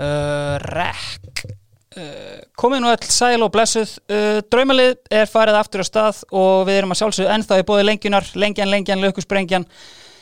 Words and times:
uh, 0.00 0.56
Rekk. 0.64 1.46
Uh, 1.90 2.42
komið 2.58 2.84
nú 2.84 2.90
öll 2.90 3.08
sæl 3.12 3.40
og 3.44 3.52
blessuð. 3.54 3.96
Uh, 4.10 4.42
Draumalið 4.50 4.98
er 5.12 5.30
farið 5.30 5.60
aftur 5.60 5.84
á 5.84 5.86
stað 5.86 6.20
og 6.30 6.68
við 6.68 6.80
erum 6.80 6.94
að 6.94 7.02
sjálfsögðu 7.02 7.32
ennþá 7.36 7.62
í 7.62 7.66
bóði 7.68 7.88
lengjunar 7.88 8.30
lengjan, 8.38 8.72
lengjan, 8.72 9.02
lökusbrengjan 9.04 9.66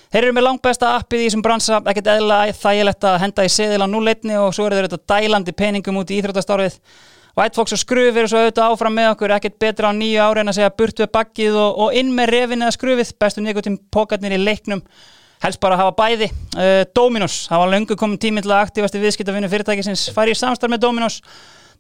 Þeir 0.09 0.25
eru 0.25 0.35
með 0.39 0.47
langbesta 0.47 0.95
appið 0.97 1.21
í 1.21 1.27
þessum 1.27 1.45
bransa. 1.45 1.83
Ekkert 1.91 2.09
eðla 2.15 2.39
þægilegt 2.57 3.05
að 3.05 3.19
henda 3.27 3.45
í 3.45 3.53
seðil 3.53 3.85
á 3.85 3.89
núleitni 3.93 4.39
og 4.41 4.55
svo 4.57 4.65
eru 4.65 4.79
þeir 4.79 4.89
þetta 4.89 5.13
dælandi 5.13 5.55
peningum 5.57 5.99
út 6.01 6.13
í 6.13 6.21
íþróttastarfið 6.23 6.79
White 7.39 7.55
Fox 7.55 7.75
og 7.77 7.81
skruf 7.83 8.17
eru 8.17 8.31
svo 8.31 8.41
auðvitað 8.41 8.73
áfram 8.73 8.97
með 8.97 9.11
okkur. 9.13 9.35
Ekkert 9.37 9.59
betra 9.61 9.93
á 9.93 9.99
nýju 9.99 10.23
ári 10.25 10.43
en 10.43 10.51
að 10.51 10.57
segja 10.59 10.73
burt 10.81 11.03
við 11.05 11.11
bakkið 11.13 11.59
og, 11.61 11.83
og 11.85 11.99
inn 12.01 12.15
með 12.17 12.33
revin 12.33 12.65
eða 12.65 12.77
skrufið. 12.79 13.13
Bestu 13.21 13.45
nýgutim 13.45 13.77
pókarnir 13.93 14.39
í 14.39 14.41
leiknum 14.41 14.81
helst 15.45 15.61
bara 15.63 15.77
að 15.77 15.85
hafa 15.85 15.95
bæði. 15.99 16.31
Uh, 16.57 16.83
Dominos, 16.97 17.45
það 17.51 17.63
var 17.63 17.73
löngu 17.75 17.99
komin 17.99 18.21
tími 18.21 18.43
til 18.45 18.53
að 18.53 18.67
aktivasti 18.67 19.03
viðskiptafinnu 19.03 19.51
fyrirtækisins. 19.53 20.09
Fari 20.17 20.35
í 20.35 20.39
samstarf 20.39 20.73
með 20.73 20.85
Dominos? 20.87 21.21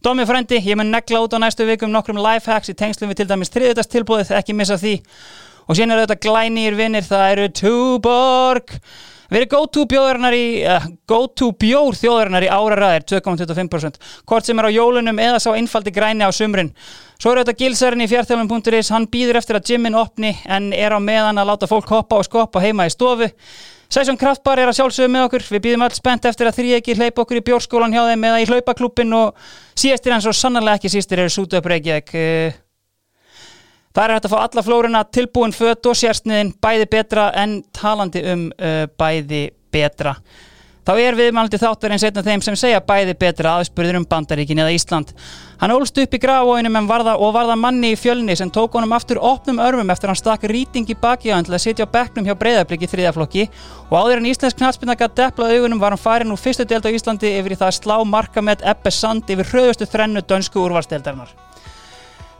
Domi 0.04 0.22
frendi, 0.28 0.60
ég 0.62 0.78
mun 0.78 0.92
negla 0.94 1.24
út 1.24 1.34
á 1.34 1.42
næstu 1.42 1.66
vikum 1.66 1.90
nokkrum 1.90 2.20
lifehacks 2.22 2.70
í 2.70 2.76
tengslum 2.78 3.10
við 3.10 3.24
til 3.24 3.30
dæmis 3.32 3.50
þriðutast 3.50 3.90
tilbúið, 3.90 4.30
ekki 4.38 4.54
missa 4.54 4.78
því. 4.78 4.94
Og 5.66 5.74
síðan 5.74 5.96
eru 5.96 6.04
þetta 6.06 6.22
glænýr 6.22 6.76
vinnir, 6.78 7.06
það 7.08 7.32
eru 7.32 7.48
Tuborg 7.58 8.76
Erum 9.28 9.50
go-to 9.52 9.84
bjóðarinnar 9.88 10.32
í 10.32 10.44
uh, 10.64 10.84
go-to 11.08 11.50
bjór 11.60 11.96
þjóðarinnar 11.98 12.46
í 12.46 12.48
áraræðir 12.48 13.04
2,25% 13.12 13.98
hvort 14.24 14.46
sem 14.48 14.60
er 14.60 14.68
á 14.68 14.70
jólunum 14.72 15.20
eða 15.20 15.40
sá 15.44 15.50
einfaldi 15.52 15.92
græni 15.92 16.24
á 16.24 16.32
sumrin. 16.32 16.70
Svo 17.20 17.34
eru 17.34 17.42
þetta 17.42 17.58
gilsarinn 17.60 18.04
í 18.04 18.08
fjartjálfum.is 18.08 18.92
hann 18.94 19.08
býður 19.12 19.40
eftir 19.42 19.58
að 19.58 19.66
gymmin 19.72 19.98
opni 20.00 20.32
en 20.48 20.70
er 20.72 20.96
á 20.96 21.00
meðan 21.02 21.40
að 21.42 21.50
láta 21.50 21.68
fólk 21.68 21.92
hoppa 21.92 22.20
og 22.22 22.28
skoppa 22.28 22.62
heima 22.64 22.86
í 22.88 22.94
stofu. 22.94 23.28
Sæsson 23.88 24.20
Kraftbar 24.20 24.60
er 24.60 24.68
að 24.68 24.78
sjálfsögðu 24.78 25.12
með 25.12 25.26
okkur. 25.26 25.44
Við 25.48 25.62
býðum 25.64 25.84
alls 25.86 26.00
spennt 26.00 26.28
eftir 26.28 26.48
að 26.48 26.58
þrý 26.60 26.72
ekki 26.76 26.96
hleypa 26.96 27.24
okkur 27.24 27.40
í 27.40 27.44
bjórskólan 27.44 27.96
hjá 27.96 28.02
þeim 28.10 28.26
eða 28.30 28.40
í 28.44 28.48
hlaupaklúpin 28.48 29.16
og 29.16 29.52
síðastir 29.76 30.12
hans 30.12 30.28
og 30.28 30.36
sannarlega 30.36 30.80
ekki 30.80 30.92
sístir 30.92 31.24
eru 31.24 31.68
Reykjavík 31.72 32.67
Það 33.94 34.04
er 34.04 34.14
hægt 34.14 34.28
að 34.28 34.34
fá 34.34 34.40
alla 34.42 34.64
flórunna 34.66 35.04
tilbúin 35.12 35.56
fött 35.56 35.86
og 35.88 35.96
sérsniðin 35.96 36.52
bæði 36.62 36.90
betra 36.92 37.30
en 37.40 37.62
talandi 37.74 38.22
um 38.32 38.46
uh, 38.52 38.84
bæði 39.00 39.48
betra. 39.72 40.16
Þá 40.88 40.94
er 41.04 41.16
viðmælandi 41.18 41.58
þáttarins 41.60 42.04
einn 42.08 42.16
af 42.16 42.24
þeim 42.24 42.40
sem 42.40 42.54
segja 42.56 42.78
bæði 42.80 43.12
betra 43.20 43.58
aðspurður 43.58 43.98
um 43.98 44.06
Bandaríkin 44.08 44.62
eða 44.62 44.72
Ísland. 44.72 45.10
Hann 45.60 45.74
ólst 45.74 45.98
upp 46.00 46.14
í 46.16 46.20
gráóinum 46.22 46.88
varða, 46.88 47.18
og 47.20 47.34
varða 47.36 47.58
manni 47.60 47.90
í 47.92 47.98
fjölni 48.00 48.32
sem 48.40 48.48
tók 48.48 48.72
honum 48.72 48.94
aftur 48.96 49.20
opnum 49.20 49.60
örmum 49.60 49.92
eftir 49.92 50.08
hann 50.08 50.16
stakk 50.16 50.46
rýting 50.48 50.88
í 50.88 50.96
bakiðan 50.96 51.44
til 51.44 51.52
að 51.52 51.60
sitja 51.66 51.84
á 51.84 51.92
bekknum 51.92 52.24
hjá 52.24 52.32
breyðarblikki 52.40 52.88
þriðaflokki 52.88 53.44
og 53.90 53.94
áður 53.98 54.22
en 54.22 54.30
Íslensk 54.32 54.62
knatspinna 54.62 54.96
gætt 54.96 55.18
deplað 55.20 55.58
augunum 55.58 55.82
var 55.82 55.92
hann 55.92 56.00
farin 56.00 56.32
úr 56.32 56.40
fyrstu 56.40 56.64
delt 56.64 56.88
á 56.88 56.96
Íslandi 56.96 57.34
yfir 57.36 57.58
í 57.58 57.60
það 57.60 57.76
slá 57.82 57.98
marka 58.08 58.40
með 58.40 58.64
Ebbe 58.72 58.88
Sand 58.88 59.28
yfir 59.28 59.52
hröðustu 59.52 59.90
þrennu 59.92 60.24
dönsku 60.24 60.64
úrvarsdeldarinnar. 60.64 61.36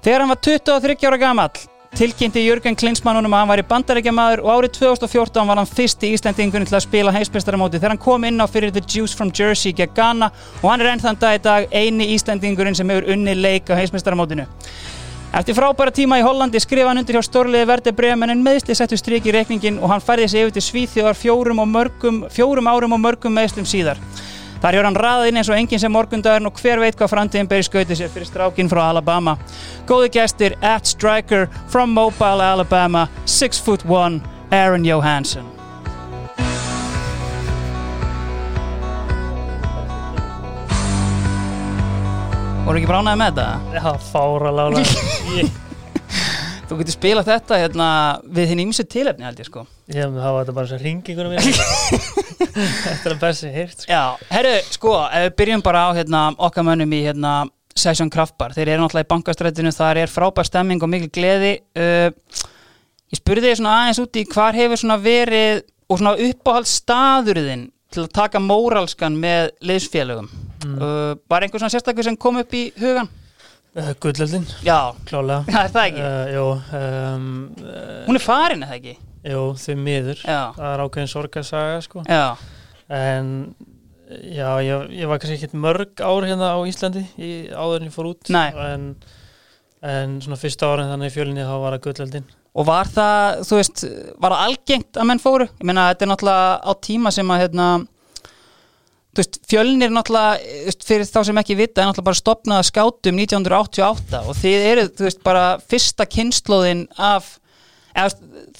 Þegar 0.08 0.22
hann 0.24 0.30
var 0.32 0.38
23 0.40 1.04
ára 1.04 1.16
gamall 1.20 1.58
tilkynnti 1.98 2.40
Jörgen 2.40 2.76
Klinsmann 2.80 3.18
honum 3.18 3.34
að 3.36 3.42
hann 3.42 3.50
var 3.50 3.60
í 3.60 3.64
bandarækjamaður 3.68 4.40
og 4.40 4.46
árið 4.54 4.70
2014 4.78 5.50
var 5.50 5.58
hann 5.60 5.68
fyrst 5.68 6.06
í 6.08 6.12
Íslandingunni 6.16 6.64
til 6.70 6.78
að 6.78 6.86
spila 6.86 7.12
heimsbestaramóti 7.12 7.76
þegar 7.76 7.92
hann 7.92 8.00
kom 8.00 8.24
inn 8.24 8.40
á 8.40 8.48
fyrir 8.48 8.72
The 8.72 8.80
Juice 8.80 9.12
from 9.12 9.28
Jersey 9.36 9.74
gegn 9.76 9.92
Ghana 9.98 10.30
og 10.62 10.64
hann 10.64 10.80
er 10.80 10.94
enn 10.94 11.02
þann 11.02 11.20
dag 11.20 11.36
í 11.36 11.42
dag 11.44 11.76
eini 11.76 12.06
Íslandingurinn 12.14 12.78
sem 12.78 12.88
hefur 12.88 13.10
unni 13.12 13.34
leik 13.36 13.68
á 13.68 13.76
heimsbestaramótinu. 13.76 14.48
Eftir 15.42 15.58
frábæra 15.60 15.92
tíma 15.92 16.22
í 16.22 16.24
Hollandi 16.24 16.64
skrifa 16.64 16.88
hann 16.88 17.02
undir 17.02 17.20
hjá 17.20 17.28
stórliði 17.28 17.68
Verði 17.68 17.96
Bremen 18.00 18.32
en 18.32 18.46
meðsli 18.48 18.78
settu 18.80 18.96
stryk 18.96 19.28
í 19.28 19.36
reikningin 19.36 19.76
og 19.76 19.92
hann 19.92 20.00
færði 20.08 20.32
sig 20.32 20.46
yfir 20.46 20.56
til 20.56 20.64
Svíþjóðar 20.70 21.20
fjórum, 21.20 21.60
mörgum, 21.68 22.24
fjórum 22.32 22.72
árum 22.72 22.96
og 22.96 23.04
mörgum 23.04 23.36
meðslum 23.36 23.68
síðar. 23.68 24.00
Þar 24.58 24.74
hjá 24.74 24.80
hann 24.88 24.98
raðinn 24.98 25.38
eins 25.38 25.50
og 25.52 25.54
enginn 25.58 25.78
sem 25.78 25.92
morgundagurinn 25.94 26.50
og 26.50 26.56
hver 26.58 26.80
veit 26.82 26.96
hvað 26.98 27.12
framtíðin 27.12 27.50
ber 27.50 27.62
í 27.62 27.66
skautið 27.66 28.00
sér 28.00 28.10
fyrir 28.10 28.26
strákinn 28.26 28.70
frá 28.70 28.88
Alabama. 28.88 29.36
Góði 29.86 30.10
gestir, 30.18 30.56
at 30.62 30.88
striker 30.90 31.46
from 31.70 31.94
Mobile, 31.94 32.42
Alabama, 32.42 33.06
6'1", 33.26 34.18
Aaron 34.50 34.88
Johansson. 34.88 35.46
Voru 42.66 42.82
ekki 42.82 42.90
bránaði 42.90 43.22
með 43.22 43.38
þetta? 43.38 43.78
Já, 43.78 43.94
fára 44.10 44.52
lála 44.52 44.84
Þú 46.68 46.76
getur 46.82 46.92
spilað 46.92 47.28
þetta 47.30 47.58
hérna, 47.62 47.84
við 48.28 48.50
þinn 48.50 48.64
ímsu 48.66 48.84
tilefni 48.84 49.24
held 49.24 49.38
ég 49.40 49.46
sko. 49.48 49.62
Ég 49.88 50.02
hef 50.02 50.16
hafa 50.20 50.42
þetta 50.42 50.54
bara 50.58 50.68
sem 50.68 50.80
ringingunum 50.82 51.36
Þetta 52.84 53.08
er 53.08 53.14
að 53.14 53.22
besta 53.22 53.52
hirt 53.54 53.84
sko. 53.84 53.88
Já, 53.88 54.02
herru, 54.34 54.56
sko, 54.74 54.92
ef 55.06 55.24
við 55.24 55.38
byrjum 55.40 55.64
bara 55.64 55.86
á 55.88 55.96
hérna, 55.96 56.26
okkar 56.36 56.66
mönnum 56.68 56.92
í 56.92 57.00
hérna, 57.06 57.32
Session 57.78 58.10
Kraftbar, 58.12 58.52
þeir 58.56 58.74
eru 58.74 58.82
náttúrulega 58.84 59.06
í 59.06 59.10
bankastrættinu 59.14 59.72
þar 59.72 60.02
er 60.02 60.12
frábær 60.12 60.48
stemming 60.48 60.82
og 60.84 60.90
mikil 60.92 61.10
gleði 61.14 61.54
uh, 61.78 62.10
Ég 63.08 63.20
spurði 63.22 63.48
þig 63.48 63.60
svona 63.60 63.74
aðeins 63.82 64.00
úti 64.02 64.24
hvar 64.28 64.56
hefur 64.56 64.80
svona 64.82 64.98
verið 65.00 65.62
og 65.88 66.00
svona 66.00 66.16
uppáhald 66.20 66.68
staðurðin 66.68 67.68
til 67.94 68.04
að 68.04 68.10
taka 68.18 68.42
móralskan 68.42 69.16
með 69.16 69.54
liðsfélögum 69.64 70.28
mm. 70.28 70.74
uh, 70.76 71.14
Var 71.30 71.46
einhver 71.46 71.62
svona 71.62 71.72
sérstaklega 71.72 72.10
sem 72.10 72.18
kom 72.20 72.42
upp 72.42 72.52
í 72.52 72.66
hugan? 72.76 73.08
Uh, 73.76 73.92
Gullöldin, 74.02 74.46
Já, 74.66 74.78
klálega. 75.08 75.44
Það 75.48 75.64
er 75.64 75.72
það 75.74 75.88
ekki? 75.88 76.04
Uh, 76.04 76.30
Jú, 76.34 76.46
um, 76.80 77.26
Hún 78.08 78.18
er 78.20 78.24
farin, 78.24 78.62
er 78.64 78.72
það 78.72 78.78
ekki? 78.80 78.96
jú, 79.28 79.42
þau 79.60 79.74
miður. 79.82 80.20
Já, 80.24 80.40
Það 80.56 80.70
er 80.72 80.82
ákveðin 80.86 81.10
sorgarsaga 81.12 81.80
sko. 81.84 82.04
já, 82.08 82.24
En 82.88 83.30
já, 84.32 84.48
ég, 84.64 84.86
ég 84.96 85.10
var 85.10 85.18
kannski 85.20 85.36
ekkert 85.36 85.56
mörg 85.60 86.00
ár 86.00 86.24
hérna 86.24 86.54
á 86.56 86.58
Íslandi 86.64 87.02
í, 87.20 87.30
áður 87.52 87.82
en 87.82 87.88
ég 87.90 87.94
fór 87.98 88.08
út. 88.14 88.30
Nei. 88.32 88.48
en, 88.56 88.86
en 89.84 90.14
svona 90.24 90.38
fyrsta 90.40 90.70
árin 90.72 90.88
þannig 90.88 91.10
í 91.12 91.16
fjölinni 91.18 91.44
þá 91.44 91.54
var 91.60 91.76
það 91.76 91.84
gullöldin. 91.88 92.30
Og 92.58 92.64
var 92.66 92.88
það, 92.90 93.42
þú 93.46 93.58
veist, 93.60 93.82
var 94.18 94.32
það 94.34 94.46
algengt 94.48 94.98
að 94.98 95.06
menn 95.10 95.20
fóru? 95.22 95.46
Ég 95.60 95.68
meina, 95.68 95.84
þetta 95.92 96.06
er 96.06 96.10
náttúrulega 96.14 96.48
á 96.64 96.72
tíma 96.88 97.12
sem 97.14 97.28
að, 97.34 97.42
hérna, 97.44 97.66
veist, 99.22 99.38
fjölnir 99.50 99.90
náttúrulega, 99.94 100.38
þú 100.42 100.64
veist, 100.70 100.86
fyrir 100.88 101.08
þá 101.08 101.18
sem 101.28 101.40
ekki 101.42 101.56
vita, 101.58 101.82
er 101.82 101.88
náttúrulega 101.90 102.08
bara 102.10 102.20
stopnað 102.22 102.60
að 102.62 102.68
skátum 102.70 103.20
1988 103.24 104.22
og 104.28 104.38
þið 104.40 104.66
eru, 104.72 104.86
þú 104.98 105.06
veist, 105.08 105.20
bara 105.26 105.44
fyrsta 105.70 106.06
kynnslóðin 106.08 106.86
af, 106.98 107.34
eða, 107.94 108.14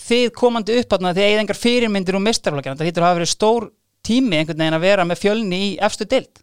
þið 0.09 0.27
komandi 0.39 0.79
upp 0.83 0.97
að 0.99 1.09
þið 1.13 1.25
eigið 1.29 1.43
engar 1.45 1.61
fyrirmyndir 1.63 2.19
og 2.21 2.25
mistarflokkan, 2.27 2.79
það 2.81 2.91
hýttur 2.91 3.05
að 3.07 3.11
hafa 3.13 3.21
verið 3.23 3.33
stór 3.35 3.71
tími 4.09 4.39
einhvern 4.41 4.63
veginn 4.63 4.79
að 4.79 4.87
vera 4.87 5.05
með 5.11 5.23
fjölni 5.25 5.59
í 5.69 5.71
efstu 5.85 6.07
dild. 6.09 6.43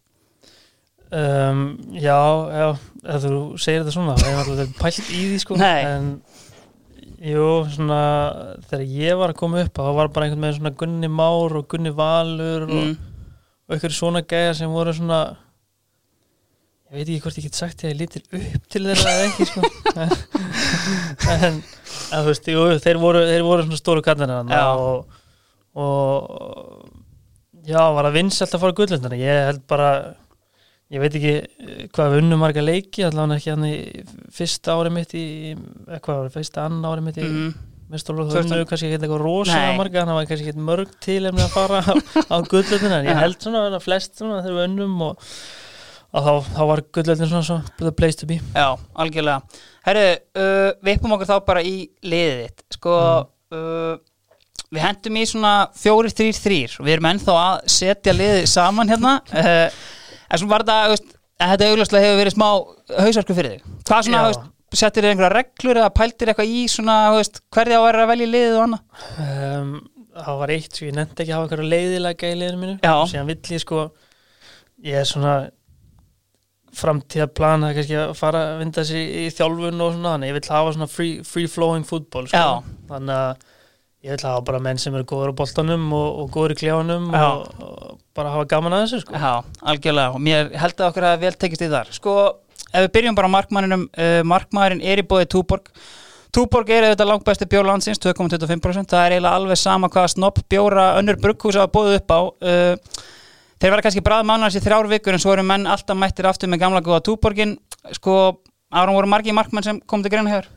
um, 1.12 1.66
Já, 1.96 2.20
já, 2.52 2.68
ef 3.06 3.24
þú 3.26 3.36
segir 3.62 3.84
þetta 3.84 3.94
svona 3.96 4.16
það 4.20 4.30
er 4.32 4.40
náttúrulega 4.40 4.80
pælt 4.82 5.00
í 5.14 5.22
því 5.30 5.40
sko 5.44 5.58
Nei. 5.60 5.82
en 5.86 6.08
jú, 7.26 7.46
svona 7.74 8.00
þegar 8.70 8.86
ég 9.00 9.18
var 9.22 9.34
að 9.34 9.40
koma 9.40 9.62
upp 9.64 9.78
þá 9.80 9.92
var 9.98 10.10
bara 10.14 10.28
einhvern 10.28 10.46
veginn 10.46 10.60
svona 10.60 10.74
Gunni 10.82 11.10
Már 11.10 11.56
og 11.62 11.68
Gunni 11.72 11.94
Valur 11.96 12.66
og, 12.68 12.74
Mm. 12.76 12.96
Og 13.66 13.76
einhverju 13.76 13.98
svona 13.98 14.22
gæja 14.30 14.54
sem 14.60 14.70
voru 14.74 14.94
svona 14.94 15.20
ég 16.92 17.00
veit 17.00 17.08
ekki 17.10 17.22
hvort 17.26 17.40
ég 17.42 17.48
get 17.48 17.58
sagt 17.58 17.82
að 17.84 17.92
ég 17.92 17.98
lítil 18.04 18.22
upp 18.40 18.68
til 18.72 18.84
þeirra 18.86 19.14
eða 19.16 19.30
ekki 19.30 19.48
sko 19.50 19.62
en, 21.34 21.56
en 21.56 21.62
þú 22.12 22.28
veist, 22.30 22.50
jú, 22.54 22.66
þeir 22.84 23.00
voru, 23.02 23.24
þeir 23.30 23.46
voru 23.48 23.66
svona 23.66 23.80
stóru 23.82 24.04
kallina 24.06 24.38
Já. 24.50 24.62
og, 24.78 25.18
og 25.76 27.66
já, 27.66 27.82
var 27.98 28.06
að 28.12 28.20
vinsa 28.20 28.46
alltaf 28.46 28.60
að 28.62 28.66
fara 28.68 28.78
gullöndina 28.80 29.20
ég 29.20 29.42
held 29.50 29.64
bara 29.72 29.90
ég 30.94 31.02
veit 31.02 31.16
ekki 31.18 31.32
eh, 31.42 31.86
hvað 31.90 32.12
við 32.14 32.22
unnum 32.22 32.44
marga 32.46 32.62
leiki 32.64 33.08
allavega 33.08 33.40
ekki 33.42 33.54
hann 33.56 33.66
í 33.72 33.76
fyrsta 34.38 34.76
ári 34.78 34.92
mitt 34.94 35.16
í, 35.18 35.26
eða 35.90 35.98
hvað 36.06 36.20
var 36.20 36.28
það, 36.30 36.36
fyrsta 36.38 36.68
annan 36.70 36.86
ári 36.92 37.08
mitt 37.10 37.18
í 37.18 37.26
Mm. 37.26 37.50
mestarlóð, 37.50 37.75
Veist 37.86 38.10
unnum 38.10 38.32
við 38.32 38.64
kannski 38.66 38.88
ekki 38.88 38.98
eitthvað 38.98 39.22
rosalega 39.22 39.76
marga, 39.78 40.02
þannig 40.02 40.10
að 40.10 40.16
það 40.16 40.18
var 40.18 40.30
kannski 40.30 40.48
ekki 40.50 40.64
mörg 40.70 40.94
tilefni 41.06 41.44
að 41.44 41.52
fara 41.54 41.82
á, 41.86 41.94
á 42.34 42.38
gullöndina 42.50 42.98
en 42.98 43.10
ég 43.12 43.20
held 43.22 43.38
svona 43.46 43.62
að 43.68 43.78
flest 43.84 44.18
svona 44.18 44.40
þegar 44.42 44.56
við 44.56 44.66
unnum 44.72 45.04
og, 45.06 45.28
þá, 46.16 46.32
þá 46.56 46.62
var 46.72 46.82
gullöndin 46.98 47.30
svona 47.30 47.46
svo 47.46 47.60
the 47.78 47.94
place 47.94 48.18
to 48.18 48.30
be 48.30 48.40
Já, 48.56 48.72
algjörlega. 48.98 49.62
Herru, 49.86 50.08
uh, 50.42 50.72
við 50.82 50.98
uppum 50.98 51.14
okkur 51.14 51.30
þá 51.30 51.36
bara 51.46 51.62
í 51.62 51.76
liðið 52.02 52.42
þitt. 52.42 52.66
Sko, 52.80 52.96
uh, 53.54 53.94
við 54.74 54.82
hendum 54.88 55.22
í 55.22 55.28
svona 55.30 55.54
fjórir, 55.78 56.18
þrýr, 56.18 56.42
þrýr 56.42 56.76
og 56.80 56.90
við 56.90 56.98
erum 56.98 57.12
ennþá 57.12 57.38
að 57.44 57.70
setja 57.76 58.18
liðið 58.18 58.50
saman 58.50 58.90
hérna. 58.96 59.20
Uh, 59.30 59.70
en 60.32 60.42
svona 60.42 60.56
var 60.56 60.66
þetta, 60.66 61.14
þetta 61.46 61.70
augljóslega 61.70 62.10
hefur 62.10 62.22
verið 62.24 62.38
smá 62.40 62.50
hausarku 63.06 63.38
fyrir 63.38 63.60
þig. 63.60 63.80
Hvað 63.86 64.10
svona, 64.10 64.46
settir 64.80 65.06
þið 65.06 65.14
einhverja 65.14 65.34
reglur 65.36 65.80
eða 65.82 65.92
pæltir 65.96 66.32
eitthvað 66.32 66.54
í 66.54 66.64
svona, 66.72 66.96
veist, 67.16 67.42
hverði 67.56 67.78
á 67.78 67.82
að 67.82 67.88
vera 67.90 68.06
að 68.06 68.12
velja 68.14 68.30
liðið 68.32 68.56
og 68.56 68.64
annað? 68.66 69.04
um, 69.26 69.74
það 70.16 70.40
var 70.42 70.56
eitt, 70.56 70.72
sko, 70.72 70.88
ég 70.90 70.98
nefndi 71.00 71.24
ekki 71.24 71.34
að 71.34 71.38
hafa 71.38 71.48
einhverju 71.48 71.70
leiðilega 71.74 72.32
í 72.32 72.40
liðinu 72.42 72.62
mínu 72.64 72.78
síðan 73.12 73.32
vill 73.32 73.56
ég 73.56 73.66
sko 73.66 73.82
ég 74.86 75.02
er 75.02 75.10
svona 75.10 75.36
framtíða 76.76 77.28
plana 77.32 77.72
kannski 77.76 77.98
að 78.00 78.16
fara 78.20 78.46
að 78.52 78.64
vinda 78.64 78.84
sig 78.88 79.12
í 79.24 79.28
þjálfun 79.32 79.84
og 79.84 79.94
svona, 79.96 80.16
þannig 80.16 80.32
ég 80.32 80.40
vill 80.40 80.50
hafa 80.52 80.74
svona 80.76 80.92
free, 80.92 81.20
free 81.28 81.52
flowing 81.52 81.88
fútból 81.88 82.26
sko. 82.28 82.48
Þannig 82.90 83.16
að 83.16 83.52
Ég 84.06 84.14
vil 84.14 84.22
hafa 84.28 84.42
bara 84.46 84.60
menn 84.62 84.78
sem 84.78 84.94
eru 84.94 85.06
góður 85.10 85.32
á 85.34 85.38
boltanum 85.40 85.86
og, 85.98 86.10
og 86.22 86.28
góður 86.36 86.54
í 86.62 86.68
Já. 86.68 86.76
og, 86.78 87.46
og 87.58 88.02
bara 88.14 88.34
hafa 88.36 88.46
gaman 88.52 88.76
að 88.78 88.84
þessu 88.84 89.00
sko. 89.02 89.16
Já, 89.18 89.32
algjörlega 89.72 90.12
og 90.14 90.22
mér 90.22 90.52
held 90.62 90.76
að 90.78 90.90
okkur 90.92 91.08
að 91.10 91.24
vel 91.24 91.32
tekist 91.42 91.64
í 91.66 91.70
þar 91.72 91.90
Sko, 91.96 92.14
ef 92.76 92.88
við 92.88 92.94
byrjum 92.98 93.18
bara 93.18 93.30
á 93.32 93.36
markmanninum 93.36 93.86
uh, 93.88 94.22
Markmannin 94.28 94.84
er 94.84 95.02
í 95.02 95.08
bóði 95.08 95.30
Túborg. 95.32 95.72
Túborg 96.36 96.72
er 96.76 96.90
auðvitað 96.90 97.12
langt 97.12 97.26
besti 97.28 97.48
bjór 97.48 97.68
landsins 97.70 98.02
2,25% 98.04 98.92
Það 98.92 99.06
er 99.06 99.16
eiginlega 99.16 99.40
alveg 99.40 99.60
sama 99.60 99.88
hvaða 99.88 100.12
snopp 100.12 100.42
bjóra 100.52 100.90
önnur 101.00 101.20
brugghús 101.22 101.56
hafa 101.56 101.72
bóðið 101.72 102.02
upp 102.02 102.12
á. 102.12 102.20
Uh, 102.44 103.04
Þeir 103.56 103.72
verða 103.72 103.86
kannski 103.86 104.04
bræð 104.04 104.26
mánans 104.28 104.58
í 104.60 104.62
þrjár 104.62 104.90
vikur 104.92 105.16
en 105.16 105.22
svo 105.24 105.32
eru 105.32 105.46
menn 105.48 105.64
alltaf 105.72 105.96
mættir 105.96 106.28
aftur 106.28 106.52
með 106.52 106.66
gamla 106.66 106.84
góða 106.84 107.06
Túborgin 107.08 107.56
Sko, 107.96 108.42
árum 108.68 108.98
voru 108.98 109.08
margi 109.08 109.32
markmann 109.34 109.64
sem 109.64 109.80
kom 109.88 110.04
til 110.04 110.12
greina 110.12 110.34
hér 110.34 110.50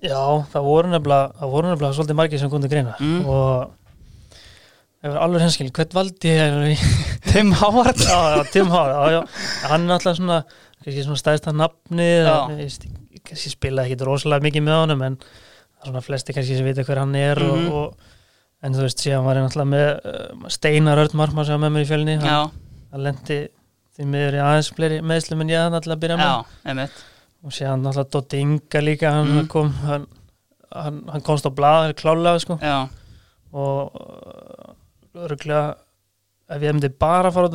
Já, 0.00 0.16
það 0.48 0.64
voru 0.64 0.90
nefnilega, 0.90 1.28
það 1.36 1.52
voru 1.52 1.70
nefnilega 1.70 1.96
svolítið 1.98 2.18
margir 2.20 2.40
sem 2.40 2.50
kom 2.50 2.62
til 2.64 2.70
greina. 2.72 2.94
Mm. 3.04 3.26
og 3.28 4.40
það 5.00 5.12
var 5.12 5.18
alveg 5.26 5.44
henskil, 5.44 5.68
hvert 5.76 5.96
valdi 5.96 6.32
ég 6.32 6.40
er 6.40 6.84
Tim 7.30 7.52
Howard. 7.60 8.00
Já, 8.00 8.20
já, 8.32 8.44
Tim 8.54 8.72
Hár, 8.72 8.94
já, 8.94 9.18
já, 9.18 9.20
hann 9.68 9.84
er 9.84 9.98
alltaf 9.98 10.16
svona 10.16 10.38
kannski 10.84 11.02
svona 11.04 11.20
stæðsta 11.20 11.52
nafni 11.56 12.06
Já. 12.24 12.34
kannski 13.24 13.50
spilaði 13.52 13.92
ekki 13.94 14.06
rosalega 14.08 14.46
mikið 14.48 14.64
með 14.66 14.78
honum 14.80 15.02
en 15.06 15.18
er 15.20 15.86
svona 15.90 16.02
flesti 16.04 16.32
kannski 16.36 16.56
sem 16.56 16.66
vita 16.66 16.82
hver 16.86 16.98
hann 17.02 17.14
er 17.14 17.38
Mhm. 17.40 17.68
og, 17.68 17.72
og, 17.72 17.94
en 18.62 18.74
þú 18.76 18.82
veist, 18.84 18.98
síðan 19.00 19.24
var 19.24 19.36
ég 19.36 19.44
náttúrulega 19.46 19.72
með 19.72 19.88
uh, 20.44 20.48
Steinar 20.52 20.98
Örd 21.00 21.14
Markmann 21.16 21.46
sem 21.48 21.56
var 21.60 21.64
með 21.70 21.74
mér 21.76 21.84
í 21.86 21.88
fjölni 21.88 22.16
hann, 22.20 22.50
hann 22.92 23.02
lendi 23.06 23.38
því 23.96 24.04
miður 24.12 24.36
í 24.36 24.42
aðeins 24.44 24.72
fleiri 24.76 24.98
meðslum 25.00 25.40
en 25.44 25.48
ég 25.52 25.62
hann 25.64 25.72
alltaf 25.78 25.96
að 25.96 26.02
byrja 26.04 26.16
með 26.20 26.28
já, 26.28 26.88
og 27.44 27.52
síðan 27.56 27.82
náttúrulega 27.84 28.10
Dotti 28.16 28.40
Inga 28.44 28.80
líka 28.84 29.12
hann 29.12 29.30
Mhm. 29.38 29.46
kom 29.48 29.70
hann, 29.86 30.06
hann, 30.72 31.02
hann 31.08 31.20
komst 31.24 31.44
á 31.48 31.50
blað 31.50 31.94
klálega 31.96 32.40
sko 32.40 32.58
og 33.52 33.92
örgulega 35.16 35.74
ef 36.50 36.58
ég 36.58 36.72
hefndi 36.72 36.90
bara 36.98 37.30
fara 37.30 37.48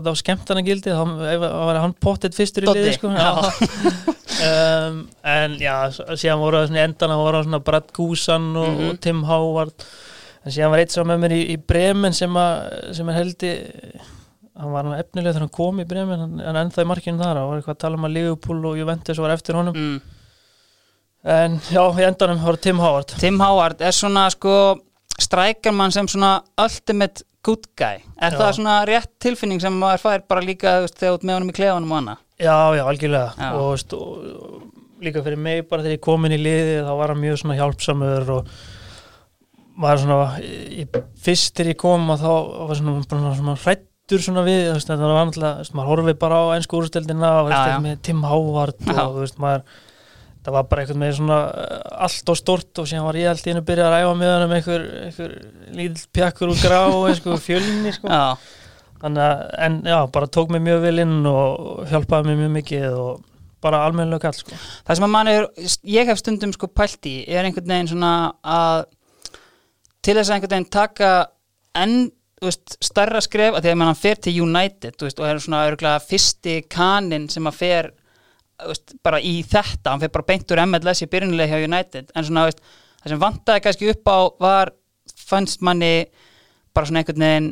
út 0.00 0.08
á, 0.10 0.12
skemmtana 0.18 0.64
gildi 0.66 0.90
þá 0.90 1.02
var 1.38 1.80
hann 1.84 1.94
pottet 2.02 2.34
fyrstur 2.34 2.66
í 2.66 2.72
liði 2.72 2.94
sko. 2.96 3.12
um, 4.48 5.00
en 5.22 5.56
já 5.62 5.74
síðan 5.94 6.42
voru 6.42 6.64
það 6.64 6.78
í 6.78 6.84
endana 6.84 7.18
voru 7.20 7.44
það 7.46 7.64
Brad 7.68 7.90
Gusan 7.94 8.50
og, 8.56 8.68
Mhm. 8.68 8.90
og 8.90 9.00
Tim 9.04 9.24
Howard 9.28 9.86
en 10.44 10.54
síðan 10.54 10.72
var 10.74 10.82
eitt 10.82 10.94
sá 10.94 11.02
með 11.04 11.22
mér 11.24 11.36
í, 11.36 11.42
í 11.54 11.56
Bremen 11.62 12.16
sem, 12.16 12.34
að, 12.34 12.94
sem 12.98 13.08
er 13.08 13.18
heldi 13.20 13.52
hann 14.58 14.74
var 14.74 14.86
nú 14.86 14.94
efnilega 14.98 15.36
þegar 15.36 15.46
hann 15.46 15.54
kom 15.54 15.80
í 15.82 15.86
Bremen 15.88 16.24
hann, 16.24 16.38
hann 16.42 16.72
í 16.74 16.88
markinu 16.90 17.22
þar 17.22 17.42
og 17.42 17.52
var 17.52 17.60
eitthvað 17.60 17.76
að 17.76 17.82
tala 17.84 18.00
um 18.00 18.08
að 18.08 18.16
Liverpool 18.16 18.66
og 18.72 18.78
Juventus 18.80 19.22
var 19.22 19.34
eftir 19.36 19.58
honum 19.58 19.78
mm. 19.78 20.00
en 21.38 21.58
já, 21.70 21.82
í 21.86 22.06
endanum 22.08 22.42
var 22.42 22.58
Tim 22.66 22.82
Howard 22.82 23.14
Tim 23.20 23.38
Howard 23.42 23.82
er 23.84 23.94
svona 23.94 24.26
sko 24.34 24.56
strækar 25.18 25.74
mann 25.74 25.94
sem 25.94 26.08
svona 26.10 26.38
ultimate 26.58 27.27
good 27.48 27.68
guy. 27.78 28.02
Er 28.20 28.34
Já. 28.34 28.38
það 28.38 28.56
svona 28.58 28.78
rétt 28.88 29.12
tilfinning 29.24 29.62
sem 29.62 29.76
maður 29.80 30.04
fær 30.04 30.24
bara 30.28 30.44
líka 30.44 30.78
veist, 30.84 30.98
þegar 31.00 31.18
út 31.18 31.28
með 31.28 31.38
honum 31.38 31.52
í 31.52 31.56
klefanum 31.56 31.94
og 31.94 32.00
annað? 32.02 32.24
Já, 32.38 32.56
já, 32.76 32.82
algjörlega. 32.84 33.52
Og, 33.58 33.70
veist, 33.72 33.94
og, 33.96 34.66
líka 35.02 35.22
fyrir 35.24 35.40
mig 35.40 35.64
bara 35.70 35.84
þegar 35.84 35.96
ég 35.96 36.04
kom 36.04 36.26
inn 36.26 36.34
í 36.34 36.40
liði 36.42 36.80
þá 36.86 36.92
var 36.98 37.12
hann 37.12 37.22
mjög 37.22 37.40
svona 37.42 37.58
hjálpsamur 37.58 38.32
og 38.34 38.48
var 39.78 40.00
svona 40.02 40.30
í, 40.42 40.86
fyrst 41.22 41.54
þegar 41.54 41.72
ég 41.72 41.80
kom 41.84 42.08
að 42.14 42.24
þá 42.24 42.32
var 42.70 42.80
svona, 42.80 42.94
bara 43.12 43.34
svona 43.38 43.54
hrættur 43.62 44.24
svona 44.24 44.44
við 44.46 44.72
það 44.88 45.04
var 45.04 45.30
veist, 45.38 45.76
maður 45.76 45.92
horfið 45.92 46.18
bara 46.24 46.40
á 46.42 46.44
einsku 46.56 46.80
úrstöldina 46.80 47.30
og 47.44 47.52
með 47.84 48.02
Tim 48.08 48.24
Howard 48.26 48.82
og 48.88 48.98
þú 48.98 49.22
veist, 49.22 49.38
maður 49.42 49.86
það 50.48 50.56
var 50.56 50.68
bara 50.70 50.82
eitthvað 50.84 51.00
með 51.02 51.16
svona 51.18 51.38
uh, 51.52 51.80
allt 52.06 52.32
og 52.32 52.38
stort 52.40 52.80
og 52.80 52.88
síðan 52.88 53.06
var 53.06 53.18
ég 53.20 53.30
alltaf 53.30 53.50
inn 53.52 53.60
að 53.60 53.66
byrja 53.68 53.86
að 53.88 53.94
ræfa 53.94 54.14
með 54.16 54.32
hann 54.32 54.44
um 54.46 54.54
einhver, 54.56 54.86
einhver 55.04 55.34
lítill 55.76 56.06
pjakkur 56.16 56.52
úr 56.54 56.62
grá 56.62 56.78
og 56.86 57.08
einhver 57.10 57.42
fjölni 57.48 57.94
sko. 57.96 58.20
Þannig 58.98 59.22
að, 59.22 59.42
en 59.62 59.80
já, 59.86 59.98
bara 60.14 60.30
tók 60.34 60.50
mig 60.50 60.64
mjög 60.64 60.80
vel 60.82 61.02
inn 61.04 61.18
og 61.30 61.84
hjálpaði 61.90 62.30
mig 62.30 62.40
mjög 62.40 62.54
mikið 62.56 62.86
og 62.98 63.24
bara 63.62 63.82
almennilega 63.86 64.28
kall, 64.28 64.38
sko. 64.38 64.58
það 64.86 64.98
sem 64.98 65.06
að 65.06 65.12
mann 65.14 65.30
er 65.32 65.48
ég 65.90 66.06
hef 66.08 66.20
stundum 66.20 66.52
sko 66.54 66.68
pælt 66.70 67.08
í 67.10 67.16
er 67.26 67.46
einhvern 67.46 67.72
veginn 67.72 67.90
svona 67.90 68.12
að 68.46 68.84
til 69.98 70.14
þess 70.14 70.30
að 70.30 70.36
einhvern 70.36 70.54
veginn 70.54 70.70
taka 70.78 71.10
enn 71.78 71.96
veist, 72.42 72.76
stærra 72.84 73.22
skref 73.24 73.58
að 73.58 73.66
því 73.66 73.72
að 73.74 73.84
hann 73.88 73.98
fer 73.98 74.20
til 74.22 74.36
United 74.44 75.02
veist, 75.02 75.18
og 75.18 75.26
er 75.26 75.42
svona 75.42 75.64
örgulega 75.66 76.02
fyrsti 76.04 76.60
kanin 76.70 77.26
sem 77.32 77.50
að 77.50 77.58
fer 77.58 77.90
veist, 78.66 78.96
bara 79.04 79.20
í 79.22 79.38
þetta, 79.46 79.92
hann 79.92 80.02
fer 80.02 80.12
bara 80.14 80.28
beint 80.28 80.52
úr 80.52 80.62
MLS 80.64 81.04
í 81.04 81.10
byrjunlega 81.10 81.58
hjá 81.58 81.68
United. 81.68 82.10
En 82.14 82.26
svona 82.26 82.46
veist, 82.48 82.62
það 83.02 83.14
sem 83.14 83.22
vantaði 83.22 83.64
kannski 83.64 83.90
upp 83.92 84.10
á 84.10 84.18
var 84.42 84.72
fannst 85.28 85.62
manni 85.64 85.92
bara 86.74 86.88
svona 86.88 87.02
einhvern 87.02 87.24
veginn 87.24 87.48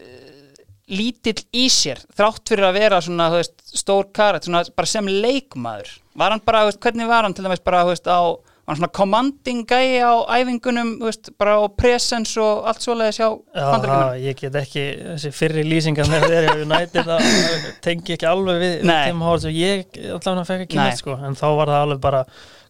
eh, 0.00 0.58
lítill 0.96 1.38
í 1.56 1.66
sér 1.72 2.02
þrátt 2.16 2.44
fyrir 2.48 2.68
að 2.68 2.78
vera 2.80 3.00
svona 3.04 3.30
veist, 3.34 3.56
stór 3.76 4.10
karat, 4.16 4.46
svona 4.46 4.64
bara 4.76 4.90
sem 4.90 5.08
leikmaður. 5.10 5.94
Var 6.16 6.34
hann 6.34 6.44
bara, 6.46 6.66
hvernig 6.72 7.10
var 7.10 7.26
hann 7.26 7.36
til 7.36 7.46
dæmis 7.46 7.64
bara 7.64 7.84
á, 7.86 8.20
var 8.66 8.76
svona 8.80 8.88
commanding 8.98 9.60
gæi 9.70 10.00
á 10.02 10.12
æfingunum, 10.40 10.88
veist, 11.04 11.30
bara 11.38 11.54
á 11.62 11.64
presence 11.78 12.34
og 12.42 12.64
allt 12.66 12.82
svoleiðis 12.82 13.20
hjá 13.20 13.28
Já, 13.30 13.64
bandaríkjunum 13.70 14.08
það, 14.10 14.20
ég 14.26 14.40
get 14.40 14.58
ekki, 14.62 14.84
þessi 15.12 15.32
fyrri 15.36 15.62
lýsingar 15.66 16.10
með 16.10 16.26
þeirri 16.26 16.50
á 16.50 16.56
United, 16.66 17.06
það 17.06 17.70
tengi 17.86 18.16
ekki 18.16 18.28
alveg 18.30 18.58
við. 18.64 18.74
Tim 18.90 19.22
Howard 19.22 19.44
sem 19.46 19.54
ég 19.54 20.00
allavega 20.02 20.44
fekk 20.50 20.64
ekki 20.66 20.80
neitt, 20.80 20.98
sko, 21.02 21.14
en 21.28 21.38
þá 21.38 21.46
var 21.60 21.72
það 21.74 21.84
alveg 21.86 22.00
bara 22.08 22.24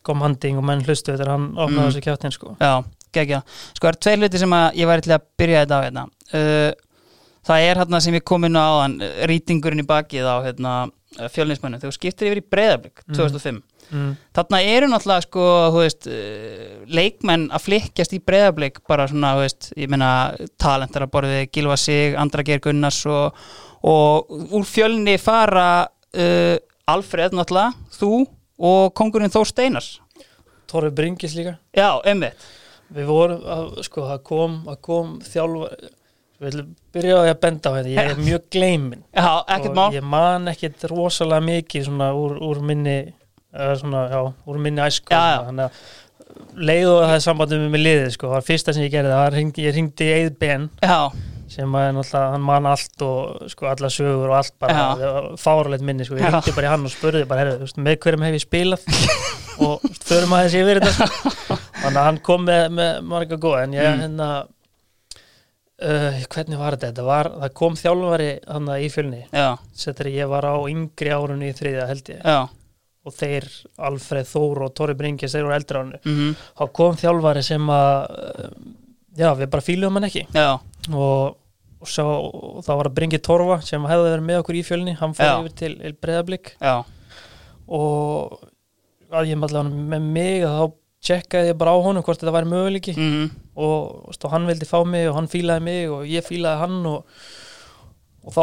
komhanding 0.06 0.60
og 0.60 0.66
menn 0.68 0.84
hlustu 0.86 1.14
þegar 1.16 1.32
hann 1.32 1.46
opnaði 1.56 1.80
Mm. 1.80 1.88
þessu 1.90 2.04
kjáttinn, 2.04 2.34
sko. 2.36 2.56
Já, 2.60 2.74
geggja. 3.16 3.40
Sko, 3.74 3.86
það 3.86 3.92
eru 3.94 4.02
tveir 4.04 4.20
hluti 4.22 4.38
sem 4.44 4.50
ég 4.76 4.86
væri 4.92 5.02
til 5.08 5.14
að 5.16 5.24
byrja 5.40 5.64
þetta 5.64 5.80
á 5.80 5.84
hérna. 5.86 6.04
Uh, 6.34 6.72
það 7.46 7.64
er 7.70 7.80
hérna 7.80 8.00
sem 8.04 8.14
ég 8.14 8.24
kom 8.24 8.44
inn 8.44 8.54
á 8.60 8.62
áðan, 8.68 9.00
uh, 9.02 9.26
rýtingurinn 9.26 9.82
í 9.82 9.86
bakið 9.88 10.28
á 10.28 10.36
hérna, 10.44 10.74
fjölninsmönnum. 11.32 11.80
Þegar 11.80 11.96
skiptir 11.96 12.28
yfir 12.28 12.42
í 12.42 12.46
breyðablík, 12.52 13.02
2005. 13.16 13.56
Mm. 13.56 13.62
Þarna 14.36 14.60
eru 14.66 14.88
náttúrulega, 14.90 15.24
sko, 15.26 15.46
veist, 15.76 16.08
uh, 16.10 16.84
leikmenn 16.90 17.48
að 17.54 17.66
flikkjast 17.68 18.16
í 18.16 18.22
breyðablík, 18.26 18.80
bara 18.88 19.06
svona, 19.10 19.34
veist, 19.40 19.70
ég 19.78 19.90
meina, 19.92 20.10
talentar 20.60 21.06
að 21.06 21.12
borðið 21.14 21.42
Gilva 21.54 21.76
Sig, 21.80 22.16
Andra 22.18 22.44
Geir 22.46 22.62
Gunnars 22.64 23.02
og, 23.06 23.36
og 23.86 24.32
úr 24.56 24.66
fjölni 24.66 25.16
fara 25.22 25.68
uh, 25.86 26.56
Alfred 26.90 27.36
náttúrulega, 27.36 27.74
þú 27.98 28.12
og 28.56 28.94
kongurinn 28.96 29.32
Þór 29.32 29.50
Steinars. 29.50 29.90
Torfi 30.66 30.90
Bringis 30.94 31.36
líka. 31.38 31.58
Já, 31.76 32.00
einmitt. 32.06 32.40
Við 32.94 33.06
vorum, 33.10 33.42
að, 33.50 33.70
sko, 33.86 34.06
það 34.10 34.24
kom, 34.26 34.58
kom 34.82 35.14
þjálfa, 35.26 35.70
við 36.38 36.48
ætlum 36.50 36.72
byrja 36.94 37.18
á 37.18 37.22
því 37.22 37.30
að 37.32 37.40
benda 37.42 37.70
á 37.70 37.74
þetta, 37.76 37.92
ég 37.92 38.10
er 38.10 38.20
mjög 38.22 38.48
gleimin. 38.54 39.04
Já, 39.10 39.30
ekkert 39.56 39.80
og 39.82 39.96
ég 39.96 40.06
man 40.06 40.50
ekkert 40.52 40.86
rosalega 40.92 41.46
mikið 41.48 41.86
svona 41.88 42.10
úr, 42.16 42.36
úr 42.46 42.60
minni 42.66 42.96
svona, 43.82 44.02
já, 44.12 44.20
úr 44.50 44.58
minni 44.66 44.82
æsku 44.86 45.14
þannig 45.48 45.68
að 45.68 45.94
leið 46.68 46.88
og 46.90 46.98
það 47.06 47.14
er 47.16 47.22
sambandum 47.24 47.64
með 47.72 47.82
liðið, 47.86 48.10
sko, 48.16 48.26
það 48.28 48.34
var 48.36 48.44
fyrsta 48.50 48.74
sem 48.76 48.84
ég 48.86 48.92
gerði 48.92 49.12
það 49.14 49.22
var 49.24 49.36
hringdi, 49.38 49.64
ég 49.66 49.74
ringdi 49.76 50.04
í 50.08 50.14
Eið 50.18 50.30
Ben 50.42 50.68
sem 51.56 51.76
að 51.78 51.84
náttúrulega, 51.94 52.32
hann 52.34 52.42
man 52.44 52.66
allt 52.68 53.02
og 53.06 53.44
sko 53.52 53.68
alla 53.70 53.88
sögur 53.94 54.32
og 54.32 54.36
allt 54.40 54.56
bara 54.60 54.86
fáralegt 55.40 55.84
minni, 55.86 56.04
sko, 56.08 56.18
ég 56.18 56.26
ringdi 56.28 56.52
bara 56.56 56.66
í 56.68 56.72
hann 56.74 56.84
og 56.88 56.92
spurði 56.92 57.22
bara, 57.30 57.44
veist, 57.62 57.78
með 57.80 57.96
hverjum 58.02 58.24
hef 58.26 58.36
ég 58.40 58.44
spilað? 58.44 58.86
Og 59.56 59.80
förum 60.04 60.34
aðeins 60.36 60.52
yfir 60.58 60.82
þetta 60.84 61.06
sko. 61.06 61.30
þannig 61.80 61.96
að 61.96 62.04
hann 62.10 62.18
kom 62.26 62.42
með, 62.44 62.66
með 62.76 62.98
marga 63.08 63.38
góð, 63.40 63.54
en 63.62 63.76
ég 63.78 63.86
Mm. 63.88 64.02
hérna 64.02 64.26
uh, 65.80 66.18
hvernig 66.34 66.60
var 66.60 66.76
þetta, 66.76 66.90
þetta 66.90 67.06
var, 67.06 67.30
það 67.40 67.54
kom 67.62 67.78
þjálfari 67.80 68.28
hann 68.50 68.68
í 68.76 68.90
fjölni 68.92 69.22
já, 69.30 69.46
Settir 69.76 70.10
ég 70.12 70.28
var 70.28 70.44
á 70.48 70.54
yngri 70.68 71.12
árunni 71.14 71.50
í 71.52 71.56
þriðja 71.56 71.88
held 71.88 72.12
ég. 72.12 72.20
Já 72.20 72.38
og 73.06 73.14
þeir, 73.14 73.46
Alfreð 73.88 74.28
Þór 74.32 74.62
og 74.66 74.72
Tóri 74.76 74.96
Bringis 74.98 75.34
þeir 75.36 75.46
voru 75.46 75.56
eldri 75.56 75.78
árunni 75.80 76.00
mm 76.02 76.32
þá 76.58 76.64
kom 76.80 76.96
þjálfari 77.00 77.42
sem 77.46 77.68
að 77.70 78.16
eh, 78.16 78.48
já, 79.22 79.28
við 79.38 79.50
bara 79.52 79.64
fíluðum 79.64 80.00
hann 80.00 80.08
ekki. 80.10 80.24
Já, 80.34 80.48
og, 80.90 81.36
og, 81.80 81.86
svo, 81.88 82.06
og 82.58 82.64
það 82.66 82.80
var 82.82 82.90
að 82.90 82.96
Bringi 82.98 83.22
Torfa 83.22 83.60
sem 83.64 83.86
hefði 83.88 84.10
verið 84.10 84.26
með 84.30 84.40
okkur 84.42 84.58
í 84.58 84.64
fjölni 84.66 84.96
hann 84.98 85.14
Já. 85.16 85.30
yfir 85.38 85.54
til 85.62 85.94
Breiðablík 86.02 86.52
já, 86.60 86.76
og 87.66 88.36
að 89.16 89.30
ég 89.30 89.38
maður 89.40 89.70
með 89.70 90.10
mig 90.18 90.44
þá 90.44 90.66
tjekkaði 91.06 91.52
ég 91.52 91.58
bara 91.60 91.72
á 91.76 91.78
honum 91.84 92.02
hvort 92.02 92.18
þetta 92.18 92.34
væri 92.34 92.48
möguleiki. 92.50 92.94
Mm 92.98 93.26
og, 93.56 94.02
veist, 94.10 94.24
og 94.26 94.32
hann 94.34 94.44
vildi 94.44 94.66
fá 94.68 94.82
mig 94.84 95.06
og 95.08 95.14
hann 95.16 95.28
fílaði 95.32 95.62
mig 95.64 95.86
og 95.88 96.02
ég 96.10 96.24
fílaði 96.26 96.60
hann 96.60 96.74
og, 96.90 97.06
og 98.26 98.34
þá 98.34 98.42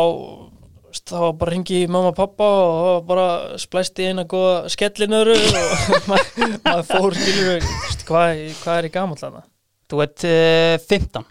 þá 1.01 1.19
bara 1.39 1.53
ringi 1.53 1.81
í 1.83 1.89
mamma 1.89 2.11
og 2.13 2.17
pappa 2.17 2.47
og 2.47 2.79
það 2.83 3.07
bara 3.09 3.27
splæst 3.63 3.99
í 4.03 4.09
eina 4.11 4.25
góða 4.29 4.69
skellinöru 4.73 5.37
og 5.37 6.07
maður 6.11 6.57
maður 6.65 6.89
fór 6.91 7.17
skilur 7.19 7.69
hvað, 8.07 8.43
hvað 8.63 8.77
er 8.81 8.89
í 8.89 8.93
gamall 8.93 9.21
hana 9.23 9.43
Þú 9.93 9.99
ert 10.05 10.23
uh, 10.25 10.75
15 10.89 11.25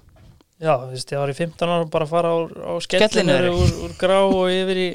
já, 0.63 0.75
þú 0.79 0.91
veist, 0.93 1.13
ég 1.15 1.23
var 1.23 1.31
í 1.33 1.39
15 1.39 1.73
ára 1.75 1.87
bara 1.91 2.07
að 2.07 2.13
fara 2.13 2.35
á, 2.35 2.39
á 2.47 2.73
Skellinöru. 2.85 3.55
úr, 3.59 3.73
úr 3.87 3.95
grá 3.99 4.19
og 4.23 4.45
yfir 4.53 4.79
í 4.79 4.91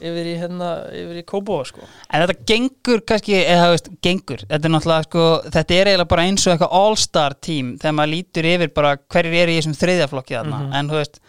yfir 0.00 0.28
í 0.30 0.34
hérna, 0.40 0.68
yfir 0.96 1.18
í 1.20 1.24
Kóbóa 1.28 1.64
sko. 1.68 1.84
En 2.08 2.22
þetta 2.24 2.46
gengur 2.48 3.02
kannski, 3.04 3.34
eða 3.42 3.66
þú 3.66 3.74
veist, 3.74 3.90
gengur. 4.06 4.44
Þetta 4.48 4.68
er 4.68 4.72
náttúrulega, 4.74 5.06
sko, 5.08 5.24
þetta 5.56 5.76
er 5.76 5.90
eiginlega 5.90 6.10
bara 6.12 6.24
eins 6.28 6.46
og 6.46 6.54
eitthvað 6.54 6.76
all-star 6.80 7.36
tím 7.44 7.74
þegar 7.80 7.96
maður 7.98 8.12
lítur 8.14 8.48
yfir 8.54 8.72
bara 8.80 8.94
hverjir 9.12 9.36
eru 9.42 9.52
í 9.52 9.58
þessum 9.60 9.76
þriðjaflokki 9.80 10.38
þarna. 10.38 10.60
Mhm. 10.62 10.72
en 10.80 10.90
þú 10.90 10.98
veist, 11.02 11.20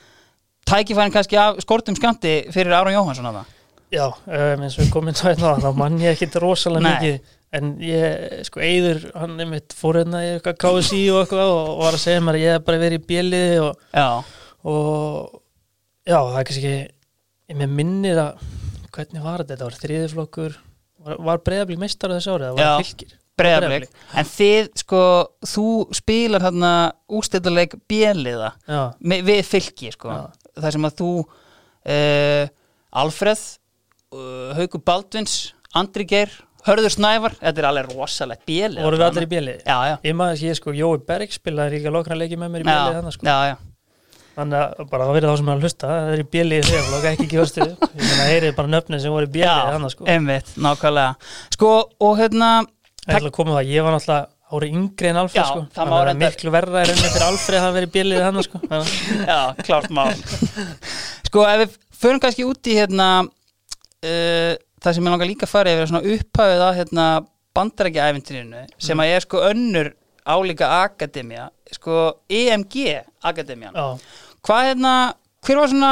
tækifærin 0.67 1.13
kannski 1.13 1.39
af 1.41 1.59
skortum 1.63 1.97
skamti 1.97 2.35
fyrir 2.53 2.75
Aron 2.77 2.95
Jóhansson 2.95 3.29
að 3.31 3.41
það 3.41 3.57
Já, 3.91 4.05
um, 4.07 4.61
eins 4.63 4.77
og 4.77 4.85
við 4.85 4.91
komum 4.93 5.15
svo 5.17 5.27
hérna 5.27 5.57
þá 5.59 5.71
mann 5.75 5.97
ég 5.99 6.13
ekkit 6.15 6.37
rosalega 6.39 6.85
Nei. 6.85 6.91
mikið. 6.95 7.31
En 7.51 7.71
ég, 7.83 8.35
sko, 8.47 8.61
Eyður 8.63 9.01
hann 9.19 9.33
er 9.43 9.49
mitt 9.49 9.73
fór 9.75 9.97
hérna 9.99 10.21
í 10.23 10.29
eitthvað 10.37 10.61
KSI 10.63 11.01
og 11.11 11.17
eitthvað 11.25 11.51
og, 11.51 11.71
var 11.81 11.97
að 11.97 12.03
segja 12.05 12.21
mér 12.23 12.37
að 12.37 12.45
ég 12.45 12.55
hef 12.55 12.63
bara 12.69 12.79
verið 12.79 13.01
í 13.01 13.07
bjeliði 13.09 13.57
og, 13.65 13.81
Já, 13.91 14.07
og 14.71 15.41
já, 16.07 16.15
það 16.15 16.37
er 16.39 16.47
kannski 16.47 16.71
ég 16.71 17.59
með 17.59 17.73
minnir 17.81 18.21
að 18.23 18.45
hvernig 18.95 19.25
var 19.25 19.43
þetta, 19.43 19.57
þetta 19.57 19.67
var 19.67 19.79
þriðiflokkur 19.81 20.55
var, 21.03 21.19
var 21.27 21.43
breyðablík 21.49 21.81
meistar 21.83 22.13
á 22.13 22.15
þessu 22.15 22.37
árið, 22.37 22.47
það 22.47 22.61
var 22.61 22.85
fylgir 22.85 23.17
breyðablik 23.41 23.89
En 24.21 24.27
þið, 24.31 24.71
sko, 24.85 25.01
þú 25.51 25.67
spilar 25.99 26.45
hérna 26.47 26.71
ústættuleik 27.11 27.75
bjeliða 27.91 28.53
við 29.03 29.43
fylki, 29.47 29.91
sko. 29.95 30.15
Já. 30.15 30.40
Það 30.59 30.75
sem 30.75 30.87
að 30.89 30.95
þú 31.01 31.09
uh, 31.21 32.45
Alfreð 33.01 33.43
uh, 34.11 34.53
Haukur 34.59 34.83
Baldvins, 34.87 35.35
Andri 35.77 36.07
Geir 36.09 36.33
Hörður 36.61 36.93
Snævar, 36.93 37.33
þetta 37.39 37.61
er 37.63 37.67
alveg 37.71 37.91
rosalegt 37.95 38.43
bjelið 38.45 38.83
voru 38.85 38.99
við 38.99 39.07
allir 39.07 39.25
í 39.25 39.29
bjeliði 39.31 39.61
Já, 39.65 39.77
já. 39.89 39.95
Ég 40.05 40.17
maður 40.19 40.35
að 40.35 40.43
ég 40.45 40.57
sko, 40.59 40.73
Jói 40.77 40.99
Berg 41.07 41.33
spilaði 41.33 41.79
líka 41.79 41.93
lokna 41.95 42.17
leiki 42.19 42.37
með 42.37 42.51
mér 42.53 42.61
í 42.61 42.67
bjeliði 42.67 42.91
Já, 42.91 42.97
þannig 42.99 43.15
sko. 43.15 43.25
já, 43.31 43.37
já. 43.49 43.55
Þannig 44.31 44.61
að 44.61 44.83
bara 44.91 45.07
það 45.07 45.15
verið 45.17 45.31
þá 45.31 45.39
sem 45.41 45.49
að 45.51 45.65
hlusta 45.65 45.89
það 45.89 46.11
er 46.11 46.21
í 46.21 46.27
bjeliði 46.35 46.67
þegar, 46.69 47.07
ekki 47.11 47.25
ekki 47.25 47.39
vastu 47.41 47.65
Ég 47.65 48.03
meina, 48.03 48.27
heyrið 48.29 48.53
bara 48.59 48.71
nöfnin 48.75 49.01
sem 49.03 49.15
voru 49.15 49.27
í 49.27 49.33
bjeliði 49.33 49.73
þannig 49.75 49.95
sko. 49.95 50.07
einmitt, 50.13 50.53
nákvæmlega. 50.67 51.33
Sko, 51.57 51.71
og 52.05 52.13
hérna 52.21 52.51
Það 53.01 53.15
er 53.17 53.23
til 53.25 53.31
að 53.31 53.35
koma 53.39 53.57
það, 53.57 53.71
ég 53.73 53.87
var 53.87 53.97
náttúrulega 53.97 54.29
ári 54.51 54.69
yngri 54.75 55.09
en 55.11 55.19
Alfred 55.21 55.41
Já, 55.41 55.45
sko. 55.49 55.61
það 55.75 55.89
má 55.91 55.97
er 56.01 56.07
reyndar- 56.09 56.33
miklu 56.35 56.51
verra 56.55 56.81
í 56.83 56.87
rauninni 56.89 57.11
fyrir 57.13 57.25
Alfred 57.27 57.57
að 57.59 57.63
hafa 57.65 57.75
verið 57.77 57.93
bjeliði 57.95 58.25
þannig 58.25 58.47
sko 58.47 58.61
Já, 59.31 59.39
klárt 59.67 59.89
mál. 59.95 60.11
Sko, 61.31 61.45
ef 61.47 61.61
við 61.63 61.75
förum 62.01 62.19
kannski 62.23 62.45
út 62.49 62.67
í 62.67 62.75
hérna 62.75 63.07
uh, 63.23 64.53
það 64.81 64.95
sem 64.97 65.05
ég 65.07 65.13
langar 65.13 65.29
líka 65.29 65.47
að 65.47 65.53
fara 65.53 65.71
yfir 65.75 65.85
er 65.85 65.91
svona 65.91 66.15
upphafið 66.15 66.63
að 66.67 66.77
hérna 66.81 67.05
bandarækja-æfintirinu 67.55 68.63
sem 68.81 68.97
Mm. 68.97 69.03
að 69.03 69.15
er 69.15 69.25
sko 69.25 69.41
önnur 69.49 69.91
álíka 70.25 70.67
akademía 70.85 71.49
sko 71.71 71.95
EMG 72.29 73.03
akademían. 73.23 73.73
Já, 73.73 73.99
hvað 74.45 74.65
hérna, 74.69 74.93
hver 75.45 75.57
var 75.61 75.67
svona 75.71 75.91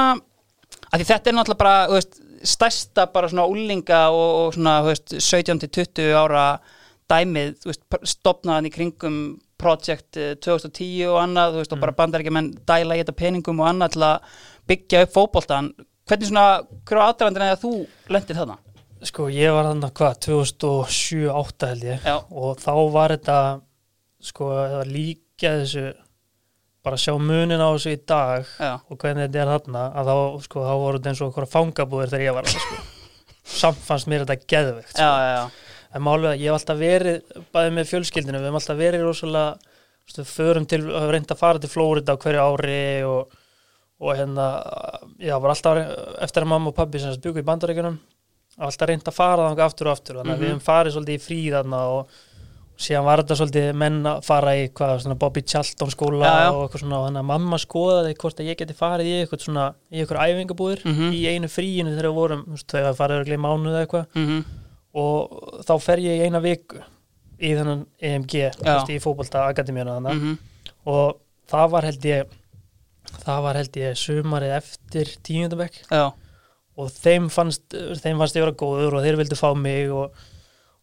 að 0.89 0.99
því 0.99 1.07
þetta 1.09 1.29
er 1.31 1.35
náttúrulega 1.37 1.57
bara 1.63 1.87
veist, 1.93 2.19
stærsta 2.43 3.05
bara 3.13 3.29
svona 3.29 3.45
úlinga 3.51 4.01
og, 4.11 4.29
og 4.47 4.53
svona 4.55 4.77
þú 4.83 4.91
veist, 4.93 5.15
17-20 5.19 6.13
ára 6.15 6.45
dæmið, 7.09 7.53
þú 7.61 7.71
veist, 7.71 7.85
stopnaðan 8.13 8.69
í 8.69 8.73
kringum 8.73 9.19
Project 9.59 10.17
eh, 10.19 10.33
2010 10.39 11.09
og 11.09 11.19
annað, 11.23 11.57
þú 11.57 11.63
veist, 11.63 11.75
og 11.75 11.83
bara 11.83 11.97
bandarækjumenn 11.97 12.53
dæla 12.69 12.95
í 12.97 13.03
þetta 13.03 13.17
peningum 13.19 13.61
og 13.63 13.71
annað 13.71 13.97
til 13.97 14.07
að 14.07 14.33
byggja 14.69 15.03
upp 15.05 15.13
fótboltan, 15.17 15.73
hvernig 16.09 16.31
svona 16.31 16.47
hver 16.61 17.01
var 17.01 17.05
aðdraðandinn 17.09 17.47
eða 17.49 17.61
þú 17.63 17.75
lendir 18.13 18.39
þarna? 18.39 18.59
sko 19.07 19.29
ég 19.31 19.53
var 19.55 19.69
þannig 19.69 19.95
hvað 19.95 20.19
2007-2008 20.25 21.71
held 21.71 21.87
ég 21.87 22.05
Já, 22.07 22.15
og 22.19 22.59
þá 22.59 22.73
var 22.91 23.13
þetta 23.15 23.39
sko 24.29 24.49
það 24.57 24.91
líka 24.91 25.53
þessu 25.61 25.85
bara 26.83 26.97
að 26.97 27.03
sjá 27.05 27.13
munin 27.19 27.63
á 27.63 27.69
þessu 27.69 27.93
í 27.93 27.99
dag 28.09 28.49
já, 28.59 28.73
og 28.75 28.99
hvernig 28.99 29.27
þetta 29.27 29.41
er 29.43 29.51
þarna 29.53 29.85
að 30.01 30.11
þá 30.11 30.15
sko 30.47 30.65
þá 30.65 30.73
voru 30.83 30.99
þetta 30.99 31.11
eins 31.13 31.21
og 31.21 31.31
okkur 31.31 31.49
fangabúðir 31.53 32.13
þegar 32.13 32.25
ég 32.25 32.37
var 32.37 32.49
þarna, 32.49 32.65
sko. 32.65 33.17
samt 33.61 33.83
fannst 33.87 34.11
mér 34.11 34.25
þetta 34.25 34.51
geðveikt 34.53 34.95
sko. 34.95 35.07
já. 35.07 35.68
En 35.95 36.03
málið 36.05 36.29
að 36.33 36.39
ég 36.43 36.51
hef 36.51 36.57
alltaf 36.59 36.77
verið 36.79 37.43
bæðið 37.55 37.73
með 37.79 37.89
fjölskyldinu, 37.89 38.39
við 38.39 38.47
hefum 38.49 38.59
alltaf 38.61 38.77
verið 38.79 39.05
rosalega, 39.07 39.75
við 40.09 40.29
förum 40.35 40.65
til 40.69 40.81
höfum 40.85 41.11
reynd 41.13 41.31
að 41.33 41.37
fara 41.41 41.59
til 41.63 41.69
Flórida 41.69 42.15
hverju 42.17 42.45
ári 42.45 42.79
og, 43.09 43.35
og 43.99 44.15
hérna 44.17 44.47
já, 45.19 45.35
var 45.41 45.53
alltaf 45.55 45.81
eftir 46.25 46.45
að 46.45 46.51
mamma 46.53 46.69
og 46.71 46.75
pabbi 46.77 46.99
sem 47.03 47.13
byggu 47.21 47.41
í 47.43 47.45
bandaríkunum, 47.49 47.99
alltaf 48.59 48.89
reynd 48.89 49.05
að 49.09 49.17
fara 49.17 49.49
þangað 49.49 49.65
aftur 49.69 49.87
og 49.89 49.97
aftur, 49.97 50.15
þannig 50.21 50.33
að 50.33 50.37
Mhm. 50.37 50.43
við 50.45 50.49
hefum 50.53 50.65
farið 50.69 50.95
svolítið 50.97 51.17
í 51.17 51.23
frí 51.25 51.39
þarna 51.53 51.81
og, 51.93 51.99
og 52.79 52.79
síðan 52.85 53.03
var 53.09 53.21
þetta 53.23 53.37
svolítið 53.41 53.73
menn 53.75 53.99
að 54.07 54.23
fara 54.23 54.53
í 54.55 54.69
hvað, 54.69 54.93
svona 55.03 55.17
Bobby 55.19 55.41
Charlton 55.41 55.89
skóla 55.91 56.25
Já, 56.25 56.39
já. 56.45 56.49
og 56.53 56.61
eitthvað 56.69 56.79
svona, 56.85 56.99
og 56.99 57.05
þannig 57.09 57.19
að 57.23 57.29
mamma 57.33 57.57
skoðaði 57.59 58.15
hvort 58.21 58.39
að 58.39 58.49
ég 58.49 58.57
geti 58.61 58.73
farið 58.77 59.09
í 59.09 59.15
eitthvað 59.25 59.43
svona, 59.45 59.65
í 59.91 59.99
eitthvað 60.03 60.25
æfingabúðir 60.29 60.85
Mhm. 60.85 61.11
í 61.13 61.21
einu 61.33 61.47
fríinu 61.51 61.93
þegar 61.97 62.09
við 62.09 62.15
vorum, 62.21 62.45
þú 62.45 62.55
veist, 62.55 62.67
Mm 64.89 64.97
og 64.97 65.61
þá 65.67 65.73
fer 65.83 66.01
ég 66.01 66.19
í 66.19 66.27
eina 66.27 66.41
viku 66.43 66.79
í 67.39 67.53
þennan 67.55 67.85
EMG 68.01 68.35
veist, 68.57 68.89
í 68.91 68.97
fótbolta 69.03 69.45
akademíuna 69.47 69.99
þannig 69.99 70.15
-hmm. 70.17 70.39
og 70.91 71.19
það 71.49 71.67
var 71.75 71.87
held 71.87 72.07
ég 72.09 72.33
það 73.25 73.43
var 73.45 73.59
held 73.59 73.77
ég 73.77 73.99
sumarið 73.99 74.55
eftir 74.57 75.13
tíundabæk 75.23 75.79
og 76.79 76.91
þeim 76.95 77.29
fannst, 77.29 77.69
þeim 77.69 78.17
fannst 78.17 78.35
ég 78.35 78.45
vera 78.45 78.57
góður 78.57 78.97
og 78.97 79.05
þeir 79.05 79.19
vildu 79.19 79.37
fá 79.37 79.53
mig 79.55 79.91
og, 79.91 80.15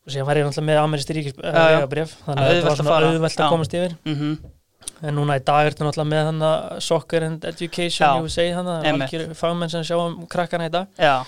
og 0.06 0.12
síðan 0.12 0.26
var 0.26 0.38
ég 0.38 0.46
náttúrulega 0.46 0.70
með 0.70 0.82
amerísk 0.84 1.10
já. 1.10 1.16
ríkisbref 1.16 2.16
þannig 2.26 2.42
að 2.42 2.52
þetta 2.52 2.66
var 2.66 2.72
að 2.72 2.80
svona 2.82 3.10
auðvelt 3.10 3.40
að 3.40 3.50
komast 3.50 3.74
yfir. 3.74 3.96
Mm 4.04 4.36
en 5.02 5.12
núna 5.12 5.36
í 5.36 5.42
dag 5.44 5.66
ertu 5.66 5.84
náttúrulega 5.84 6.08
með 6.08 6.24
þannig 6.30 6.82
Soccer 6.86 7.26
and 7.26 7.44
Education. 7.44 8.22
USA 8.22 8.46
þannig 8.54 8.86
Einmitt. 8.86 9.12
algjör 9.12 9.34
fagmenn 9.36 9.72
sem 9.72 9.84
sjá 9.84 9.96
um 9.98 10.26
krakkana 10.30 10.68
í 10.70 10.72
dag. 10.72 10.86
Já, 10.96 11.26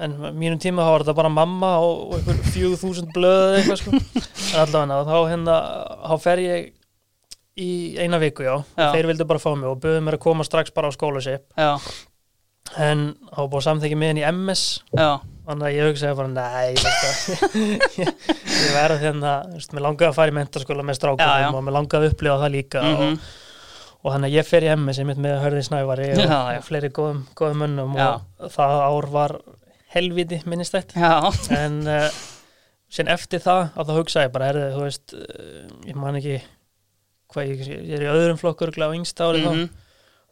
en 0.00 0.14
mínum 0.40 0.58
tíma 0.62 0.84
þá 0.86 0.90
var 0.94 1.04
þetta 1.04 1.16
bara 1.20 1.32
mamma 1.32 1.70
og, 1.84 2.14
einhver 2.18 2.38
fjögur 2.54 2.78
þúsund 2.80 3.10
blöð 3.14 3.40
eða 3.46 3.58
eitthvað 3.60 3.80
sko. 3.82 3.90
En 4.50 4.60
allavega 4.64 5.00
þá 5.08 5.16
hérna 5.30 5.56
þá 6.08 6.14
fer 6.24 6.42
ég 6.44 6.70
í 7.60 7.70
eina 8.00 8.20
viku 8.22 8.46
já, 8.46 8.54
Já. 8.78 8.86
þeir 8.94 9.10
vildu 9.10 9.26
bara 9.28 9.42
fá 9.42 9.50
mig 9.58 9.68
og 9.68 9.80
buðu 9.82 10.00
mér 10.06 10.16
að 10.16 10.22
koma 10.24 10.46
strax 10.46 10.72
bara 10.72 10.88
á 10.88 10.92
skólasip 10.96 11.42
já, 11.60 11.74
en 12.80 13.02
þá 13.34 13.40
búið 13.50 13.64
samþekki 13.66 13.98
með 13.98 14.12
henni 14.14 14.22
í 14.24 14.30
MS 14.32 14.62
já. 14.96 15.10
Þannig 15.50 15.66
að 15.66 15.74
ég 15.74 15.86
hugsaði 15.90 16.16
bara 16.20 16.30
nei 16.30 16.66
ég, 16.78 18.00
ég, 18.00 18.10
verði 18.76 18.98
hérna 19.02 19.32
mér 19.74 19.82
langaði 19.86 20.08
að 20.12 20.16
fara 20.20 20.30
í 20.32 20.36
mentaskóla 20.36 20.84
með 20.86 20.98
strákunum 21.00 21.56
og 21.58 21.64
mér 21.66 21.74
langaði 21.80 22.06
að 22.06 22.12
upplifa 22.14 22.36
það 22.44 22.52
líka 22.54 22.82
Mhm. 22.86 23.16
og, 23.18 23.30
og 24.00 24.14
þannig 24.14 24.30
að 24.30 24.36
ég 24.38 24.46
fer 24.48 24.64
í 24.64 24.70
MS 24.76 25.00
einmitt 25.02 25.18
með 25.20 25.34
Hörði 25.42 25.64
Snævari 25.66 26.06
og, 26.14 26.22
og 26.30 26.62
fleiri 26.68 26.92
góðum, 26.96 27.18
góðum 27.36 27.58
mönnum 27.66 27.98
Já. 27.98 28.06
og 28.38 28.54
það 28.54 28.76
ár 28.86 29.08
var 29.16 29.34
helviti 29.94 30.40
minnistætt. 30.46 30.94
En 30.96 31.80
uh, 31.86 32.08
sen 32.90 33.08
eftir 33.10 33.42
það 33.42 33.68
að 33.76 33.90
þá 33.90 33.94
hugsa 33.98 34.24
ég 34.26 34.32
bara, 34.34 34.48
herði, 34.50 34.68
þú 34.76 34.84
veist 34.86 35.14
uh, 35.14 35.68
ég 35.88 35.98
man 35.98 36.18
ekki 36.20 36.40
hvað 37.30 37.50
ég, 37.52 37.60
ég 37.86 37.94
er 37.98 38.04
í 38.06 38.10
öðrum 38.10 38.38
flokkur 38.40 38.72
á 38.74 38.90
yngsta 38.96 39.28
ári 39.30 39.44
Mhm. 39.46 39.68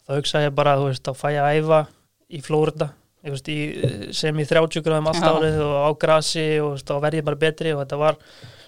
þá 0.02 0.08
þá 0.08 0.16
hugsa 0.18 0.40
ég 0.46 0.54
bara, 0.56 0.76
þú 0.80 0.88
veist, 0.90 1.04
þá 1.06 1.12
fæ 1.14 1.28
ég 1.34 1.42
að 1.44 1.58
æfa 1.62 1.80
í 2.28 2.40
Flórida 2.42 2.88
eh, 3.24 4.12
sem 4.12 4.38
í 4.40 4.44
30 4.48 4.82
gráðum 4.86 5.06
allt 5.10 5.22
Já. 5.22 5.30
árið 5.30 5.58
og 5.62 5.74
á 5.84 5.90
grasi 6.00 6.46
og 6.64 6.78
þá 6.82 6.94
verð 7.04 7.18
ég 7.20 7.24
bara 7.28 7.36
betri 7.36 7.72
og 7.74 7.82
þetta 7.84 7.98
var 8.00 8.18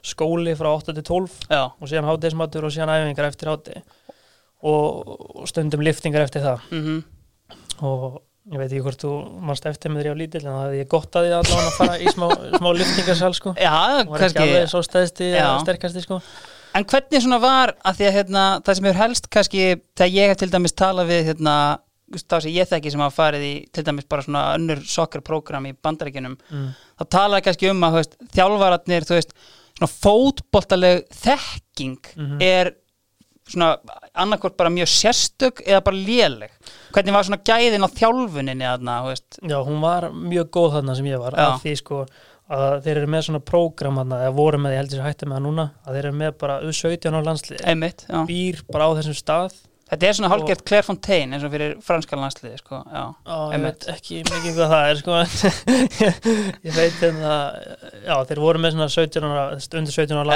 skóli 0.03 0.55
frá 0.57 0.69
8 0.77 0.95
til 0.97 1.03
12 1.05 1.35
já, 1.51 1.63
og 1.75 1.89
síðan 1.91 2.09
hátegismatur 2.09 2.65
og 2.69 2.73
síðan 2.75 2.93
æfingar 2.95 3.29
eftir 3.31 3.51
háti 3.51 3.83
og, 4.63 5.11
og 5.41 5.49
stundum 5.49 5.81
liftingar 5.85 6.23
eftir 6.27 6.43
það. 6.45 6.61
Mhm. 6.71 7.03
Og 7.89 8.21
ég 8.49 8.57
veit 8.61 8.71
ekki 8.71 8.83
hvort 8.87 9.03
þú 9.05 9.11
mannst 9.45 9.67
eftir 9.69 9.93
með 9.93 10.07
því 10.07 10.13
á 10.13 10.21
lítill 10.21 10.41
en 10.47 10.49
það 10.55 10.63
hefði 10.65 10.79
ég 10.81 10.89
gott 10.95 11.19
að 11.21 11.27
því 11.27 11.35
allavega 11.41 11.67
að 11.67 11.77
fara 11.77 11.99
í 12.01 12.15
smá, 12.15 12.27
smá 12.61 12.69
liftingarsal 12.79 13.35
sko 13.37 13.53
Já, 13.61 13.75
og 14.07 14.15
var 14.15 14.25
ekki 14.31 14.43
alveg 14.47 14.71
svo 14.73 14.81
stæðsti 14.87 15.29
og 15.45 15.61
sterkasti 15.67 16.05
sko 16.07 16.21
En 16.79 16.85
hvernig 16.87 17.19
svona 17.25 17.41
var 17.43 17.73
að 17.83 17.97
því 17.99 18.05
að 18.07 18.13
hérna, 18.15 18.43
það 18.63 18.77
sem 18.79 18.85
hefur 18.87 19.01
helst 19.03 19.25
kannski 19.35 19.63
þegar 19.99 20.13
ég 20.15 20.29
hef 20.31 20.39
til 20.39 20.51
dæmis 20.53 20.77
talað 20.79 21.09
við 21.11 21.25
hérna, 21.33 21.55
þá 22.15 22.37
sem 22.45 22.53
ég 22.55 22.69
þekki 22.71 22.93
sem 22.95 23.03
hafa 23.03 23.17
farið 23.17 23.47
í 23.49 23.55
til 23.75 23.83
dæmis 23.89 24.07
bara 24.07 24.23
svona 24.23 24.43
önnur 24.55 24.85
sokkarprogram 24.87 25.67
í 25.67 25.73
bandaríkjunum, 25.83 26.37
mm. 26.39 26.69
þá 27.01 27.05
talaði 27.17 27.45
kannski 27.49 27.73
um 27.73 27.83
að 27.89 27.97
veist, 27.99 28.15
þjálfaratnir, 28.39 29.09
þú 29.09 29.19
veist 29.19 29.35
svona 29.81 29.91
fótboltaleg 29.97 31.03
þekking 31.25 31.99
Mhm. 32.15 32.39
er 32.43 32.73
svona 33.51 33.71
annarkvort 34.15 34.57
bara 34.61 34.73
mjög 34.73 34.91
sérstök 34.93 35.63
eða 35.67 35.85
bara 35.87 36.01
léleg. 36.01 36.57
Hvernig 36.95 37.17
var 37.17 37.29
svona 37.29 37.43
gæðin 37.47 37.87
á 37.87 37.91
þjálfuninni 38.01 38.73
veist? 39.11 39.41
Já, 39.43 39.59
hún 39.67 39.81
var 39.85 40.11
mjög 40.11 40.51
góð 40.57 40.77
þarna 40.79 40.99
sem 40.99 41.11
ég 41.11 41.23
var 41.23 41.37
Já. 41.39 41.47
af 41.47 41.65
því 41.65 41.77
sko 41.81 42.05
að 42.51 42.81
þeir 42.85 42.99
eru 42.99 43.11
með 43.15 43.27
svona 43.29 43.43
prógram 43.47 43.99
þarna 44.01 44.21
eða 44.25 44.37
voru 44.37 44.61
með, 44.61 44.75
ég 44.75 44.83
heldur 44.83 44.99
sér 44.99 45.07
hætti 45.07 45.27
með 45.29 45.37
það 45.39 45.45
núna 45.47 45.67
að 45.85 45.97
þeir 45.97 46.05
eru 46.09 46.21
með 46.21 46.39
bara 46.41 46.61
U17 46.67 47.15
á 47.15 47.21
landslið 47.29 47.67
býr 48.31 48.63
bara 48.71 48.89
á 48.91 48.97
þessum 48.99 49.19
stað 49.19 49.59
Þetta 49.91 50.07
er 50.07 50.15
svona 50.15 50.29
hálfgert 50.31 50.61
Clairefontaine 50.69 51.35
eins 51.35 51.43
og 51.43 51.51
fyrir 51.51 51.73
franska 51.83 52.15
landsliði, 52.15 52.61
sko, 52.61 52.79
já. 52.95 53.01
Já, 53.27 53.39
ég 53.57 53.65
veit 53.65 53.87
ekki 53.91 54.21
mikið 54.29 54.59
hvað 54.61 54.71
það 54.71 54.91
er 54.91 55.01
sko 55.01 55.17
en 55.19 55.33
ég 56.69 56.77
veit 56.77 57.01
hérna 57.01 57.33
já, 58.05 58.15
þeir 58.29 58.43
voru 58.45 58.63
með 58.63 58.77
svona 58.77 58.87
17 58.95 59.27
ára 59.27 59.47
undir 59.81 59.97
17 59.97 60.21
ára 60.21 60.29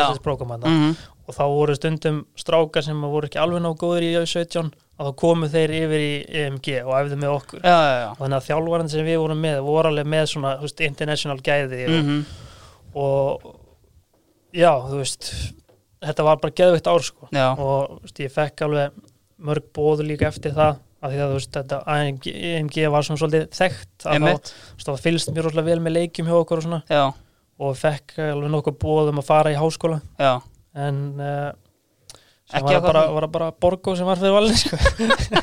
þarna 0.56 0.72
Mm 0.72 0.96
og 1.24 1.36
þá 1.36 1.44
voru 1.48 1.74
stundum 1.78 2.22
strákar 2.38 2.84
sem 2.84 3.00
voru 3.00 3.28
ekki 3.28 3.40
alveg 3.40 3.62
nóg 3.64 3.78
góður 3.80 4.04
í 4.04 4.12
U17 4.20 4.72
að 4.94 5.08
þá 5.08 5.12
komu 5.18 5.48
þeir 5.50 5.72
yfir 5.80 6.04
í 6.04 6.14
EMG 6.44 6.68
og 6.84 6.92
æfðu 6.98 7.18
með 7.18 7.32
okkur. 7.34 7.62
Já, 7.64 7.74
já, 7.74 7.94
já. 8.02 8.08
og 8.12 8.20
þannig 8.22 8.38
að 8.38 8.48
þjálfarinn 8.48 8.92
sem 8.92 9.08
við 9.08 9.20
vorum 9.22 9.40
með 9.42 9.60
voru 9.66 9.90
alveg 9.90 10.10
með 10.14 10.26
svona 10.34 10.56
veist, 10.62 10.84
international 10.84 11.40
gæði 11.44 11.84
Mm 11.88 12.24
og 12.94 13.42
já, 14.54 14.70
þú 14.86 15.00
veist 15.00 15.30
þetta 16.04 16.26
var 16.28 16.40
bara 16.42 16.56
geðveitt 16.60 16.90
ár 16.90 17.04
sko. 17.04 17.28
Og 17.58 17.98
veist, 18.04 18.20
ég 18.22 18.32
fekk 18.32 18.66
alveg 18.68 18.98
mörg 19.44 19.66
bóðu 19.74 20.06
líka 20.06 20.28
eftir 20.30 20.54
það 20.54 20.78
af 21.04 21.12
því 21.12 21.20
að 21.20 21.32
þú 21.32 21.38
veist, 21.38 21.52
þetta 21.58 21.80
AMG, 21.94 22.30
EMG 22.50 22.78
var 22.94 23.04
svona 23.04 23.20
svolítið 23.20 23.48
þekkt 23.58 24.06
að 24.08 24.28
þá, 24.80 24.92
fylgst 25.04 25.32
mér 25.34 25.48
rosalega 25.48 25.68
vel 25.68 25.82
með 25.84 25.96
leikjum 25.98 26.30
hjá 26.30 26.36
okkur 26.38 26.62
og 26.62 26.66
svona. 26.68 26.80
Já, 26.88 27.02
og 27.64 27.76
fekk 27.78 28.16
alveg 28.24 28.52
nokkuð 28.54 28.78
bóðum 28.82 29.20
að 29.20 29.28
fara 29.28 29.52
í 29.52 29.58
háskóla. 29.58 30.00
Já, 30.16 30.32
en 30.74 31.00
uh, 31.20 31.52
sem 32.50 32.60
Ekki 32.60 32.76
var, 32.84 32.96
það- 32.98 33.12
var 33.16 33.26
bara 33.32 33.50
Borgó 33.64 33.94
sem 33.96 34.06
var 34.06 34.20
fyrir 34.20 34.34
valin 34.34 34.56
sko. 34.58 34.76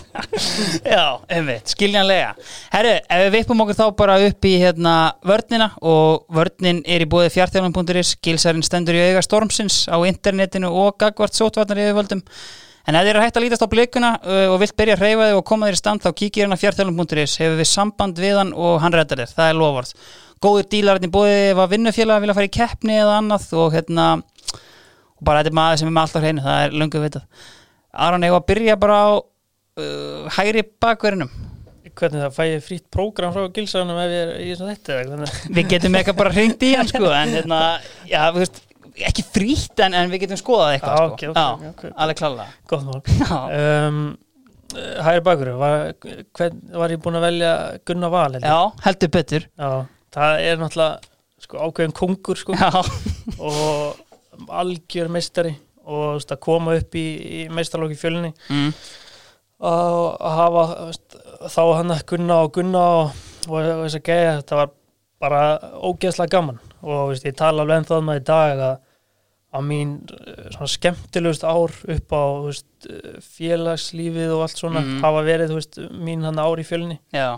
já, 0.93 1.03
einmitt, 1.33 1.71
skiljanlega. 1.73 2.33
Herru, 2.71 2.93
ef 3.01 3.23
við 3.25 3.31
vippum 3.35 3.63
okkur 3.65 3.77
þá 3.79 3.85
bara 3.97 4.17
upp 4.27 4.47
í 4.47 4.53
hérna 4.61 4.95
vörnina 5.27 5.71
og 5.81 6.25
vörnin 6.35 6.83
er 6.85 7.03
í 7.05 7.09
búið 7.09 7.31
fjartjálfum.is 7.35 8.15
gilsarinn 8.23 8.65
stendur 8.65 8.97
í 8.99 9.03
auga 9.09 9.23
stormsins 9.25 9.83
á 9.89 9.97
internetinu 10.07 10.71
og 10.71 10.99
gagvart 11.01 11.35
sótvarnar 11.37 11.81
yfirvöldum 11.87 12.21
en 12.21 12.97
ef 12.97 13.03
þið 13.05 13.11
eru 13.13 13.21
hægt 13.25 13.37
að 13.37 13.45
lítast 13.45 13.65
á 13.65 13.73
blikuna 13.73 14.11
uh, 14.21 14.47
og 14.53 14.59
vilt 14.61 14.77
byrja 14.77 14.97
að 14.97 15.03
hreyfa 15.05 15.29
þig 15.29 15.39
og 15.41 15.47
koma 15.51 15.69
þér 15.69 15.77
í 15.77 15.81
stand 15.81 16.05
þá 16.05 16.11
kíkir 16.21 16.45
hérna 16.45 16.61
fjartjálfum.is 16.61 17.37
hefur 17.41 17.59
við 17.59 17.69
samband 17.69 18.21
við 18.21 18.39
hann 18.41 18.53
og 18.57 18.77
hann 18.81 18.95
reddar 18.95 19.21
þér, 19.21 19.35
það 19.37 19.51
er 19.51 19.59
lofvart 19.59 19.97
góður 20.41 20.65
dílarinn 20.71 21.05
í 21.05 21.25
ef 21.51 21.59
að 21.61 21.73
vinnufélag 21.75 22.23
vilja 22.23 22.33
fara 22.37 22.49
í 22.49 22.55
keppni 22.55 22.95
eða 22.97 23.19
annað 23.21 23.51
og 23.61 23.75
hérna 23.75 24.05
bara 25.23 25.41
þetta 25.41 25.53
er 25.53 25.57
maður 25.59 25.81
sem 25.81 25.91
er 25.91 25.95
með 25.95 26.07
alltaf 26.07 26.25
hreinu, 26.25 26.45
það 26.45 26.65
er 26.65 26.75
löngu 26.81 27.03
vitað. 27.05 27.45
Aron, 27.91 28.25
var 28.31 28.41
að 28.41 28.49
byrja 28.51 28.79
bara 28.81 28.97
á 29.01 29.09
uh, 29.19 30.35
hægri 30.37 30.65
bakverðinum 30.81 31.31
hvernig 31.91 32.21
það 32.23 32.35
fæ 32.37 32.43
ég 32.47 32.61
frýtt 32.63 32.85
prógram 32.93 33.33
frá 33.35 33.47
gilsanum 33.51 33.97
ef 33.99 34.11
ég 34.13 34.29
er 34.29 34.43
í 34.45 34.51
þetta 34.55 34.99
við 35.57 35.71
getum 35.73 35.97
eitthvað 35.99 36.19
bara 36.21 36.31
hringt 36.35 36.63
í 36.63 36.69
hann 36.79 36.87
sko 36.87 37.09
en 37.11 37.33
hérna, 37.35 37.57
já, 38.07 38.21
veist 38.35 38.61
ekki 39.07 39.25
frítt 39.27 39.81
en, 39.83 39.95
en 39.97 40.11
við 40.11 40.25
getum 40.25 40.39
skoðað 40.39 40.75
eitthvað 40.75 40.97
Já, 40.97 41.05
sko. 41.05 41.13
ok, 41.13 41.23
ok, 41.31 41.39
já, 41.65 41.71
ok. 41.71 41.83
alveg 42.03 42.19
klálega. 42.19 42.47
Gott 42.71 42.85
mál. 42.87 43.01
Um, 43.55 44.01
hægri 45.03 45.23
bakur 45.25 45.51
var, 45.59 45.93
var 46.79 46.93
ég 46.95 47.01
búin 47.03 47.19
að 47.19 47.25
velja 47.27 47.53
Gunnar 47.87 48.13
Val 48.13 48.27
held 48.35 48.39
ég? 48.39 48.47
já, 48.51 48.85
heldur 48.85 49.13
betur. 49.15 49.47
Já, 49.59 49.71
það 50.15 50.45
er 50.47 50.61
náttúrulega 50.61 51.45
sko, 51.45 51.61
ákveðin 51.67 51.95
kongur 51.97 52.39
sko, 52.39 52.55
og 53.41 54.01
algjör 54.49 55.09
meistari 55.11 55.55
og 55.81 56.17
veist, 56.17 56.31
að 56.31 56.39
koma 56.45 56.75
upp 56.77 56.95
í, 56.95 57.05
í 57.21 57.39
meistarlóki 57.53 57.97
fjölunni 57.99 58.31
mm, 58.49 58.69
og 59.61 60.21
að 60.21 60.37
hafa 60.37 60.63
veist, 60.87 61.17
þá 61.55 61.63
hann 61.79 61.95
að 61.95 62.05
Gunna 62.13 62.37
og 62.45 62.53
Gunna 62.55 62.85
og, 62.99 63.17
og, 63.49 63.57
þess 63.85 63.97
að 63.99 64.05
geða 64.11 64.37
þetta 64.39 64.61
var 64.61 64.71
bara 65.21 65.41
ógeðslega 65.85 66.33
gaman. 66.33 66.61
Og 66.81 67.11
veist, 67.11 67.25
ég 67.29 67.35
tala 67.37 67.61
alveg 67.61 67.81
ennþá 67.81 67.99
um 68.01 68.09
það 68.09 68.21
í 68.21 68.25
dag 68.31 68.63
að 68.69 68.79
að 69.51 69.65
mín 69.67 69.89
eh, 70.15 70.45
svona 70.53 70.69
skemmtilegust 70.71 71.43
ár 71.43 71.73
upp 71.91 72.13
á 72.15 72.23
eh, 72.47 73.17
félagslífið 73.35 74.29
og 74.31 74.45
allt 74.45 74.61
svona 74.61 74.79
Mhm. 74.79 75.01
hafa 75.03 75.23
verið 75.27 75.51
mín 75.91 76.23
hann 76.23 76.39
ár 76.39 76.55
í 76.61 76.63
fjölunni 76.63 76.99
já, 77.11 77.35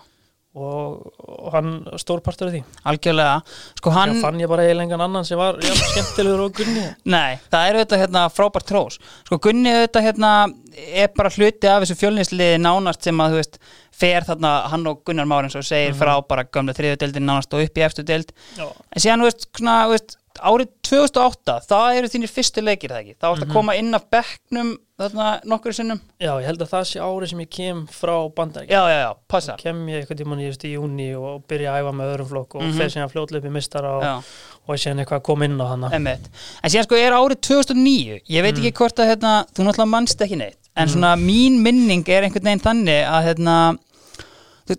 og, 0.54 1.14
og 1.18 1.48
hann 1.56 1.72
stór 2.02 2.22
partur 2.26 2.50
af 2.50 2.54
því. 2.54 2.62
Algjörlega. 2.90 3.38
Sko 3.80 3.94
hann, 3.96 4.14
hann 4.14 4.22
fann 4.22 4.42
ég 4.44 4.52
bara 4.52 4.66
eiginlega 4.68 4.88
engan 4.90 5.06
annan 5.08 5.26
sem 5.28 5.40
var 5.40 5.58
já, 5.64 5.74
skemmtilegur 5.74 6.46
og 6.46 6.58
Gunni. 6.60 6.86
Nei, 7.10 7.40
það 7.50 7.70
er 7.70 7.80
auðvitað 7.80 8.04
hérna 8.04 8.26
frábært 8.34 8.70
trós 8.70 9.00
sko 9.26 9.40
Gunni 9.42 9.74
auðvitað 9.74 10.08
hérna 10.10 10.34
er 10.78 11.08
bara 11.16 11.30
hluti 11.30 11.68
af 11.70 11.84
þessu 11.84 11.98
fjölninsliði 12.02 12.58
nánast 12.62 13.04
sem 13.04 13.18
að 13.24 13.32
þú 13.36 13.40
veist 13.42 13.60
fer 13.94 14.22
þarna 14.28 14.52
hann 14.72 14.88
og 14.88 15.04
Gunnar 15.06 15.26
Már 15.30 15.44
eins 15.46 15.56
og 15.56 15.64
segir 15.68 15.94
Mhm. 15.94 16.00
frá 16.00 16.28
bara 16.28 16.44
gömlega 16.46 16.78
þriðu 16.80 16.98
deildin 16.98 17.26
nánast 17.30 17.54
og 17.54 17.64
upp 17.64 17.78
í 17.78 17.82
já, 17.82 18.68
En 18.96 19.02
síðan, 19.02 19.20
þú 19.22 19.30
veist, 19.30 19.48
svona, 19.54 19.86
þú 19.86 19.90
veist, 19.92 20.18
árið 20.42 20.68
2008, 20.90 21.60
það 21.70 21.98
eru 21.98 22.08
þínir 22.10 22.32
fyrstu 22.34 22.62
leikir, 22.64 22.90
það 22.90 23.02
ekki? 23.04 23.16
Það 23.22 23.30
varst 23.30 23.44
að 23.44 23.48
Mhm. 23.48 23.54
koma 23.54 23.76
inn 23.76 23.94
af 23.94 24.04
bekknum 24.10 24.78
þarna 25.00 25.44
nokkur 25.46 25.74
sinnum. 25.74 26.00
já, 26.20 26.32
ég 26.42 26.46
held 26.46 26.60
að 26.60 26.70
það 26.70 26.86
sé 26.90 27.00
árið 27.02 27.30
sem 27.30 27.40
ég 27.40 27.50
kem 27.50 27.88
frá 27.88 28.34
bandarík 28.34 28.70
Já, 28.70 28.82
já, 28.90 29.00
já, 29.06 29.14
passa. 29.30 29.56
kem 29.58 29.86
ég 29.88 30.08
eitthvað 30.08 30.18
tímann 30.24 30.40
í, 30.42 30.48
júni 30.74 31.16
og 31.16 31.48
byrja 31.48 31.74
að 31.74 31.84
æfa 31.84 31.94
með 31.94 32.16
öðrum 32.16 32.30
flokk 32.30 32.56
og 32.56 32.62
Mhm. 32.64 32.78
fer 32.78 32.90
síðan 32.90 33.12
fljótlega 33.12 33.38
upp 33.38 33.46
í 33.46 33.52
mistara 33.52 33.98
og, 33.98 34.24
og 34.64 34.80
síðan 34.80 35.02
eitthvað 35.04 35.20
að 35.20 35.26
koma 35.28 35.48
inn 35.48 35.58
á 35.60 35.68
emmitt. 35.98 36.28
En 36.64 36.72
síðan, 36.74 36.88
sko, 36.88 37.00
er 37.00 37.16
árið 37.18 37.42
2009, 37.48 38.20
ég 38.32 38.46
veit 38.46 38.54
ekki 38.54 38.74
hvort 38.80 39.02
að, 39.04 39.10
hérna, 39.14 39.34
þú 39.52 39.66
náttúrulega 39.68 39.90
mannst 39.94 40.24
ekki 40.24 40.40
neitt, 40.40 40.60
en 40.80 40.92
svona 40.92 41.16
mín 41.20 41.60
minning 41.66 42.08
er 42.08 42.28
einhvern 42.28 42.48
veginn 42.48 42.64
þannig 42.64 43.02
að, 43.10 43.28
hérna, 43.30 43.58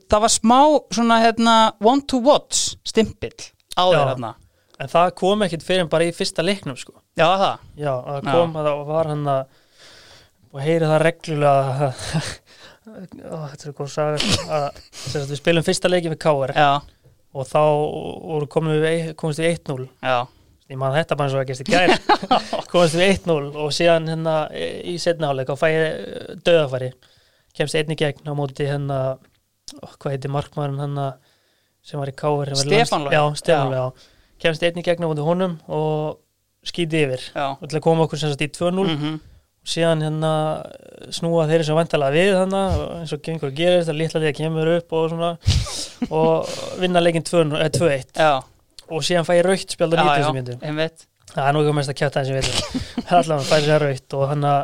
það 0.09 0.25
var 0.25 0.33
smá 0.33 0.61
svona, 0.94 1.20
hérna, 1.25 1.57
want 1.85 2.09
to 2.09 2.23
watch 2.25 2.79
stimpill 2.88 3.35
á 3.77 3.85
Já. 3.85 3.99
þér, 3.99 4.09
hérna. 4.14 4.33
en 4.81 4.90
það 4.94 5.12
kom 5.20 5.44
ekkit 5.47 5.66
fyrir 5.66 5.90
bara 5.92 6.09
í 6.09 6.14
fyrsta 6.16 6.42
leiknum 6.44 6.79
sko. 6.81 6.97
Já, 7.14 7.29
það. 7.38 7.68
já, 7.79 7.92
að 7.94 8.25
Já. 8.25 8.33
kom 8.33 8.57
að 8.59 8.70
það 8.70 8.88
var 8.88 9.12
hann 9.12 9.29
að 9.35 9.44
og 10.55 10.62
heyri 10.62 10.88
það 10.88 11.03
reglulega 11.03 11.88
Ó, 12.85 13.37
þetta 13.51 13.68
er 13.70 13.75
góð 13.75 13.88
saga 13.90 14.18
að 14.55 14.83
við 15.31 15.38
spilum 15.40 15.64
fyrsta 15.66 15.90
leiki 15.90 16.12
við 16.12 16.20
KR 16.23 16.53
Já, 16.55 16.68
og 17.35 17.49
þá 17.51 17.61
voru 17.61 18.49
komin 18.51 18.81
við, 18.83 19.11
komist 19.18 19.42
við 19.42 19.59
1-0 19.59 19.87
já, 19.88 20.18
ég 20.70 20.81
man 20.81 20.94
þetta 20.94 21.18
bara 21.18 21.29
eins 21.29 21.37
og 21.37 21.42
að 21.42 21.51
gerst 21.51 21.64
í 21.64 21.68
gær. 21.68 21.92
Komist 22.73 22.97
við 22.99 23.11
1-0 23.18 23.51
og 23.64 23.75
síðan 23.75 24.09
hérna 24.11 24.37
í 24.55 24.97
setna 25.03 25.33
áleik 25.33 25.53
og 25.53 25.61
fæ 25.61 25.66
ég 25.75 26.38
döðafæri 26.47 26.92
kemst 27.55 27.79
einni 27.79 27.99
gegn 27.99 28.31
á 28.31 28.33
móti 28.38 28.66
hérna 28.68 29.01
hvað 29.75 30.16
heiti 30.16 30.31
markmaðurinn 30.33 30.83
hérna 30.83 31.11
sem 31.85 32.01
var 32.01 32.11
í. 32.11 32.16
Logi, 32.64 33.77
já. 33.77 34.09
kemst 34.40 34.64
einni 34.64 34.87
gegn 34.87 35.05
á 35.05 35.09
móti 35.11 35.27
honum 35.27 35.59
og 35.68 36.20
skýti 36.64 37.05
yfir. 37.05 37.29
Já. 37.35 37.47
og 37.59 37.68
til 37.68 37.79
að 37.79 37.85
koma 37.85 38.07
okkur 38.07 38.23
sem 38.23 38.33
sagt 38.33 38.47
í 38.47 38.51
2-0 38.55 38.88
Mm 38.88 38.97
og 38.97 39.34
síðan 39.64 40.03
hérna 40.05 40.31
snúa 41.14 41.46
þeirri 41.48 41.64
sem 41.64 41.77
vantalega 41.79 42.12
við 42.14 42.35
hérna 42.37 42.62
eins 43.00 43.12
og 43.16 43.22
gengur 43.24 43.48
að 43.50 43.57
gerist 43.62 43.88
að 43.92 43.98
litla 44.03 44.20
liða 44.20 44.35
kemur 44.37 44.70
upp 44.77 44.92
og 44.98 45.07
svona 45.12 45.31
og 46.20 46.53
vinna 46.83 47.00
leikinn 47.05 47.24
2-0 47.24 47.62
eh, 47.64 47.70
2-1 47.72 48.20
Já, 48.20 48.33
og 48.90 49.05
síðan 49.09 49.24
fæ 49.29 49.35
ég 49.38 49.46
raukt 49.48 49.74
spjald 49.77 49.96
90 49.96 50.20
já, 50.20 50.27
sem 50.29 50.38
myndum 50.38 50.64
einmitt. 50.68 51.07
það 51.33 51.48
er 51.48 51.57
nú 51.57 51.62
ekki 51.64 51.77
mest 51.81 51.92
að 51.94 51.98
kjáta 52.03 52.22
þessi 52.22 52.37
veitur 52.37 52.57
allavega 53.18 53.48
færi 53.50 53.68
sér 53.70 53.85
raut 53.88 54.16
og 54.20 54.27
hann 54.35 54.46
að 54.53 54.62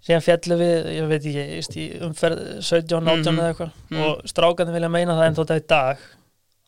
síðan 0.00 0.22
fjallu 0.24 0.56
við, 0.60 0.86
ég 0.96 1.08
veit 1.10 1.26
ekki 1.32 1.86
umferð 2.06 2.38
17, 2.64 3.00
18 3.00 3.20
Mhm. 3.20 3.40
eða 3.40 3.50
eitthvað 3.54 3.72
Mhm. 3.90 4.04
og 4.04 4.22
strákandi 4.32 4.72
vilja 4.76 4.88
meina 4.92 5.16
það 5.18 5.26
en 5.30 5.36
þótt 5.40 5.52
að 5.56 5.60
í 5.60 5.66
dag 5.72 6.06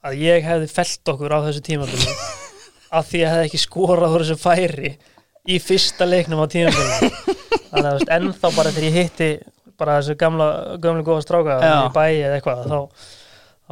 að 0.02 0.18
ég 0.24 0.44
hefði 0.48 0.68
felt 0.72 1.12
okkur 1.14 1.32
á 1.36 1.38
þessu 1.46 1.62
tímabili 1.68 2.12
af 2.98 3.06
því 3.08 3.16
að 3.16 3.22
ég 3.22 3.30
hefði 3.32 3.46
ekki 3.48 3.60
skorað 3.68 4.16
úr 4.16 4.24
þessu 4.26 4.40
færi 4.42 4.90
í 5.50 5.58
fyrsta 5.62 6.06
leiknum 6.06 6.42
á 6.42 6.46
tímabili 6.50 7.10
þannig 7.72 7.88
að 7.90 8.12
ennþá 8.18 8.50
bara 8.54 8.72
þegar 8.74 8.86
ég 8.88 8.98
hitti 9.00 9.30
bara 9.80 9.96
þessu 9.98 10.14
gamla, 10.20 10.48
gamla 10.82 11.02
góða 11.06 11.24
stráka 11.24 11.56
í 11.58 11.90
bæi 11.96 12.20
eða 12.20 12.36
eitthvað 12.38 12.66
þá, 12.70 12.78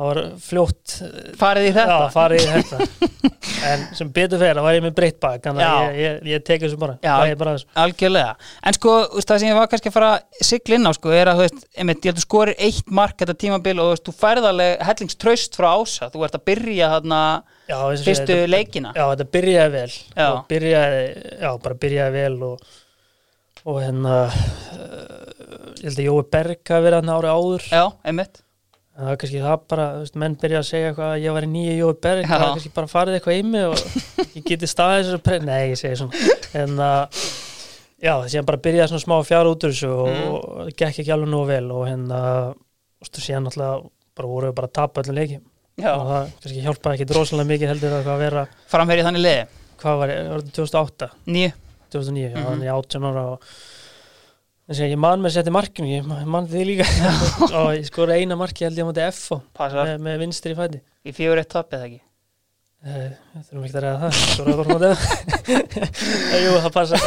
þá 0.01 0.07
var 0.07 0.21
fljótt 0.41 0.93
Farið 1.41 1.67
í 1.69 1.73
þetta? 1.77 1.97
Já, 2.01 2.13
farið 2.15 2.41
í 2.41 2.53
þetta. 2.55 2.87
En 3.71 3.83
sem 3.97 4.09
betur 4.15 4.41
fyrir, 4.41 4.57
það 4.57 4.65
var 4.65 4.77
ég 4.77 4.85
með 4.85 4.95
breytt 4.97 5.19
bak 5.21 5.43
Þannig 5.45 5.65
að 5.67 5.83
ég, 5.83 5.97
ég, 6.01 6.29
ég 6.31 6.45
tek 6.47 6.63
þessu 6.63 6.79
bara. 6.81 6.95
Já. 7.05 7.13
Það 7.19 7.33
bara 7.43 7.53
þessu. 7.57 7.69
Algjörlega, 7.83 8.49
en 8.71 8.77
sko 8.77 8.95
það 9.19 9.43
sem 9.43 9.51
ég 9.51 9.59
var 9.59 9.71
kannski 9.73 9.91
að 9.91 9.97
fara 9.97 10.11
að 10.15 10.45
sigla 10.49 10.79
inn 10.79 10.89
á 10.89 10.93
sko, 10.97 11.13
er 11.17 11.31
að 11.33 11.43
veist, 11.43 11.63
einmitt, 11.77 12.01
ég 12.01 12.13
held 12.15 12.21
að 12.23 12.27
skorir 12.27 12.63
eitt 12.69 12.93
mark 13.01 13.17
þetta 13.21 13.37
tímabil 13.45 13.77
og 13.85 13.93
veist, 13.93 14.05
þú 14.09 14.17
færð 14.23 14.49
alveg 14.51 14.85
hellingstraust 14.89 15.59
frá 15.61 15.69
ása, 15.77 16.11
þú 16.13 16.27
ert 16.27 16.39
að 16.41 16.45
byrja 16.51 16.91
þarna 16.95 17.23
já, 17.69 17.79
fyrstu 18.09 18.29
þetta, 18.33 18.51
leikina. 18.55 18.93
Já, 18.97 19.05
þetta 19.13 19.29
byrjaði 19.37 19.75
vel. 19.77 19.97
Og 20.27 20.45
byrjaði, 20.53 21.09
Já, 21.41 21.51
bara 21.67 21.81
byrjaði 21.87 22.21
vel 22.21 22.45
og, 22.51 22.69
og 23.67 23.83
hérna 23.85 24.21
uh, 24.29 25.27
Ég 25.81 25.89
held 25.89 25.99
að 25.99 26.07
Jói 26.07 26.23
Berg 26.33 26.73
hafi 26.73 26.87
verið 26.87 27.03
hann 27.03 27.13
ári 27.17 27.35
áður. 27.35 27.67
Já, 27.73 27.85
einmitt 28.05 28.45
það 28.96 29.07
var 29.11 29.16
kannski 29.22 29.40
það 29.44 29.61
bara, 29.72 29.85
veist, 30.00 30.16
menn 30.20 30.35
byrja 30.40 30.59
að 30.61 30.66
segja 30.70 30.88
eitthvað 30.90 31.12
að 31.14 31.22
ég 31.24 31.37
var 31.37 31.46
í 31.46 31.50
nýju 31.53 31.76
Jói 31.79 31.94
Berg, 32.05 32.24
Já. 32.24 32.31
það 32.33 32.42
var 32.44 32.50
kannski 32.57 32.72
bara 32.79 32.90
farið 32.90 33.16
eitthvað 33.18 33.38
í 33.38 33.44
mig 33.50 33.64
og 33.70 33.79
ég 34.37 34.44
geti 34.50 34.68
staðið 34.70 35.12
þessu. 35.12 35.38
Nei, 35.46 35.62
ég 35.70 35.79
segi 35.81 36.00
svona 36.00 36.35
En 36.61 36.74
að, 36.85 37.20
já, 38.03 38.12
síðan 38.33 38.48
bara 38.50 38.62
byrjaði 38.66 38.90
svona 38.92 39.05
smá 39.07 39.16
fjara 39.29 39.53
út 39.55 39.64
úr 39.68 39.72
þessu 39.76 39.92
og, 39.94 40.11
Mm. 40.11 40.35
og 40.35 40.74
gekk 40.74 41.00
ekki 41.05 41.14
alveg 41.14 41.31
nú 41.33 41.44
vel 41.48 41.64
og 41.70 41.87
hérna, 41.88 42.20
þú 43.00 43.07
veist, 43.07 43.22
síðan 43.24 43.46
náttúrulega 43.46 43.88
bara 44.20 44.29
voru 44.35 44.50
við 44.50 44.55
bara 44.59 44.68
að 44.70 44.76
tapa 44.81 45.03
öllum 45.05 45.18
leikjum 45.20 45.44
Já, 45.81 45.92
og 45.96 46.07
það 46.11 46.31
kannski 46.42 46.64
hjálpaði 46.66 46.98
ekki 47.00 47.14
rosalega 47.16 47.48
mikið 47.55 47.70
heldur 47.72 47.94
að 48.00 48.07
hvað 48.09 48.18
vera, 48.26 48.42
framherið 48.68 49.07
þannig 49.09 49.22
liði 49.24 49.44
hvað 49.81 50.00
var, 50.03 50.11
var 50.35 50.42
þetta 50.44 50.57
2008, 50.59 51.07
Nýju, 51.31 51.53
2009, 51.94 52.26
já, 52.26 52.35
Mhm. 52.37 52.48
þannig 52.50 52.68
ég 52.68 52.74
18 52.83 53.07
ára 53.09 53.22
og 53.31 53.46
ég 54.79 54.95
man 55.03 55.19
með 55.23 55.33
að 55.33 55.35
setja 55.41 55.53
markinu, 55.55 55.89
ég 55.91 56.05
man- 56.07 56.47
því 56.51 56.61
líka. 56.69 56.87
Og 57.59 57.73
ég 57.75 57.89
skori 57.89 58.21
eina 58.21 58.37
marki 58.39 58.65
held 58.69 58.79
ég 58.79 58.87
á 58.87 58.91
móti 58.91 59.03
F 59.09 59.33
með, 59.59 59.97
með 60.05 60.21
vinstri 60.23 60.55
fæti. 60.55 60.79
Í 61.03 61.15
fjögur 61.17 61.41
eitt 61.43 61.51
tapið 61.51 61.81
það 61.81 61.89
ekki? 61.89 62.01
Eh, 62.81 63.11
Við 63.35 63.43
þurfum 63.49 63.65
ekki 63.67 63.77
að 63.77 63.85
reyða 63.85 63.99
það 64.01 64.13
Svo 64.21 64.45
er 64.45 64.47
það 64.49 64.61
bara 64.61 64.73
mótið 64.73 64.95
Jú, 66.45 66.53
það 66.65 66.73
passa 66.79 67.01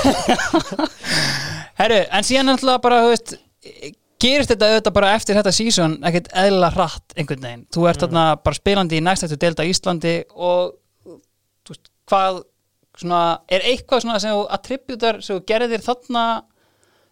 Herru, 1.79 1.97
en 2.13 2.27
síðan 2.27 2.49
náttúrulega 2.51 2.83
bara, 2.83 2.99
þú 3.01 3.09
veist 3.13 3.33
gerist 4.23 4.51
þetta 4.53 4.67
auðvitað 4.69 4.95
bara 4.99 5.13
eftir 5.17 5.39
þetta 5.39 5.53
sísón 5.57 5.95
ekkert 6.05 6.29
eðla 6.43 6.69
hratt 6.75 7.15
einhvern 7.17 7.41
veginn? 7.47 7.63
Þú 7.73 7.87
ert 7.89 8.03
þarna 8.05 8.25
bara 8.45 8.59
spilandi 8.59 8.99
í 8.99 9.03
næst 9.03 9.25
eftir 9.25 9.41
delta 9.41 9.65
Íslandi 9.67 10.13
og 10.35 10.75
þú 11.09 11.73
veist, 11.73 11.89
hvað 12.11 12.39
svona, 13.01 13.23
er 13.49 13.65
eitthvað 13.73 14.05
svona 14.05 14.21
sem 14.21 14.35
þú 14.37 14.43
attributar 14.59 15.19
sem 15.25 15.39
þú 15.39 15.45
gerðir 15.49 15.83
þarna 15.89 16.25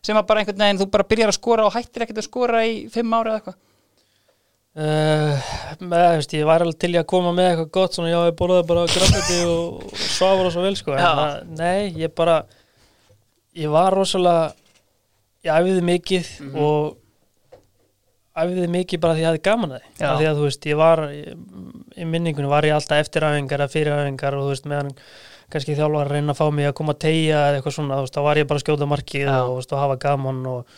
sem 0.06 0.18
að 0.18 0.28
bara 0.32 0.42
einhvern 0.42 0.64
veginn 0.64 0.80
þú 0.82 0.88
bara 0.94 1.08
byrjar 1.12 1.32
að 1.34 1.38
skora 1.38 1.66
og 1.68 1.76
hættir 1.76 2.06
ekkert 2.06 2.22
að 2.24 2.28
skora 2.30 2.64
í 2.66 2.78
fimm 2.94 3.14
ári 3.18 3.30
eða 3.34 3.42
eitthvað? 3.42 3.60
Uh, 4.72 5.50
með, 5.84 6.06
veist, 6.16 6.32
ég 6.38 6.46
væri 6.48 6.64
alveg 6.64 6.78
til 6.80 6.94
í 6.96 7.00
að 7.02 7.08
koma 7.12 7.34
með 7.36 7.50
eitthvað 7.50 7.72
gott 7.76 7.98
svona 7.98 8.08
já 8.14 8.20
ég 8.30 8.38
borðaði 8.40 8.68
bara 8.70 8.86
grafniti 8.88 9.40
og, 9.44 9.82
og 9.90 9.98
svafur 10.00 10.48
og 10.48 10.54
svo 10.56 10.64
vel 10.64 10.78
sko 10.80 10.94
en 10.96 11.02
það, 11.04 11.34
nei 11.60 11.90
ég 12.00 12.14
bara 12.16 12.38
ég 13.60 13.74
var 13.74 13.92
rosalega 14.00 14.54
ég 15.44 15.52
æfiði 15.60 15.84
mikið 15.90 16.30
Mhm. 16.46 16.56
og 16.64 16.98
æfiði 18.46 18.70
mikið 18.78 19.02
bara 19.04 19.18
því 19.18 19.20
að 19.20 19.26
ég 19.26 19.30
hafði 19.34 19.44
gaman 19.50 19.74
að 19.76 19.82
því. 19.84 19.92
Því 20.00 20.28
að 20.32 20.38
þú 20.40 20.46
veist 20.48 20.70
ég 20.72 20.80
var 20.80 21.02
í, 21.12 21.20
í 22.00 22.06
minningunum 22.08 22.54
var 22.56 22.64
ég 22.70 22.78
alltaf 22.78 23.04
eftiræfingar 23.04 23.66
eða 23.66 23.74
fyriræfingar 23.76 24.38
og 24.40 24.46
þú 24.48 24.54
veist 24.54 24.70
meðan 24.72 24.94
kannski 25.54 25.76
þjálfar 25.78 26.08
að 26.08 26.14
reyna 26.16 26.34
að 26.34 26.40
fá 26.42 26.46
mig 26.56 26.68
að 26.70 26.76
koma 26.80 26.94
að 26.96 27.02
tegja 27.06 27.40
eða 27.48 27.58
eitthvað 27.60 27.76
svona 27.78 28.00
þá 28.08 28.20
var 28.28 28.40
ég 28.42 28.48
bara 28.50 28.60
að 28.62 28.66
skjóta 28.66 28.88
markið 28.92 29.26
Já. 29.28 29.38
og, 29.44 29.60
og 29.72 29.80
hafa 29.82 29.98
gaman 30.06 30.40
og, 30.52 30.76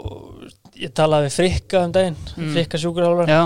og 0.00 0.78
ég 0.80 0.92
talaði 0.96 1.28
við 1.28 1.36
Frikka 1.38 1.84
um 1.86 1.92
daginn 1.96 2.16
Mm. 2.36 2.50
Frikka 2.54 2.78
sjúkurhálfar 2.80 3.30
Já, 3.30 3.40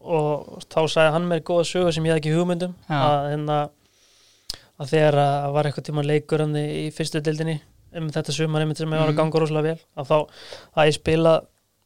og 0.00 0.62
þá 0.70 0.80
sagði 0.94 1.12
hann 1.16 1.28
mér 1.30 1.42
góða 1.46 1.66
sögu 1.68 1.92
sem 1.94 2.04
ég 2.08 2.14
hafði 2.14 2.22
ekki 2.24 2.34
hugmyndum 2.36 2.74
Já. 2.88 2.98
að, 3.00 3.28
hérna, 3.32 3.58
að 4.80 4.92
þegar 4.94 5.18
að 5.24 5.52
var 5.56 5.68
eitthvað 5.70 5.88
tíma 5.90 6.04
leikur 6.06 6.44
hann 6.44 6.56
í 6.60 6.90
fyrstu 6.96 7.20
deildinni 7.24 7.58
um 7.96 8.10
þetta 8.14 8.32
sumar 8.36 8.62
einmitt 8.62 8.78
sem 8.78 8.86
ég 8.92 9.00
var 9.00 9.08
að 9.08 9.14
Mhm. 9.16 9.18
ganga 9.18 9.40
rosalega 9.42 9.62
vel 9.74 9.80
að 9.98 10.06
þá 10.06 10.18
að 10.76 10.86
ég 10.90 10.94
spila 10.94 11.32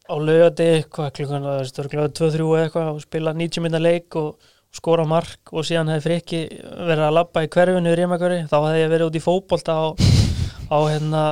á 0.05 0.14
lögati 0.20 0.66
hvað 0.92 1.12
klukkan, 1.16 1.42
það 1.48 1.59
veist, 1.62 1.74
það 1.79 1.85
var 1.85 1.90
klukkan 1.94 2.16
2-3 2.18 2.44
eða 2.44 2.64
eitthvað 2.68 2.90
og 2.92 3.00
spila 3.00 3.33
90 3.33 3.62
minna 3.64 3.79
leik 3.81 4.16
og 4.20 4.37
skora 4.74 5.06
mark 5.08 5.52
og 5.54 5.66
síðan 5.66 5.92
hefði 5.92 6.04
frikki 6.08 6.42
verið 6.58 7.06
að 7.06 7.16
labba 7.18 7.44
í 7.44 7.50
hverfinu 7.54 7.92
í 7.92 7.96
Rímakari 8.00 8.42
þá 8.50 8.56
hefði 8.58 8.82
ég 8.82 8.92
verið 8.92 9.08
út 9.08 9.18
í 9.18 9.24
fótbolta 9.24 9.76
á, 9.78 9.84
á 10.70 10.78
hérna 10.90 11.22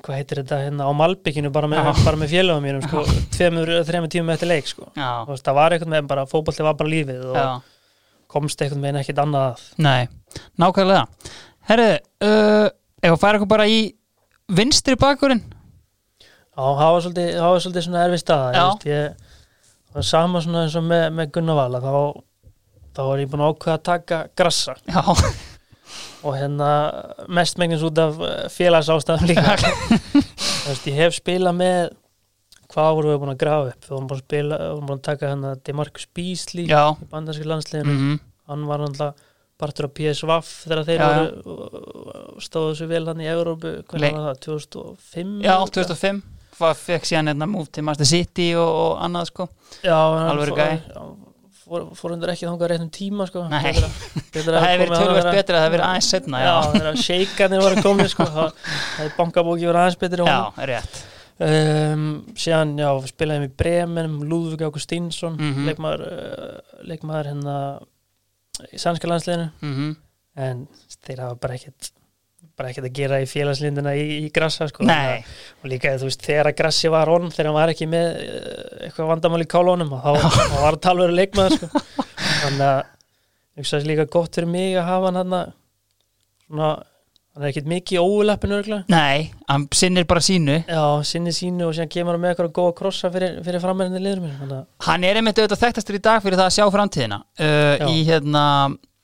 hvað 0.00 0.16
heitir 0.16 0.40
þetta 0.42 0.60
hérna 0.62 0.88
á 0.88 0.92
Malbygginu 0.96 1.52
bara 1.52 1.68
með, 1.70 1.90
með 2.20 2.32
félögum 2.32 2.64
mínum 2.64 2.84
sko, 2.84 3.04
tveimur, 3.34 3.72
þreimur 3.88 4.12
tímum 4.12 4.32
eftir 4.34 4.48
leik 4.48 4.68
sko. 4.70 4.88
Þú 4.96 5.34
veist, 5.34 5.44
það 5.44 5.58
var 5.58 5.76
einhvern 5.76 5.96
veginn 5.96 6.10
bara, 6.10 6.26
fótbolti 6.28 6.64
var 6.64 6.76
bara 6.78 6.92
lífið 6.92 7.26
og 7.28 7.36
já. 7.36 7.48
komst 8.32 8.64
einhvern 8.64 8.86
veginn 8.86 9.00
ekkit 9.02 9.20
annað 9.20 9.46
að. 9.50 9.66
Nei, 9.84 10.40
nákvæmlega. 10.60 11.32
Herðu, 11.68 11.90
uh, 12.24 12.66
ef 13.04 13.20
færa 13.20 13.36
eitthvað 13.36 13.52
bara 13.52 13.68
í 13.70 13.80
vinstri 14.50 14.96
bakurinn 15.00 15.42
Já, 16.50 16.64
það 16.76 16.92
var 16.92 17.02
svolítið, 17.04 17.28
það 17.36 17.52
var 17.52 17.62
svolítið 17.64 17.84
svona 17.86 18.00
erfið 18.04 18.22
veist, 18.56 18.86
ég, 18.90 19.28
það 19.90 20.00
var 20.00 20.08
sama 20.10 20.42
svona 20.44 20.64
eins 20.66 20.76
og 20.78 20.84
með, 20.86 21.06
með 21.18 21.30
Gunnar 21.36 21.58
Vala, 21.60 21.80
þá, 21.84 21.92
þá 22.96 23.00
var 23.10 23.22
ég 23.22 23.30
búin 23.32 23.44
að 23.44 23.54
ákveða 23.54 23.76
að 23.78 23.86
taka 23.90 24.20
grassa. 24.38 24.76
Já, 24.86 25.02
og 26.20 26.36
hérna 26.36 26.68
mestmengnis 27.32 27.82
út 27.86 27.98
af 27.98 28.20
félags 28.54 28.90
ástæðum 28.92 29.30
líka. 29.30 29.56
Veist, 30.66 30.86
ég 30.86 30.98
hef 31.00 31.16
spilað 31.16 31.56
með, 31.58 31.78
hvað 32.70 32.90
vorum 32.98 33.14
við 33.14 33.22
búin 33.24 33.34
að 33.34 33.40
grafa 33.44 33.70
upp, 33.72 33.84
við 33.86 33.94
vorum 33.96 34.10
búin 34.10 34.20
að 34.20 34.26
spila, 34.26 34.58
vorum 34.68 34.90
búin 34.90 35.00
að 35.00 35.06
taka 35.08 35.30
hérna 35.32 35.54
Demarcus 35.66 36.06
Beasley 36.14 36.68
já. 36.70 36.82
í 36.94 37.08
bandarski 37.10 37.48
landsliðinu, 37.48 37.96
mm 37.96 38.18
hann 38.50 38.64
var 38.66 38.80
náttúrulega 38.82 39.14
partur 39.60 39.86
af 39.86 39.92
PSVaf 39.94 40.48
þegar 40.64 40.80
þeir 40.88 41.02
voru 41.44 42.40
stóðu 42.42 42.72
svo 42.80 42.88
vel 42.90 43.04
hann 43.06 43.20
í 43.22 43.28
Európu, 43.30 43.70
Le- 43.76 43.84
hvernig 43.92 44.16
var 44.16 44.24
það, 44.24 44.40
2005? 44.48 45.34
Já, 45.44 45.52
2005 45.76 46.18
Hvað 46.60 46.76
fekk 46.84 47.08
síðan 47.08 47.30
hérna 47.32 47.46
múf 47.48 47.70
til 47.72 47.82
Master 47.88 48.06
City 48.08 48.50
og, 48.60 48.68
og 48.68 49.02
annað 49.06 49.30
sko. 49.32 49.48
Já, 49.80 49.96
en 49.96 50.18
hann 50.20 50.30
Alvöru 50.34 50.52
fór- 50.52 50.60
gæi. 50.60 50.80
já, 50.92 51.04
fór, 51.64 51.86
fór 51.96 52.12
undir 52.16 52.32
ekki 52.34 52.46
þangað 52.48 52.70
réttum 52.74 52.90
tíma 52.92 53.26
sko. 53.30 53.44
Það 53.48 53.68
að 54.60 54.66
hefði 54.66 54.80
verið 54.82 54.90
komið 54.90 54.98
tölvægt 55.00 55.30
að 55.30 55.38
að 55.54 55.60
það 55.60 55.64
hefði 55.64 55.76
verið 55.76 55.86
aðeins 55.88 56.10
setna 56.14 56.42
Já, 56.42 56.50
Já, 56.50 56.72
þegar 56.74 56.98
sheikarnir 57.06 57.64
voru 57.64 57.84
komið 57.86 58.10
sko, 58.12 58.26
þá 58.34 58.42
hefði 58.98 59.14
bankabóki 59.16 59.66
verið 59.70 59.80
aðeins 59.84 60.00
betri 60.04 60.26
á 60.26 60.28
já, 60.28 60.66
rétt. 60.74 61.00
Um, 61.40 62.02
Síðan, 62.36 62.74
já, 62.76 62.90
spilaði 63.08 63.46
ég 63.46 63.48
í 63.48 63.54
Bremen 63.62 64.18
Lúðvík 64.28 64.66
Águstínsson 64.66 65.38
Mhm. 65.40 65.64
leikmaður, 65.70 66.02
uh, 66.04 66.82
leikmaður 66.84 67.30
hérna 67.30 67.54
í 68.68 68.76
sannska 68.82 69.08
landsliðinu. 69.08 69.48
Mm 69.64 69.96
en 70.40 70.60
þeir 71.06 71.18
hafa 71.24 71.34
bara 71.42 71.54
ekkert 71.56 71.90
bara 72.60 72.70
ekkert 72.74 72.90
að 72.90 72.96
gera 72.98 73.20
í 73.22 73.28
félagslindina 73.28 73.94
í, 73.96 74.04
í 74.26 74.28
grassa 74.34 74.68
sko. 74.68 74.84
Og 74.84 75.70
líka 75.72 75.94
þú 75.96 76.10
veist 76.10 76.26
þegar 76.26 76.50
að 76.50 76.58
grassi 76.60 76.92
var 76.92 77.10
on 77.12 77.32
þegar 77.32 77.50
hann 77.50 77.56
var 77.56 77.72
ekki 77.72 77.88
með 77.90 78.10
eh, 78.20 78.84
eitthvað 78.88 79.10
vandamál 79.14 79.40
í 79.44 79.48
kálónum 79.50 79.96
og 79.96 80.04
þá, 80.04 80.28
var 80.58 80.76
það 80.76 80.82
talveru 80.84 81.16
leikmaður 81.16 81.56
sko. 81.56 81.84
þannig 82.44 82.66
að 82.68 82.78
ég 82.80 83.64
hugsa 83.64 83.82
líka 83.88 84.06
gott 84.12 84.36
fyrir 84.36 84.52
mig 84.52 84.76
að 84.76 84.88
hafa 84.90 85.10
hann 85.10 85.20
hann 85.22 85.34
svona 86.50 86.70
hann 87.30 87.46
er 87.46 87.52
ekkert 87.52 87.68
mikið 87.70 88.02
óuleppin 88.02 88.52
örgla 88.56 88.78
nei, 88.90 89.30
hann 89.48 89.66
sinnir 89.76 90.06
bara 90.10 90.22
sínu. 90.24 90.58
Já, 90.66 90.82
sinni 91.06 91.32
sínu 91.34 91.68
og 91.68 91.74
síðan 91.76 91.92
kemur 91.92 92.16
hann 92.16 92.24
með 92.24 92.34
eitthvað 92.34 92.52
góða 92.58 92.76
krossa 92.80 93.10
fyrir, 93.14 93.38
fyrir 93.46 93.62
frammerðinni 93.62 94.02
liður 94.04 94.22
mér 94.26 94.62
Hann 94.84 95.06
er 95.06 95.20
einmitt 95.20 95.38
auðvitað 95.38 95.62
þekktastur 95.64 96.00
í 96.00 96.04
dag 96.10 96.24
fyrir 96.24 96.40
það 96.40 96.50
að 96.50 96.56
sjá 96.58 96.66
framtíðina. 96.74 97.20
Uh, 97.40 97.86
í 97.94 98.02
hérna 98.10 98.44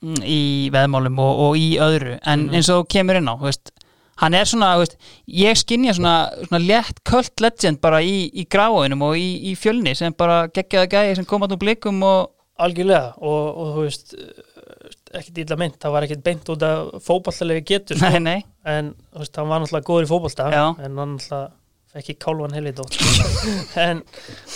í 0.04 0.68
veðmálum 0.74 1.18
og, 1.24 1.38
og 1.48 1.56
í 1.58 1.76
öðru 1.80 2.18
en 2.26 2.46
Mhm. 2.46 2.54
eins 2.54 2.68
og 2.74 2.86
kemur 2.92 3.16
inn 3.16 3.28
á 3.32 3.34
veist, 3.40 3.72
hann 4.20 4.34
er 4.34 4.44
svona, 4.48 4.74
veist, 4.78 4.96
ég 5.28 5.56
skinja 5.56 5.92
svona, 5.96 6.30
svona 6.48 6.60
létt 6.64 7.00
cult 7.04 7.40
legend 7.40 7.80
bara 7.80 8.00
í, 8.04 8.30
í 8.32 8.46
gráinum 8.48 9.02
og 9.02 9.16
í, 9.16 9.52
í 9.52 9.56
fjölni 9.56 9.94
sem 9.96 10.12
bara 10.16 10.46
geggjaði 10.48 10.88
gæði 10.92 11.16
sem 11.16 11.24
kom 11.28 11.42
að 11.42 11.50
nú 11.54 11.58
blikum 11.64 12.02
og 12.06 12.30
algjörlega 12.58 13.14
og, 13.20 13.56
og 13.56 13.74
þú 13.74 13.82
veist 13.84 14.14
eh, 14.16 15.18
ekkert 15.18 15.38
illa 15.44 15.56
mynd, 15.60 15.76
það 15.80 15.92
var 15.92 16.06
ekkert 16.06 16.24
beint 16.24 16.48
út 16.52 16.62
af 16.64 17.02
fótballtalegi 17.04 17.64
getur 17.68 17.96
sko. 18.00 18.08
nei, 18.08 18.20
nei, 18.20 18.40
en 18.64 18.94
þú 19.12 19.20
veist, 19.24 19.36
hann 19.36 19.48
var 19.48 19.60
náttúrulega 19.64 19.88
góður 19.90 20.06
í 20.06 20.10
fótbolta 20.12 20.50
Já. 20.52 20.64
en 20.80 20.96
hann 21.00 21.16
náttúrulega 21.16 21.52
fekk 21.96 22.08
í 22.12 22.16
kálvan 22.20 22.52
helvit 22.56 22.80
ótt 22.80 22.96
en, 23.88 24.00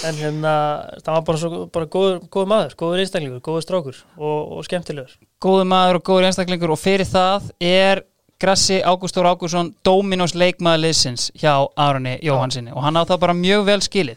en 0.05 0.15
hérna 0.21 0.55
það 1.01 1.13
var 1.15 1.23
bara, 1.29 1.39
svo, 1.41 1.67
bara 1.73 1.87
góður, 1.93 2.19
góður 2.29 2.49
maður, 2.53 2.75
góður 2.81 3.05
einstaklingur 3.05 3.41
góður 3.45 3.65
strákur 3.65 4.01
og, 4.19 4.57
og 4.59 4.65
skemmtilegur 4.69 5.15
góður 5.41 5.67
maður 5.71 5.99
og 6.01 6.07
góður 6.11 6.29
einstaklingur 6.31 6.73
og 6.75 6.81
fyrir 6.81 7.09
það 7.09 7.51
er 7.65 8.05
Grassi 8.41 8.79
Ágústór 8.81 9.27
Ágússon 9.29 9.75
Dominos 9.85 10.33
leikmaður 10.33 10.81
liðsins 10.87 11.27
hjá 11.37 11.53
Aroni 11.77 12.15
Jóhansinni 12.25 12.73
og 12.73 12.81
hann 12.87 12.97
á 12.97 13.05
það 13.05 13.19
bara 13.21 13.35
mjög 13.37 13.67
vel 13.69 13.81
skilið 13.85 14.17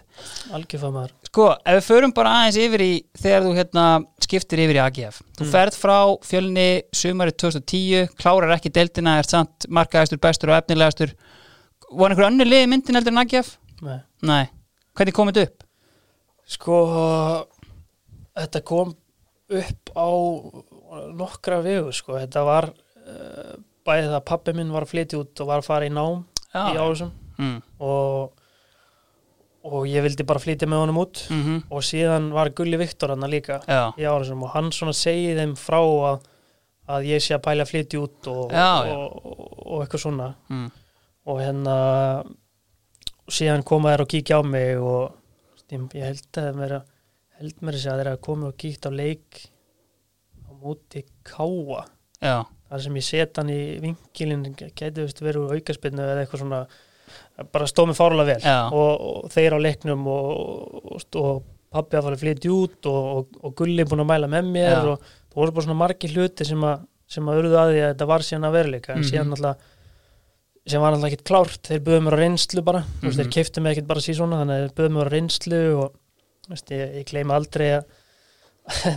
algjörfað 0.55 0.93
maður 0.95 1.11
Sko, 1.33 1.47
ef 1.65 1.75
við 1.79 1.85
förum 1.87 2.11
bara 2.13 2.31
aðeins 2.39 2.57
yfir 2.61 2.81
í 2.85 2.89
þegar 3.17 3.43
þú 3.47 3.51
hérna 3.57 3.85
skiptir 4.21 4.61
yfir 4.63 4.77
í 4.77 4.81
AGF 4.83 5.17
þú 5.33 5.43
Mm. 5.47 5.51
ferð 5.55 5.77
frá 5.81 5.97
fjölni 6.23 6.65
sumarið 6.93 7.37
2010, 7.41 8.07
klárar 8.21 8.53
ekki 8.55 8.69
deildina 8.71 9.17
er 9.19 9.27
samt 9.27 9.65
markaðastur, 9.67 10.21
bestur 10.21 10.53
og 10.53 10.59
efnilegastur 10.61 11.15
voru 11.91 12.13
einhver 12.13 12.29
önnur 12.29 12.47
liði 12.47 12.69
myndin 12.69 12.95
heldur 12.95 13.11
en 13.15 13.23
AGF? 13.25 13.57
Nei. 13.81 13.97
Nei, 14.21 14.45
hvernig 14.95 15.13
komið 15.17 15.39
þetta 15.39 15.49
upp? 15.49 15.63
sko 16.53 16.77
þetta 18.37 18.61
kom 18.63 18.93
upp 19.49 19.91
á 19.97 20.07
nokkra 21.17 21.61
vegu 21.65 21.91
sko, 21.95 22.17
þetta 22.21 22.43
var 22.47 22.69
uh, 22.69 23.55
bæðið 23.87 24.15
að 24.17 24.25
pappi 24.29 24.53
minn 24.55 24.71
var 24.73 24.85
að 24.85 24.93
flytja 24.93 25.19
út 25.23 25.43
og 25.43 25.49
var 25.49 25.63
að 25.63 25.69
fara 25.69 25.89
í 25.89 25.93
nám 25.93 26.23
í 26.53 26.77
Árusum 26.77 27.11
mm. 27.39 27.59
og 27.83 28.39
og 29.63 29.85
ég 29.87 30.03
vildi 30.03 30.25
bara 30.27 30.41
flytja 30.43 30.67
með 30.67 30.81
honum 30.83 30.97
út 31.05 31.23
Mm 31.29 31.41
-hmm. 31.43 31.63
og 31.71 31.83
síðan 31.83 32.31
var 32.33 32.49
Gulli 32.49 32.77
Viktor 32.77 33.09
hann 33.09 33.29
líka 33.29 33.61
Já, 33.67 33.93
í 33.97 34.03
Árusum 34.03 34.43
og 34.43 34.49
hann 34.49 34.71
svona 34.71 34.93
segi 34.93 35.35
þeim 35.35 35.55
frá 35.55 35.79
að, 35.79 36.19
að 36.87 37.05
ég 37.05 37.23
sé 37.23 37.35
að 37.35 37.43
pæla 37.43 37.63
að 37.63 37.69
flytja 37.69 37.99
út 37.99 38.27
og, 38.27 38.51
Já, 38.51 38.85
já. 38.85 38.95
og, 38.95 39.25
og, 39.25 39.67
og 39.67 39.81
eitthvað 39.81 40.01
svona 40.01 40.35
mm. 40.49 40.71
og 41.25 41.39
hérna 41.39 42.23
síðan 43.29 43.63
koma 43.63 43.93
þær 43.93 44.01
og 44.01 44.07
kíkja 44.07 44.39
á 44.39 44.41
mig 44.43 44.77
og 44.77 45.13
ég, 45.71 46.03
held 46.03 46.37
að 46.37 46.55
vera 46.59 46.83
held 47.39 47.61
mér 47.61 47.73
að 47.73 47.79
segja 47.79 47.93
að 47.93 47.99
þeir 47.99 48.11
að 48.11 48.21
koma 48.21 48.47
og 48.47 48.57
kíkja 48.57 48.91
á 48.91 48.91
leik 48.91 49.52
móti 50.63 51.03
káa 51.27 51.83
já, 52.23 52.37
þar 52.69 52.81
sem 52.85 52.95
ég 52.99 53.05
set 53.07 53.37
hann 53.41 53.49
í 53.53 53.59
vinkilin 53.83 54.45
gæti 54.55 54.93
veist 55.03 55.19
verið 55.21 55.43
úr 55.47 55.57
aukaspinnu 55.59 56.01
eða 56.05 56.23
eitthvað 56.23 56.43
svona 56.45 56.61
bara 57.51 57.65
stóð 57.69 57.89
mér 57.91 57.97
fárulega 57.99 58.37
vel. 58.37 58.53
Og, 58.73 59.03
og 59.25 59.31
þeir 59.33 59.53
á 59.53 59.59
leiknum 59.59 60.07
og, 60.07 60.29
og, 60.95 61.03
og 61.19 61.43
pabbi 61.73 61.97
að 61.99 62.05
fara 62.07 62.17
að 62.17 62.23
flytja 62.23 62.53
út 62.53 62.87
og, 62.89 63.35
Gulli 63.57 63.83
búin 63.89 64.03
að 64.05 64.09
mæla 64.13 64.29
með 64.31 64.49
mér 64.53 64.71
Já. 64.71 64.81
og 64.93 65.03
það 65.03 65.37
voru 65.41 65.53
bara 65.57 65.65
svona 65.67 65.79
margir 65.81 66.13
hluti 66.15 66.45
sem 66.47 66.63
að, 66.69 66.83
sem 67.09 67.27
að 67.29 67.39
urðu 67.41 67.57
að 67.59 67.71
því 67.73 67.81
að 67.83 67.91
þetta 67.93 68.07
var 68.13 68.25
síðan 68.27 68.47
að 68.49 68.55
veruleika. 68.57 68.93
En 68.93 69.01
Mhm. 69.01 69.09
síðan 69.09 69.33
alltaf 69.35 69.69
sem 70.65 70.79
var 70.81 70.93
alltaf 70.95 71.09
ekkert 71.11 71.25
klárt, 71.27 71.61
þeir 71.67 71.81
buðu 71.83 72.01
mér 72.05 72.15
á 72.15 72.19
reynslu 72.23 72.61
bara, 72.63 72.81
þú 73.01 73.03
veist, 73.09 73.17
Mhm. 73.17 73.19
þeir 73.19 73.33
keiftu 73.35 73.61
mig 73.61 73.71
ekkert 73.77 73.87
bara 73.87 73.99
síðan 74.05 74.35
þannig 74.37 74.53
að 74.55 74.63
þeir 74.63 74.75
buðu 74.79 74.93
mér 74.95 75.03
á 75.03 75.13
reynslu 75.13 75.61
og 75.83 75.93
veist, 76.49 76.69
ég, 76.71 76.95
ég 77.01 77.05
gleyma 77.09 77.35
aldrei 77.35 77.67
að 77.81 77.83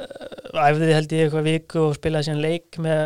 hérna, 0.00 0.28
uh, 0.54 0.66
æfði 0.66 0.92
held 0.96 1.16
ég 1.16 1.24
eitthvað 1.26 1.48
viku 1.48 1.86
og 1.86 1.96
spilaði 1.98 2.28
síðan 2.28 2.44
leik 2.44 2.78
með, 2.82 3.02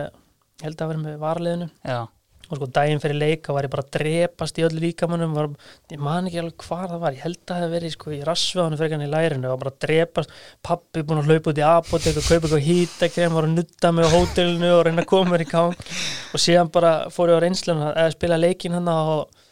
held 0.65 0.83
að 0.83 0.93
vera 0.93 1.03
með 1.05 1.17
varliðinu 1.23 1.69
já, 1.85 1.99
og 2.45 2.59
sko 2.59 2.69
daginn 2.77 3.01
fyrir 3.03 3.19
leika 3.19 3.55
var 3.57 3.67
ég 3.67 3.73
bara 3.73 3.85
að 3.85 3.93
drepast 3.99 4.59
í 4.61 4.65
öllu 4.67 4.83
líkamannum 4.85 5.37
var, 5.37 5.51
ég 5.93 6.03
man 6.03 6.29
ekki 6.29 6.43
alveg 6.43 6.67
hvað 6.67 6.85
það 6.93 7.05
var 7.05 7.17
ég 7.17 7.25
held 7.25 7.39
að 7.41 7.53
það 7.53 7.63
hef 7.65 7.73
verið 7.75 7.95
sko 7.95 8.13
í 8.15 8.21
rassveðanum 8.29 8.81
fyrir 8.81 8.97
hann 8.97 9.07
í 9.07 9.13
lærinu 9.13 9.53
og 9.53 9.63
bara 9.63 9.73
að 9.75 9.81
drepast, 9.87 10.35
pappi 10.65 11.05
búin 11.05 11.23
að 11.23 11.31
hlaupa 11.33 11.55
út 11.55 11.63
í 11.63 11.67
apotek 11.69 12.21
og 12.21 12.29
kaupa 12.29 12.49
eitthvað 12.49 12.69
hýtakrem 12.69 13.39
var 13.39 13.49
að 13.49 13.57
nutta 13.59 13.95
mig 13.97 14.09
á 14.09 14.15
hótelinu 14.15 14.75
og 14.75 14.85
reyna 14.89 15.05
að 15.05 15.11
koma 15.15 15.35
mér 15.35 15.47
í 15.47 15.49
gang. 15.51 15.89
Og 16.35 16.43
síðan 16.43 16.73
bara 16.75 16.93
fór 17.15 17.33
ég 17.33 17.41
á 17.41 17.45
reynsluna 17.45 17.95
eða 17.95 18.15
spila 18.15 18.41
leikin 18.41 18.77
hann 18.77 18.93
og 18.93 19.44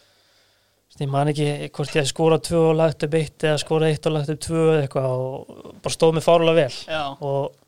ég 1.02 1.10
man 1.12 1.30
ekki 1.32 1.48
hvort 1.74 1.96
ég 1.98 2.08
skóra 2.08 2.38
tvö 2.42 2.60
og 2.70 2.78
lagt 2.78 3.06
upp 3.06 3.16
eitt 3.18 3.48
eða 3.48 3.60
skóra 3.62 3.90
eitt 3.90 4.06
og 4.08 4.16
lagt 4.16 4.32
upp 4.32 4.44
tvö 4.46 4.62
eða 4.68 4.84
eitthvað 4.84 5.10
og 5.16 5.74
bara 5.82 5.96
stóð 5.96 6.14
mig 6.16 6.26
fárlega 6.26 6.58
vel. 6.62 6.78
Já. 6.86 7.02
og 7.20 7.58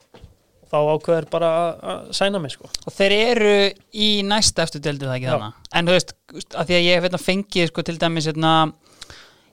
þá 0.75 0.79
ákveður 0.95 1.27
bara 1.31 1.51
að 1.93 2.07
sæna 2.19 2.41
mig 2.43 2.55
sko. 2.55 2.71
Og 2.87 2.95
þeir 2.95 3.15
eru 3.17 3.53
í 3.95 4.09
næsta 4.27 4.65
eftir 4.65 4.83
deildið 4.85 5.11
það 5.11 5.19
ekki 5.19 5.31
þannig? 5.31 5.61
En 5.71 5.89
þú 5.89 5.95
veist, 5.95 6.15
að 6.55 6.71
því 6.71 6.79
að 6.79 6.87
ég 6.87 6.97
hef 6.97 7.07
hérna 7.07 7.21
fengið 7.23 7.71
sko 7.71 7.87
til 7.87 8.01
dæmis 8.01 8.31
hérna 8.31 8.55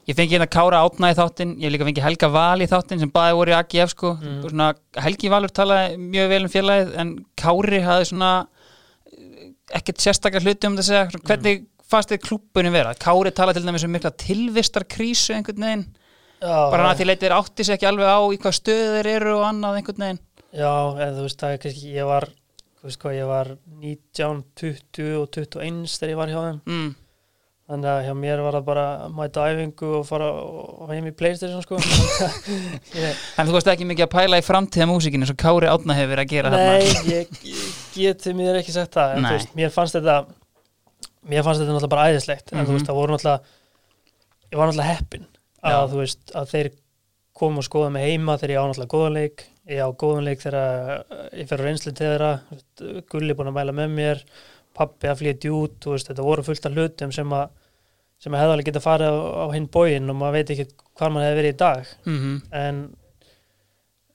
Ég 0.10 0.18
fengi 0.18 0.34
hérna 0.34 0.50
Kára 0.50 0.80
Átna 0.82 1.12
í 1.14 1.16
þáttinn 1.18 1.52
Ég 1.62 1.68
hef 1.68 1.76
líka 1.76 1.86
fengið 1.86 2.06
Helga 2.08 2.30
Val 2.34 2.64
í 2.64 2.68
þáttinn 2.70 3.04
sem 3.04 3.12
bæði 3.14 3.36
voru 3.38 3.54
í 3.54 3.58
AGF 3.60 3.92
sko. 3.94 4.14
Mm. 4.18 4.40
svona, 4.48 4.70
Helgi 5.06 5.30
Valur 5.30 5.54
talaði 5.54 6.00
mjög 6.02 6.32
vel 6.32 6.40
um 6.42 6.54
félagið 6.56 6.96
en 7.04 7.12
Kári 7.38 7.82
hafði 7.86 8.08
svona 8.10 8.32
eh, 8.42 9.52
ekkert 9.78 10.02
sérstakar 10.02 10.42
hluti 10.42 10.72
um 10.72 10.80
þetta 10.80 11.04
að 11.04 11.14
Svona, 11.14 11.28
Hvernig 11.30 11.68
fannst 11.92 12.12
þið 12.14 12.24
klúbbunin 12.28 12.74
vera? 12.76 12.94
Kári 12.98 13.32
talaði 13.36 13.60
til 13.62 13.68
dæmis 13.70 13.86
um 13.88 13.94
mikla 13.96 14.12
tilvistarkrísu 14.26 15.36
einhvern 15.38 15.66
veginn 15.68 15.88
Já, 16.42 16.56
bara 16.74 16.90
að 16.90 17.02
því 17.04 17.06
leitir 17.12 17.36
átti 17.36 17.66
sér 17.68 17.78
ekki 17.78 17.86
alveg 17.92 18.08
á 18.10 18.20
í 18.34 18.40
hvað 18.42 18.56
stöðu 18.58 18.94
þeir 18.98 19.10
eru 19.16 19.34
og 19.38 19.44
annað 19.52 19.76
einhvern 19.82 20.06
veginn 20.08 20.22
Já, 20.52 20.72
en 21.06 21.14
þú 21.20 21.28
veist, 21.28 21.38
það 21.40 21.54
er 21.56 21.62
kannski, 21.64 21.92
ég 21.96 22.08
var, 22.10 22.26
þú 22.82 22.90
veist 22.90 23.02
hvað, 23.04 23.14
ég 23.20 23.30
var 23.30 23.52
19, 23.84 24.42
20 24.60 25.14
og 25.22 25.30
21 25.38 25.86
þegar 25.94 26.12
ég 26.16 26.20
var 26.20 26.34
hjá 26.34 26.42
þeim. 26.48 26.60
mm. 26.66 26.90
Þannig 27.72 27.88
að 27.88 28.02
hjá 28.04 28.14
mér 28.20 28.42
var 28.44 28.56
það 28.58 28.66
bara 28.68 28.86
mæta 29.16 29.44
æfingu 29.48 29.92
og 30.02 30.02
fara 30.10 30.26
og 30.34 30.90
heim 30.92 31.06
í 31.08 31.14
Playstation, 31.16 31.62
sko. 31.64 31.78
ég, 33.00 33.22
En 33.40 33.48
þú 33.48 33.54
veist 33.56 33.70
ekki 33.72 33.88
mikið 33.88 34.08
að 34.10 34.12
pæla 34.18 34.40
í 34.42 34.44
framtíða 34.44 34.90
músikinu 34.90 35.30
og 35.32 35.38
Kári 35.40 35.70
Átna 35.72 35.96
hefur 35.96 36.12
verið 36.18 36.26
að 36.26 36.34
gera 36.34 36.52
nei, 36.52 36.90
ég, 37.08 37.32
ég 37.48 37.80
geti 37.96 38.34
mér 38.36 38.60
ekki 38.60 38.76
sagt 38.76 38.98
það, 38.98 39.14
en 39.16 39.24
Nei. 39.24 39.30
þú 39.30 39.38
veist, 39.38 39.56
mér 39.62 39.72
fannst 39.78 39.96
þetta, 39.96 40.18
mér 41.30 41.44
fannst 41.46 41.62
þetta 41.62 41.74
náttúrulega 41.76 41.90
bara 41.96 42.08
æðislegt, 42.12 42.52
en 42.52 42.58
Mhm. 42.60 42.68
þú 42.68 42.72
veist, 42.78 42.86
það 42.88 43.00
voru 43.00 43.14
náttúrulega, 43.14 43.42
ég 44.52 44.58
var 44.58 44.68
náttúrulega 44.68 44.96
heppin 44.96 45.26
að, 45.64 45.72
Já. 45.72 45.88
þú 45.92 45.98
veist, 46.02 46.32
að 46.36 46.50
þeir 46.52 46.72
komu 47.34 47.58
og 47.58 47.64
skoða 47.64 47.92
mig 47.92 48.04
heima 48.10 48.38
þegar 48.38 48.50
ég 48.56 48.60
á 48.62 48.66
náttúrulega 48.70 48.94
góðan 48.96 49.14
leik, 49.14 49.46
ég 49.70 49.80
á 49.80 49.88
góðan 49.94 50.24
leik 50.26 50.40
þegar 50.40 51.06
ég 51.34 51.48
fer 51.48 51.58
á 51.62 51.66
reynslu 51.66 51.92
til 51.94 52.08
þeirra, 52.08 52.42
Gulli 53.10 53.34
búin 53.34 53.48
að 53.52 53.58
mæla 53.60 53.72
með 53.74 53.90
mér, 53.96 54.24
pappi 54.74 55.08
að 55.08 55.20
flytja 55.22 55.52
út, 55.52 55.80
veist, 55.86 56.08
þetta 56.10 56.24
voru 56.24 56.44
fullt 56.44 56.66
af 56.66 56.74
hlutum 56.74 57.12
sem 57.14 57.30
að, 57.30 57.50
sem 58.20 58.34
að 58.34 58.40
hefði 58.40 58.54
alveg 58.56 58.66
geta 58.66 58.80
farið 58.80 59.10
á, 59.10 59.18
á 59.44 59.46
hinn 59.54 59.68
bóginn 59.68 60.10
og 60.10 60.16
maður 60.16 60.34
veit 60.34 60.50
ekki 60.54 60.68
hvað 60.98 61.12
maður 61.12 61.28
hefði 61.30 61.40
verið 61.42 61.54
í 61.54 61.58
dag, 61.58 61.88
Mhm. 62.06 62.42
en 62.52 62.96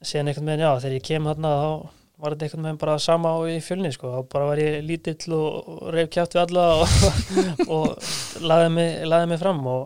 síðan 0.03 0.27
einhvern 0.29 0.45
veginn, 0.45 0.59
já, 0.65 0.79
þegar 0.79 0.95
ég 0.99 1.03
kem 1.03 1.23
þarna 1.23 1.51
þá 1.57 1.89
var 2.17 2.33
þetta 2.33 2.47
einhvern 2.47 2.65
veginn 2.67 2.79
bara 2.81 2.97
sama 3.01 3.33
á 3.37 3.39
í 3.49 3.57
fjölni 3.61 3.91
sko, 3.93 4.09
þá 4.15 4.31
bara 4.31 4.49
var 4.49 4.61
ég 4.61 4.79
lítill 4.85 5.35
og, 5.37 5.69
reyf 5.93 6.09
kjátt 6.13 6.33
við 6.37 6.43
alla 6.47 6.65
og, 6.81 6.95
og 7.75 8.41
laði, 8.41 8.71
mig, 8.73 9.05
mig 9.29 9.41
fram 9.41 9.61
og, 9.69 9.83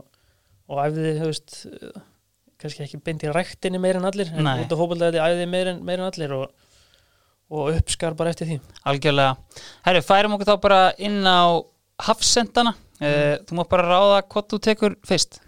og 0.72 0.82
æfði, 0.86 1.14
þú 1.20 1.30
veist 1.32 1.58
kannski 2.62 2.86
ekki 2.86 3.02
beint 3.04 3.26
í 3.26 3.34
ræktinni 3.34 3.82
meir 3.82 4.00
en 4.00 4.08
allir 4.08 4.32
en 4.32 4.48
út 4.54 4.72
af 4.72 4.80
fótbollega 4.80 5.26
æfði 5.26 5.46
ég 5.46 5.52
meir 5.52 5.74
en, 5.74 5.84
meir 5.86 6.00
en 6.00 6.08
allir 6.08 6.36
og, 6.38 6.72
og 7.52 7.74
uppskar 7.74 8.16
bara 8.18 8.32
eftir 8.32 8.48
því 8.48 8.60
Algjörlega. 8.88 9.36
Herru, 9.88 10.04
færum 10.06 10.38
okkur 10.38 10.52
þá 10.54 10.56
bara 10.64 10.82
inn 11.02 11.20
á 11.28 11.60
hafsendana. 12.02 12.74
Uh, 13.02 13.38
þú 13.48 13.58
mátt 13.58 13.72
bara 13.72 13.88
ráða 13.90 14.20
hvað 14.30 14.50
þú 14.54 14.60
tekur 14.68 14.96
fyrst. 15.06 15.40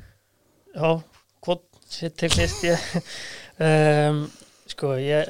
Já, 0.74 1.00
hvort 1.46 1.66
sér 1.94 2.14
til 2.18 2.32
fyrst 2.34 2.64
ég 2.66 2.88
um, 3.68 4.24
sko, 4.84 4.98
ég 5.00 5.30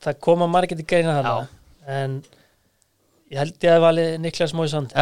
það 0.00 0.20
koma 0.24 0.48
margir 0.48 0.78
til 0.78 0.86
greina 0.88 1.18
þarna. 1.18 1.48
En 1.86 2.14
ég 3.28 3.40
held 3.42 3.66
ég 3.66 3.74
að 3.76 3.84
vali 3.84 4.06
Niklas 4.22 4.54
Móisand 4.56 4.94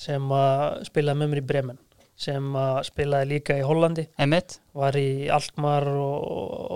sem 0.00 0.32
að 0.34 0.82
spilaði 0.88 1.20
með 1.20 1.30
mér 1.30 1.42
í 1.42 1.46
Bremen 1.46 1.78
sem 2.20 2.56
að 2.58 2.80
spilaði 2.90 3.28
líka 3.30 3.56
í 3.56 3.62
Hollandi. 3.64 4.08
Einmitt. 4.20 4.58
var 4.76 4.96
í 4.98 5.30
Alkmaar 5.32 5.86
og, 5.88 6.16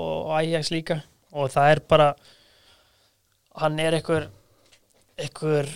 og 0.01 0.31
Ajax 0.39 0.71
líka. 0.73 1.03
Og 1.35 1.51
það 1.53 1.73
er 1.73 1.83
bara 1.91 2.07
hann 3.61 3.81
er 3.83 3.99
einhver 3.99 4.29
einhver 5.21 5.69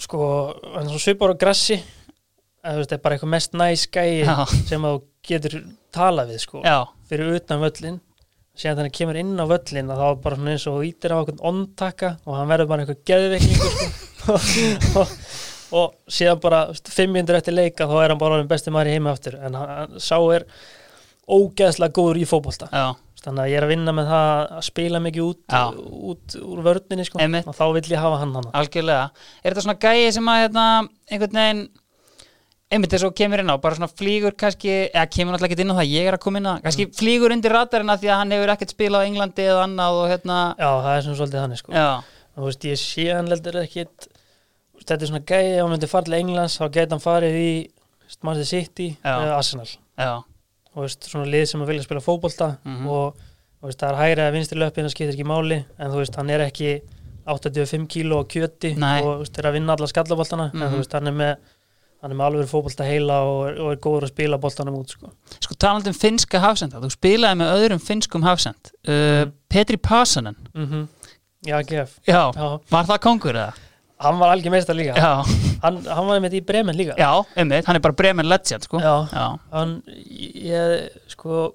sko, 0.00 0.22
hann 0.72 0.88
er 0.88 0.94
svo 0.94 1.02
svipar 1.04 1.36
á 1.36 1.38
grassi. 1.38 1.78
Það 2.62 2.96
er 2.96 3.04
bara 3.04 3.18
einhver 3.18 3.30
mest 3.30 3.54
næs 3.58 3.84
gæi 3.92 4.24
Já, 4.24 4.46
sem 4.70 4.82
þú 4.88 4.96
getur 5.28 5.60
talað 5.94 6.32
við 6.32 6.42
sko, 6.46 6.64
fyrir 7.10 7.36
utan 7.36 7.62
völlin 7.62 8.00
síðan 8.52 8.82
þannig 8.82 8.94
kemur 8.98 9.18
inn 9.20 9.32
á 9.40 9.44
völlin 9.48 9.92
að 9.92 10.02
þá 10.02 10.06
er 10.08 10.18
bara 10.26 10.50
eins 10.52 10.66
og 10.68 10.82
ítir 10.84 11.14
á 11.14 11.18
einhvern 11.18 11.44
ondtaka 11.52 12.12
og 12.26 12.36
hann 12.36 12.50
verður 12.50 12.68
bara 12.72 12.84
einhver 12.84 12.98
geðveiklingur 13.08 13.72
sko. 13.72 14.36
og, 15.00 15.14
og 15.78 16.12
síðan 16.12 16.42
bara 16.42 16.66
þú 16.68 16.76
veist, 16.76 16.92
fimm 16.92 17.16
minnur 17.16 17.38
eftir 17.38 17.56
leika 17.56 17.88
þá 17.88 17.96
er 18.02 18.12
hann 18.12 18.20
bara 18.20 18.42
besti 18.50 18.74
maður 18.74 18.92
í 18.92 18.98
heima 18.98 19.14
aftur 19.16 19.38
en 19.40 19.56
hann, 19.56 19.96
sá 19.96 20.18
er 20.36 20.44
ógeðslega 21.32 21.96
góður 21.96 22.20
í 22.20 22.28
fótbolta 22.28 22.68
já, 22.68 22.92
þannig 23.24 23.44
að 23.46 23.52
ég 23.54 23.60
er 23.60 23.66
að 23.66 23.72
vinna 23.72 23.96
með 23.96 24.12
það 24.12 24.30
að 24.58 24.64
spila 24.68 25.02
mikið 25.06 25.28
út, 25.30 25.58
út 26.12 26.36
úr 26.42 26.64
vörninni 26.66 27.06
sko. 27.08 27.22
Og 27.22 27.56
þá 27.56 27.64
vill 27.78 27.86
ég 27.94 28.02
hafa 28.02 28.18
hann 28.20 28.34
hann 28.36 28.48
algjörlega. 28.58 29.04
Er 29.40 29.54
þetta 29.54 29.64
svona 29.64 29.78
gæi 29.80 30.10
sem 30.16 30.30
að 30.32 30.40
hérna, 30.42 30.64
einhvern 31.08 31.38
veginn 31.38 31.62
einmitt 32.72 32.94
þess 32.94 33.04
að 33.04 33.14
kemur 33.20 33.42
inn 33.42 33.52
á, 33.52 33.56
bara 33.60 33.76
svona 33.76 33.90
flýgur 33.92 34.34
kannski, 34.40 34.72
eða 34.90 35.06
kemur 35.12 35.34
náttúrulega 35.36 35.52
ekki 35.52 35.64
inn 35.66 35.74
á 35.74 35.78
það, 35.78 35.90
ég 35.92 36.08
er 36.08 36.16
að 36.16 36.22
koma 36.24 36.38
inn 36.40 36.48
á 36.48 36.52
það, 36.56 36.62
kannski 36.66 36.86
flýgur 36.98 37.34
undir 37.36 37.52
radarina 37.52 37.96
því 38.00 38.08
að 38.12 38.18
hann 38.22 38.34
hefur 38.36 38.52
ekkert 38.54 38.72
spilað 38.74 39.04
á 39.04 39.06
Englandi 39.08 39.44
eða 39.52 39.64
annað 39.66 39.98
og 40.00 40.08
hérna, 40.12 40.38
já, 40.56 40.70
það 40.86 40.96
er 40.96 41.02
svona 41.06 41.18
svolítið 41.20 41.42
hann 41.44 41.56
sko. 41.60 41.72
og 42.32 42.38
þú 42.42 42.48
veist, 42.48 42.64
ég 42.64 42.80
sé 42.80 43.06
hann 43.12 43.28
heldur 43.28 43.58
ekkit 43.62 44.08
þetta 44.82 45.02
er 45.04 45.10
svona 45.12 45.24
gæi, 45.28 45.44
ef 45.56 45.60
hann 45.62 45.70
myndi 45.76 45.88
fara 45.92 46.04
til 46.08 46.14
Englands 46.18 46.56
þá 46.58 46.64
geti 46.72 46.90
hann 46.96 47.04
farið 47.04 47.36
í 47.38 47.52
Manchester 48.22 48.48
City 48.58 48.88
Já. 49.04 49.12
eða 49.20 49.36
Arsenal 49.36 49.68
já, 49.68 50.12
og 50.74 50.80
veist, 50.82 51.04
svona 51.12 51.28
lið 51.28 51.44
sem 51.52 51.60
að 51.62 51.70
vilja 51.70 51.84
spila 51.86 52.00
fótbolta 52.02 52.48
Mhm. 52.64 52.88
og 52.88 53.14
þú 53.60 53.68
veist, 53.68 53.78
það 53.78 53.92
er 53.92 54.00
hægri 54.00 54.24
að 54.26 54.32
vinstri 54.32 54.58
löpinn 54.58 54.84
það 54.88 54.94
skiptir 54.96 55.14
ekki 55.14 55.28
máli, 55.28 55.64
en 55.78 55.90
þú 55.92 56.00
veist, 56.02 56.16
hann 56.16 56.30
er 56.30 56.40
ekki 56.48 56.80
85 57.26 57.86
kíló 57.86 58.18
á 58.18 58.24
kjöti 58.26 58.74
Nei. 58.76 59.00
og 59.02 59.20
veist, 59.22 59.38
er 59.38 59.46
að 59.46 59.52
vinna 59.60 59.76
alla 59.76 59.86
skallaboltana 59.86 60.50
en 60.52 60.58
Mhm. 60.60 60.72
þú 60.72 60.76
veist, 60.82 60.92
hann 60.92 61.06
er 61.06 61.12
með 61.12 61.36
hann 62.02 62.10
er 62.10 62.16
með 62.18 62.26
alveg 62.28 62.48
fótbolta 62.50 62.84
heila 62.86 63.20
og, 63.22 63.40
er- 63.48 63.58
og 63.62 63.72
er 63.72 63.80
góður 63.84 64.06
að 64.08 64.12
spila 64.14 64.38
boltanum 64.42 64.74
út, 64.80 64.90
sko. 64.96 65.10
sko 65.40 65.54
talandi 65.54 65.92
um 65.92 65.94
finnska 65.98 66.40
hafsenda, 66.42 66.80
þú 66.82 66.90
spilaði 66.96 67.38
með 67.40 67.52
öðrum 67.58 67.82
finnskum 67.82 68.22
hafsend, 68.26 68.72
uh, 68.88 69.24
Mm. 69.24 69.32
Petri 69.48 69.76
Passanen, 69.76 70.36
Mm 70.54 70.88
Já, 71.46 71.58
GF. 71.66 71.96
já, 72.06 72.30
Já, 72.34 72.60
var 72.70 72.84
það 72.86 72.98
kongur 73.02 73.34
eða? 73.34 73.52
hann 74.02 74.18
var 74.18 74.32
algjör 74.36 74.50
meistar 74.50 74.74
líka. 74.74 74.94
Já, 74.94 75.22
Hann, 75.62 75.76
hann 75.86 76.06
var 76.06 76.18
með 76.20 76.32
í 76.34 76.44
Bremen 76.46 76.74
líka. 76.76 76.94
já, 76.98 77.24
einmitt, 77.36 77.64
hann 77.66 77.76
er 77.76 77.80
bara 77.80 77.92
Bremen 77.94 78.26
legend, 78.28 78.62
sko. 78.64 78.78
Já. 78.80 79.08
já, 79.12 79.38
hann, 79.52 79.82
ég, 79.86 80.90
sko 81.08 81.54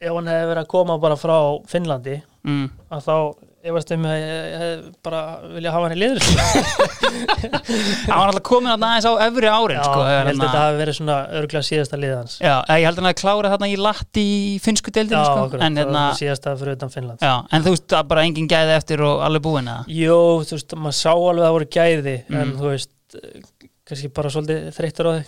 ef 0.00 0.08
hann 0.12 0.26
hefði 0.26 0.48
verið 0.52 0.62
að 0.64 0.68
koma 0.72 0.98
bara 0.98 1.16
frá 1.16 1.36
Finnlandi 1.68 2.22
mm. 2.44 2.70
að 2.90 3.04
þá 3.06 3.16
efast 3.62 3.92
um 3.94 4.04
að 4.10 4.14
ég, 4.18 4.30
ég 4.52 4.62
hef 4.62 4.78
bara 5.06 5.18
vilja 5.54 5.70
hafa 5.74 5.86
hann 5.86 5.94
í 5.94 6.00
liður 6.00 6.22
hann 8.08 8.18
var 8.18 8.30
alltaf 8.32 8.42
komin 8.48 8.72
að 8.72 8.82
aðeins 8.88 9.06
á 9.06 9.12
öfri 9.26 9.48
árin, 9.52 9.78
Já, 9.78 9.84
sko. 9.86 10.00
ég 10.02 10.16
held 10.16 10.28
hérna- 10.28 10.32
að 10.32 10.48
þetta 10.48 10.62
hafi 10.62 10.78
verið 10.80 10.96
svona 10.98 11.16
örgulega 11.40 11.68
síðasta 11.68 12.00
lið 12.02 12.14
hans 12.16 12.34
Já, 12.42 12.54
eh, 12.66 12.76
ég 12.82 12.86
held 12.88 12.98
að 12.98 13.02
hann 13.04 13.10
að 13.12 13.18
klára 13.22 13.52
þarna 13.54 13.68
í 13.70 13.76
latti 13.78 14.24
í 14.26 14.58
finnsku 14.64 14.94
deildinu, 14.94 15.22
sko. 15.22 15.44
akkurat, 15.46 15.62
en, 15.68 15.78
það 15.78 15.84
hérna, 15.84 16.02
var 16.08 16.18
síðasta 16.20 16.54
fyrir 16.62 16.76
utan 16.78 16.92
Finnland 16.96 17.22
já, 17.22 17.34
en 17.52 17.62
þú 17.66 17.74
veist, 17.76 17.86
það 17.94 18.08
bara 18.12 18.26
engin 18.26 18.50
gæði 18.50 18.76
eftir 18.80 19.04
og 19.06 19.22
alveg 19.26 19.44
búin 19.46 19.70
að. 19.72 19.90
Jó, 20.02 20.18
þú 20.48 20.58
veist, 20.58 20.76
maður 20.82 20.98
sá 20.98 21.10
alveg 21.14 21.42
að 21.42 21.46
það 21.48 21.56
voru 21.58 21.70
gæði 21.78 22.16
en 22.28 22.42
Mm. 22.42 22.56
þú 22.58 22.66
veist, 22.72 22.92
eh, 23.14 23.68
kannski 23.88 24.12
bara 24.14 24.30
svolítið 24.34 24.70
þreyttur 24.74 25.06
á 25.06 25.12
þig 25.20 25.26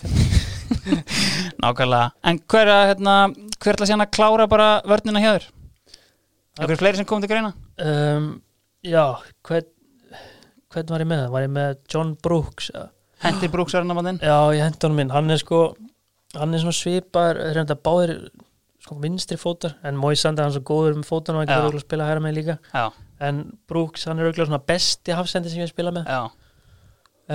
Nákvæmlega. 1.61 2.11
En 2.25 2.39
hver, 2.51 2.67
að, 2.73 2.87
hérna, 2.91 3.15
hver 3.61 3.77
að 5.31 5.45
Einhver 6.59 6.79
fleiri 6.79 6.99
sem 7.01 7.07
kom 7.09 7.21
til 7.23 7.31
greina? 7.31 7.53
um, 7.83 8.29
Já, 8.85 9.05
hvern 9.47 9.71
hvern 10.75 10.89
var 10.91 11.01
ég 11.03 11.07
með? 11.09 11.23
Var 11.33 11.45
ég 11.47 11.51
með 11.55 11.75
John 11.91 12.13
Brooks? 12.23 12.69
Hendi 13.23 13.47
brúksarnamannin? 13.51 14.19
Já, 14.23 14.35
ég 14.53 14.61
hendi 14.65 14.83
honum 14.85 14.99
minn, 14.99 15.11
hann 15.15 15.31
er 15.31 15.39
sko 15.41 15.59
hann 16.35 16.53
er 16.53 16.59
svona 16.61 16.75
svipar, 16.75 17.37
þeir 17.39 17.61
þetta 17.61 17.77
báðir 17.87 18.11
sko 18.83 18.97
vinstri 19.01 19.37
fótar, 19.39 19.77
en 19.87 19.95
Moisandi 19.97 20.43
hann 20.43 20.51
er 20.51 20.57
svo 20.57 20.65
góður 20.67 20.97
með 20.99 21.07
fótunum, 21.09 21.39
hann 21.41 21.47
Já. 21.47 21.55
getur 21.55 21.69
örugglega 21.69 21.81
að 21.81 21.87
spila 21.87 22.07
hæra 22.09 22.23
með 22.25 22.35
líka, 22.37 22.57
Já, 22.75 22.83
en 23.29 23.39
Brooks 23.71 24.03
hann 24.09 24.19
er 24.19 24.27
auðvitað 24.27 24.49
svona 24.51 24.59
besti 24.67 25.15
hafsendi 25.15 25.49
sem 25.53 25.63
ég 25.63 25.71
spila 25.71 25.93
með 25.95 26.11
já, 26.11 26.19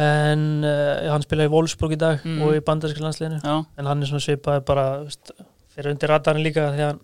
en 0.05 0.45
uh, 0.63 1.09
hann 1.11 1.25
spila 1.25 1.49
í 1.49 1.51
Wolfsburg 1.51 1.97
í 1.97 1.99
dag 1.99 2.21
Mm. 2.23 2.43
og 2.45 2.55
í 2.55 2.61
já, 3.43 3.57
en 3.81 3.87
hann 3.89 4.03
er 4.05 4.07
svona 4.13 4.23
svipar 4.23 4.61
bara, 4.69 4.85
fyrir 5.75 5.91
undir 5.97 6.13
radarinn 6.13 6.45
líka 6.45 6.69
að 6.69 6.77
hann 6.85 7.01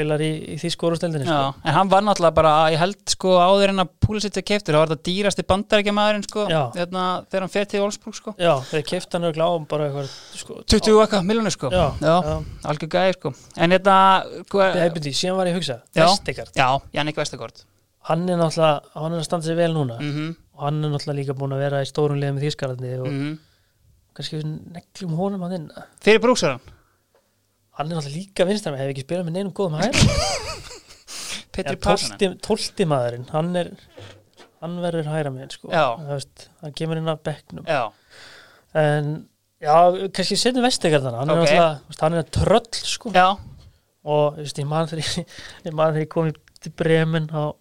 spilar 0.00 0.24
í, 0.24 0.30
í 0.54 0.56
því 0.60 0.70
skórusteldinni 0.74 1.28
Já, 1.28 1.36
sko. 1.52 1.62
en 1.62 1.76
hann 1.76 1.92
var 1.92 2.04
náttúrulega 2.06 2.36
bara, 2.40 2.54
ég 2.74 2.80
held 2.80 3.14
sko 3.14 3.36
áður 3.38 3.74
en 3.74 3.84
að 3.84 3.92
Pulisic 4.02 4.40
er 4.40 4.46
keiftur, 4.48 4.74
það 4.74 4.82
var 4.82 4.92
þetta 4.94 5.06
dýrasti 5.10 5.46
bandarækjamaðurinn 5.52 6.26
sko, 6.26 6.46
Já. 6.50 6.60
hérna, 6.74 7.06
þegar 7.30 7.46
hann 7.46 7.54
fer 7.54 7.70
til 7.70 7.84
Wolfsburg 7.84 8.18
sko 8.18 8.34
Já, 8.40 8.52
þeir 8.72 8.84
keifta 8.90 9.18
hann 9.18 9.28
örugglega 9.30 9.54
á 9.54 9.56
bara 9.70 9.88
eitthvað 9.88 10.12
sko, 10.42 10.60
20 10.66 10.96
og 10.96 11.02
eitthvað 11.04 11.26
miljonir 11.30 11.54
sko 11.54 11.70
Já, 11.70 11.86
Já. 12.00 12.14
já. 12.26 12.36
algjör 12.72 12.92
gæði 12.96 13.16
sko 13.20 13.34
en 13.56 13.76
hérna 13.76 13.96
hva, 14.50 14.70
Nei, 14.74 14.86
byrju, 14.96 15.16
síðan 15.20 15.38
var 15.38 15.50
ég 15.50 15.54
að 15.54 15.60
hugsa. 15.60 15.80
Vestegard 15.94 16.56
Já, 16.58 16.68
Jannik 16.96 17.20
Vestegård 17.20 17.66
hann 18.10 18.24
er 18.28 18.40
náttúrulega, 18.40 18.80
hann 18.96 19.12
er 19.12 19.20
að 19.20 19.28
standa 19.28 19.46
sig 19.46 19.58
vel 19.60 19.74
núna 19.76 20.00
mm 20.00 20.30
og 20.60 20.66
hann 20.68 20.84
er 20.84 20.92
náttúrulega 20.92 21.16
líka 21.16 21.36
búin 21.36 21.54
að 21.56 21.62
vera 21.64 21.78
í 21.80 21.88
stórum 21.88 22.18
liðum 22.20 22.36
í 22.36 22.42
Þýskarandi 22.44 22.90
og 23.00 23.06
-hmm. 23.08 23.36
kannski 24.16 24.40
neglum 24.44 25.14
honum 25.16 25.46
að 25.46 25.54
inn 25.56 25.70
Fyrir 26.04 26.20
brúksaran, 26.20 26.60
hann 27.80 27.90
er 27.90 27.96
náttúrulega 27.96 28.18
líka 28.20 28.46
vinstar 28.48 28.74
með, 28.74 28.82
hefur 28.84 28.94
ekki 28.94 29.04
spilað 29.06 29.26
með 29.28 29.36
neinum 29.38 29.52
góðum 29.56 29.78
hæra 29.80 30.06
Petri 31.54 31.76
Passanen 31.80 32.18
tólti, 32.20 32.40
tólti 32.46 32.86
maðurinn, 32.88 33.26
hann 33.32 33.50
er 33.58 33.72
hann 34.60 34.76
verður 34.82 35.08
hæra 35.08 35.32
með 35.32 35.54
sko. 35.56 35.70
Veist, 36.04 36.48
hann 36.60 36.74
kemur 36.76 37.00
inn 37.00 37.08
af 37.10 37.22
bekknum. 37.24 37.64
Já, 37.64 37.88
en 38.76 39.08
já, 39.62 39.76
kannski 40.12 40.36
setjum 40.38 40.66
Vestegard 40.66 41.06
hann 41.08 41.16
hann 41.16 41.32
Ok. 41.32 41.40
er 41.40 41.40
náttúrulega, 41.40 41.70
þú 41.80 41.94
veist, 41.94 42.04
hann 42.04 42.18
er 42.20 42.28
tröll 42.36 42.82
sko. 42.92 43.12
já, 43.16 43.26
og 44.04 44.36
þú 44.36 44.44
veist, 44.44 44.60
ég 44.60 44.68
man 44.70 44.90
þegar 44.92 46.00
ég, 46.04 46.08
kom 46.12 46.30
til 46.60 46.74
Bremen 46.76 47.30
á, 47.32 47.56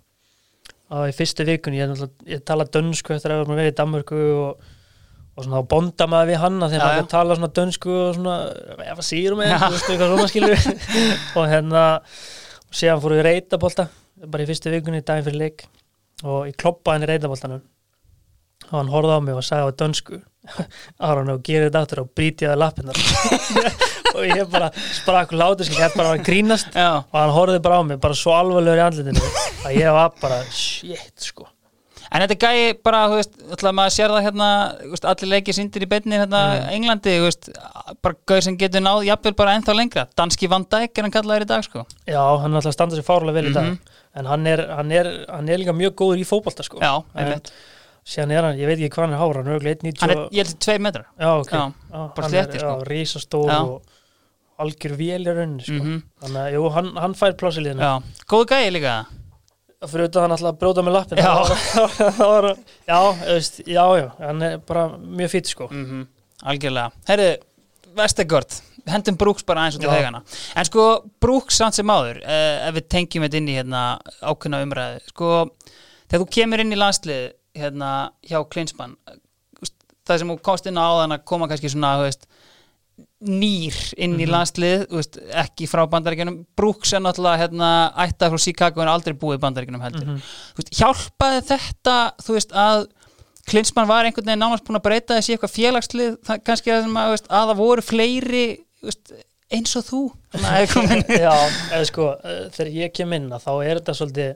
á 0.91 0.97
í 1.07 1.15
fyrstu 1.15 1.47
vikun 1.47 1.77
ég, 1.77 1.95
ég 2.27 2.43
tala 2.43 2.67
dönsku 2.67 3.15
eftir 3.15 3.31
að 3.31 3.47
vera 3.47 3.71
í 3.71 3.77
Danmörku 3.79 4.19
og, 4.43 4.69
og 5.39 5.45
svona 5.45 5.63
á 5.63 5.69
bonda 5.71 6.07
maður 6.11 6.29
við 6.33 6.41
hann 6.43 6.59
að 6.59 6.73
þegar 6.75 6.91
maður 6.91 7.09
tala 7.13 7.37
svona 7.37 7.51
dönsku 7.59 7.95
og 7.95 8.13
svona 8.17 8.35
að 8.91 9.01
síður 9.07 9.37
með, 9.39 9.53
þú 9.55 9.71
veist, 9.73 9.89
eitthvað 9.89 10.13
svona 10.13 10.29
skilur 10.31 10.63
og 11.39 11.49
hérna 11.53 11.83
og 12.69 12.79
síðan 12.79 13.03
fóru 13.03 13.19
við 13.19 13.27
reytabólta 13.29 13.85
bara 14.27 14.43
í 14.43 14.49
fyrstu 14.49 14.73
vikunni, 14.73 15.03
daginn 15.05 15.23
fyrir 15.29 15.39
leik. 15.39 15.67
Og 16.27 16.49
ég 16.49 16.57
kloppaði 16.59 16.97
hann 16.97 17.05
í 17.05 17.11
reytabóltanum 17.13 17.61
og 18.69 18.73
hann 18.75 18.89
horfði 18.91 19.15
á 19.15 19.19
mig 19.23 19.37
og 19.39 19.45
sagði 19.47 19.71
á 19.71 19.77
dönsku 19.79 20.17
Aron 21.07 21.31
og 21.31 21.39
gerir 21.47 21.69
þetta 21.69 21.83
aftur 21.85 22.01
og 22.03 22.09
bríti 22.15 22.47
að 22.49 22.59
lappinnar 22.59 22.99
og 24.15 24.25
ég 24.27 24.49
bara 24.51 24.67
sprakk 24.75 25.31
látur 25.37 25.69
ég 25.71 25.85
er 25.87 25.95
bara 25.95 26.17
að 26.17 26.25
grínast. 26.27 26.73
Já. 26.75 27.05
Og 27.05 27.15
hann 27.15 27.35
horfði 27.37 27.63
bara 27.63 27.79
á 27.79 27.83
mig, 27.87 28.01
bara 28.03 28.19
svo 28.19 28.35
alvarlegur 28.35 28.81
í 28.81 28.85
andlitinu 28.89 29.31
að 29.63 29.79
ég 29.79 29.95
var 29.95 30.11
bara, 30.19 30.43
shit 30.51 31.29
sko 31.29 31.47
En 32.11 32.21
þetta 32.23 32.33
er 32.33 32.41
gæi 32.41 32.81
bara, 32.83 33.03
þú 33.11 33.17
veist, 33.19 33.33
ætla 33.53 33.71
maður 33.77 33.93
sér 33.93 34.09
það 34.09 34.23
hérna, 34.25 34.45
veist, 34.89 35.05
allir 35.05 35.29
leikir 35.29 35.53
sindir 35.53 35.83
í 35.85 35.89
beinni 35.91 36.17
hérna 36.17 36.39
Mm. 36.59 36.69
Englandi, 36.73 37.11
þú 37.19 37.25
veist, 37.27 37.49
bara 38.01 38.15
gauð 38.25 38.41
sem 38.43 38.57
getur 38.57 38.81
náð, 38.81 39.03
jafnvel 39.05 39.35
bara 39.37 39.53
ennþá 39.59 39.75
lengra. 39.77 40.07
Danski 40.17 40.49
Van 40.49 40.63
Dijk 40.65 40.97
er 40.97 41.03
hann 41.05 41.11
kallaður 41.13 41.41
í 41.45 41.47
dag, 41.47 41.63
sko. 41.63 41.85
já, 42.07 42.21
hann 42.41 42.51
er 42.51 42.57
alltaf 42.57 42.71
að 42.71 42.73
standa 42.73 42.95
sér 42.97 43.05
fárlega 43.05 43.33
vel 43.33 43.45
í 43.51 43.53
dag 43.53 43.63
Mhm. 43.63 43.79
en 44.15 44.25
hann 44.25 44.47
er, 44.47 44.67
hann, 44.75 44.91
er, 44.91 45.25
hann 45.29 45.49
er 45.49 45.57
líka 45.57 45.73
mjög 45.73 45.93
góður 45.95 46.17
í 46.17 46.25
fótbolta 46.25 46.63
sko 46.63 46.79
Já, 46.81 47.03
einmitt. 47.15 47.51
síðan 48.03 48.31
er 48.31 48.41
hann, 48.43 48.57
ég 48.57 48.65
veit 48.65 48.79
ekki 48.79 48.89
hvað 48.89 49.05
hann 49.05 49.13
er 49.13 49.19
hára 49.21 49.35
hann 49.43 49.47
er 49.47 49.59
auðvitað 49.59 49.77
1.90 49.83 50.01
Hann 50.01 50.09
er, 50.09 50.17
ég 50.31 50.45
held, 50.47 50.59
tveir 50.59 50.79
metrar. 50.81 51.05
já, 51.19 51.29
ok, 51.39 51.51
Já, 51.51 51.73
já, 51.93 52.13
bara 52.15 52.27
er, 52.27 52.43
sko. 52.57 52.57
já, 52.57 52.83
rísastór 52.89 53.49
Já. 53.49 53.61
og 53.61 53.81
algjör 54.59 54.97
vél 54.97 55.21
í 55.21 55.29
rauninni 55.29 55.61
sko. 55.61 55.73
Mhm. 55.83 56.03
þannig 56.23 56.41
að, 56.41 56.53
jú, 56.53 56.69
hann, 56.73 56.95
hann 56.97 57.13
fyrir 59.87 60.05
auðvitað 60.05 60.25
hann 60.25 60.33
alltaf 60.35 60.49
að 60.51 60.59
bróta 60.59 60.83
með 60.83 60.95
lappin 60.97 61.21
Já. 61.23 61.33
já, 62.19 62.55
já, 62.89 62.99
veist, 63.29 63.61
já, 63.63 63.83
já 64.01 64.07
hann 64.19 64.41
er 64.43 64.57
bara 64.67 64.87
mjög 64.97 65.35
fýtt 65.35 65.53
sko 65.53 65.69
Mm 65.71 66.07
Algjörlega. 66.39 66.91
Herru, 67.09 67.31
Vestegård, 67.99 68.53
hendum 68.87 69.17
Brooks 69.19 69.43
bara 69.43 69.65
út 69.67 69.75
í 69.75 69.83
Já. 69.83 69.91
hegana. 69.91 70.21
En 70.55 70.67
sko, 70.67 70.85
Brooks 71.19 71.57
samt 71.59 71.75
sem 71.75 71.91
áður, 71.91 72.21
eh, 72.23 72.67
ef 72.69 72.77
við 72.77 72.85
tengjum 72.95 73.25
þetta 73.25 73.39
inn 73.41 73.49
í 73.51 73.57
hérna 73.57 73.81
ákveðna 74.23 74.61
umræðu, 74.63 75.01
sko, 75.11 75.31
þegar 76.07 76.23
þú 76.23 76.29
kemur 76.37 76.63
inn 76.63 76.71
í 76.71 76.79
landslið 76.79 77.25
hérna 77.59 77.89
hjá 78.23 78.39
Klinsmann, 78.47 78.95
það 80.07 80.21
sem 80.21 80.31
þú 80.31 80.37
komst 80.47 80.71
inn 80.71 80.79
á 80.79 80.87
áðan 80.87 81.17
að 81.17 81.25
koma 81.25 81.49
kannski 81.51 81.73
svona, 81.73 81.97
þú 81.99 82.07
veist, 82.07 82.28
nýr 83.19 83.75
inn 83.99 84.13
í 84.15 84.23
Mhm. 84.25 84.31
landslið, 84.31 84.83
þú 84.87 84.95
veist, 84.99 85.17
ekki 85.41 85.67
frá 85.67 85.81
bandaríkjunum, 85.91 86.45
Brooks 86.55 86.93
er 86.93 87.01
náttúrulega 87.03 87.41
hérna 87.41 87.69
ættað 88.05 88.31
frá 88.31 88.39
Chicago 88.45 88.81
en 88.81 88.87
aldrei 88.87 89.13
búið 89.13 89.41
bandaríkjunum 89.43 89.81
heldur. 89.83 90.21
Þú 90.55 90.61
veist, 90.61 90.71
hjálpaði 90.79 91.41
þetta, 91.49 91.97
veist, 92.37 92.51
að 92.55 92.87
Klinsmann 93.49 93.87
var 93.89 94.05
einhvern 94.05 94.25
veginn 94.29 94.39
nánast 94.43 94.63
búin 94.63 94.77
að 94.77 94.83
breyta 94.85 95.15
þessi 95.17 95.33
eitthvað 95.35 95.55
félagslið, 95.57 96.17
það, 96.23 96.43
kannski 96.45 96.71
að, 96.71 96.85
að, 96.95 97.09
veist, 97.15 97.27
að 97.29 97.47
það 97.49 97.57
voru 97.57 97.81
fleiri 97.81 98.45
veist, 98.83 99.11
eins 99.51 99.75
og 99.75 99.83
þú 99.89 100.01
Já, 101.09 101.33
eða 101.73 101.85
sko, 101.89 102.11
eh, 102.23 102.43
þegar 102.53 102.71
ég 102.75 102.93
kem 102.93 103.13
inn 103.17 103.29
að 103.33 103.43
þá 103.47 103.51
er 103.65 103.79
þetta 103.81 103.95
svolítið 103.97 104.35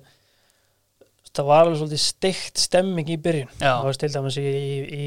það 1.34 1.46
var 1.50 1.64
alveg 1.66 1.78
svolítið 1.82 2.02
steikt 2.04 2.58
stemming 2.62 3.08
í 3.10 3.18
byrjun 3.22 3.54
það 3.62 3.84
var 3.88 3.94
til 4.02 4.10
dæmis 4.14 4.38
í, 4.38 4.44
í, 4.50 4.76
í 4.94 5.06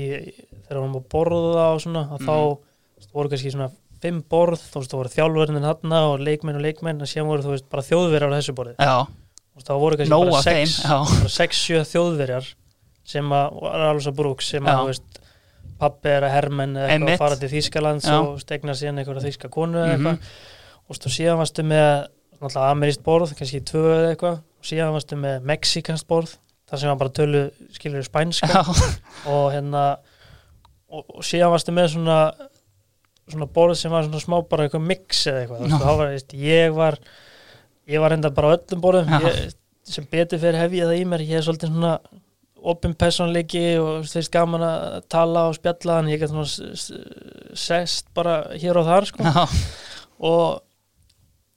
þegar 0.68 0.80
hún 0.82 0.94
var 0.96 1.02
að 1.02 1.10
borða 1.12 1.66
og 1.74 1.82
svona 1.84 2.04
að 2.08 2.20
Mhm. 2.20 2.26
þá 2.26 2.36
þú 2.38 2.46
veist, 2.54 2.65
voru 3.16 3.32
kannski 3.32 3.52
svona 3.54 3.70
fimm 4.02 4.22
borð, 4.30 4.60
þú 4.72 4.80
veist, 4.82 4.92
það 4.92 5.00
voru 5.00 5.12
þjálfurinn 5.16 5.64
þarna 5.66 6.00
og 6.10 6.20
leikmenn 6.26 6.58
og 6.60 6.64
leikmenn 6.66 7.00
og 7.02 7.08
síðan 7.10 7.30
voru 7.30 7.46
þú 7.46 7.54
veist 7.54 7.68
bara 7.72 7.84
þjóðverjar 7.86 8.32
á 8.32 8.36
þessu 8.38 8.54
borði. 8.58 8.74
Já, 8.76 8.96
Þú 9.56 9.60
veist, 9.60 9.68
það 9.70 9.80
voru 9.86 9.96
kannski 9.96 10.12
nóg 10.12 10.30
bara 10.30 10.42
sex, 10.44 10.74
bara 10.84 11.30
sex, 11.32 11.60
sjö 11.64 11.78
þjóðverjar 11.88 12.48
sem 13.06 13.30
að 13.32 13.60
var 13.62 13.84
alveg 13.88 14.04
svo 14.04 14.12
brúks 14.18 14.50
sem 14.52 14.66
að 14.68 14.82
þú 14.82 14.90
veist 14.90 15.20
pappi 15.80 16.08
er 16.12 16.24
að 16.26 16.32
hermenn 16.36 16.76
eða 16.76 16.90
eitthvað 16.92 17.12
að 17.14 17.22
fara 17.22 17.36
til 17.40 17.48
Þýskalands 17.52 18.06
og 18.16 18.28
stegna 18.42 18.74
síðan 18.76 19.00
einhverja 19.02 19.24
þýska 19.26 19.50
konu 19.52 19.78
eða 19.80 19.96
Mhm. 19.96 20.06
eitthvað. 20.06 20.36
Og 20.88 20.96
stu, 21.00 21.08
síðan 21.10 21.40
varstu 21.40 21.64
með 21.66 21.88
náttúrulega 22.40 22.70
ameríst 22.76 23.02
borð, 23.04 23.32
kannski 23.36 23.60
tvö 23.64 23.82
eða 23.96 24.10
eitthvað. 24.14 24.36
Og 24.60 24.64
síðan 24.70 24.92
varstu 24.94 25.16
með 25.16 25.40
mexikanst 25.52 26.06
borð 26.08 26.36
þar 26.70 26.78
sem 26.82 26.88
var 26.92 26.96
bara 27.00 27.10
tölu 27.16 27.42
skilur 27.72 28.04
spænska. 28.06 28.60
Og 29.32 29.52
hérna 29.54 29.84
og, 30.90 31.04
og 31.16 31.22
síðan 31.26 31.50
varstu 31.52 31.72
með 31.76 31.88
svona 31.96 32.18
svona 33.32 33.48
borð 33.56 33.78
sem 33.80 33.90
var 33.92 34.06
svona 34.06 34.22
smá 34.22 34.36
bara 34.48 34.66
eitthvað 34.66 34.84
mix 34.86 35.24
eða 35.30 35.40
eitthvað, 35.44 35.78
þá 35.82 35.88
var 35.88 36.12
veist, 36.12 36.36
ég 36.38 36.76
var 36.76 36.98
ég 37.90 38.02
var 38.02 38.14
enda 38.16 38.30
bara 38.34 38.52
á 38.52 38.56
öllum 38.58 38.82
borðum. 38.82 39.10
Já. 39.10 39.26
ég, 39.30 39.56
sem 39.86 40.06
betur 40.10 40.40
fyrir 40.42 40.58
hef 40.58 40.72
ég 40.74 40.88
það 40.88 41.00
í 41.00 41.08
mér 41.10 41.22
ég 41.26 41.40
er 41.40 41.46
svolítið 41.46 41.72
svona 41.74 41.96
opin 42.66 42.94
personleiki 42.98 43.64
og 43.78 44.06
þú 44.08 44.18
veist 44.18 44.32
gaman 44.34 44.64
að 44.66 44.96
tala 45.12 45.44
og 45.50 45.58
spjalla 45.58 46.00
en 46.02 46.08
ég 46.10 46.22
get 46.22 46.32
svona 46.32 46.46
sest 47.54 48.08
bara 48.16 48.40
hér 48.58 48.80
og 48.80 48.88
þar 48.88 49.06
sko. 49.10 49.22
Já, 49.26 49.44
og 50.26 50.62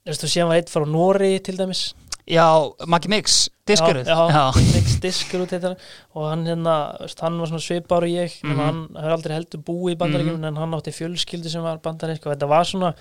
þú 0.04 0.12
veist 0.12 0.26
þú 0.26 0.32
síðan 0.36 0.52
var 0.52 0.62
eitt 0.62 0.74
frá 0.74 0.86
Nóri 0.90 1.32
til 1.46 1.58
dæmis 1.58 1.88
já 2.30 2.46
Maggi 2.88 3.10
Mix, 3.10 3.50
diskuruð 3.68 4.06
já, 4.08 4.16
já, 4.16 4.30
já. 4.30 4.44
Mix 4.76 5.00
diskur 5.04 5.42
út 5.46 5.50
þetta 5.56 5.72
og 6.16 6.28
hann 6.30 6.46
hérna, 6.46 6.76
hann 7.22 7.40
var 7.42 7.48
svona 7.52 7.64
svipar 7.66 8.06
og 8.06 8.10
ég 8.14 8.36
Mhm. 8.44 8.52
en 8.52 8.58
hann 8.66 8.80
hefur 8.96 9.16
aldrei 9.18 9.36
heldur 9.40 9.64
búið 9.66 9.96
í 9.96 10.00
bandaríkjum 10.04 10.46
en 10.46 10.56
hann 10.62 10.74
átti 10.78 10.94
fjölskyldu 10.94 11.50
sem 11.50 11.62
var 11.66 11.78
bandarísk 11.80 12.26
og 12.28 12.36
þetta 12.36 12.48
var 12.50 12.64
svona 12.70 12.94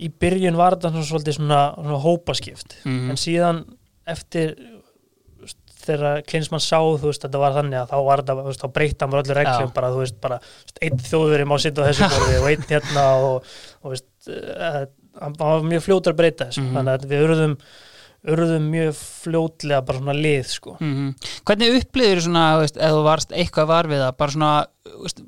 í 0.00 0.08
byrjun 0.10 0.56
var 0.56 0.76
þetta 0.76 0.90
svona 0.92 1.08
svolítið 1.10 1.36
svona, 1.38 1.60
svona 1.76 2.00
hópaskipt 2.02 2.76
Mhm. 2.84 3.10
en 3.10 3.16
síðan 3.16 3.64
eftir 4.06 4.56
þegar 5.80 6.20
Klinsmann 6.28 6.60
sá 6.60 6.76
þú 6.76 7.08
veist 7.08 7.22
þetta 7.24 7.38
var 7.40 7.54
þannig 7.56 7.78
að 7.80 7.88
þá 7.88 8.04
var 8.04 8.20
þetta 8.20 8.44
veist, 8.44 8.60
þá 8.60 8.72
breytta 8.76 9.04
hann 9.06 9.10
bara 9.14 9.22
öllu 9.24 9.36
reglum 9.38 9.70
bara 9.74 9.88
þú 9.94 10.00
veist 10.02 10.18
bara 10.20 10.40
einn 10.84 10.98
þjóðveri 11.06 11.46
má 11.48 11.56
sitja 11.62 11.80
á 11.80 11.88
þessu 11.88 12.08
borði 12.14 12.40
og 12.42 12.48
einn 12.50 12.66
hérna 12.68 13.04
og, 13.24 13.46
og 13.82 13.94
veist 13.94 14.28
uh, 14.28 14.84
hann 15.20 15.36
var 15.40 15.64
mjög 15.64 15.86
fljótur 15.86 16.12
að 16.12 16.18
breyta 16.20 16.50
þessu 16.50 16.66
Mhm. 16.66 16.74
þannig 16.76 16.98
að 16.98 17.06
við 17.14 17.24
urðum 17.28 17.54
urðum 18.28 18.70
mjög 18.72 18.96
fljótlega 19.00 19.82
bara 19.86 20.00
svona 20.00 20.14
lið 20.16 20.46
sko. 20.52 20.76
Mhm. 20.80 21.12
Hvernig 21.48 21.76
upplýður 21.80 22.24
svona, 22.26 22.46
veist, 22.60 22.76
ef 22.76 22.96
þú 22.96 23.04
varst 23.06 23.30
eitthvað 23.32 23.70
var 23.70 23.88
við 23.88 24.02
það, 24.04 24.16
bara 24.16 24.34
svona 24.34 24.66
veist, 25.00 25.22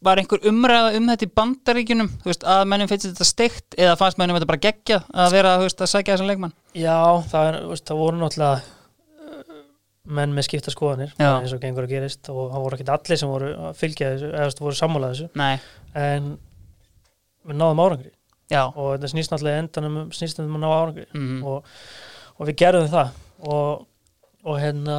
var 0.00 0.20
einhver 0.20 0.44
umræða 0.48 0.96
um 0.96 1.08
þetta 1.10 1.26
í 1.26 1.32
bandaríkjunum, 1.36 2.10
þú 2.22 2.30
veist, 2.30 2.44
að 2.48 2.66
mennum 2.72 2.88
finnst 2.88 3.08
þetta 3.10 3.26
steikt 3.28 3.76
eða 3.76 3.96
fannst 4.00 4.20
mennum 4.20 4.38
þetta 4.38 4.48
bara 4.48 4.64
geggjað 4.64 5.08
að 5.12 5.32
vera, 5.36 5.56
að 5.60 5.90
sækja 5.92 6.14
þessum 6.14 6.30
leikmann? 6.30 6.54
Já, 6.72 7.00
það, 7.28 7.48
er, 7.50 7.82
það 7.90 8.00
voru 8.00 8.20
náttúrulega 8.20 8.60
uh, 8.60 9.58
menn 10.04 10.32
með 10.36 10.48
skipta 10.48 10.72
skoðanir 10.72 11.12
eins 11.18 11.52
og 11.52 11.60
gengur 11.60 11.84
að 11.84 11.96
gerist 11.96 12.30
og 12.32 12.46
það 12.54 12.64
voru 12.64 12.78
ekki 12.78 12.88
allir 12.96 13.20
sem 13.20 13.34
voru 13.34 13.50
að 13.58 13.76
fylgja 13.82 14.14
þessu 14.14 14.30
eða 14.30 14.64
voru 14.64 14.80
sammálað 14.80 15.12
þessu. 15.12 15.28
Nei, 15.34 15.60
en 16.06 16.32
við 17.44 17.60
náðum 17.60 17.84
árangri 17.84 18.14
já 18.50 18.62
og 18.68 18.88
þetta 18.94 19.12
snýst 19.12 19.32
náttúrulega 19.34 19.62
endanum 19.64 19.98
um- 20.04 20.10
snýst 20.16 20.40
um 20.42 20.56
að 20.58 20.64
ná 20.64 20.70
árangri 20.70 21.06
mm 21.14 21.44
og, 21.46 21.70
og 22.38 22.48
við 22.50 22.58
gerðum 22.64 22.90
það 22.90 23.12
og, 23.40 23.86
og 24.44 24.60
hérna 24.60 24.98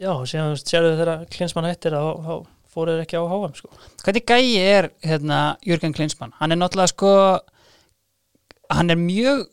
já, 0.00 0.10
veist, 0.18 0.68
sérðu 0.68 0.96
þegar 0.98 1.24
klinsmann 1.32 1.70
hættir 1.70 1.96
að 1.98 2.10
þá 2.26 2.34
fóruð 2.74 2.96
þeir 2.98 3.04
ekki 3.04 3.18
á 3.22 3.30
HM 3.30 3.52
sko. 3.54 3.68
Hvernig 4.02 4.24
gæi 4.26 4.46
er 4.58 4.88
hérna 5.06 5.40
Jürgen 5.62 5.94
Klinsmann? 5.94 6.32
Hann 6.40 6.50
er 6.50 6.58
náttúrulega 6.58 6.90
sko 6.90 7.12
hann 8.74 8.90
er 8.90 8.98
mjög 8.98 9.44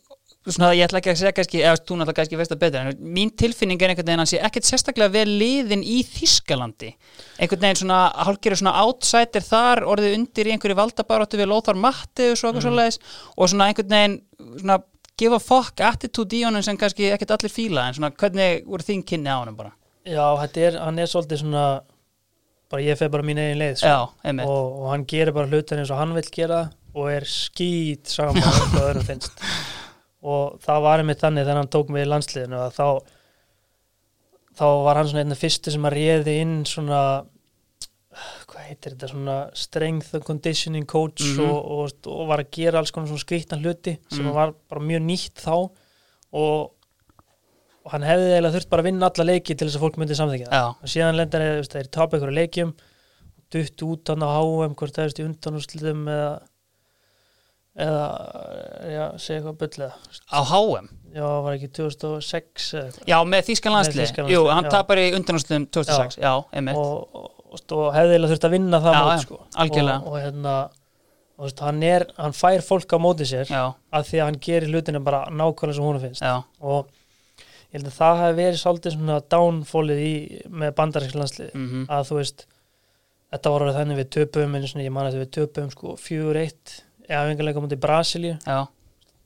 svona, 0.48 0.72
ég 0.74 0.88
ætla 0.88 0.98
ekki 1.02 1.12
að 1.12 1.20
segja 1.22 1.32
kannski, 1.38 1.60
eða 1.62 1.78
þú 1.82 1.98
náttúrulega 2.00 2.18
kannski 2.18 2.38
veist 2.40 2.52
það 2.54 2.60
betur, 2.64 2.88
en 2.90 3.02
mín 3.18 3.30
tilfinning 3.38 3.82
er 3.82 3.92
einhvern 3.94 4.08
veginn 4.08 4.22
að 4.22 4.24
hann 4.24 4.32
sé 4.32 4.40
ekkert 4.48 4.66
sérstaklega 4.70 5.14
vel 5.14 5.28
liðin 5.38 5.84
í 5.86 6.00
Þískalandi 6.08 6.90
einhvern 7.38 7.62
veginn 7.68 7.82
svona, 7.84 8.00
hálfgerður 8.26 8.62
svona 8.64 8.74
outsider 8.86 9.46
þar, 9.46 9.84
orðið 9.94 10.16
undir 10.18 10.50
í 10.50 10.56
einhverju 10.56 10.80
valdabaróttu 10.82 11.38
við 11.42 11.52
Lothar 11.54 11.78
Matti 11.78 12.32
og 12.32 12.38
svo 12.42 12.50
eitthvað 12.50 12.64
Mhm. 12.64 12.68
svoleiðis 12.72 13.00
og 13.38 13.50
svona 13.54 13.68
einhvern 13.70 13.94
veginn 13.94 14.18
svona 14.64 14.80
give 15.22 15.36
a 15.36 15.40
fuck 15.40 15.80
attitude 15.86 16.34
í 16.34 16.44
honum 16.48 16.64
sem 16.66 16.78
kannski 16.78 17.12
ekkert 17.14 17.36
allir 17.38 17.54
fíla 17.54 17.88
en 17.88 17.94
svona 17.94 18.10
hvernig 18.12 18.66
voru 18.66 18.82
þín 18.88 19.06
kynni 19.06 19.30
á 19.30 19.38
honum 19.44 19.56
bara 19.56 19.72
Já, 20.06 20.26
þetta 20.42 20.58
er, 20.66 20.80
hann 20.82 20.98
er 20.98 21.06
svolítið 21.06 21.44
svona 21.44 21.66
bara 22.72 22.82
ég 22.82 22.98
feð 22.98 23.12
bara 23.12 23.24
mín 23.28 23.38
eigin 23.38 23.60
leið 23.60 23.76
sko. 23.78 23.88
Já, 23.92 24.46
og, 24.48 24.80
og 24.82 24.90
hann 24.90 25.06
gerir 25.06 25.34
bara 25.36 25.46
hlutin 25.52 25.78
eins 25.84 25.92
og 25.92 26.00
hann 26.00 26.16
vill 26.16 26.30
gera 26.34 26.72
og 26.96 27.10
er 27.12 27.22
skýt 27.30 28.08
saman 28.10 28.42
hvað 28.42 28.88
öðrum 28.90 29.06
finnst 29.06 29.32
og 30.22 30.60
það 30.62 30.82
var 30.86 31.02
einmitt 31.02 31.20
þannig 31.24 31.46
þegar 31.48 31.60
hann 31.64 31.72
tók 31.74 31.90
mig 31.90 32.06
í 32.06 32.10
landsliðinu 32.12 32.60
að 32.62 32.76
þá 32.78 32.88
þá 34.60 34.66
var 34.86 35.00
hann 35.00 35.08
svona 35.10 35.24
einn 35.24 35.32
af 35.36 35.40
fyrstu 35.42 35.72
sem 35.74 35.86
að 35.88 35.96
réði 35.98 36.34
inn 36.44 36.58
svona 36.68 37.00
hvað 38.52 38.66
heitir 38.68 38.92
þetta, 38.94 39.08
svona 39.14 39.36
strength 39.56 40.14
and 40.18 40.26
conditioning 40.28 40.86
coach 40.86 41.24
Mhm. 41.24 41.46
og, 41.48 41.72
og, 41.72 42.12
og 42.12 42.28
var 42.28 42.44
að 42.44 42.52
gera 42.52 42.80
alls 42.82 42.92
konar 42.92 43.08
svona 43.08 43.24
skrýttan 43.24 43.64
hluti 43.64 43.98
sem 44.12 44.26
Mhm. 44.26 44.34
var 44.36 44.54
bara 44.70 44.82
mjög 44.84 45.02
nýtt 45.08 45.40
þá 45.46 45.54
og, 46.34 46.72
og 47.86 47.92
hann 47.92 48.04
hefði 48.04 48.34
eiginlega 48.36 48.54
þurft 48.58 48.70
bara 48.70 48.82
að 48.84 48.90
vinna 48.92 49.10
alla 49.10 49.24
leiki 49.32 49.56
til 49.58 49.68
þess 49.68 49.78
að 49.80 49.86
fólk 49.86 49.98
myndi 49.98 50.16
samþekja 50.20 50.50
það 50.52 50.60
Já, 50.60 50.68
og 50.84 50.88
síðan 50.96 51.16
lendar 51.18 51.42
þeir, 51.42 51.70
þeir 51.72 51.90
tapa 51.92 52.18
ykkur 52.20 52.36
leikjum 52.36 52.74
dutt 53.52 53.82
út 53.88 54.08
hann 54.12 54.24
á 54.28 54.30
HM 54.36 54.76
hvort 54.76 54.94
það 54.96 55.08
er 55.08 55.26
undanúsliðum 55.30 56.04
eða 56.08 56.42
eða, 57.80 58.08
já, 58.92 59.04
segja 59.22 59.40
eitthvað 59.40 59.58
bullega 59.62 59.94
á 60.28 60.40
HM 60.44 60.90
já, 61.16 61.24
var 61.46 61.56
ekki 61.56 61.70
2006 61.78 62.68
eða 62.82 63.06
Já, 63.08 63.18
með 63.28 63.48
Þískan 63.48 63.76
landslið 63.78 64.32
Jú, 64.32 64.44
hann 64.52 64.68
já. 64.68 64.72
tapar 64.74 65.02
í 65.02 65.08
undanúsliðum 65.16 65.68
2006 65.72 66.20
Já, 66.22 66.34
einmitt. 66.52 66.80
Og, 66.80 67.16
og, 67.16 67.64
og, 67.64 67.88
hefði 67.96 68.16
eiginlega 68.16 68.34
þurft 68.34 68.48
að 68.48 68.56
vinna 68.58 68.82
það 68.84 68.98
Já, 68.98 69.02
mót 69.02 69.14
já, 69.14 69.26
sko. 69.26 69.42
og, 69.42 70.08
og 70.12 70.18
hérna 70.20 70.56
hann, 71.64 71.84
er, 71.88 72.08
hann 72.20 72.38
fær 72.38 72.66
fólk 72.66 72.96
á 72.96 72.98
móti 73.02 73.28
sér 73.32 73.52
Já, 73.52 73.64
að 73.72 74.10
því 74.12 74.22
að 74.22 74.30
hann 74.30 74.42
gerir 74.48 74.74
hlutinu 74.76 75.04
bara 75.08 75.24
nákvæmlega 75.32 75.78
sem 75.80 75.88
hún 75.88 76.02
finnst. 76.04 76.26
Já, 76.28 76.44
og 76.60 76.92
ég 77.72 77.80
held 77.80 77.88
að 77.88 77.98
það 77.98 78.24
hefði 78.26 78.40
verið 78.42 78.62
svolítið 78.62 78.98
svona 78.98 79.20
downfallið 79.32 80.04
í, 80.04 80.16
með 80.52 80.74
bandarísk 80.78 81.18
landslið 81.18 81.54
mhm. 81.56 81.88
Að 81.88 82.10
þú 82.12 82.20
veist 82.20 82.48
þetta 83.32 83.54
var 83.54 83.66
orðið 83.66 83.80
þannig 83.80 84.02
við 84.02 84.10
töpum 84.18 84.58
ég 84.60 84.92
man 84.92 85.08
að 85.08 85.22
við 85.22 85.30
töpum 85.40 85.70
sko 85.72 85.96
4-1 86.00 86.80
eða 87.12 87.32
engarleika 87.34 87.64
mútið 87.64 87.82
Brasilíu. 87.84 88.36
Já, 88.48 88.60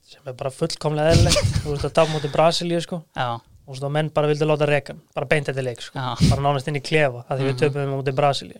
sem 0.09 0.29
er 0.31 0.37
bara 0.39 0.51
fullkomlega 0.53 1.13
eðlilegt. 1.15 1.51
Þú 1.63 1.73
veist 1.75 1.85
að 1.89 1.93
tapa 1.99 2.11
mútið 2.15 2.33
Brasilíu 2.35 2.81
sko. 2.85 3.01
Já, 3.15 3.27
og 3.35 3.67
þú 3.69 3.75
veist 3.75 3.85
að 3.89 3.93
menn 3.97 4.09
bara 4.15 4.27
vildi 4.31 4.45
láta 4.49 4.67
rekan. 4.69 4.99
Bara 5.15 5.25
beint 5.31 5.49
eftir 5.53 5.63
leik 5.65 5.81
sko. 5.85 5.97
Já. 5.99 6.15
Bara 6.31 6.41
nánast 6.47 6.67
inn 6.71 6.79
í 6.81 6.83
klefa 6.85 7.25
að 7.29 7.37
því 7.39 7.45
við 7.49 7.53
Mhm. 7.53 7.61
töpum 7.63 7.93
mútið 7.99 8.17
Brasilíu. 8.21 8.57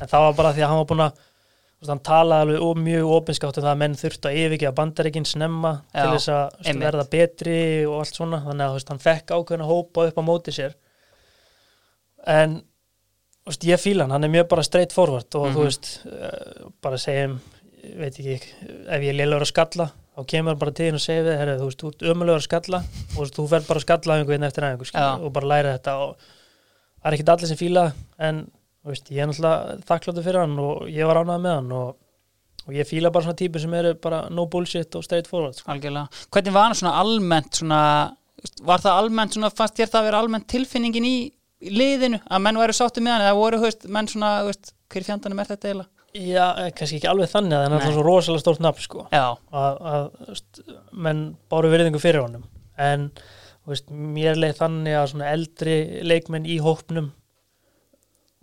En 0.00 0.08
það 0.10 0.20
var 0.26 0.32
bara 0.42 0.52
því 0.52 0.62
að 0.64 0.68
hann 0.68 0.82
var 0.82 0.90
búin 0.92 1.06
að 1.10 1.22
hann 1.84 1.98
talaði 2.00 2.56
alveg 2.56 2.78
mjög 2.80 3.10
opinskátt 3.12 3.58
um 3.58 3.64
það 3.64 3.72
að 3.74 3.80
menn 3.82 3.94
þurftu 4.00 4.28
að 4.30 4.36
yfirgeða 4.40 4.74
bandaríkin 4.74 5.26
snemma 5.28 5.72
til 5.92 6.06
þess 6.14 6.28
að 6.32 6.54
einmitt. 6.64 6.86
verða 6.86 7.04
betri 7.10 7.58
og 7.86 7.98
allt 8.00 8.14
svona. 8.16 8.38
Þannig 8.40 8.64
að 8.64 8.72
veist, 8.78 8.88
hann 8.88 8.98
fekk 9.04 9.26
ákveðna 9.36 9.66
hópa 9.68 10.06
upp 10.08 10.16
á 10.16 10.22
móti 10.24 10.54
sér. 10.56 10.72
En 12.26 12.62
þú 13.44 13.50
veist, 13.52 13.66
ég 13.68 13.82
fíla 13.82 14.06
hann, 14.06 14.14
hann 14.16 14.24
er 14.24 14.32
mjög 14.32 14.48
bara 14.48 14.62
straight 14.64 14.92
forward 14.96 15.34
og 15.34 15.46
Mhm. 15.50 15.54
þú 15.58 15.64
veist 15.66 16.06
uh, 16.06 16.70
bara 16.80 16.96
segjum, 16.96 17.38
veit 17.98 18.18
ekki 18.18 18.36
ef 18.38 19.04
ég 19.04 19.10
er 19.10 19.18
lélugur 19.18 19.44
að 19.46 19.50
skalla 19.52 19.88
þá 20.14 20.26
kemur 20.30 20.58
bara 20.60 20.74
til 20.74 20.88
þín 20.88 20.98
og 20.98 21.02
segir 21.02 21.26
við, 21.26 21.36
herri, 21.40 21.56
þú 21.58 21.68
veist, 21.68 21.80
þú 21.80 21.90
ert 21.90 22.04
ömulegur 22.12 22.40
að 22.40 22.46
skalla 22.46 22.80
og 23.18 23.32
þú 23.34 23.46
fer 23.50 23.66
bara 23.66 23.80
að 23.80 23.86
skalla 23.86 24.18
einhvern 24.20 24.46
eftir 24.48 24.66
Já. 24.92 25.06
og 25.18 25.32
bara 25.34 25.50
læra 25.50 25.74
þetta 25.74 25.96
og 26.04 26.14
það 26.20 27.10
er 27.10 27.16
ekkit 27.18 27.32
allir 27.34 27.50
sem 27.50 27.60
fíla 27.60 27.84
en 28.28 28.40
veist, 28.86 29.10
ég 29.10 29.22
er 29.24 29.30
náttúrulega 29.30 29.78
þakkláttur 29.88 30.26
fyrir 30.26 30.42
hann 30.44 30.58
og 30.62 30.88
ég 30.92 31.08
var 31.10 31.22
ánægð 31.22 31.44
með 31.46 31.56
hann 31.58 31.72
og, 31.80 31.94
og 32.64 32.76
ég 32.78 32.88
fíla 32.88 33.12
bara 33.14 33.26
svona 33.26 33.40
típur 33.40 33.64
sem 33.64 33.78
eru 33.80 33.94
bara 34.06 34.24
no 34.30 34.46
bullshit 34.52 34.98
og 34.98 35.06
straight 35.06 35.30
forward 35.30 35.58
sko. 35.58 35.74
Hvernig 35.74 36.54
var 36.54 36.68
hann 36.68 36.78
svona 36.78 36.98
almennt 37.02 37.62
svona 37.62 37.80
Var 38.60 38.82
það 38.82 38.98
almennt 39.00 39.32
svona, 39.32 39.48
fannst 39.56 39.78
þér 39.78 39.88
það 39.88 39.98
að 40.02 40.06
vera 40.10 40.18
almennt 40.20 40.46
tilfinningin 40.52 41.06
í 41.08 41.14
liðinu 41.72 42.18
að 42.28 42.42
menn 42.44 42.58
væri 42.60 42.74
sáttu 42.76 43.00
með 43.00 43.14
hann 43.14 43.22
eða 43.24 43.36
voru, 43.38 43.60
veist, 43.62 43.86
menn 43.88 44.08
svona, 44.10 44.32
veist, 44.44 44.74
hver 44.92 45.06
fjandanum 45.06 45.40
er 45.40 45.48
þetta 45.48 45.70
eiginlega? 45.70 45.93
Já, 46.14 46.44
eh, 46.62 46.70
kannski 46.70 47.00
ekki 47.00 47.10
alveg 47.10 47.30
þannig 47.32 47.56
að 47.56 47.64
hann 47.64 47.72
er 47.72 47.80
alltaf 47.80 47.96
svo 47.96 48.04
rosalega 48.06 48.42
stórt 48.44 48.60
nafn 48.62 48.84
sko. 48.84 49.06
Já, 49.10 49.24
að, 49.50 49.80
að 49.90 50.60
menn 51.06 51.24
báru 51.50 51.72
virðingu 51.72 52.02
fyrir 52.02 52.22
honum 52.22 52.44
en 52.78 53.08
veist, 53.66 53.90
mér 53.90 54.38
leið 54.38 54.60
þannig 54.60 54.98
að 55.00 55.24
eldri 55.26 55.76
leikmenn 56.06 56.46
í 56.46 56.60
hópnum 56.62 57.10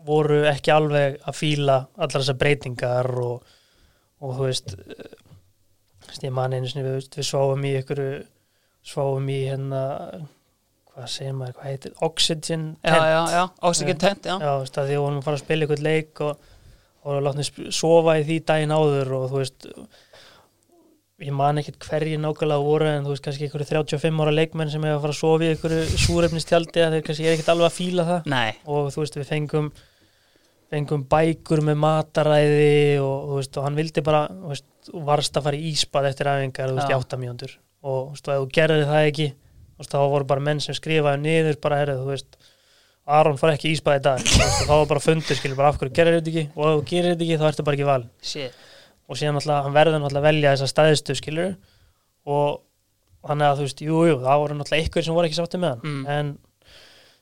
voru 0.05 0.41
ekki 0.49 0.74
alveg 0.74 1.17
að 1.24 1.38
fíla 1.38 1.78
allar 1.95 2.17
þessar 2.17 2.39
breytingar 2.41 3.09
og, 3.22 3.55
og 4.19 4.38
þú 4.38 4.47
veist 4.49 4.76
eh, 4.76 5.15
veist, 6.07 6.26
ég 6.26 6.36
man 6.36 6.55
einu 6.55 6.69
sinni 6.69 6.86
við, 6.88 7.09
við 7.15 7.28
sváum 7.28 7.65
í 7.67 7.74
ykkur 7.80 8.03
sváum 8.82 9.30
í 9.30 9.41
hérna 9.45 9.84
hvað 10.91 11.11
segir 11.13 11.36
maður, 11.38 11.59
hvað 11.59 11.69
heitir 11.69 11.93
Oxygen 12.03 12.65
já, 12.82 12.91
tent. 12.91 13.11
já, 13.13 13.22
já, 13.32 13.43
oxygen 13.69 14.01
tent, 14.01 14.26
já 14.28 14.36
Já, 14.36 14.49
þú 14.49 14.63
veist, 14.65 14.80
að 14.82 14.89
því 14.89 15.03
vorum 15.05 15.22
að 15.22 15.28
fara 15.28 15.39
að 15.39 15.45
spila 15.45 15.67
ykkur 15.67 15.84
leik 15.86 16.24
og, 16.26 16.49
og 17.08 17.22
látni 17.26 17.45
sofa 17.74 18.18
í 18.20 18.26
því 18.28 18.39
daginn 18.47 18.74
áður 18.76 19.14
og 19.18 19.30
þú 19.32 19.39
veist 19.41 19.70
ég 21.22 21.34
man 21.38 21.62
ekkert 21.62 21.86
hverji 21.86 22.18
nákvæmlega 22.18 22.66
voru 22.66 22.89
en 22.89 23.06
þú 23.06 23.14
veist 23.14 23.26
kannski 23.26 23.47
ykkur 23.47 23.64
35 23.70 24.24
ára 24.24 24.34
leikmenn 24.34 24.72
sem 24.74 24.86
hefur 24.86 24.97
að 24.97 25.06
fara 25.06 25.16
að 25.16 25.22
sofa 25.22 25.45
í 25.45 25.54
ykkur 25.56 25.76
súrefnistjaldi 26.06 26.86
þeir 26.95 27.06
kannski 27.06 27.28
er 27.28 27.36
ekkert 27.36 27.54
alveg 27.54 27.70
að 27.70 27.78
fíla 27.78 28.06
það. 28.08 28.30
Nei, 28.34 28.52
og 28.66 28.89
þú 28.93 29.04
veist 29.04 29.18
við 29.20 29.30
fengum 29.30 29.72
fengum 30.72 31.04
bækur 31.12 31.62
með 31.68 31.80
mataræði 31.84 32.99
og 33.04 33.28
þú 33.28 33.39
veist 33.41 33.60
og 33.60 33.68
hann 33.68 33.78
vildi 33.78 34.04
bara 34.08 34.22
veist, 34.47 34.68
varst 34.93 35.38
að 35.38 35.47
fara 35.49 35.60
í 35.60 35.72
íspað 35.74 36.10
eftir 36.12 36.30
æfingar 36.32 36.72
þú 36.72 36.78
veist 36.78 36.88
Já. 36.88 36.93
í 36.93 36.99
áttamíundur 36.99 37.56
og 37.82 37.97
þú 37.99 38.16
veist 38.16 38.30
og 38.30 38.36
ef 38.36 38.43
þú 38.45 38.52
gerði 38.58 38.88
það 38.88 39.10
ekki 39.10 39.28
þú 39.34 39.84
veist 39.84 39.95
þá 39.95 39.99
voru 40.14 40.30
bara 40.32 40.45
menn 40.47 40.64
sem 40.64 40.78
skrifaði 40.78 41.24
niður 41.26 41.60
bara 41.66 41.82
herrið 41.82 42.02
þú 42.02 42.14
veist 42.14 42.39
Aron 43.12 43.39
far 43.39 43.53
ekki 43.55 43.70
í 43.70 43.76
íspað 43.76 43.99
í 43.99 44.03
dag. 44.07 44.26
Þá 44.26 44.72
var 44.72 44.89
bara 44.89 45.03
fundur 45.03 45.38
skilur 45.39 45.59
bara 45.59 45.72
af 45.74 45.80
hverju 45.82 45.95
gerir 45.97 46.20
þetta 46.20 46.32
ekki? 46.32 46.43
Og 46.55 46.68
ef 46.68 46.76
þú 46.78 46.84
gerir 46.91 47.14
þetta 47.14 47.26
ekki 47.28 47.39
þá 47.41 47.47
ertu 47.49 47.66
bara 47.68 47.80
ekki 47.80 47.89
val 47.89 48.03
shit. 48.32 48.68
Og 49.12 49.20
síðan 49.20 49.39
alltaf 49.41 49.66
hann 49.66 49.76
verður 49.76 49.99
náttúrulega 49.99 50.22
að 50.22 50.30
velja 50.30 50.53
þessa 50.55 50.72
stæðistu 50.72 51.18
skilur 51.20 51.51
og 52.32 52.62
þannig 53.28 53.47
að 53.47 53.59
þú 53.59 53.68
veist, 53.68 53.84
jú, 53.84 53.99
jú, 54.07 54.16
það 54.24 54.41
voru 54.43 54.57
náttúrulega 54.59 54.88
ykkur 54.88 55.05
sem 55.05 55.18
voru 55.18 55.30
ekki 55.30 55.39
sátti 55.39 55.62
með 55.62 55.74
hann. 55.74 55.84
Mm. 55.91 56.05
en 56.16 56.32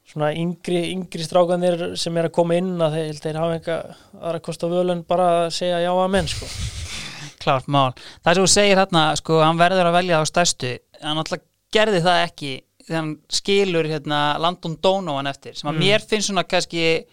svona 0.10 0.32
yngri, 0.34 0.80
yngri 0.96 1.26
strákanir 1.26 1.84
sem 2.00 2.16
er 2.18 2.30
að 2.30 2.36
koma 2.40 2.58
inn 2.58 2.72
að 2.82 2.96
þeir, 2.98 3.20
þeir 3.24 3.40
hafa 3.40 3.58
eitthvað 3.58 4.00
aðra 4.20 4.42
kost 4.48 4.64
á 4.66 4.68
völun 4.72 5.04
bara 5.10 5.28
að 5.44 5.52
segja 5.60 5.82
já 5.84 5.90
að 5.92 6.10
menn 6.16 6.30
sko. 6.32 6.50
Klart 7.44 7.70
mál. 7.72 7.92
Það 8.26 8.40
sem 8.40 8.48
þú 8.48 8.54
segir 8.56 8.82
hérna, 8.82 9.04
sko, 9.20 9.38
hann 9.44 9.60
verður 9.62 9.92
að 9.92 10.00
velja 10.00 10.22
á 10.22 10.24
stærstu, 10.30 10.74
hann 11.04 11.22
alltaf 11.22 11.44
gerði 11.74 12.02
það 12.06 12.24
ekki 12.26 12.54
hann 12.96 13.18
skilur 13.30 13.86
hérna 13.86 14.40
Landon 14.40 14.78
Donovan 14.82 15.28
eftir, 15.28 15.54
sem 15.56 15.70
að 15.70 15.76
Mm. 15.76 15.80
mér 15.84 16.00
finnst 16.10 16.30
svona 16.30 16.44
kannski, 16.48 17.06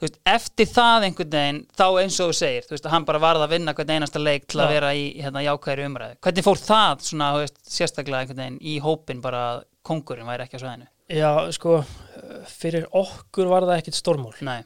veist, 0.00 0.18
eftir 0.26 0.66
það 0.66 1.04
einhvern 1.08 1.30
veginn, 1.30 1.66
þá 1.76 1.86
eins 2.02 2.20
og 2.20 2.30
þú 2.30 2.34
segir, 2.34 2.62
þú 2.64 2.70
veist, 2.76 2.86
að 2.86 2.90
hann 2.90 3.04
bara 3.04 3.18
varð 3.18 3.42
að 3.46 3.50
vinna 3.50 3.74
hvern 3.74 3.90
einasta 3.96 4.18
leik 4.22 4.46
til 4.46 4.60
að 4.60 4.68
Já. 4.70 4.72
vera 4.80 4.92
í 4.94 5.04
hérna 5.22 5.42
jákværi 5.44 5.86
umræðu. 5.86 6.16
Hvernig 6.20 6.44
fór 6.44 6.56
það 6.64 7.00
svona, 7.00 7.32
veist, 7.38 7.58
sérstaklega 7.68 8.20
einhvern 8.24 8.36
veginn 8.44 8.58
í 8.60 8.80
hópin 8.80 9.20
bara 9.20 9.42
að 9.56 9.64
kongurinn 9.84 10.26
væri 10.26 10.44
ekki 10.48 10.56
á 10.56 10.62
sveðinu? 10.64 10.86
já, 11.10 11.50
sko 11.52 11.84
fyrir 12.46 12.84
okkur 12.92 13.48
var 13.48 13.62
það 13.62 13.78
ekkit 13.82 13.96
stórmál 13.98 14.34
Nei, 14.46 14.62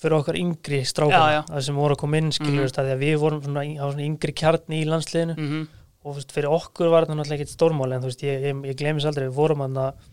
fyrir 0.00 0.16
okkar 0.20 0.36
yngri 0.38 0.78
strákan 0.86 1.44
það 1.48 1.64
sem 1.66 1.74
voru 1.80 1.96
að 1.96 1.98
koma 2.04 2.16
inn 2.20 2.30
skilur 2.32 2.70
Mhm. 2.70 2.76
mm. 2.76 2.92
að 2.94 3.00
við 3.02 3.16
vorum 3.18 3.42
svona, 3.42 3.64
svona 3.76 4.06
yngri 4.06 4.32
kjarni 4.32 4.82
í 4.84 4.86
landsliðinu 4.88 5.36
mm 5.36 5.68
og 6.04 6.16
veist, 6.16 6.32
fyrir 6.32 6.52
okkur 6.52 6.90
var 6.92 7.04
þetta 7.04 7.18
náttúrulega 7.18 7.44
ekkit 7.44 7.54
stórmál 7.54 7.92
en 7.94 8.04
veist, 8.04 8.22
ég, 8.24 8.46
ég, 8.48 8.62
ég 8.70 8.78
glemis 8.78 9.06
aldrei 9.08 9.26
við 9.26 9.36
vorum 9.36 9.64
hann 9.64 9.76
að 9.80 10.06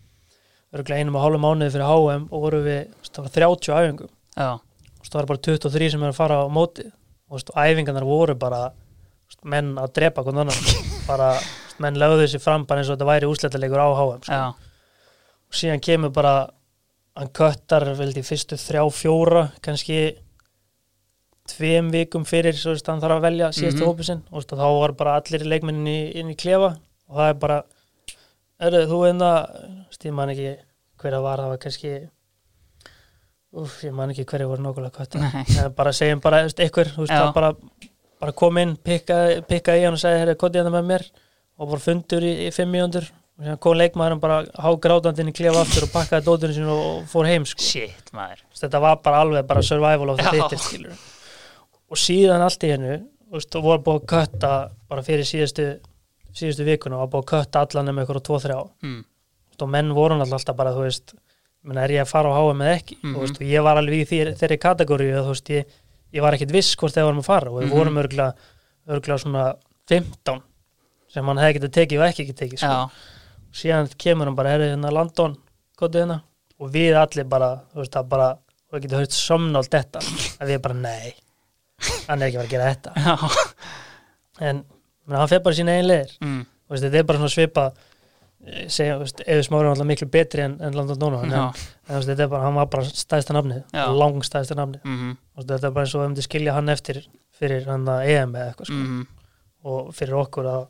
örgulega 0.76 1.00
einum 1.04 1.16
og 1.16 1.24
hálfu 1.24 1.40
mánuði 1.44 1.74
fyrir 1.76 1.88
HM 1.88 2.26
og 2.28 2.44
vorum 2.44 2.66
við 2.66 2.82
það 3.08 3.28
var 3.28 3.36
30 3.38 3.78
æfingum. 3.78 4.12
Og 4.98 5.08
það 5.08 5.20
var 5.22 5.30
bara 5.32 5.44
23 5.48 5.90
sem 5.94 6.04
er 6.04 6.12
að 6.12 6.20
fara 6.20 6.42
á 6.44 6.46
móti. 6.52 6.88
Og, 7.32 7.40
og 7.40 7.56
æfingarnar 7.56 8.08
voru 8.08 8.36
bara 8.40 8.62
menn 9.48 9.74
að 9.80 9.94
drepa 9.96 10.24
hvern 10.26 10.44
annan. 10.44 10.76
Bara, 11.08 11.30
menn 11.80 11.96
lögðu 12.00 12.26
sér 12.28 12.42
fram 12.44 12.66
bara 12.68 12.82
eins 12.82 12.90
og 12.92 12.98
þetta 12.98 13.08
væri 13.08 13.28
úsletalegur 13.30 13.80
á 13.80 13.88
HM 13.96 14.24
sko. 14.26 14.40
og 15.48 15.56
síðan 15.56 15.84
kemur 15.84 16.12
bara 16.12 16.34
hann 17.16 17.30
köttar 17.32 17.86
veldi 17.96 18.24
fyrstu 18.26 18.58
þrjá 18.60 18.82
fjóra 18.92 19.44
kannski 19.64 20.00
tveim 21.48 21.90
vikum 21.94 22.26
fyrir 22.28 22.56
svo 22.58 22.74
veist, 22.76 22.88
hann 22.92 23.02
þarf 23.02 23.18
að 23.20 23.26
velja 23.28 23.50
síðastu 23.56 23.82
Mhm. 23.82 23.88
mm 23.88 23.92
hópi 23.92 24.04
sinn 24.08 24.22
og 24.32 24.40
veist, 24.42 24.52
þá 24.52 24.68
var 24.82 24.92
bara 25.00 25.16
allir 25.22 25.46
leikmennin 25.48 26.12
inn 26.16 26.30
í 26.34 26.36
klefa. 26.36 26.78
Og 27.10 27.16
það 27.18 27.30
er 27.30 27.34
bara 27.46 27.64
er 28.60 28.72
þú 28.90 29.00
einna 29.08 29.32
ég 30.10 30.14
man 30.14 30.30
ekki 30.34 30.58
hver 30.98 31.14
að 31.14 31.24
var 31.28 31.38
það 31.44 31.50
var 31.54 31.58
kannski 31.58 31.92
Úf, 33.58 33.78
ég 33.88 33.94
man 33.96 34.12
ekki 34.12 34.26
hverju 34.28 34.48
voru 34.52 34.62
nei, 35.24 35.44
Eða 35.56 35.70
bara 35.78 35.94
segjum 35.96 36.20
bara 36.22 36.42
einhver 36.46 36.90
þú 36.92 37.06
veist, 37.06 37.14
það 37.14 37.30
bara, 37.38 37.52
bara 38.20 38.34
kom 38.38 38.58
inn 38.62 38.74
pikkaði 38.76 39.38
pikka 39.48 39.78
í 39.80 39.86
hann 39.86 39.96
og 39.96 40.02
sagði 40.02 40.20
herri, 40.20 40.36
kotið 40.36 40.68
hann 40.68 40.76
með 40.76 40.90
mér. 40.92 41.06
Og 41.58 41.70
bara 41.72 41.80
fundur 41.82 42.26
í, 42.28 42.34
í 42.46 42.52
fimm 42.54 42.70
mínútur. 42.76 43.08
Og 43.40 43.46
síðan 43.48 43.60
kom 43.64 43.78
leikmaðurinn 43.80 44.22
bara 44.22 44.42
hágrátandi 44.66 45.24
inn 45.24 45.32
í 45.32 45.36
klefa 45.40 45.64
aftur 45.64 45.88
og 45.88 45.94
pakkaði 45.96 46.28
dóturinn 46.28 46.58
sín 46.60 46.70
og, 46.74 46.84
fór 47.10 47.30
heim 47.32 47.46
sko. 47.50 47.64
shit, 47.64 48.12
maður. 48.14 48.44
Þetta 48.60 48.82
var 48.84 49.00
bara 49.08 49.24
alveg 49.24 49.48
bara 49.48 49.64
survival 49.66 50.10
of 50.14 50.18
the 50.22 50.32
fittest 50.36 50.68
skilur 50.70 50.98
og 51.92 51.98
síðan 52.02 52.44
allt 52.46 52.64
í 52.68 52.72
hennu 52.74 52.96
og 53.32 53.44
voru 53.64 53.84
búið 53.84 54.02
að 54.02 54.10
kötta 54.14 54.52
bara 54.90 55.04
fyrir 55.04 55.28
síðustu 55.28 55.68
síðustu 56.38 56.66
vikuna 56.68 56.98
og 56.98 57.06
var 57.06 57.14
búið 57.16 57.24
að 57.26 57.32
kötta 57.34 57.64
allan 57.66 57.90
um 57.92 58.00
eitthvað 58.02 58.20
og 58.22 58.26
tvo 58.28 58.40
þrjá 58.44 58.60
mm. 58.84 59.00
og 59.62 59.70
menn 59.74 59.94
voru 59.96 60.16
náttúrulega 60.16 60.40
alltaf 60.40 60.56
bara, 60.60 60.74
þú 60.76 60.86
veist 60.86 61.16
er 61.68 61.92
ég 61.92 62.04
að 62.06 62.12
fara 62.12 62.32
á 62.32 62.40
HM 62.40 62.62
eða 62.64 62.76
ekki 62.78 62.98
Mhm. 63.02 63.14
þú 63.16 63.20
veist, 63.24 63.40
og 63.42 63.48
ég 63.48 63.64
var 63.64 63.78
alveg 63.78 64.00
í 64.02 64.06
því, 64.08 64.20
þeirri 64.40 64.58
kategóri 64.62 65.08
þú 65.12 65.28
veist, 65.34 65.50
ég, 65.50 65.66
ég 66.14 66.22
var 66.22 66.34
ekkit 66.38 66.52
viss 66.52 66.76
hvort 66.76 66.94
þeir 66.94 67.04
varum 67.10 67.20
að 67.20 67.26
fara 67.28 67.52
og 67.52 67.58
við 67.62 67.68
Mhm. 67.68 67.76
vorum 67.76 67.98
örgulega, 67.98 68.34
örgulega 68.88 69.20
svona 69.20 69.56
15 69.88 70.42
sem 71.10 71.26
hann 71.26 71.38
hefði 71.38 71.60
getið 71.60 71.74
tekið 71.76 72.00
og 72.00 72.08
ekki 72.08 72.26
getið 72.28 72.40
tekið 72.42 72.58
sko. 72.60 72.68
Já, 72.68 72.90
síðan 73.52 73.90
kemur 73.98 74.26
hann 74.28 74.36
bara, 74.36 74.50
herri 74.50 74.70
hérna 74.72 74.92
Landon 74.92 75.38
kotið 75.78 76.02
hérna 76.06 76.22
og 76.60 76.72
við 76.72 76.96
allir 76.96 77.28
bara, 77.28 77.62
þú 77.74 77.76
veist, 77.84 77.92
það 77.92 78.10
bara 78.10 78.30
og 78.32 78.72
við 78.80 78.82
getum 78.88 79.00
höfst 79.00 79.20
somnált 79.28 79.70
þetta 79.70 80.00
að 80.40 80.48
við 80.48 80.62
bara, 80.62 80.74
nei 80.76 81.14
hann 82.08 82.22
er 82.22 82.30
ekki 82.30 82.38
að 82.38 82.42
fara 82.42 82.48
að 82.48 82.54
gera 82.54 82.72
þetta 82.72 82.94
en 84.48 84.64
menn, 85.08 85.20
hann 85.20 85.30
fer 85.32 85.44
bara 85.46 85.60
sína 85.60 85.76
eigin 85.78 85.92
leðir 85.92 86.16
mm. 86.24 86.40
Veist, 86.68 86.84
þetta 86.84 87.00
er 87.00 87.06
bara 87.08 87.22
svona 87.22 87.32
svipa 87.32 87.68
segja, 88.68 88.96
þú 88.98 89.04
veist, 89.06 89.22
Eður 89.24 89.46
Smári 89.48 89.66
er 89.66 89.70
alltaf 89.72 89.88
miklu 89.88 90.08
betri 90.12 90.44
en, 90.44 90.58
en 90.64 90.76
Landon 90.76 91.00
Donovan 91.00 91.32
en, 91.32 91.62
en 91.88 92.04
þetta 92.04 92.26
er 92.26 92.32
bara, 92.32 92.44
hann 92.44 92.58
var 92.60 92.68
bara 92.72 92.88
stæðsta 92.88 93.36
nafnið 93.38 93.62
Já. 93.76 93.86
langstæðsta 93.98 94.58
nafnið 94.60 94.84
mhm, 94.84 95.14
Þú 95.16 95.42
veist, 95.42 95.52
þetta 95.54 95.70
er 95.70 95.78
bara 95.78 95.88
eins 95.88 95.96
og 95.96 96.04
við 96.04 96.10
myndi 96.12 96.26
skilja 96.26 96.58
hann 96.58 96.74
eftir 96.74 97.00
fyrir 97.38 97.70
hann 97.70 97.88
að 97.92 98.12
EM 98.14 98.36
eða 98.36 98.52
eitthvað 98.52 98.72
sko. 98.72 98.82
mhm 98.82 99.06
og 99.68 99.92
fyrir 99.96 100.18
okkur 100.22 100.48
að, 100.52 100.64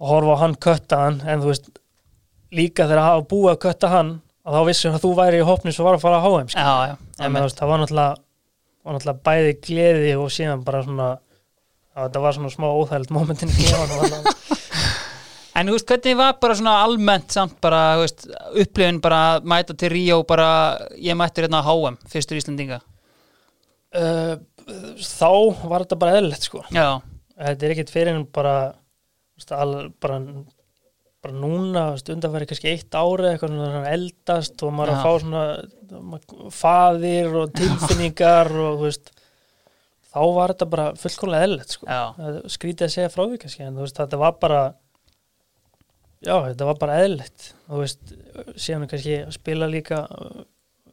að 0.00 0.10
horfa 0.12 0.36
á 0.36 0.42
hann 0.42 0.58
kötta 0.66 1.00
hann 1.04 1.20
en 1.26 1.42
þú 1.42 1.50
veist, 1.52 1.70
líka 2.52 2.88
þegar 2.88 3.14
að 3.16 3.24
búið 3.30 3.54
að 3.54 3.62
kötta 3.66 3.92
hann 3.92 4.12
að 4.42 4.56
þá 4.56 4.68
vissum 4.68 4.96
að 4.96 5.04
þú 5.04 5.12
væri 5.20 5.40
í 5.40 5.46
hópni 5.46 5.74
sem 5.74 5.86
var 5.86 5.96
að 5.98 6.04
fara 6.04 6.18
á 6.18 6.26
HM. 6.26 6.48
Já, 6.50 6.70
já, 6.90 6.94
en 7.22 7.36
það 7.38 7.70
var 7.70 7.82
náttúrulega, 7.82 8.21
var 8.82 8.96
náttúrulega 8.96 9.26
bæði 9.28 9.54
gleði 9.66 10.14
og 10.18 10.32
síðan 10.34 10.64
bara 10.66 10.82
svona 10.86 11.08
að 11.92 12.06
þetta 12.06 12.22
var 12.24 12.36
svona 12.36 12.52
smá 12.52 12.68
óþægild 12.70 13.14
momentin 13.14 13.52
í 13.52 13.68
þarna. 13.70 14.22
En 15.52 15.68
þú 15.68 15.74
veist, 15.76 15.90
hvernig 15.90 16.16
var 16.16 16.38
bara 16.40 16.54
svona 16.56 16.78
almennt 16.80 17.34
samt 17.34 17.58
bara, 17.60 17.80
þú 17.98 18.04
veist, 18.06 18.22
upplifin 18.62 19.02
bara 19.04 19.18
að 19.34 19.50
mæta 19.52 19.74
til 19.76 19.90
Ríó 19.92 20.22
bara, 20.24 20.46
ég 20.96 21.18
mættur 21.20 21.44
hérna 21.44 21.60
á 21.60 21.68
HM, 21.68 21.98
fyrstur 22.08 22.38
Íslandinga 22.40 22.78
uh, 23.98 24.38
þá 24.96 25.32
var 25.68 25.84
þetta 25.84 25.98
bara 26.00 26.16
eðlilegt 26.16 26.48
sko. 26.48 26.62
Já, 26.72 27.02
þetta 27.36 27.68
er 27.68 27.74
ekkert 27.74 27.92
fyrir 27.92 28.14
en 28.14 28.24
bara 28.32 28.54
þú 28.72 29.42
veist, 29.42 29.54
al, 29.58 29.74
bara, 30.00 30.18
bara 31.22 31.38
núna 31.38 31.82
undanfæri 31.94 32.48
kannski 32.50 32.70
eitt 32.72 32.96
ári 32.98 33.30
eitthvað 33.30 33.54
svona 33.54 33.90
eldast 33.92 34.62
og 34.66 34.72
maður 34.74 34.92
Já. 34.92 34.96
að 34.96 35.02
fá 35.04 35.12
svona 35.22 36.52
faðir 36.56 37.36
og 37.38 37.52
tilfinningar 37.56 38.50
og 38.50 38.80
þú 38.80 38.88
veist 38.88 39.12
þá 40.12 40.22
var 40.36 40.52
þetta 40.52 40.68
bara 40.72 40.86
fullkomlega 40.98 41.46
eðlilegt 41.46 41.76
sko. 41.76 41.98
skrítið 42.52 42.88
að 42.88 42.94
segja 42.96 43.12
frá 43.12 43.22
því 43.22 43.42
kannski 43.44 43.66
en 43.66 43.76
þú 43.78 43.86
veist 43.86 44.00
þetta 44.02 44.20
var 44.22 44.38
bara 44.42 44.62
já 46.22 46.34
þetta 46.48 46.68
var 46.68 46.80
bara 46.82 46.98
eðlilegt 47.04 47.46
og 47.68 47.74
þú 47.74 47.82
veist 47.84 48.14
síðan 48.66 48.88
kannski 48.90 49.20
að 49.22 49.36
spila 49.38 49.70
líka 49.70 50.02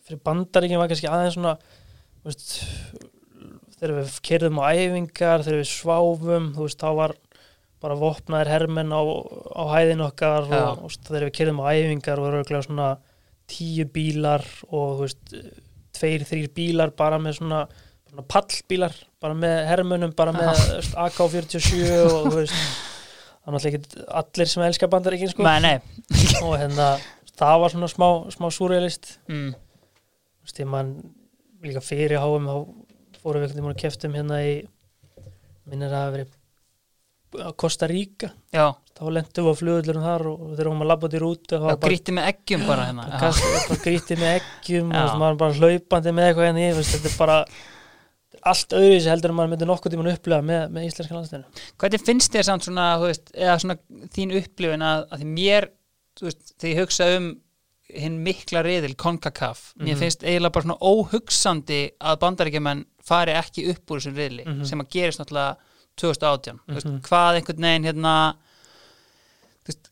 fyrir 0.06 0.22
bandaríkjum 0.26 0.84
var 0.84 0.92
kannski 0.92 1.10
aðeins 1.10 1.40
svona 1.40 1.56
veist 2.28 2.56
þegar 3.80 3.96
við 3.98 4.20
kerðum 4.30 4.62
á 4.62 4.64
æfingar 4.76 5.46
þegar 5.46 5.62
við 5.64 5.72
sváfum 5.74 6.52
þú 6.56 6.68
veist 6.68 6.86
þá 6.86 6.90
var 7.02 7.16
bara 7.80 7.96
vopnaðir 8.00 8.52
hermenn 8.52 8.92
á, 8.92 9.02
á 9.56 9.64
hæðin 9.72 10.04
okkar 10.04 10.50
Já. 10.50 10.60
og, 10.60 10.86
og 10.88 10.96
þegar 11.08 11.28
við 11.28 11.36
kerðum 11.38 11.62
á 11.64 11.72
æfingar 11.72 12.22
voru 12.22 12.40
örugglega 12.40 12.68
svona 12.68 12.90
tíu 13.50 13.86
bílar 13.90 14.44
og 14.70 15.04
veist 15.04 15.36
tveir, 15.96 16.26
þrýr 16.28 16.50
bílar 16.56 16.94
bara 16.98 17.20
með 17.22 17.40
svona, 17.40 17.64
svona 18.10 18.26
pallbílar 18.30 18.98
bara 19.22 19.38
með 19.38 19.62
hermönum, 19.70 20.14
bara 20.18 20.36
með 20.36 20.52
veist, 20.76 20.98
AK-47 21.06 21.80
og 22.04 22.28
þú 22.28 22.36
veist 22.36 22.60
það 23.40 23.56
náttúrulega 23.56 23.80
ekki 23.80 24.06
allir 24.22 24.52
sem 24.52 24.66
elskar 24.68 24.92
bandaríkin 24.92 25.32
sko. 25.32 25.48
nei, 25.48 25.60
nei 25.64 25.78
og 26.44 26.58
hérna 26.60 26.92
það 27.40 27.64
var 27.64 27.74
svona 27.74 27.92
smá, 27.92 28.10
smá 28.36 28.50
súrealist 28.54 29.16
mm. 29.32 29.54
þú 29.56 30.50
veist, 30.50 30.62
ég 30.62 30.70
man 30.70 30.94
líka 31.64 31.84
fyrir 31.84 32.20
háum 32.22 32.48
þá 32.48 32.58
fórum 33.20 33.44
við 33.44 33.50
einhvern 33.50 33.64
veginn 33.64 33.74
og 33.74 33.82
keftum 33.82 34.16
hérna 34.16 34.44
í 34.44 34.54
minnir 35.70 35.90
að 35.90 35.96
það 35.96 36.06
hafi 36.06 36.16
verið 36.18 36.39
á 37.38 37.50
Costa 37.56 37.88
Rica. 37.88 38.32
Já, 38.54 38.74
þá 38.98 39.02
lendum 39.14 39.46
við 39.46 39.52
á 39.54 39.60
flugullurum 39.60 40.06
þar 40.06 40.24
og 40.32 40.46
þegar 40.58 40.70
hún 40.72 40.82
að 40.84 40.90
labba 40.92 41.08
út 41.10 41.14
í 41.18 41.20
rútu 41.24 41.52
þá 41.54 41.60
já 41.60 41.66
var 41.66 41.78
bara, 41.78 41.90
gríti 41.92 42.16
með 42.18 42.30
eggjum 42.34 42.64
bara 42.68 42.86
hérna. 42.90 43.34
Grítið 43.84 44.22
með 44.24 44.32
eggjum 44.40 44.94
og 44.96 45.18
maður 45.22 45.38
bara 45.44 45.60
hlaupandi 45.60 46.14
með 46.18 46.30
eitthvað 46.30 46.48
hérna 46.50 46.72
veist, 46.80 46.96
þetta 46.96 47.12
er 47.14 47.20
bara 47.20 47.38
allt 48.50 48.74
öðruvísi 48.80 49.10
heldur 49.12 49.34
en 49.34 49.36
maður 49.40 49.52
myndi 49.54 49.68
nokkuð 49.68 49.94
tímann 49.94 50.12
upplega 50.14 50.46
með, 50.48 50.62
með 50.72 50.88
íslenska 50.88 51.16
landstæðinu 51.18 51.64
Hvernig 51.82 52.04
finnst 52.08 52.32
þér 52.36 52.48
samt 52.48 52.66
svona, 52.68 52.86
veist, 53.04 53.32
svona 53.36 53.76
þín 54.16 54.36
upplifin 54.40 54.86
að, 54.86 55.06
að 55.12 55.24
því 55.24 55.30
mér, 55.36 55.68
veist, 56.24 56.54
þegar 56.56 56.72
ég 56.74 56.82
hugsa 56.86 57.10
um 57.18 57.30
hinn 57.90 58.20
mikla 58.22 58.62
riðil, 58.62 58.94
CONCACAF, 59.02 59.74
mér 59.82 59.96
Mhm. 59.96 60.00
finnst 60.04 60.22
eiginlega 60.24 60.54
bara 60.54 60.66
svona 60.68 60.78
óhugsandi 60.86 61.80
að 62.00 62.20
bandaríkjumenn 62.22 62.84
fari 63.04 63.34
ekki 63.34 63.64
upp 63.74 63.90
úr 63.92 63.98
þessum 64.00 64.16
riðli, 64.20 64.46
Mhm. 64.46 64.66
sem 64.70 64.80
að 64.84 64.90
gerist 64.94 65.20
náttúrulega 65.20 65.58
2018, 66.02 66.60
þú 66.68 66.78
veist, 66.78 66.88
Mhm. 66.90 67.02
hvað 67.08 67.40
einhvern 67.40 67.66
veginn 67.68 67.88
hérna, 67.90 68.14
veist, 69.68 69.90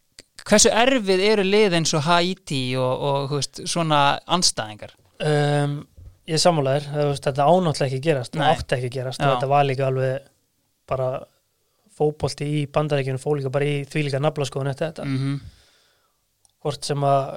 hversu 0.48 0.72
erfið 0.72 1.24
eru 1.32 1.44
lið 1.48 1.76
eins 1.80 1.94
og 1.98 2.06
Haiti 2.08 2.62
og, 2.80 3.02
og 3.12 3.30
veist, 3.38 3.62
svona 3.68 4.02
anstæðingar? 4.28 4.96
um, 5.20 5.88
ég 6.28 6.40
sammálaður 6.44 6.88
þetta 7.18 7.48
ánáttúrulega 7.48 7.88
ekki 7.92 8.02
gerast 8.04 8.36
Nei. 8.36 8.44
það 8.44 8.56
átti 8.58 8.76
ekki 8.78 8.90
gerast 9.00 9.20
þetta 9.24 9.48
var 9.50 9.64
líka 9.66 9.88
alveg 9.88 10.26
bara 10.88 11.12
fótbolti 11.98 12.46
í 12.46 12.66
bandarækjunum 12.72 13.20
fór 13.24 13.40
líka 13.40 13.50
bara 13.52 13.66
í 13.66 13.78
því 13.90 14.04
líka 14.10 14.20
naflaskoðun 14.22 14.70
eftir 14.74 14.92
þetta 14.92 15.06
Mm 15.08 15.40
hvort 16.68 16.84
sem 16.84 17.04
að 17.06 17.28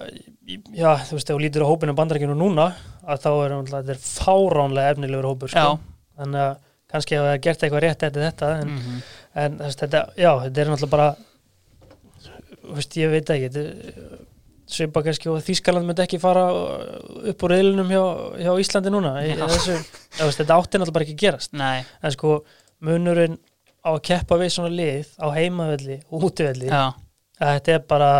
já, 0.74 0.90
þú 1.06 1.12
veist, 1.14 1.28
ef 1.30 1.36
þú 1.36 1.40
lítur 1.44 1.62
á 1.62 1.70
hópinu 1.70 1.94
bandarækjunum 1.94 2.38
núna 2.40 2.64
að 3.04 3.20
þá 3.22 3.28
er 3.44 3.52
þetta 3.68 3.96
fáránlega 4.00 4.94
efnilegur 4.94 5.28
hópur, 5.28 5.52
sko. 5.52 5.74
Þannig 6.18 6.40
að 6.40 6.56
kannski 6.90 7.16
hafa 7.18 7.32
það 7.34 7.42
gert 7.46 7.64
eitthvað 7.66 7.84
rétt 7.86 8.06
eftir 8.08 8.26
þetta 8.28 8.52
en, 8.60 8.76
mm 8.76 9.00
en 9.40 9.52
þú 9.60 9.66
veist, 9.68 9.78
þetta, 9.84 9.98
já, 10.18 10.30
þetta 10.42 10.60
er 10.64 10.70
náttúrulega 10.72 10.90
bara 10.90 11.08
veist, 12.74 12.96
ég 12.98 13.12
veit 13.12 13.30
ekki 13.30 13.48
þetta 13.48 13.62
er- 13.68 14.26
svipa 14.70 15.02
kannski 15.02 15.26
og 15.30 15.40
Þískaland 15.42 15.86
myndi 15.86 16.02
ekki 16.04 16.18
fara 16.22 16.44
upp 17.30 17.42
úr 17.46 17.50
reyðlunum 17.56 17.88
hjá, 17.90 18.02
hjá 18.42 18.50
Íslandi 18.62 18.92
núna 18.94 19.16
þessu, 19.22 19.74
já, 19.74 20.22
veist, 20.26 20.38
þetta 20.42 20.56
átti 20.58 20.78
náttúrulega 20.78 20.94
bara 20.98 21.06
ekki 21.08 21.16
gerast. 21.24 21.52
Nei, 21.58 21.80
en 22.02 22.14
sko, 22.14 22.36
munurinn 22.86 23.34
á 23.82 23.90
að 23.94 24.02
keppa 24.10 24.38
við 24.38 24.52
svona 24.54 24.70
lið 24.74 25.10
á 25.18 25.26
heimavelli 25.34 25.96
og 26.10 26.26
útivelli 26.28 26.68
já, 26.70 26.84
að 27.40 27.54
þetta 27.56 27.74
er 27.78 27.82
bara 27.90 28.10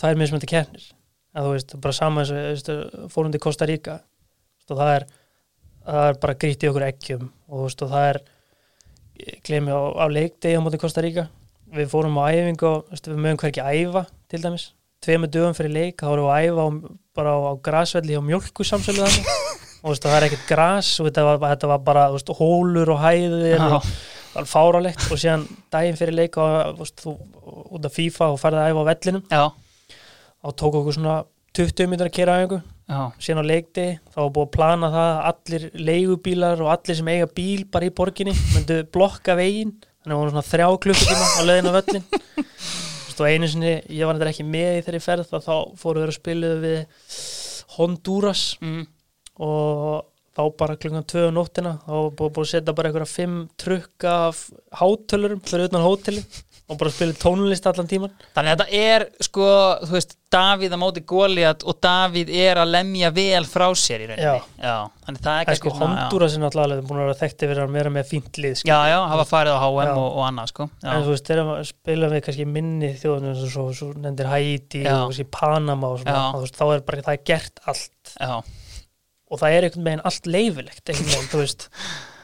tvær 0.00 0.16
mismöndi 0.20 0.48
keppnir. 0.48 0.86
Að 1.34 1.48
þú 1.48 1.52
veist, 1.56 1.76
bara 1.82 1.96
sama 1.96 2.22
eins 2.22 2.32
og 2.32 2.40
þú 2.40 2.48
veist, 2.54 2.72
fórum 3.12 3.32
til 3.34 3.42
Costa 3.42 3.66
Rica. 3.68 3.98
Þú 4.00 4.64
veist, 4.64 4.72
og 4.76 4.80
það 4.80 4.94
er 4.96 5.06
það 5.84 6.08
er 6.10 6.20
bara 6.22 6.36
grýtt 6.40 6.64
í 6.64 6.70
okkur 6.70 6.86
ekkjum 6.88 7.24
og 7.28 7.58
þú 7.58 7.66
veist, 7.66 7.84
og 7.84 7.92
það 7.92 8.06
er 8.10 8.20
glemi 9.46 9.74
á, 9.74 9.80
á 10.00 10.06
leikdegi 10.10 10.58
á 10.58 10.64
móti 10.64 10.80
Costa 10.80 11.04
Rica. 11.04 11.28
Við 11.74 11.90
fórum 11.90 12.18
á 12.20 12.30
æfingu 12.30 12.68
og 12.70 12.88
veist, 12.92 13.08
við 13.10 13.20
mögum 13.20 13.40
hverki 13.42 13.62
æfa 13.64 14.04
til 14.30 14.42
dæmis. 14.42 14.70
Tveimur 15.04 15.30
dögum 15.32 15.56
fyrir 15.56 15.74
leik, 15.74 16.00
þá 16.00 16.08
vorum 16.08 16.28
við 16.28 16.34
að 16.34 16.48
æfa 16.48 16.64
á, 16.64 16.68
bara 17.18 17.34
á, 17.36 17.38
á 17.50 17.52
grasvelli 17.68 18.16
á 18.16 18.22
mjölku 18.24 18.64
samsölu 18.66 19.04
þannig 19.04 19.30
og 19.84 19.92
veist, 19.92 20.06
það 20.06 20.16
er 20.16 20.28
ekkert 20.28 20.48
gras 20.48 20.92
og 21.00 21.10
þetta 21.10 21.26
var, 21.28 21.42
þetta 21.52 21.70
var 21.74 21.84
bara 21.84 22.06
veist, 22.14 22.32
hólur 22.40 22.94
og 22.94 23.02
hæðir 23.04 23.50
já, 23.52 23.60
og 23.60 23.84
það 23.84 24.38
var 24.38 24.50
fárálegt 24.50 25.04
og 25.10 25.20
síðan 25.20 25.44
daginn 25.74 26.00
fyrir 26.00 26.16
leik 26.16 26.38
og 26.40 26.80
þú 27.04 27.18
út 27.76 27.86
af 27.86 27.94
FIFA 27.94 28.32
og 28.32 28.40
farið 28.40 28.62
að 28.62 28.72
æfa 28.72 28.84
á 28.84 28.90
vellinum. 28.90 29.26
Já, 29.28 29.44
og 30.44 30.56
tók 30.60 30.80
okkur 30.80 30.96
svona 30.96 31.20
20 31.54 31.90
minnur 31.90 32.10
að 32.10 32.16
kera 32.16 32.40
æfingu. 32.40 32.62
já, 32.62 32.73
síðan 33.18 33.42
á 33.44 33.50
leikdi, 33.50 33.86
þá 34.12 34.18
var 34.20 34.32
búið 34.34 34.46
að 34.46 34.54
plana 34.56 34.90
það 34.92 35.10
að 35.10 35.28
allir 35.30 35.66
leigubílar 35.88 36.62
og 36.64 36.70
allir 36.74 36.98
sem 36.98 37.10
eiga 37.14 37.28
bíl 37.38 37.64
bara 37.72 37.88
í 37.88 37.94
borginni 37.96 38.34
myndu 38.54 38.80
blokka 38.94 39.36
veginn. 39.38 39.74
Þannig 40.04 40.10
að 40.10 40.14
það 40.14 40.22
voru 40.22 40.34
svona 40.34 40.48
þrjá 40.50 40.66
klukkutíma 40.84 41.28
á 41.32 41.42
leiðin 41.48 41.70
á 41.70 41.76
völlin 41.78 42.08
og 43.14 43.28
einu 43.30 43.46
sinni, 43.46 43.76
ég 43.94 44.08
var 44.08 44.18
þetta 44.18 44.32
ekki 44.32 44.44
með 44.48 44.72
í 44.74 44.80
þeirri 44.84 45.00
ferð 45.04 45.28
þá 45.30 45.54
fóru 45.78 46.02
við 46.02 46.08
að 46.08 46.16
spiluðu 46.16 46.56
við 46.64 46.80
Honduras. 47.76 48.42
Mm, 48.58 48.82
og 49.44 50.10
þá 50.34 50.42
bara 50.58 50.78
klukkan 50.78 51.06
2 51.10 51.28
um 51.28 51.36
nóttina 51.36 51.76
þá 51.84 51.94
búið 52.18 52.40
að 52.42 52.50
setja 52.50 52.74
bara 52.74 52.90
einhverja 52.90 53.10
5 53.12 53.36
trukka 53.60 54.14
af 54.28 54.42
hátölurum 54.80 55.42
fyrir 55.46 55.70
utan 55.70 55.84
hóteli 55.84 56.24
og 56.64 56.78
bara 56.80 56.90
spila 56.94 57.12
tónlist 57.20 57.66
allan 57.68 57.88
tíman 57.90 58.12
Þannig 58.32 58.54
að 58.54 58.60
þetta 58.62 58.78
er 58.80 59.02
sko, 59.26 59.48
þú 59.84 59.96
veist, 59.98 60.14
Davíð 60.32 60.72
á 60.74 60.78
móti 60.80 61.02
Goliat 61.06 61.62
og 61.68 61.76
Davíð 61.84 62.30
er 62.34 62.58
að 62.62 62.70
lemja 62.72 63.10
vel 63.14 63.42
frá 63.46 63.66
sér 63.78 64.02
í 64.02 64.06
rauninni. 64.08 64.40
Já. 64.58 64.78
Þannig 65.04 65.20
það 65.26 65.36
er 65.36 65.48
kannski 65.50 65.60
sko 65.68 65.74
svona, 65.76 65.98
Honduras 66.00 66.34
er 66.34 66.42
náttúrulega 66.42 66.70
alveg 66.70 66.88
búin 66.88 67.02
að 67.02 67.04
vera 67.04 67.18
þekkti 67.20 67.50
fyrir 67.50 67.62
að 67.62 67.76
vera 67.76 67.92
með 67.94 68.08
fínt 68.08 68.40
lið 68.40 68.56
sko. 68.58 68.70
Já, 68.70 68.78
já, 68.88 68.94
já, 68.94 68.96
hafa 69.12 69.26
farið 69.28 69.54
á 69.54 69.60
HM 69.60 69.84
Já. 69.84 69.92
og, 69.92 70.08
og 70.08 70.24
annað, 70.30 70.50
sko. 70.50 70.66
Já, 70.80 70.88
en 70.94 71.04
þú 71.04 71.12
veist, 71.12 71.26
þegar 71.28 71.48
maður 71.50 71.68
spila 71.70 72.10
við 72.14 72.24
kannski 72.26 72.46
minni 72.56 72.90
þjóðunum 73.04 73.34
og 73.36 73.52
svo, 73.54 73.66
svo 73.78 73.90
nefndir 73.94 74.30
Haiti 74.32 74.82
Já. 74.82 74.94
og 74.96 75.04
kannski 75.12 75.28
Panama 75.38 75.92
og 75.92 76.00
svona, 76.00 76.16
Já. 76.16 76.24
og 76.32 76.46
veist, 76.46 76.58
þá 76.58 76.64
er 76.66 76.84
bara 76.88 77.04
það 77.04 77.18
er 77.18 77.24
gert 77.30 77.62
allt 77.70 78.14
já, 78.16 78.34
og 79.30 79.42
það 79.44 79.58
er 79.58 79.68
einhvern 79.68 79.86
veginn 79.90 80.04
allt 80.10 80.32
leifilegt 80.32 80.90
einhvern 80.90 81.12
veginn, 81.12 81.30
þú 81.30 81.44
veist 81.44 81.68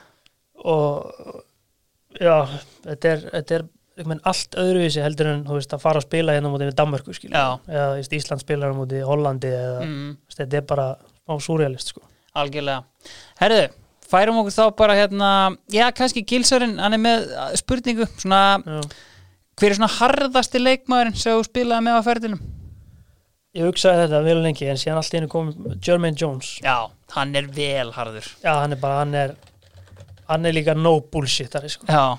og 0.74 1.44
já, 2.18 2.34
þetta 2.88 3.14
er, 3.14 3.22
þetta 3.36 3.60
er 3.60 3.68
veginn 4.08 4.22
allt 4.30 4.56
öðruvísi 4.62 5.02
heldur 5.04 5.28
en 5.32 5.42
þú 5.48 5.58
veist, 5.58 5.74
að 5.76 5.82
fara 5.84 6.00
að 6.00 6.06
spila 6.06 6.36
hérna 6.36 6.50
á 6.50 6.52
móti 6.54 6.68
við 6.68 6.76
Danmörku 6.80 7.14
skilur, 7.16 7.36
Já. 7.36 7.58
eða 7.68 7.88
veist, 7.98 8.14
Ísland 8.18 8.42
spilar 8.44 8.72
á 8.72 8.76
móti 8.78 9.02
Hollandi 9.06 9.50
eða 9.56 9.82
mm, 9.84 10.08
veist, 10.28 10.40
þetta 10.40 10.60
er 10.60 10.66
bara 10.70 10.86
smá 11.00 11.44
súrealist 11.46 11.92
sko. 11.94 12.02
algjörlega 12.40 12.82
Herðu, 13.40 13.66
færum 14.10 14.40
okkur 14.42 14.56
þá 14.56 14.64
bara 14.78 14.96
hérna 14.98 15.32
Já, 15.72 15.86
kannski 15.96 16.24
Gilsarinn, 16.28 16.78
hann 16.82 16.96
er 16.96 17.02
með 17.02 17.28
spurningu 17.60 18.08
svona, 18.16 18.40
Já. 18.64 18.80
hver 19.60 19.74
er 19.74 19.78
svona 19.80 19.92
harðasti 19.98 20.62
leikmaðurinn 20.62 21.20
sem 21.20 21.36
þú 21.36 21.46
spilaði 21.50 21.88
með 21.88 22.00
á 22.00 22.02
ferðinum? 22.08 22.42
ég 23.58 23.66
hugsaði 23.66 24.04
þetta 24.04 24.18
vel 24.22 24.40
lengi 24.44 24.68
en 24.70 24.78
síðan 24.78 25.00
allt 25.00 25.14
í 25.14 25.16
henni 25.18 25.30
kom 25.30 25.48
Jermaine 25.82 26.14
Jones 26.18 26.52
Já, 26.62 26.86
hann 27.16 27.32
er 27.34 27.48
vel 27.50 27.88
harður 27.96 28.28
já, 28.44 28.52
hann 28.60 28.76
er 28.76 28.78
bara, 28.78 29.00
hann 29.02 29.16
er 29.18 29.32
hann 30.30 30.46
er 30.46 30.54
líka 30.54 30.76
no 30.78 30.92
bullshitari 31.10 31.70
sko. 31.72 31.88
Já, 31.90 32.14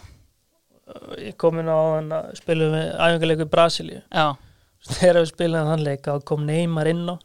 ég 1.22 1.36
kom 1.42 1.60
inn 1.62 1.70
á 1.72 1.80
hann 1.96 2.12
að 2.16 2.32
spila 2.39 2.70
við 2.74 2.88
æfingarleiku 2.96 3.46
í 3.48 3.52
Brasilíu. 3.52 4.02
Þegar 4.92 5.20
við 5.22 5.30
spilaðum 5.32 5.72
þann 5.74 5.86
leik 5.86 6.08
þá 6.08 6.24
kom 6.26 6.46
Neymar 6.48 6.89
inn 6.92 7.04
á 7.10 7.16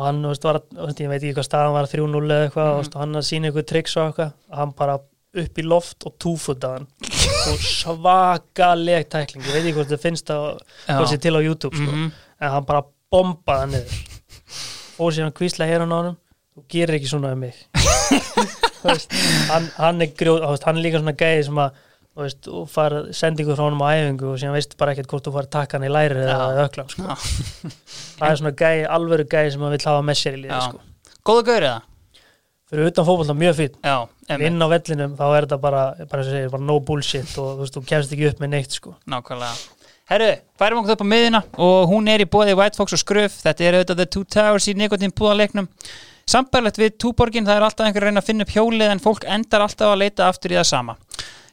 og 0.00 0.04
hann, 0.06 0.20
veist, 0.22 0.44
var, 0.46 0.60
veist, 0.76 1.00
ég 1.02 1.10
veit 1.10 1.18
ekki 1.20 1.34
hvað 1.36 1.46
staðan 1.48 1.74
var 1.74 1.88
3-0 1.90 2.20
eða 2.30 2.44
eitthvað, 2.46 2.68
mm. 2.70 2.90
og 2.94 3.00
hann 3.02 3.18
að 3.18 3.24
sína 3.26 3.48
eitthvað 3.50 3.66
triks 3.72 3.96
og 3.98 4.04
eitthvað, 4.06 4.30
hann 4.54 4.74
bara 4.78 4.94
upp 5.40 5.58
í 5.60 5.64
loft 5.66 6.06
og 6.08 6.14
túfutaði 6.22 6.78
hann. 6.78 6.86
Og 7.50 7.60
svakaleg 7.64 9.06
tækling, 9.10 9.44
ég 9.46 9.54
veit 9.54 9.62
ekki 9.64 9.74
hvort 9.78 9.90
það 9.90 10.02
finnst 10.02 10.30
að 10.34 10.46
hvað 10.86 11.06
sé 11.10 11.18
til 11.24 11.32
á 11.34 11.40
YouTube, 11.40 11.72
sko, 11.76 11.90
Mhm. 11.90 12.08
en 12.40 12.50
hann 12.54 12.66
bara 12.68 12.82
bombaði 13.10 13.60
hann 13.64 13.74
niður. 13.74 14.00
Og 15.00 15.14
síðan 15.16 15.36
kvísla 15.36 15.68
hér 15.70 15.84
á 15.84 15.88
honum 15.88 16.16
þú 16.54 16.64
gerir 16.68 16.98
ekki 16.98 17.10
svona 17.10 17.32
um 17.32 17.40
mig. 17.46 17.54
Hann, 18.80 19.66
hann 19.76 20.00
er 20.00 20.08
grjóð, 20.16 20.44
hann 20.64 20.78
er 20.78 20.84
líka 20.86 21.00
svona 21.02 21.12
gæði 21.12 21.42
sem 21.44 21.58
að 21.60 21.80
þú 22.14 22.24
veist, 22.24 22.48
og 22.50 22.64
far 22.72 22.96
sendingu 23.16 23.54
frá 23.54 23.64
honum 23.68 23.84
á 23.86 23.94
æfingu 23.94 24.32
og 24.32 24.40
síðan 24.42 24.56
veist 24.58 24.74
bara 24.80 24.94
ekkert 24.96 25.12
hvort 25.12 25.28
þú 25.28 25.34
far 25.36 25.46
takka 25.58 25.78
hann 25.78 25.86
í 25.86 25.92
læri 25.92 26.24
eða 26.24 26.48
Já. 26.50 26.64
ökla 26.66 26.86
sko. 26.90 27.06
Já. 27.06 27.14
það 28.18 28.26
er 28.30 28.40
svona 28.42 28.56
gæði, 28.62 28.82
alvöru 28.98 29.28
gæði 29.30 29.54
sem 29.54 29.68
að 29.68 29.76
vill 29.76 29.86
hafa 29.90 30.02
með 30.10 30.20
sér 30.22 30.36
í 30.38 30.42
liði 30.44 30.60
sko. 30.66 30.82
Góða 31.30 31.46
gaurið 31.50 31.70
það? 31.74 31.86
fyrir 32.70 32.86
utan 32.86 33.06
fótbolta 33.06 33.34
mjög 33.34 33.56
fýtt 33.58 33.78
inn 34.46 34.62
á 34.62 34.66
vellinum 34.70 35.14
þá 35.18 35.24
er 35.26 35.46
þetta 35.46 35.56
bara, 35.58 35.80
bara, 36.10 36.24
segir, 36.26 36.50
bara 36.52 36.62
no 36.62 36.76
bullshit 36.86 37.32
og 37.42 37.48
þú 37.56 37.64
veist, 37.64 37.74
þú 37.74 37.82
kemst 37.88 38.12
ekki 38.14 38.28
upp 38.30 38.42
með 38.44 38.52
neitt 38.54 38.76
sko. 38.78 38.94
nákvæmlega 39.10 39.56
Herru, 40.10 40.28
færum 40.58 40.80
okkur 40.82 40.96
upp 40.96 41.02
á 41.02 41.12
miðina 41.12 41.40
og 41.66 41.90
hún 41.90 42.08
er 42.10 42.22
í 42.22 42.28
bóði 42.30 42.54
White 42.58 42.78
Fox 42.78 42.94
og 42.94 43.02
Skröf 43.02 43.40
þetta 43.42 43.66
er 43.66 43.78
auðvitað 43.78 44.00
The 44.00 44.06
Two 44.14 44.24
Towers 44.26 44.70
í 44.70 44.76
nikotín 44.78 45.14
búðaleiknum 45.14 45.68
Sambærlegt 46.30 46.78
við 46.78 46.94
túborgin 47.02 47.46
það 47.46 47.56
er 47.58 47.66
alltaf 47.66 47.86
einhver 47.88 48.04
að 48.04 48.10
reyna 48.10 48.22
að 48.22 48.26
finna 48.28 48.46
upp 48.46 48.54
hjólið 48.54 48.92
en 48.92 49.02
fólk 49.02 49.24
endar 49.26 49.64
alltaf 49.64 49.90
að 49.90 50.02
leita 50.04 50.28
aftur 50.30 50.54
í 50.54 50.58
það 50.60 50.68
sama 50.70 50.94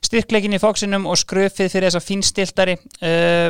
Styrkleikin 0.08 0.56
í 0.56 0.62
Foxinum 0.62 1.08
og 1.10 1.18
Skröfið 1.20 1.72
fyrir 1.74 1.90
þessa 1.90 2.04
fínstiltari 2.04 2.78
uh, 2.80 3.50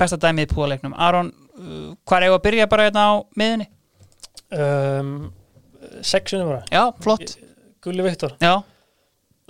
besta 0.00 0.18
dæmið 0.18 0.48
í 0.48 0.54
búðaleiknum 0.54 0.96
Aron, 0.98 1.30
uh, 1.54 1.92
hvað 2.08 2.18
er 2.18 2.26
ég 2.28 2.36
að 2.36 2.44
byrja 2.48 2.68
bara 2.72 2.88
hérna 2.88 3.04
á 3.06 3.12
miðinni? 3.38 3.68
um, 4.52 5.12
sexunum 6.04 6.50
bara. 6.52 6.62
Já, 6.72 6.82
flott. 7.02 7.36
Gulli 7.82 8.04
Viktor, 8.06 8.34
Já, 8.38 8.60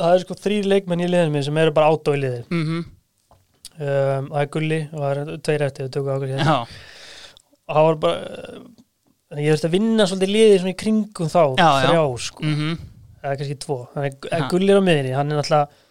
það 0.01 0.15
er 0.17 0.23
sko 0.25 0.37
þrýr 0.41 0.69
leikmenn 0.71 1.03
í 1.05 1.09
liðinu 1.11 1.35
minn 1.35 1.45
sem 1.45 1.59
eru 1.61 1.75
bara 1.77 1.91
átó 1.93 2.15
í 2.17 2.21
liði. 2.23 2.45
Mhm, 2.49 2.79
um, 3.77 4.31
það 4.31 4.39
er 4.43 4.49
Gulli 4.55 4.79
og 4.93 5.03
það 5.03 5.21
er 5.23 5.43
tveir 5.49 5.65
eftir 5.67 5.87
við 5.89 5.93
tökum 5.97 6.15
ákveð 6.15 6.33
hérna. 6.33 6.47
Já, 6.47 6.79
og 7.69 7.77
það 7.77 7.89
var 7.89 8.01
bara 8.07 8.17
uh, 8.23 9.43
ég 9.43 9.53
þurfti 9.53 9.69
að 9.69 9.77
vinna 9.77 10.09
svolítið 10.09 10.35
liðið 10.37 10.67
í 10.73 10.75
kringum 10.85 11.33
þá 11.33 11.43
Já, 11.43 11.69
já. 11.69 11.87
þrjá 11.89 12.03
sko, 12.29 12.49
mhm. 12.49 12.81
Eða 13.23 13.37
kannski 13.39 13.55
tvo. 13.63 13.77
Þannig 13.93 14.25
að 14.35 14.49
Gulli 14.51 14.73
er 14.73 14.81
á 14.81 14.87
miðinni, 14.89 15.11
hann 15.15 15.29
er 15.31 15.39
náttúrulega 15.39 15.82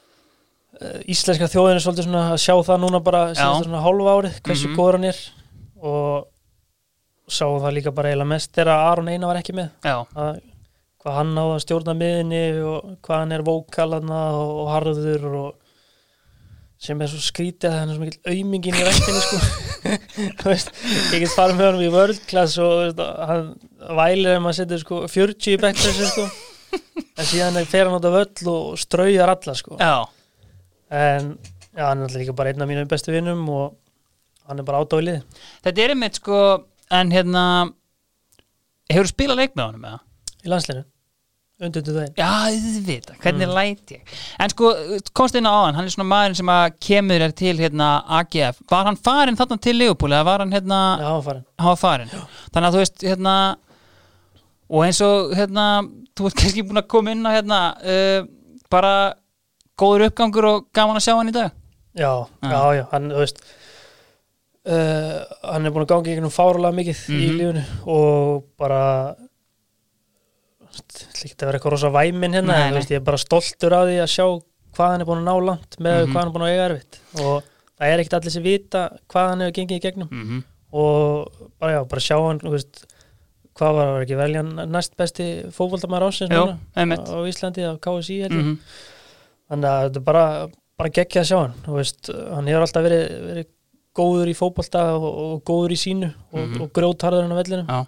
íslenska 1.14 1.48
þjóðin 1.52 1.78
er 1.78 1.84
svolítið 1.86 2.08
svona 2.08 2.24
að 2.34 2.40
sjá 2.42 2.56
það 2.68 2.80
núna 2.86 3.00
bara 3.06 3.22
síðan 3.38 3.66
svona 3.68 3.82
hálfa 3.86 4.14
árið 4.18 4.38
hversu 4.48 4.68
Mhm. 4.70 4.76
góður 4.80 4.98
hann 4.98 5.10
er. 5.12 5.20
Og 5.82 6.28
sáum 7.32 7.60
það 7.64 7.74
líka 7.78 7.94
bara 7.96 8.10
eiginlega 8.12 8.28
mest 8.34 8.52
þegar 8.54 8.68
Aron 8.92 9.08
Einar 9.10 9.28
var 9.34 9.40
ekki 9.42 9.54
með. 9.56 9.70
Að, 9.86 10.42
hvað 11.02 11.14
hann 11.18 11.34
á 11.38 11.46
að 11.48 11.62
stjórna 11.64 11.94
miðinni 11.98 12.44
og 12.66 12.98
hvað 13.02 13.20
hann 13.24 13.32
er 13.32 13.42
vókalana 13.48 14.22
og, 14.38 14.52
og 14.62 14.68
harður 14.74 15.26
og 15.32 15.56
sem 16.82 17.02
er 17.02 17.08
svo 17.12 17.22
skrítið 17.22 17.70
að 17.70 17.78
hann 17.80 17.90
er 17.90 17.96
svo 17.96 18.06
mikill 18.06 18.32
aumingin 18.34 18.74
í 18.78 18.86
rættinni 18.88 19.22
sko. 19.22 19.40
Ég 21.14 21.20
get 21.22 21.34
farið 21.36 21.58
með 21.60 21.68
hann 21.72 21.84
í 21.86 21.92
world 21.94 22.22
class 22.30 22.56
og 22.62 22.72
veist, 22.82 23.02
hann 23.30 23.52
vælir 23.98 24.36
ef 24.36 24.42
maður 24.42 24.58
setur 24.64 24.82
sko 24.82 25.02
40 25.08 25.54
í 25.54 25.60
backpressu 25.62 26.08
sko. 26.10 26.26
En 27.18 27.28
síðan 27.28 27.60
er- 27.62 27.70
fer 27.70 27.86
hann 27.90 27.98
af 28.00 28.16
völl 28.16 28.48
og 28.50 28.80
straujar 28.82 29.30
alla 29.36 29.54
sko. 29.58 29.78
Já, 29.78 30.06
en 30.92 31.36
já, 31.72 31.86
hann 31.88 32.02
er 32.02 32.08
alltaf 32.08 32.20
líka 32.20 32.36
bara 32.36 32.52
einn 32.52 32.64
af 32.64 32.70
mínum 32.70 32.90
bestu 32.92 33.14
vinnum 33.14 33.44
og 33.50 33.76
hann 34.48 34.60
er 34.60 34.68
bara 34.68 34.82
át 34.84 34.96
á 34.96 34.98
í 35.00 35.06
lið 35.08 35.44
þetta 35.64 35.84
er 35.84 35.94
einmitt 35.96 36.20
sko 36.20 36.40
en 36.92 37.14
hérna 37.16 37.44
hefur 38.92 39.08
þú 39.08 39.14
spilað 39.14 39.40
leik 39.44 39.54
með 39.56 39.70
honum 39.70 39.86
eða? 39.88 40.02
í 40.42 40.52
landsleinu, 40.52 40.84
undir 41.62 41.86
til 41.86 41.96
þeim 41.96 42.20
Já, 42.20 42.32
þið 42.50 42.90
vita, 42.90 43.16
hvernig 43.24 43.54
læt 43.56 43.94
ég? 43.96 44.14
En 44.42 44.52
sko, 44.52 44.74
komst 45.16 45.38
inn 45.40 45.48
á 45.48 45.54
hann 45.54 45.78
hann 45.78 45.88
er 45.88 45.96
svona 45.96 46.10
maðurinn 46.12 46.40
sem 46.42 46.54
kemur 46.90 47.26
er 47.28 47.36
til 47.38 47.56
hérna 47.62 47.92
AGF, 48.20 48.62
var 48.72 48.90
hann 48.90 49.00
farin 49.00 49.40
þarna 49.40 49.60
til 49.62 49.78
Leopold 49.80 50.18
eða 50.18 50.28
var 50.28 50.44
hann 50.44 50.56
hérna, 50.56 50.82
já, 51.00 51.08
hann 51.08 51.20
var 51.20 51.28
farin 51.30 51.46
hann 51.62 51.72
var 51.72 51.82
farin 51.86 52.14
þannig 52.16 52.68
að 52.68 52.76
þú 52.76 52.84
veist, 52.84 53.08
hérna 53.08 53.36
og 54.72 54.86
eins 54.88 55.02
og 55.06 55.34
hérna 55.38 55.70
þú 56.18 56.28
ert 56.28 56.40
kannski 56.42 56.68
búin 56.68 56.84
að 56.84 56.92
koma 56.92 57.16
inn 57.16 57.28
á 57.28 57.32
hérna 57.38 57.64
uh, 57.80 58.30
bara 58.72 58.96
góður 59.82 60.06
uppgangur 60.10 60.46
og 60.52 60.68
gaman 60.78 61.00
að 61.00 61.06
sjá 61.08 61.16
hann 61.18 61.32
í 61.34 61.36
dag 61.40 61.52
Já, 61.98 62.12
Já. 62.44 62.60
já, 62.78 62.84
hann, 62.94 63.10
þú 63.12 63.20
veist 63.20 63.42
uh, 64.70 65.18
hann 65.52 65.66
er 65.68 65.74
búin 65.76 65.84
að 65.84 65.90
ganga 65.92 66.08
í 66.08 66.14
einhvern 66.16 66.32
fárulega 66.38 66.78
mikið 66.78 67.02
í 67.10 67.18
Mhm. 67.18 67.38
lífunu 67.42 67.64
og 67.92 68.46
bara 68.62 68.82
að 70.72 71.36
vera 71.42 71.58
eitthvað 71.58 71.74
rosa 71.76 71.90
væmin 71.92 72.34
hérna, 72.38 72.54
Nei, 72.56 72.68
en, 72.70 72.78
veist, 72.80 72.92
ég 72.94 73.02
er 73.02 73.06
bara 73.06 73.20
stoltur 73.20 73.74
af 73.76 73.88
því 73.90 73.98
að 74.06 74.12
sjá 74.14 74.26
hvað 74.72 74.92
hann 74.94 75.02
er 75.04 75.10
búin 75.10 75.20
að 75.24 75.28
ná 75.28 75.46
langt 75.50 75.76
með 75.84 75.98
Mhm. 76.06 76.12
hvað 76.14 76.20
hann 76.22 76.28
er 76.30 76.36
búin 76.36 76.46
að 76.48 76.54
eiga 76.54 76.68
erfitt 76.70 77.00
og 77.20 77.44
það 77.78 77.88
er 77.92 78.00
ekkert 78.00 78.14
allir 78.22 78.32
sem 78.32 78.44
vita 78.44 78.84
hvað 79.12 79.30
hann 79.30 79.40
hefur 79.42 79.56
gengið 79.58 79.78
í 79.80 79.84
gegnum 79.86 80.08
mm 80.12 80.24
-hmm. 80.30 80.44
og 80.72 81.32
bara, 81.60 81.72
já, 81.74 81.84
bara 81.90 82.02
sjá 82.02 82.18
hann 82.28 82.40
veist, 82.40 82.86
hvað 83.56 83.74
var, 83.76 83.88
var 83.92 84.02
ekki 84.06 84.16
veljan 84.18 84.72
næst 84.72 84.96
besti 84.96 85.44
fótboltamæður 85.52 86.08
ásins 86.08 86.32
á 86.32 87.18
Íslandi 87.28 87.62
á 87.68 87.76
KSI 87.82 88.22
held 88.22 88.32
ég 88.32 88.44
mm 88.46 88.58
þannig 89.52 89.70
að 89.72 89.82
þetta 89.88 90.00
er 90.02 90.06
bara, 90.08 90.26
bara 90.80 90.94
geggja 90.96 91.22
að 91.22 91.30
sjá 91.30 91.38
hann. 91.42 91.56
Veist, 91.76 92.10
hann 92.32 92.48
hefur 92.50 92.66
alltaf 92.66 92.86
verið, 92.88 93.06
verið 93.30 93.50
góður 94.00 94.30
í 94.32 94.36
fótbolta 94.40 94.84
og, 94.96 95.08
og 95.12 95.42
góður 95.50 95.74
í 95.76 95.80
sínu 95.82 96.08
og, 96.32 96.40
Mhm. 96.46 96.62
og 96.64 96.70
grjótharður 96.78 97.26
hann 97.28 97.36
á 97.36 97.42
vellinu 97.42 97.66
Já, 97.68 97.80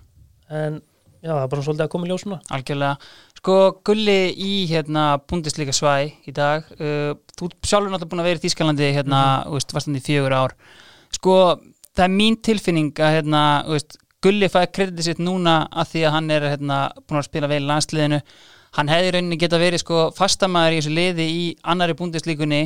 en 0.51 0.81
já, 1.23 1.31
það 1.31 1.43
er 1.45 1.51
bara 1.53 1.61
svolítið 1.63 1.85
að 1.85 1.91
koma 1.93 2.05
í 2.05 2.09
ljós 2.11 2.25
núna. 2.27 2.39
Algjörlega. 2.51 2.97
Sko, 3.39 3.55
Gulli 3.87 4.17
í 4.35 4.51
hérna 4.67 5.05
Bundesliga 5.27 5.71
svæ 5.75 6.11
í 6.27 6.33
dag 6.35 6.63
uh, 6.79 7.13
þú 7.39 7.49
sjálfur 7.63 7.91
náttúrulega 7.91 8.11
búin 8.11 8.23
að 8.23 8.27
vera 8.29 8.39
í 8.39 8.43
Þískalandi 8.43 8.89
hérna, 8.95 9.21
þú 9.47 9.55
veist, 9.57 9.73
varstandi 9.75 9.99
í 10.03 10.07
fjögur 10.07 10.35
ár. 10.35 10.53
Sko, 11.15 11.35
það 11.95 12.03
er 12.05 12.13
mín 12.19 12.37
tilfinning 12.43 12.91
að 12.99 13.15
hérna, 13.21 13.41
veist, 13.71 13.97
Gulli 14.23 14.47
fæði 14.47 14.69
kreditið 14.75 15.03
sitt 15.09 15.19
núna 15.19 15.55
að 15.71 15.89
því 15.93 16.03
að 16.07 16.13
hann 16.15 16.29
er 16.31 16.45
hérna, 16.53 16.77
búin 17.07 17.19
að 17.19 17.25
spila 17.27 17.49
vel 17.51 17.59
í 17.63 17.67
landsliðinu 17.67 18.19
hann 18.77 18.89
hefði 18.89 19.13
rauninni 19.15 19.39
geta 19.41 19.59
verið 19.61 19.83
sko 19.83 20.03
fastamæður 20.17 20.75
í 20.75 20.81
þessu 20.81 20.93
liði 20.97 21.29
í 21.29 21.45
annari 21.73 21.95
búndislíkunni 21.97 22.63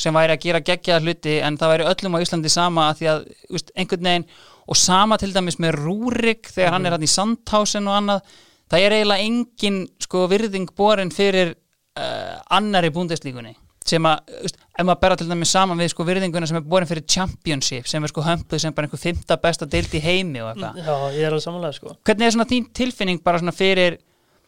sem 0.00 0.14
væri 0.16 0.34
að 0.34 0.42
gera 0.42 0.62
geggjaða 0.66 1.04
hluti 1.04 1.36
en 1.46 1.58
það 1.58 1.72
væri 1.72 1.88
öllum 1.92 2.16
á 2.18 2.24
Íslandi 2.24 2.50
sama 2.50 2.88
að 2.90 3.00
því 3.00 3.10
að 3.12 3.20
veist, 3.54 3.74
einhvern 3.78 4.08
veginn 4.08 4.28
og 4.64 4.78
sama 4.80 5.18
til 5.20 5.30
dæmis 5.34 5.60
með 5.62 5.76
Rúrik 5.82 6.50
þegar 6.50 6.74
hann 6.74 6.88
er 6.88 6.96
hann 6.96 7.06
í 7.06 7.10
Sandhausen 7.10 7.90
og 7.90 7.98
annað 8.00 8.32
það 8.72 8.86
er 8.86 8.96
eiginlega 8.96 9.28
engin 9.28 9.84
sko 10.02 10.24
virðing 10.32 10.72
borin 10.74 11.12
fyrir 11.14 11.52
uh, 11.54 12.40
annari 12.56 12.90
búndislíkunni 12.94 13.54
sem 13.84 14.06
að, 14.08 14.32
veist, 14.40 14.58
ef 14.72 14.86
maður 14.88 15.00
berra 15.02 15.18
til 15.20 15.28
dæmis 15.28 15.52
saman 15.52 15.80
við 15.80 15.90
sko 15.92 16.06
virðinguna 16.08 16.48
sem 16.48 16.58
er 16.58 16.64
borin 16.66 16.88
fyrir 16.88 17.04
Championship 17.14 17.88
sem 17.90 18.02
er 18.02 18.10
sko 18.10 18.24
hömpuð 18.24 18.62
sem 18.62 18.74
bara 18.74 18.88
einhver 18.88 19.02
fymta 19.02 19.36
besta 19.42 19.68
deild 19.68 19.92
í 19.92 20.00
heimi 20.00 20.40
og 20.40 20.54
eitthvað. 20.54 20.80
Já, 20.80 20.94
ég 21.12 21.26
er 21.26 21.34
alveg 21.34 21.44
samanlega 21.44 21.76
sko. 21.76 21.96
Hvernig 22.08 22.26
er 22.26 22.34
svona 22.34 22.48
þín 22.48 22.70
tilfinning 22.80 23.20
bara 23.24 23.42
svona 23.42 23.54
fyrir 23.54 23.98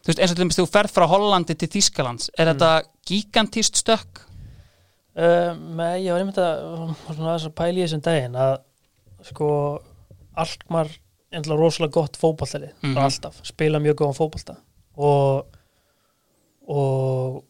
þú 0.06 0.12
veist 0.12 0.20
eins 0.22 0.30
og 0.32 0.36
til 0.38 0.44
dæmis 0.44 0.58
þú 0.60 0.66
ferð 0.70 0.92
frá 0.94 1.06
Hollandi 1.10 1.56
til 1.58 1.68
Þískalands 1.72 2.30
er 2.38 2.52
þetta 2.52 2.70
gigantist 3.10 3.80
stökk? 3.82 4.22
með, 5.16 5.94
ég 6.04 6.12
var 6.12 6.20
einmitt 6.22 6.38
að 6.38 6.62
að 7.48 7.54
í 7.80 7.84
þessum 7.86 8.02
daginn 8.06 8.36
að 8.36 8.56
sko 9.30 9.48
Alkmar 10.36 10.90
er 10.92 11.38
ennlega 11.40 11.58
rosalega 11.58 11.96
gott 11.96 12.16
fótboltali 12.20 12.68
Mhm. 12.82 12.94
bara 12.94 13.08
alltaf, 13.08 13.40
spila 13.42 13.80
mjög 13.80 13.96
góðan 14.02 14.18
fótbolta 14.20 14.56
og 14.96 15.46
og 16.68 17.44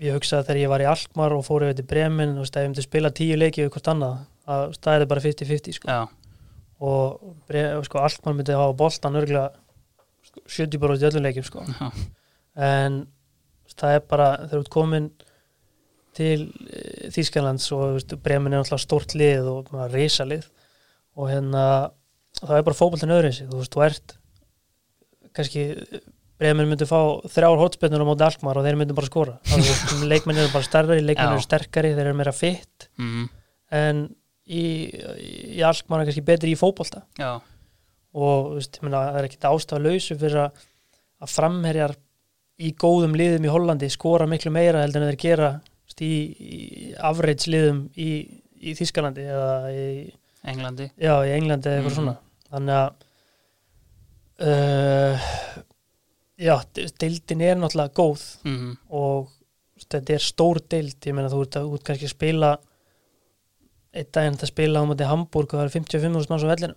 ég 0.00 0.14
hugsaði 0.16 0.46
þegar 0.48 0.60
ég 0.60 0.68
var 0.72 0.80
í 0.84 0.88
Alkmar 0.90 1.32
og 1.32 1.44
fór 1.46 1.64
yfir 1.66 1.76
til 1.80 1.86
Bremen 1.88 2.38
og 2.38 2.46
stæði 2.46 2.66
um 2.70 2.74
til 2.74 2.82
að 2.82 2.88
spila 2.88 3.10
tíu 3.10 3.36
leiki 3.38 3.62
við 3.64 3.70
hvort 3.74 3.90
annað 3.92 4.18
að 4.46 4.64
er 5.02 5.06
bara 5.06 5.20
50-50 5.24 5.72
sko. 5.78 6.08
Og 6.84 7.36
bre, 7.48 7.62
sko, 7.86 7.98
Alkmar 8.04 8.34
myndi 8.36 8.52
hafa 8.52 8.76
boltan 8.76 9.16
örgulega 9.16 9.50
70 10.44 10.82
bara 10.82 10.96
í 10.98 11.06
öllum 11.08 11.26
leikjum 11.26 11.46
sko. 11.46 11.64
en 12.54 13.04
það 13.74 13.98
er 13.98 14.02
bara 14.10 14.28
þegar 14.44 14.54
þú 14.54 14.62
ert 14.62 14.74
komin 14.74 15.10
til 16.14 16.40
uh, 16.46 17.06
Þýskalands 17.14 17.70
og 17.74 17.84
veist, 17.96 18.16
Bremen 18.22 18.52
er 18.52 18.62
náttúrulega 18.62 18.86
stórt 18.86 19.16
lið 19.18 19.50
og 19.50 19.70
risa 19.94 20.26
lið 20.28 20.46
og 21.18 21.30
hérna 21.30 21.64
það 22.40 22.58
er 22.58 22.66
bara 22.66 22.78
fótboltin 22.78 23.14
öðru 23.14 23.32
þú 23.38 23.60
veist, 23.60 23.74
þú 23.74 23.86
ert 23.86 24.18
kannski 25.34 25.68
Bremen 26.40 26.66
myndi 26.66 26.86
fá 26.88 26.98
þrjár 27.30 27.60
hótspennur 27.60 28.02
á 28.02 28.06
móti 28.08 28.24
Alkmaar 28.26 28.58
og 28.58 28.66
þeir 28.66 28.76
myndi 28.80 28.94
bara 28.96 29.06
skora. 29.06 29.36
Leikmenn 30.10 30.40
eru 30.42 30.50
bara 30.50 30.66
stærri, 30.66 30.98
leikmenn 30.98 31.36
eru 31.36 31.44
sterkari 31.44 31.92
þeir 31.94 32.08
eru 32.08 32.18
meira 32.18 32.34
fitt 32.34 32.88
mm. 32.98 33.28
en 33.78 34.00
í, 34.44 34.64
í 35.54 35.62
Alkmaar 35.64 36.02
er 36.02 36.10
kannski 36.10 36.24
betri 36.26 36.50
í 36.52 36.58
fótbolta. 36.58 37.04
Já, 37.20 37.38
og 38.14 38.54
veist, 38.56 38.78
meina, 38.84 39.00
það 39.10 39.18
er 39.20 39.28
ekkit 39.28 39.46
ástæða 39.50 39.82
lausu 39.88 40.16
fyrir 40.20 40.40
að, 40.44 40.64
að 41.24 41.32
framherjar 41.34 41.94
í 42.62 42.70
góðum 42.78 43.16
liðum 43.18 43.46
í 43.48 43.50
Hollandi 43.50 43.88
skora 43.90 44.28
miklu 44.30 44.52
meira 44.54 44.84
heldur 44.84 45.02
en 45.02 45.10
þeir 45.12 45.22
gera 45.24 45.48
veist, 45.58 46.02
í, 46.06 46.12
í 46.38 46.60
average 47.02 47.50
liðum 47.50 47.80
í, 47.98 48.10
í 48.62 48.74
Þískalandi 48.78 49.24
eða 49.26 49.48
í, 49.74 49.88
Englandi 50.52 50.86
já, 51.00 51.14
í 51.26 51.32
Englandi 51.34 51.68
eða 51.72 51.80
eitthvað 51.80 51.90
Mhm. 51.90 51.98
svona 51.98 52.16
þannig 52.54 52.76
að 52.78 52.90
uh, 54.40 55.16
já, 56.38 56.54
de- 56.74 56.88
deildin 57.00 57.42
er 57.46 57.56
náttúrulega 57.60 57.94
góð 57.98 58.22
mm. 58.46 58.70
og 58.94 59.28
veist, 59.74 59.90
þetta 59.94 60.14
er 60.16 60.24
stór 60.24 60.60
deild, 60.70 60.96
ég 61.06 61.14
meina 61.16 61.30
þú 61.32 61.42
ert, 61.46 61.58
að- 61.60 61.74
ert 61.78 61.86
kannski 61.90 62.10
spila 62.10 62.54
einn 63.94 64.08
daginn 64.14 64.38
að 64.38 64.50
spila 64.50 64.82
á 64.82 64.88
móti 64.90 65.06
Hamburg 65.06 65.54
og 65.54 65.60
það 65.60 65.66
er 65.68 65.74
55.000 65.80 66.30
manns 66.32 66.46
á 66.46 66.50
veist, 66.50 66.74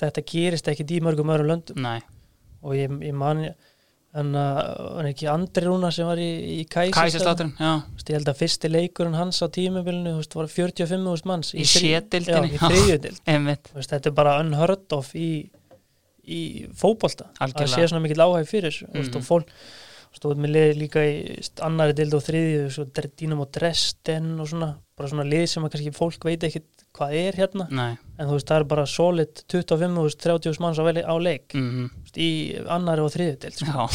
þetta 0.00 0.24
gerist 0.32 0.68
ekki 0.72 0.86
í 0.98 1.00
mörgum 1.04 1.30
öðrum 1.34 1.50
löndum. 1.52 1.80
Nei, 1.84 2.00
og 2.62 2.74
ég, 2.78 2.92
ég 3.06 3.14
man 3.16 3.44
en 4.10 4.32
hann 4.98 5.06
ekki 5.06 5.28
Andri 5.30 5.68
Rúna 5.68 5.92
sem 5.94 6.08
var 6.08 6.18
í, 6.18 6.26
í 6.58 6.64
Kæsist 6.66 6.96
Kæsistátturinn, 6.98 7.52
ég 8.10 8.16
held 8.18 8.30
að 8.32 8.40
fyrsti 8.40 8.70
leikurinn 8.72 9.14
hans 9.14 9.38
á 9.38 9.46
veist, 10.18 10.34
var 10.34 10.48
45.000 10.50 11.28
manns 11.30 11.52
Í 11.54 11.60
í 11.62 11.68
veist, 13.76 13.92
þetta 13.94 14.10
er 14.10 14.16
bara 14.18 14.32
unheard 14.42 14.96
of 14.98 15.12
í, 15.14 15.28
í 16.26 16.40
fótbolta. 16.74 17.28
Að 17.38 17.46
Algjörlega. 17.52 17.76
sé 17.76 17.86
svona 17.92 18.02
mikill 18.04 18.24
áhæg 18.26 18.50
fyrir 18.50 18.80
mm 18.82 18.98
Mhm. 19.14 19.20
og 19.20 19.28
fólk 19.30 19.54
stóð 20.18 20.40
með 20.42 20.50
lið 20.56 20.72
líka 20.82 21.02
í 21.06 21.14
annari 21.62 21.94
dild 21.94 22.14
og 22.18 22.22
þriðju 22.26 22.70
svo 22.74 22.84
Dre- 22.90 23.12
Dynamo 23.14 23.46
Dresden 23.46 24.40
og 24.42 24.48
svona 24.50 24.72
bara 24.98 25.08
svona 25.08 25.22
lið 25.30 25.46
sem 25.46 25.62
kannski 25.62 25.92
fólk 25.94 26.24
veit 26.26 26.42
ekkit 26.50 26.79
hvað 26.96 27.14
er 27.20 27.38
hérna 27.40 27.66
nei 27.70 27.92
en 28.20 28.28
þú 28.28 28.34
veist 28.36 28.50
það 28.50 28.60
er 28.60 28.68
bara 28.74 28.86
solid 28.90 29.42
25.000-30.000 29.52 30.60
manns 30.64 30.80
á, 30.80 31.14
leik 31.22 31.54
mm. 31.56 31.88
þú 31.94 32.04
veist, 32.04 32.20
í 32.20 32.30
annari 32.68 33.04
og 33.04 33.12
þriðju 33.14 33.38
dild 33.44 33.60
sko. 33.62 33.88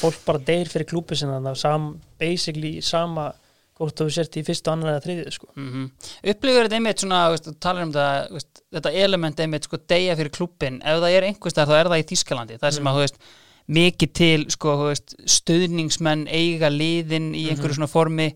Fólk 0.00 0.20
bara 0.24 0.38
deyr 0.46 0.68
fyrir 0.70 0.86
klúpi 0.86 1.18
sinna 1.18 1.40
það 1.42 1.50
er 1.50 1.60
sam, 1.60 1.88
basically 2.20 2.76
sama 2.80 3.32
hvort 3.80 3.96
þú 3.96 4.06
sért 4.12 4.36
í 4.36 4.44
fyrstu, 4.44 4.70
annari 4.70 4.94
eða 4.94 5.04
þriðju 5.06 5.34
sko. 5.34 5.50
mm 5.56 5.84
upplifur 6.30 6.66
þetta 6.66 6.78
einmitt 6.78 7.02
svona, 7.04 7.20
veist, 7.32 7.50
talar 7.64 7.86
um 7.88 7.92
það, 7.94 8.16
veist, 8.36 8.64
þetta 8.76 8.92
element 9.04 9.40
einmitt 9.40 9.68
sko 9.68 9.80
deyja 9.88 10.16
fyrir 10.20 10.34
klubbin, 10.36 10.80
ef 10.84 11.00
það 11.00 11.16
er 11.16 11.28
einhvers 11.30 11.56
þar 11.56 11.70
þá 11.70 11.76
er 11.78 11.92
það 11.92 12.02
í 12.02 12.08
Þískalandi, 12.12 12.58
það 12.60 12.74
sem 12.76 12.84
Mm. 12.84 12.90
að 12.90 12.98
þú 12.98 13.04
veist 13.06 13.22
mikið 13.70 14.12
til 14.20 14.46
sko, 14.50 14.76
veist, 14.88 15.14
stöðningsmenn 15.26 16.26
eiga 16.28 16.68
liðin 16.70 17.30
í 17.34 17.48
einhverju 17.50 17.70
Mhm. 17.74 17.78
svona 17.80 17.90
formi 17.90 18.28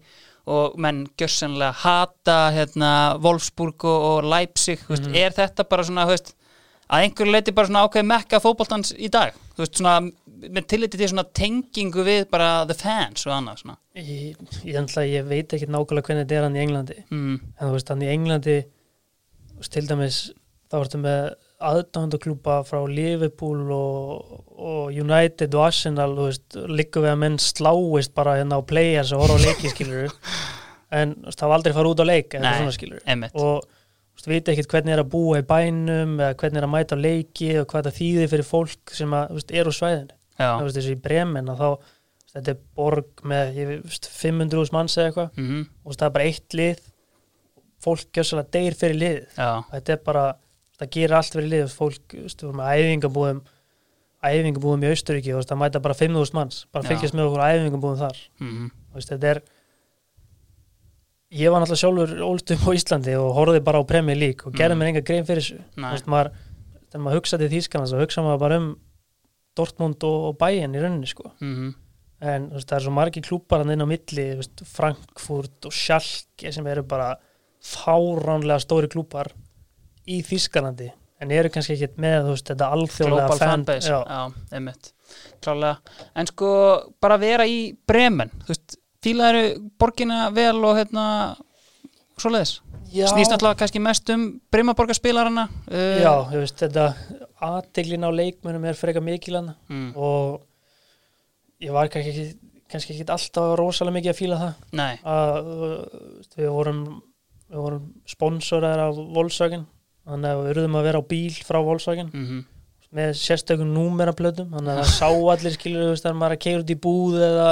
og 0.46 0.74
menn 0.78 1.06
gjörsanlega 1.16 1.72
hata 1.84 2.38
hérna, 2.52 2.90
Wolfsburg 3.24 3.84
og, 3.88 4.24
Leipzig, 4.28 4.82
veist, 4.88 5.06
Mhm. 5.06 5.14
er 5.16 5.30
þetta 5.30 5.64
bara 5.68 5.84
svona, 5.84 6.06
veist, 6.06 6.34
að 6.90 7.06
einhverju 7.06 7.32
leiti 7.32 7.54
bara 7.54 7.66
svona 7.66 7.86
ákveð 7.88 8.04
mekka 8.10 8.40
fótboltans 8.44 8.92
í 8.98 9.08
dag, 9.10 9.32
veist, 9.56 9.78
svona 9.78 10.10
með 10.44 10.66
tilliti 10.68 10.98
til 10.98 11.08
svona 11.08 11.24
tengingu 11.32 12.04
við 12.04 12.26
bara 12.30 12.66
the 12.66 12.74
fans 12.74 13.24
og 13.26 13.32
annað 13.32 13.62
svona 13.62 13.76
ég, 13.96 14.36
ég, 14.64 14.76
ætla, 14.76 15.06
ég 15.08 15.24
veit 15.24 15.48
ekki 15.48 15.66
nákvæmlega 15.70 16.04
hvernig 16.04 16.26
þetta 16.26 16.36
er 16.36 16.42
hann 16.42 16.56
í 16.58 16.62
Englandi 16.64 16.96
mm. 17.08 17.40
en 17.60 17.68
þú 17.68 17.72
veist 17.72 17.88
hann 17.88 18.02
í 18.04 18.10
Englandi 18.12 18.56
til 19.70 19.86
dæmis 19.88 20.18
þá 20.68 20.76
ertu 20.82 21.00
með 21.00 21.34
aðdándaklúpa 21.70 22.58
frá 22.68 22.80
Liverpool 22.88 23.70
og, 23.74 24.42
og 24.54 24.90
United 24.92 25.54
og 25.54 25.68
Arsenal 25.68 26.12
líka 26.70 27.02
við 27.02 27.12
að 27.12 27.22
menn 27.22 27.38
sláist 27.42 28.14
bara 28.16 28.38
hérna 28.40 28.60
á 28.60 28.62
players 28.66 29.14
og 29.14 29.24
horfa 29.24 29.40
á 29.40 29.44
leiki 29.48 29.72
skilur 29.72 30.12
en 30.98 31.16
veist, 31.24 31.40
það 31.40 31.50
var 31.50 31.58
aldrei 31.58 31.74
fara 31.76 31.94
út 31.94 32.04
á 32.04 32.06
leik 32.06 32.36
Nei. 32.38 32.52
svona 32.58 32.74
og 33.32 33.64
veist, 34.14 34.28
veit 34.30 34.52
ekkert 34.52 34.70
hvernig 34.70 34.94
er 34.96 35.02
að 35.02 35.10
búa 35.14 35.40
í 35.42 35.48
bænum 35.48 36.16
eða 36.20 36.38
hvernig 36.40 36.60
er 36.60 36.68
að 36.68 36.74
mæta 36.76 36.98
á 36.98 37.04
leiki 37.04 37.50
og 37.60 37.68
hvað 37.72 37.88
það 37.88 37.98
þýðir 37.98 38.32
fyrir 38.34 38.48
fólk 38.48 38.94
sem 39.00 39.16
að, 39.16 39.36
veist, 39.38 39.52
er 39.54 39.70
úr 39.70 39.76
svæðinu. 39.76 40.18
Veist, 40.38 40.78
þessu 40.78 40.94
í 40.94 41.02
Bremen 41.04 41.50
að 41.52 41.62
þá 41.62 41.68
þetta 42.34 42.54
er 42.54 42.62
borg 42.78 43.22
með 43.30 43.60
ég, 43.60 43.72
veist, 43.84 44.08
500 44.10 44.74
manns 44.74 44.98
eða 44.98 45.10
eitthvað. 45.10 45.38
Mm 45.38 45.62
og 45.62 45.84
þú 45.84 45.92
veist, 45.92 46.00
það 46.00 46.08
er 46.08 46.14
bara 46.16 46.28
eitt 46.30 46.58
lið. 46.58 46.84
Fólk 47.84 48.06
gjössalega 48.16 48.54
deyr 48.56 48.76
fyrir 48.80 49.00
liðið. 49.00 49.24
Já, 49.36 49.50
þetta 49.74 49.94
er 49.94 50.02
bara, 50.06 50.24
það 50.80 50.90
gerir 50.96 51.16
allt 51.18 51.34
fyrir 51.36 51.50
liðið 51.52 51.74
fólk, 51.78 52.14
við 52.16 52.36
vorum 52.42 52.60
með 52.60 52.72
æfingabúðum 52.78 53.42
æfingabúðum 54.24 54.84
í 54.86 54.90
Austuríki 54.94 55.34
og 55.36 55.44
það 55.46 55.60
mæta 55.60 55.80
bara 55.84 55.94
5.000 55.98 56.34
manns, 56.38 56.62
bara 56.72 56.88
fylgjast 56.88 57.14
með 57.14 57.28
okkur 57.28 57.44
æfingabúðum 57.50 58.00
þar, 58.00 58.22
mm 58.40 58.70
þú 58.94 59.00
veist, 59.00 59.10
þetta 59.10 59.30
er 59.34 59.40
ég 61.34 61.50
var 61.50 61.62
náttúrulega 61.64 61.82
sjálfur 61.82 62.54
upp 62.54 62.66
á 62.70 62.70
Íslandi 62.78 63.14
og 63.18 63.30
horfði 63.34 63.62
bara 63.66 63.80
á 63.82 63.90
Premier 63.90 64.18
League 64.18 64.46
og 64.46 64.54
gerði 64.54 64.74
Mm. 64.76 64.80
mér 64.84 64.90
enga 64.92 65.04
grein 65.04 65.24
fyrir 65.26 65.42
þessu. 65.42 65.60
Nei. 65.76 65.90
veist, 65.90 66.06
maður, 66.06 66.30
þegar 66.90 67.02
maður 67.04 67.18
hugsa 67.18 67.38
til 67.40 67.48
Þýskanans 67.50 67.92
og 67.94 68.02
hugsa 68.04 68.22
maður 68.22 68.38
bara 68.44 68.56
um 68.62 68.68
Dortmund 69.58 70.04
og, 70.06 70.20
og 70.30 70.38
Bayern 70.38 70.74
í 70.74 70.82
rauninni, 70.82 71.06
sko. 71.10 71.32
Mm 71.40 71.74
en 72.24 72.46
þú 72.48 72.54
veist, 72.56 72.68
það 72.70 72.76
er 72.78 72.84
svo 72.86 72.92
margir 72.94 73.22
klúpar 73.26 73.60
hann 73.60 73.70
inn 73.74 73.82
á 73.84 73.88
milli, 73.90 74.22
veist, 74.38 74.62
Frankfurt 74.64 75.66
og 75.68 75.72
Schalke 75.74 76.52
sem 76.54 76.66
eru 76.70 76.82
bara 76.88 77.16
fáránlega 77.60 78.62
stóri 78.62 78.88
klúpar 78.88 79.28
í 80.10 80.20
Þýskalandi 80.26 80.90
en 81.24 81.30
eru 81.32 81.48
kannski 81.52 81.76
ekkert 81.76 81.96
með 82.02 82.28
veist, 82.32 82.48
þetta 82.50 82.68
alþjóðlega 82.74 83.28
fan- 83.38 83.50
fanbase. 83.54 83.90
Klálega, 85.44 85.76
en 86.18 86.26
sko 86.28 86.48
bara 87.00 87.16
vera 87.22 87.46
í 87.48 87.58
Bremen 87.86 88.32
þú 88.44 88.50
veist, 88.52 88.76
fílaðu 89.04 89.42
borgina 89.80 90.26
vel 90.34 90.56
og 90.64 90.78
hérna 90.80 91.04
svoleiðis, 92.20 92.56
já, 92.92 93.06
snýst 93.10 93.32
alltaf 93.36 93.56
kannski 93.60 93.80
mest 93.82 94.10
um 94.14 94.26
Brimaborgarspilarana 94.52 95.46
uh, 95.50 96.00
já, 96.02 96.12
þú 96.32 96.40
veist, 96.42 96.58
þetta 96.64 96.88
aðteglin 97.44 98.06
á 98.06 98.10
leikmönum 98.14 98.64
er 98.70 98.78
frekar 98.78 99.04
mikilana 99.04 99.56
mm, 99.68 99.92
og 99.96 100.42
ég 101.64 101.72
var 101.74 101.88
kannski 101.92 102.12
ekki 102.14 102.52
kannski 102.74 102.94
ekki 102.96 103.06
alltaf 103.12 103.52
rosalega 103.60 103.94
mikið 104.00 104.10
að 104.10 104.18
fíla 104.18 104.36
það. 104.40 104.54
Að 105.06 105.50
við 106.34 106.48
vorum 106.50 106.80
vorum 107.54 107.84
sponsorar 108.10 108.80
af 108.88 108.96
Volkswagen 109.14 109.66
þannig 110.04 110.30
að 110.30 110.42
við 110.42 110.50
urðum 110.54 110.80
að 110.80 110.88
vera 110.90 111.00
á 111.00 111.10
bíl 111.14 111.38
frá 111.44 111.60
Volkswagen. 111.64 112.10
Mm 112.14 112.42
með 112.94 113.14
sérstökum 113.18 113.70
númeraplötum 113.74 114.52
þannig 114.54 114.70
að 114.70 114.80
það 114.80 114.90
sá 114.92 115.06
allir 115.32 115.54
skilur 115.56 115.88
veist, 115.90 116.04
þegar 116.04 116.18
maður 116.20 116.34
er 116.34 116.36
að 116.36 116.42
keira 116.44 116.60
út 116.62 116.70
í 116.70 116.76
búð 116.84 117.16
eða 117.26 117.46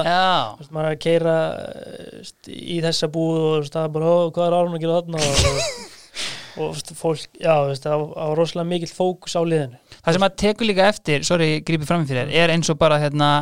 veist, 0.58 0.74
maður 0.74 0.88
er 0.88 0.92
að 0.92 1.00
keira 1.02 1.34
í 2.52 2.76
þessa 2.84 3.08
búð 3.16 3.38
og 3.40 3.56
veist, 3.56 3.74
það 3.74 3.88
er 3.88 3.94
bara, 3.96 4.12
"Ó, 4.12 4.18
hvað 4.36 4.46
er 4.46 4.56
árun 4.58 4.76
að 4.76 4.84
gera 4.84 5.00
þarna? 5.00 5.24
Og, 5.32 5.58
og, 6.68 6.78
fólk, 7.00 7.26
já, 7.42 7.54
það 7.82 8.04
var 8.04 8.38
rosalega 8.38 8.70
mikill 8.70 8.92
fókus 8.94 9.34
á 9.34 9.42
liðinu. 9.42 9.80
Það 9.98 10.18
sem 10.18 10.26
að 10.28 10.38
tekur 10.44 10.70
líka 10.70 10.88
eftir 10.92 11.26
sorry, 11.26 11.50
grípið 11.66 11.90
fram 11.90 12.06
fyrir 12.06 12.28
þér, 12.28 12.34
er 12.44 12.54
eins 12.54 12.70
og 12.70 12.78
bara 12.78 13.00
hérna, 13.02 13.32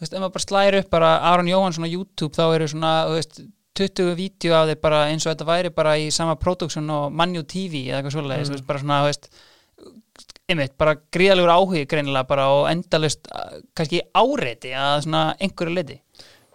ef 0.00 0.08
maður 0.14 0.36
bara 0.38 0.46
slæri 0.46 0.80
upp 0.80 0.90
bara 0.90 1.16
Aron 1.34 1.52
Jóhansson 1.52 1.84
á 1.84 1.92
YouTube, 1.92 2.32
þá 2.32 2.46
eru 2.54 2.70
svona 2.72 2.94
þú 3.10 3.18
veist, 3.18 3.42
20 3.78 4.14
vídeo 4.18 4.52
af 4.54 4.68
þeir 4.68 4.80
bara 4.82 5.04
eins 5.08 5.24
og 5.26 5.32
þetta 5.34 5.46
væri 5.48 5.70
bara 5.74 5.94
í 5.98 6.10
sama 6.12 6.34
production 6.36 6.90
og 6.92 7.12
Manju 7.16 7.42
TV 7.48 7.86
eða 7.88 8.02
eitthvað 8.02 8.16
svoleiðis, 8.18 8.50
Mm. 8.52 8.66
bara 8.66 8.78
svona, 8.82 8.98
veist 9.06 9.28
einmitt, 10.50 10.74
bara 10.78 10.96
gríðalegur 11.14 11.48
áhugi 11.54 11.86
greinilega 11.88 12.26
bara 12.28 12.48
og 12.52 12.66
endalist 12.68 13.28
kannski 13.74 14.02
áreiti 14.14 14.74
að 14.76 15.04
svona 15.06 15.22
einhverju 15.40 15.74
leiti 15.74 16.00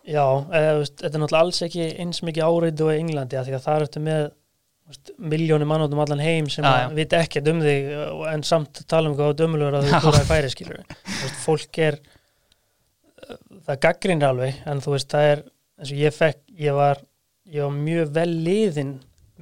Já, 0.08 0.24
eða, 0.24 0.76
veist, 0.80 0.96
þetta 1.02 1.16
er 1.18 1.22
náttúrulega 1.24 1.42
alls 1.44 1.62
ekki 1.66 1.88
eins 2.00 2.22
mikið 2.24 2.46
áreitu 2.48 2.86
á 2.88 2.96
Englandi 3.00 3.40
af 3.40 3.48
því 3.48 3.56
að 3.58 3.66
það 3.66 3.82
ertu 3.88 4.04
með 4.06 4.28
miljónum 5.20 5.68
mann 5.68 5.82
út 5.84 5.92
um 5.92 6.00
allan 6.00 6.22
heim 6.24 6.46
sem 6.50 6.64
að 6.64 6.78
já. 6.80 6.94
vita 6.96 7.18
ekkert 7.20 7.48
um 7.52 7.60
þig 7.60 7.90
og- 8.08 8.28
en 8.32 8.44
samt 8.44 8.84
tala 8.88 9.10
um 9.10 9.18
hvað 9.18 9.34
dömulur 9.42 9.74
að 9.76 9.90
þú 9.90 10.00
búið 10.06 10.20
að 10.22 10.30
færi 10.30 10.52
skilur 10.54 10.78
veist, 10.86 11.42
fólk 11.44 11.80
er 11.90 11.98
uh, 13.28 13.36
það 13.68 13.82
gaggrínir 13.84 14.30
alveg 14.30 14.62
en 14.66 14.80
þú 14.86 14.94
veist 14.96 15.10
það 15.12 15.32
er 15.34 15.44
eins 15.78 15.92
og 15.92 15.98
ég 16.06 16.16
fekk 16.16 16.40
ég 16.68 16.74
var, 16.78 17.02
ég 17.54 17.64
var 17.64 17.76
mjög 17.78 18.12
vel 18.18 18.30
liðin 18.48 18.94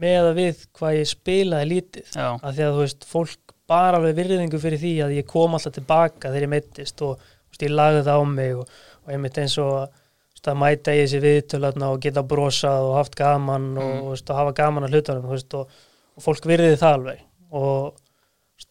með 0.01 0.29
að 0.29 0.37
við 0.39 0.63
hvað 0.77 0.97
ég 0.99 1.09
spilaði 1.09 1.67
lítið. 1.71 2.07
Já, 2.15 2.27
af 2.35 2.55
því 2.57 2.63
að 2.67 2.73
þú 2.77 2.81
veist 2.83 3.05
fólk 3.09 3.53
bara 3.65 3.97
alveg 3.97 4.17
virðingu 4.19 4.59
fyrir 4.61 4.81
því 4.81 4.93
að 5.05 5.13
ég 5.17 5.25
kom 5.29 5.55
alltaf 5.57 5.73
tilbaka 5.73 6.29
þegar 6.29 6.45
ég 6.45 6.51
meittist 6.51 7.01
og 7.05 7.15
veist, 7.17 7.63
ég 7.65 7.71
lagði 7.73 8.01
það 8.05 8.19
á 8.21 8.23
mig 8.29 8.55
og, 8.59 8.73
og 9.05 9.13
ég 9.15 9.21
mitt 9.23 9.39
eins 9.41 9.55
og 9.63 9.71
að, 9.79 9.87
veist, 10.35 10.49
að 10.51 10.59
mæta 10.61 10.93
í 10.93 10.99
þessi 11.01 11.21
viðtölarna 11.23 11.89
og 11.95 12.01
geta 12.03 12.23
brosað 12.29 12.89
og 12.91 12.97
haft 12.99 13.15
gaman 13.17 13.69
og, 13.77 13.83
Mm. 13.95 14.01
þú 14.03 14.11
veist, 14.13 14.29
og 14.29 14.41
hafa 14.41 14.53
gaman 14.59 14.85
að 14.89 14.97
hlutunum 14.97 15.29
og, 15.31 15.77
og 16.15 16.25
fólk 16.27 16.45
virði 16.51 16.75
það 16.77 16.97
alveg. 16.99 17.23
Og, 17.55 17.95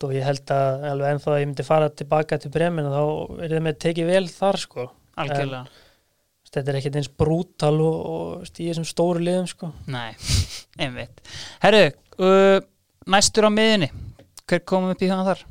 og 0.05 0.13
ég 0.15 0.25
held 0.29 0.51
að 0.53 0.85
alveg 0.93 1.15
ennþá 1.15 1.33
að 1.33 1.41
ég 1.41 1.49
myndi 1.49 1.65
fara 1.67 1.89
tilbaka 1.91 2.39
til 2.43 2.51
bremin 2.55 2.93
þá 2.93 3.03
er 3.41 3.57
það 3.57 3.65
með 3.67 3.81
tekið 3.89 4.13
vel 4.13 4.25
þar 4.29 4.61
sko. 4.61 4.87
Algjörlega. 5.17 5.65
veist, 5.65 5.84
þetta 6.55 6.73
er 6.73 6.79
ekkert 6.81 7.01
eins 7.01 7.11
brútal 7.23 7.75
og, 7.85 7.97
og 8.11 8.47
í 8.59 8.69
þessum 8.69 8.87
stóru 8.89 9.25
liðum 9.25 9.49
sko. 9.51 9.73
Nei, 9.91 10.15
einmitt 10.83 11.23
Herru, 11.65 11.85
uh, 12.19 12.59
næstur 13.11 13.49
á 13.49 13.51
miðinni 13.55 13.91
Hver 14.45 14.61
komum 14.69 14.93
upp 14.93 15.03
í 15.03 15.09
hana 15.09 15.25
þar? 15.31 15.45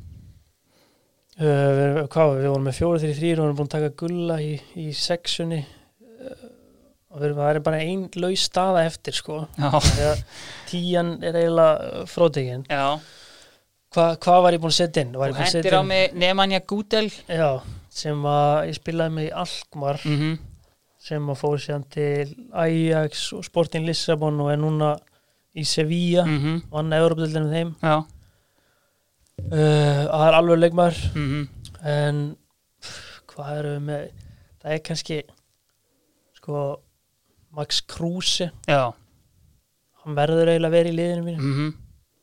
uh, 1.40 1.70
við, 1.78 2.02
hvað, 2.14 2.36
við 2.40 2.50
vorum 2.52 2.68
með 2.70 2.80
fjóru 2.80 3.04
þrý 3.04 3.16
þrýr 3.20 3.40
og 3.40 3.40
við 3.40 3.46
vorum 3.46 3.60
búin 3.62 3.72
að 3.72 3.76
taka 3.78 3.96
gulla 4.04 4.40
í, 4.44 4.52
í 4.80 4.88
sexunni 4.98 5.62
uh, 5.64 6.46
og 7.14 7.24
við 7.24 7.36
það 7.40 7.50
er 7.50 7.64
bara 7.66 7.82
ein 7.84 8.06
laus 8.18 8.46
staða 8.50 8.86
eftir 8.88 9.18
sko. 9.18 9.44
Tíjan 10.70 11.18
er 11.26 11.38
eiginlega 11.42 12.08
frótegin 12.10 12.66
já 12.70 12.88
Hva, 13.94 14.16
hvað 14.18 14.40
var 14.42 14.56
ég 14.56 14.62
búin 14.64 14.74
að 14.74 14.80
setja 14.80 15.04
inn? 15.06 15.12
Þú 15.14 15.36
hendir 15.38 15.76
á 15.78 15.82
mig 15.86 16.16
Nemanja 16.18 16.64
Gudel 16.66 17.12
Já, 17.28 17.62
sem 17.94 18.24
að 18.26 18.72
ég 18.72 18.80
spilaði 18.80 19.14
með 19.20 19.28
í 19.28 19.34
Alkmaar 19.44 20.00
mm 20.02 20.16
-hmm. 20.18 20.40
Sem 21.04 21.30
að 21.30 21.40
fór 21.42 21.60
síðan 21.60 21.84
til 21.92 22.30
Ajax 22.56 23.26
og 23.36 23.44
Sporting 23.44 23.88
Lissabon 23.88 24.40
og 24.44 24.52
er 24.54 24.62
núna 24.62 24.94
í 25.54 25.66
Sevilla 25.68 26.24
Mm 26.26 26.40
-hmm. 26.40 26.62
vann 26.72 26.94
Európa-dildinu 26.94 27.46
með 27.46 27.54
þeim. 27.54 27.76
Já. 27.82 27.98
Uh, 29.44 30.04
það 30.08 30.28
er 30.28 30.34
alveg 30.34 30.60
leikmar 30.60 30.96
mm 31.16 31.28
-hmm. 31.30 31.48
en 31.88 32.38
hvað 33.28 33.58
erum 33.58 33.74
við 33.74 33.86
með? 33.90 34.10
Það 34.62 34.72
er 34.72 34.78
kannski 34.78 35.24
sko 36.34 36.80
Max 37.52 37.82
Kruse. 37.82 38.52
Já. 38.68 38.94
Hann 40.04 40.16
verður 40.16 40.48
eiginlega 40.48 40.68
að 40.68 40.72
vera 40.72 40.90
í 40.90 40.96
liðinu 40.96 41.24
mínu. 41.24 41.42
Mm 41.42 41.54
-hmm. 41.54 41.74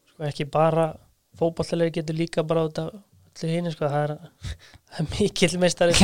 sko 0.09 0.25
ekki 0.25 0.45
bara 0.45 0.97
fótballlega 1.39 1.91
getur 1.91 2.15
líka 2.15 2.43
bara 2.43 2.65
út 2.65 2.79
af 2.79 2.91
öllu 3.41 3.53
hinn 3.57 3.73
sko 3.75 3.89
það 3.91 4.05
er, 4.05 4.15
er 5.01 5.09
mikill 5.17 5.59
meistari. 5.63 5.97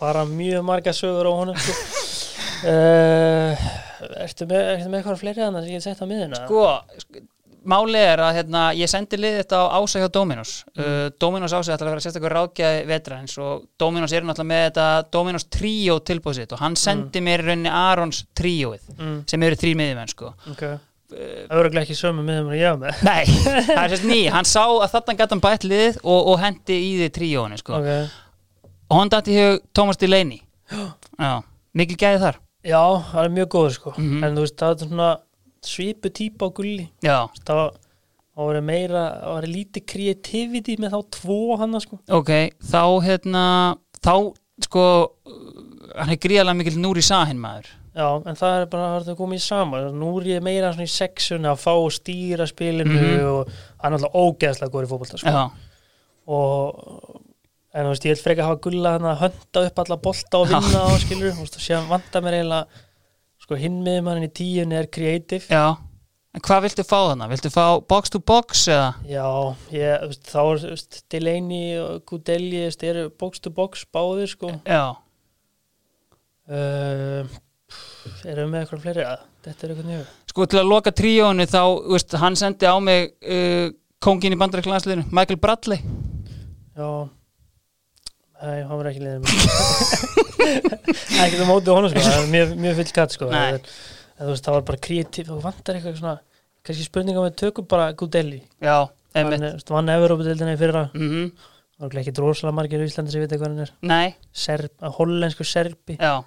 Fara 0.00 0.22
mjög 0.28 0.62
marga 0.64 0.92
sögur 0.96 1.28
á 1.28 1.32
honum 1.32 1.58
sko. 1.60 1.74
uh, 2.68 3.66
ertu, 4.24 4.46
með, 4.48 4.86
með 4.88 5.00
eitthvað 5.02 5.20
fleiri 5.20 5.42
þannig 5.44 5.66
sem 5.66 5.74
ég 5.74 5.78
get 5.80 5.86
sett 5.88 6.00
á 6.02 6.06
miðuna 6.08 6.40
Sko, 6.46 6.64
sk- 7.02 7.22
málið 7.70 8.06
er 8.08 8.22
að 8.24 8.36
hérna, 8.38 8.62
ég 8.76 8.88
sendi 8.88 9.18
liðið 9.20 9.42
þetta 9.42 9.58
á 9.60 9.64
Ása 9.76 10.00
hjá 10.00 10.06
Dominos. 10.16 10.52
Uh, 10.72 11.08
Dominos 11.20 11.52
Ása 11.52 11.74
ætlar 11.74 11.90
að 11.90 11.94
vera 11.98 12.04
sérstaklega 12.06 12.34
ráðgjaði 12.38 12.84
vetraðins 12.88 13.34
og 13.44 13.66
Dominos 13.80 14.14
eru 14.16 14.28
náttúrulega 14.30 14.50
með 14.54 14.62
þetta 14.70 14.86
Dominos 15.16 15.48
Trio 15.52 15.98
tilbúðsitt 16.08 16.54
og 16.56 16.62
hann 16.64 16.78
sendi 16.80 17.20
mér 17.24 17.44
í 17.44 17.50
rauninni 17.50 17.72
Arons 17.76 18.22
Trioið 18.40 18.86
mm, 18.96 19.18
sem 19.28 19.44
eru 19.48 19.60
þrý 19.60 19.74
miðjumenn 19.82 20.14
sko 20.14 20.32
ok 21.10 21.54
Öruglega 21.56 21.82
ekki 21.84 21.96
sömu 21.98 22.22
miðum 22.26 22.50
að 22.52 22.58
ég 22.60 22.70
hafa 22.70 22.80
með. 22.84 23.00
Nei, 23.06 23.24
það 23.66 23.82
er 23.82 23.92
sérst 23.94 24.06
ný, 24.08 24.20
hann 24.34 24.48
sá 24.48 24.62
að 24.66 24.86
þarna 24.94 25.16
gæti 25.18 25.34
hann 25.34 25.42
bætt 25.44 25.66
liðið 25.66 25.98
og, 26.04 26.30
og 26.32 26.38
hendi 26.42 26.78
í 26.78 26.92
því 27.00 27.08
tríóinu 27.16 27.58
sko. 27.60 27.80
Ok, 27.80 28.70
og 28.90 29.00
hann 29.00 29.12
dætti 29.14 29.36
hug 29.38 29.60
Thomas 29.76 30.00
Delaney. 30.00 30.40
Já, 31.24 31.32
mikil 31.76 31.98
gæði 32.00 32.22
þar. 32.24 32.40
Já, 32.70 32.82
það 33.10 33.22
er 33.24 33.36
mjög 33.38 33.52
góður 33.56 33.76
sko. 33.78 33.94
Mhm. 33.96 34.24
en 34.24 34.36
þú 34.38 34.46
veist, 34.46 34.58
það 34.60 34.74
er 34.74 34.90
svona 34.90 35.10
svipu 35.70 36.12
típa 36.16 36.48
á 36.48 36.54
gulli. 36.56 36.86
Það 37.02 37.60
var, 37.60 37.74
það 38.36 38.50
var 38.50 38.60
meira 38.64 39.04
það 39.16 39.34
var 39.36 39.48
lítið 39.56 39.86
creativity 39.94 40.76
með 40.80 40.94
þá 40.96 41.00
tvo 41.18 41.40
hann 41.60 41.80
sko. 41.82 42.00
Ok, 42.20 42.32
þá 42.70 42.82
hérna 43.04 43.44
þá 44.00 44.14
sko 44.64 44.84
hann 45.96 46.12
er 46.14 46.20
gríðarlega 46.20 46.58
mikil 46.58 46.78
Núri 46.80 47.02
Sahin 47.04 47.40
maður 47.40 47.68
Já, 48.00 48.06
en 48.32 48.38
það 48.40 48.54
er 48.62 48.68
bara 48.72 48.90
að 48.96 49.08
það 49.10 49.18
komið 49.20 49.42
saman 49.44 49.88
nú 50.00 50.10
er 50.20 50.28
ég 50.30 50.44
meira 50.46 50.70
svona 50.72 50.86
í 50.88 50.92
sexunni 50.94 51.50
að 51.50 51.58
fá 51.60 51.72
og 51.76 51.90
stýra 51.92 52.46
spilinu 52.48 52.94
Mhm. 52.96 53.24
og 53.28 53.50
hann 53.82 53.92
er 53.92 53.98
alltaf 53.98 54.14
ógeðslega 54.16 54.72
góður 54.72 54.86
í 54.88 54.92
fótbolta 54.94 55.20
sko. 55.20 55.42
Og 56.30 57.20
en 57.74 57.84
þú 57.86 57.90
veist, 57.92 58.06
ég 58.08 58.14
vil 58.16 58.22
freka 58.24 58.46
hafa 58.48 58.60
gulla 58.64 58.92
hann 58.96 59.06
að 59.12 59.20
hönda 59.24 59.66
upp 59.68 59.78
alla 59.84 59.96
bolta 59.96 60.40
og 60.40 60.48
vinna 60.50 60.80
og 60.88 60.96
skilur, 61.04 61.34
þú 61.36 61.44
veist, 61.44 61.58
og 61.60 61.62
síðan 61.66 61.90
vanda 61.90 62.22
mér 62.24 62.38
eiginlega 62.40 62.66
sko 63.44 63.58
hinn 63.60 63.78
með 63.84 64.00
mannin 64.06 64.26
í 64.28 64.32
tíunni 64.40 64.76
er 64.80 64.86
creative 64.90 65.46
já 65.50 65.76
En 66.32 66.40
hvað 66.46 66.60
viltu 66.62 66.84
fá 66.86 66.98
þarna? 67.10 67.26
Viltu 67.26 67.50
fá 67.50 67.64
box 67.90 68.10
to 68.14 68.20
box 68.22 68.68
eða? 68.70 68.90
Já, 69.10 69.26
ég, 69.74 69.96
þú 69.98 70.10
veist, 70.12 70.28
þá 70.30 70.40
er 70.46 70.60
þú 70.62 71.00
Delaney 71.10 71.78
og 71.82 72.04
Gudelli 72.06 72.60
þú 72.60 72.66
veist, 72.68 72.84
eru 72.86 73.06
box 73.18 73.40
to 73.42 73.50
box 73.50 73.84
báðir 73.92 74.30
sko 74.30 74.52
Já, 74.62 74.84
uh, 76.50 77.24
erum 78.24 78.46
við 78.46 78.50
með 78.54 78.64
eitthvað 78.64 78.84
fleiri? 78.86 79.06
Að 79.06 79.28
þetta 79.46 79.66
er 79.66 79.72
eitthvað 79.74 79.90
njög 79.90 80.08
sko 80.30 80.46
til 80.46 80.60
að 80.60 80.70
loka 80.70 80.92
tríónu 80.94 81.46
þá, 81.50 81.62
veist, 81.90 82.16
hann 82.22 82.36
sendi 82.38 82.68
á 82.68 82.76
mig 82.82 83.10
uh, 83.26 83.70
kongin 84.02 84.36
í 84.36 84.38
bandaræklansliðinu, 84.40 85.08
Michael 85.12 85.40
Bradley. 85.42 85.82
Já. 86.78 86.90
Nei, 88.40 88.62
hann 88.64 88.78
var 88.78 88.88
ekki 88.88 89.02
liðið 89.04 89.20
mér 89.20 89.32
Ekki 91.20 91.36
það 91.36 91.48
mótið 91.50 91.74
honum 91.74 91.92
sko. 91.92 92.04
Það 92.06 92.16
er 92.16 92.30
mjög, 92.32 92.54
mjög 92.64 92.78
full 92.78 92.94
katt 92.96 93.16
sko. 93.16 93.28
En, 93.36 93.60
en 94.16 94.30
veist, 94.30 94.46
það 94.46 94.56
var 94.56 94.66
bara 94.70 94.82
kreatív 94.86 95.34
og 95.34 95.42
vantar 95.44 95.76
eitthvað 95.76 95.98
svona 95.98 96.16
kannski 96.64 96.86
spurninga 96.86 97.24
með 97.26 97.36
tökum 97.42 97.68
bara 97.68 97.90
Gudelli. 97.98 98.40
Já, 98.64 98.88
hann 99.18 99.36
er, 99.36 99.44
þú 99.44 99.58
veist, 99.58 99.72
vann 99.76 99.94
Evropadeildina 99.96 100.56
í 100.56 100.60
fyrra. 100.60 100.88
Mm 100.96 101.32
það 101.80 101.86
var 101.86 101.98
ekki 102.02 102.12
drosalega 102.12 102.52
margir 102.58 102.82
í 102.84 102.86
Íslandi 102.90 103.12
sem 103.14 103.22
veit 103.22 103.30
hvað 103.32 103.46
hann 103.46 103.62
er. 103.64 103.70
Nei, 103.88 104.08
Serb, 104.36 104.72
hollensku 104.98 105.46
serbi. 105.48 105.94
Já 105.96 106.18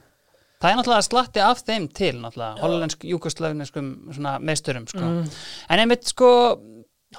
Það 0.64 0.70
er 0.72 0.78
náttúrulega 0.80 1.04
slatti 1.10 1.42
af 1.44 1.64
þeim 1.68 1.90
til 1.92 2.14
náttúrulega, 2.24 2.88
júkoslavneskum 3.12 3.90
svona 4.16 4.38
meisturum, 4.40 4.88
sko. 4.88 5.04
mm. 5.04 5.34
En 5.76 5.84
einmitt, 5.84 6.08
sko, 6.08 6.30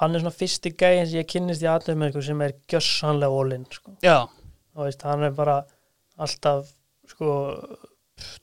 hann 0.00 0.14
er 0.14 0.22
svona 0.22 0.34
fyrsti 0.34 0.72
gæðin 0.78 1.08
sem 1.10 1.20
ég 1.20 1.28
kynnist 1.30 1.64
í 1.64 1.68
aðeins 1.70 2.26
sem 2.26 2.42
er 2.44 2.56
gjössanlega 2.70 3.40
all-in 3.40 3.66
sko. 3.72 3.94
og 4.74 5.06
hann 5.06 5.26
er 5.28 5.34
bara 5.36 5.60
alltaf 6.18 6.72
sko 7.10 7.30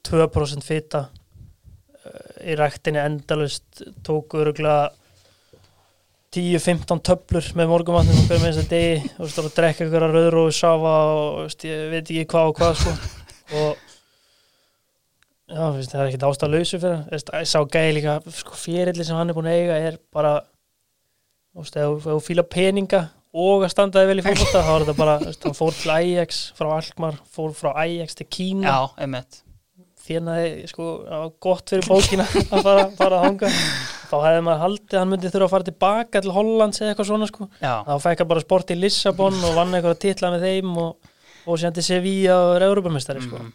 2% 0.07 0.65
fita 0.65 1.05
uh, 1.09 2.33
í 2.43 2.55
ræktinni 2.59 3.01
endalust 3.01 3.83
tók 4.05 4.35
öruglega 4.39 4.91
10-15 6.31 7.01
töflur 7.03 7.47
með 7.59 7.71
morgumatnum 7.73 8.19
og 8.21 8.27
hverjum 8.29 8.47
eins 8.47 8.59
að 8.61 8.69
degi 8.71 9.15
og 9.17 9.31
að 9.41 9.55
drekka 9.57 9.87
ykkur 9.87 10.05
að 10.07 10.13
rauður 10.15 10.37
og 10.45 10.53
safa 10.55 10.93
og 11.15 11.55
veit 11.91 12.05
ekki 12.05 12.27
hvað 12.31 12.51
og 12.51 12.61
hvað 12.61 12.77
sko. 12.79 12.93
og 13.59 13.80
já, 15.51 15.65
það 15.91 16.01
er 16.01 16.09
ekkert 16.09 16.27
ástæð 16.29 16.53
lausu 16.55 16.79
fyrir 16.81 16.97
hann. 16.97 17.45
Sá 17.51 17.59
gæði 17.61 17.95
líka 17.99 18.17
sko, 18.39 18.57
fyrirli 18.57 19.05
sem 19.07 19.17
hann 19.19 19.31
er 19.31 19.37
búin 19.37 19.49
að 19.51 19.59
eiga 19.59 19.79
er 19.89 19.99
bara 20.13 20.33
þú 21.51 21.63
veist, 21.65 21.77
ef 21.81 22.07
þú 22.07 22.17
fíla 22.25 22.47
peninga 22.47 23.01
og 23.31 23.63
að 23.65 23.71
standaði 23.73 24.09
vel 24.09 24.19
í 24.21 24.25
fólkvölda 24.25 24.63
þá 24.65 24.73
er 24.73 24.83
þetta 24.85 24.97
bara, 24.97 25.15
veist, 25.23 25.45
hann 25.47 25.55
fór 25.55 25.77
til 25.77 25.93
Ajax 25.93 26.41
frá 26.57 26.73
Alkmaar, 26.77 27.21
fór 27.31 27.55
frá 27.55 27.71
Ajax 27.83 28.19
til 28.19 28.27
Kína. 28.31 28.67
Já, 28.67 29.03
einmitt. 29.05 29.41
Þérnaði 30.01 30.67
sko 30.71 30.85
það 31.05 31.21
var 31.21 31.33
gott 31.45 31.71
fyrir 31.71 31.87
bókina 31.87 32.25
að 32.55 32.63
fara, 32.65 32.85
fara 32.97 33.19
að 33.19 33.25
hanga 33.27 33.51
þá 34.11 34.15
hefði 34.25 34.43
maður 34.47 34.63
haldið 34.65 34.97
hann 34.99 35.11
myndi 35.11 35.31
þurfa 35.31 35.47
að 35.47 35.53
fara 35.53 35.67
tilbaka 35.69 36.21
til 36.25 36.35
Hollands 36.35 36.81
eða 36.81 36.93
eitthvað 36.93 37.09
svona 37.11 37.29
sko. 37.29 37.47
Já, 37.61 37.73
þá 37.87 37.93
fekk 38.07 38.23
hann 38.23 38.31
bara 38.33 38.43
sport 38.43 38.73
í 38.73 38.77
Lissabon 38.79 39.39
og 39.47 39.57
vann 39.59 39.77
eitthvað 39.77 39.95
að 39.95 40.01
titla 40.07 40.31
með 40.33 40.47
þeim 40.47 40.73
og, 40.81 41.11
og 41.45 41.65
til 41.77 41.85
Sevilla 41.85 42.39
og 42.47 42.65
Europamestari 42.65 43.23
sko. 43.23 43.43
Mhm. 43.43 43.53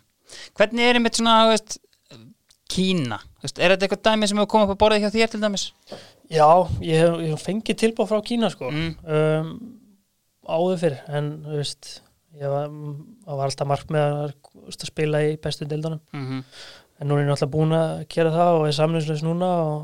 Hvernig 0.59 0.87
er 0.87 0.99
einmitt 0.99 1.19
svona, 1.19 1.35
þú 1.45 1.53
veist, 1.53 1.77
Kína? 2.73 3.19
Þú 3.39 3.47
Veist, 3.47 3.59
er 3.63 3.73
þetta 3.75 3.87
eitthvað 3.87 4.05
dæmi 4.09 4.29
sem 4.31 4.41
hefur 4.41 4.51
komið 4.55 4.73
upp 4.73 4.79
á 4.79 4.83
borðið 4.85 5.05
hjá 5.07 5.11
þér 5.17 5.33
til 5.35 5.43
dæmis? 5.45 5.67
Já, 6.33 6.49
ég 6.83 7.03
hef, 7.05 7.19
ég 7.23 7.31
hef 7.37 7.45
fengið 7.47 7.79
tilbúð 7.85 8.11
frá 8.11 8.23
Kína 8.27 8.51
sko 8.51 8.71
Mm. 8.73 8.97
um, 9.07 9.53
áður 10.47 10.81
fyrr 10.83 10.99
en 11.19 11.31
veist 11.51 12.01
ég 12.37 12.51
var, 12.53 12.69
var 13.27 13.47
alltaf 13.49 13.67
mark 13.71 13.89
með 13.91 14.05
að, 14.07 14.35
að 14.71 14.91
spila 14.91 15.23
í 15.27 15.37
bestu 15.43 15.69
deildunum 15.69 16.03
Mm 16.13 16.43
en 16.97 17.11
nú 17.11 17.17
er 17.19 17.27
ég 17.27 17.29
náttúrulega 17.29 17.53
búin 17.53 17.73
að 17.77 17.91
gera 18.09 18.31
það 18.33 18.55
og 18.57 18.63
er 18.71 18.73
samlingsleis 18.73 19.21
núna 19.21 19.49
og 19.67 19.81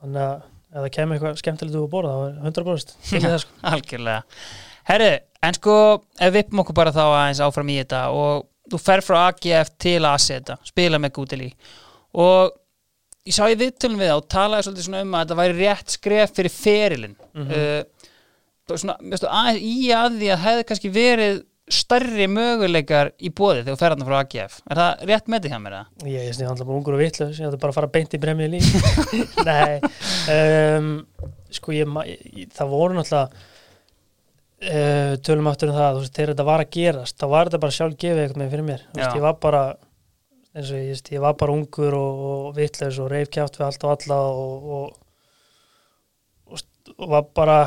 þannig 0.00 0.22
að 0.22 0.36
ef 0.68 0.78
það 0.78 0.92
kemur 0.94 1.16
eitthvað 1.18 1.40
skemmtilegt 1.42 1.76
úr 1.76 1.90
borða 1.92 2.12
þá 2.14 2.22
er 2.28 2.38
100% 2.48 2.94
til 3.04 3.18
í 3.18 3.24
það 3.26 3.34
sko 3.42 3.58
Algjörlega. 3.72 4.22
Herri, 4.88 5.10
en 5.44 5.58
sko, 5.58 5.74
ef 6.16 6.32
við 6.32 6.46
uppum 6.46 6.62
okkur 6.64 6.78
bara 6.78 6.94
þá 6.96 7.02
aðeins 7.04 7.42
áfram 7.44 7.68
í 7.68 7.76
þetta 7.82 8.00
og 8.16 8.46
þú 8.72 8.80
fer 8.80 9.04
frá 9.04 9.18
AGF 9.26 9.74
til 9.84 9.98
ASETA, 10.08 10.56
spila 10.64 10.96
með 11.04 11.12
Gúdeli 11.18 11.50
og 11.52 11.87
ég 13.28 13.36
sá 13.36 13.44
í 13.48 13.58
viðtölum 13.60 14.00
við 14.00 14.12
það 14.12 14.22
og 14.22 14.30
talaði 14.32 14.66
svolítið 14.66 14.86
svona 14.88 15.04
um 15.04 15.14
að 15.18 15.24
þetta 15.26 15.40
væri 15.42 15.58
rétt 15.58 15.94
skref 15.98 16.34
fyrir 16.38 16.54
ferilinn. 16.54 17.18
Mhm. 17.34 17.50
uh, 17.52 18.08
það 18.68 18.74
var 18.74 18.82
svona, 18.84 18.98
veistu, 19.12 19.30
aðeins 19.32 19.62
í 19.64 19.92
að 19.96 20.18
því 20.18 20.32
að 20.32 20.44
hefði 20.46 20.66
kannski 20.68 20.92
verið 20.92 21.38
stærri 21.68 22.26
möguleikar 22.32 23.10
í 23.20 23.28
bóði 23.28 23.60
þegar 23.60 23.74
þú 23.74 23.80
fer 23.82 23.92
hann 23.94 24.06
frá 24.08 24.16
AGF. 24.22 24.54
Er 24.72 24.78
það 24.80 25.02
rétt 25.10 25.26
með 25.28 25.42
því 25.44 25.50
hjá 25.52 25.58
mér 25.60 25.74
það? 25.76 25.90
Ég, 26.08 26.22
ég 26.24 26.36
snið 26.36 26.48
handla 26.48 26.66
bara 26.68 26.78
ungur 26.78 26.96
og 26.96 27.02
vitlaus, 27.02 27.36
ég 27.36 27.50
ætti 27.50 27.60
bara 27.60 27.74
að 27.74 27.76
fara 27.76 27.90
beint 27.92 28.16
í 28.16 28.20
bremið 28.22 28.54
líf 28.54 28.68
Nei 29.48 29.74
um, 30.32 30.88
Sko 31.52 31.76
ég, 31.76 31.92
ég, 32.08 32.48
það 32.56 32.72
voru 32.72 32.96
náttúrulega 32.96 33.28
uh, 34.64 35.12
tölum 35.28 35.50
aftur 35.52 35.72
um 35.72 35.76
það, 35.76 35.90
þú 35.98 36.02
veist, 36.06 36.14
þegar 36.16 36.32
þetta 36.32 36.48
var 36.48 36.64
að 36.64 36.72
gerast 36.78 37.20
þá 37.20 37.26
var 37.34 37.50
þetta 37.50 37.62
bara 37.66 37.76
sjálf 37.78 38.00
gefið 38.00 38.22
eitthvað 38.24 38.42
með 38.42 38.50
fyrir 38.54 38.66
mér 38.70 38.82
Þú 38.88 39.00
veist, 39.02 39.18
ég 39.20 39.26
var 39.28 39.38
bara 39.44 39.62
eins 40.58 40.70
og 40.74 40.80
ég, 40.82 41.02
ég 41.14 41.22
var 41.22 41.36
bara 41.38 41.54
ungur 41.54 41.94
og, 41.94 42.22
og 42.30 42.56
vitlaus 42.58 42.98
og 43.02 43.10
reif 43.12 43.30
kjátt 43.34 43.58
við 43.60 43.66
allt 43.68 43.84
og 43.86 43.92
alla 43.94 44.18
og, 44.32 44.70
og, 44.78 44.96
og, 46.50 46.64
og 46.98 47.12
var 47.14 47.28
bara 47.36 47.58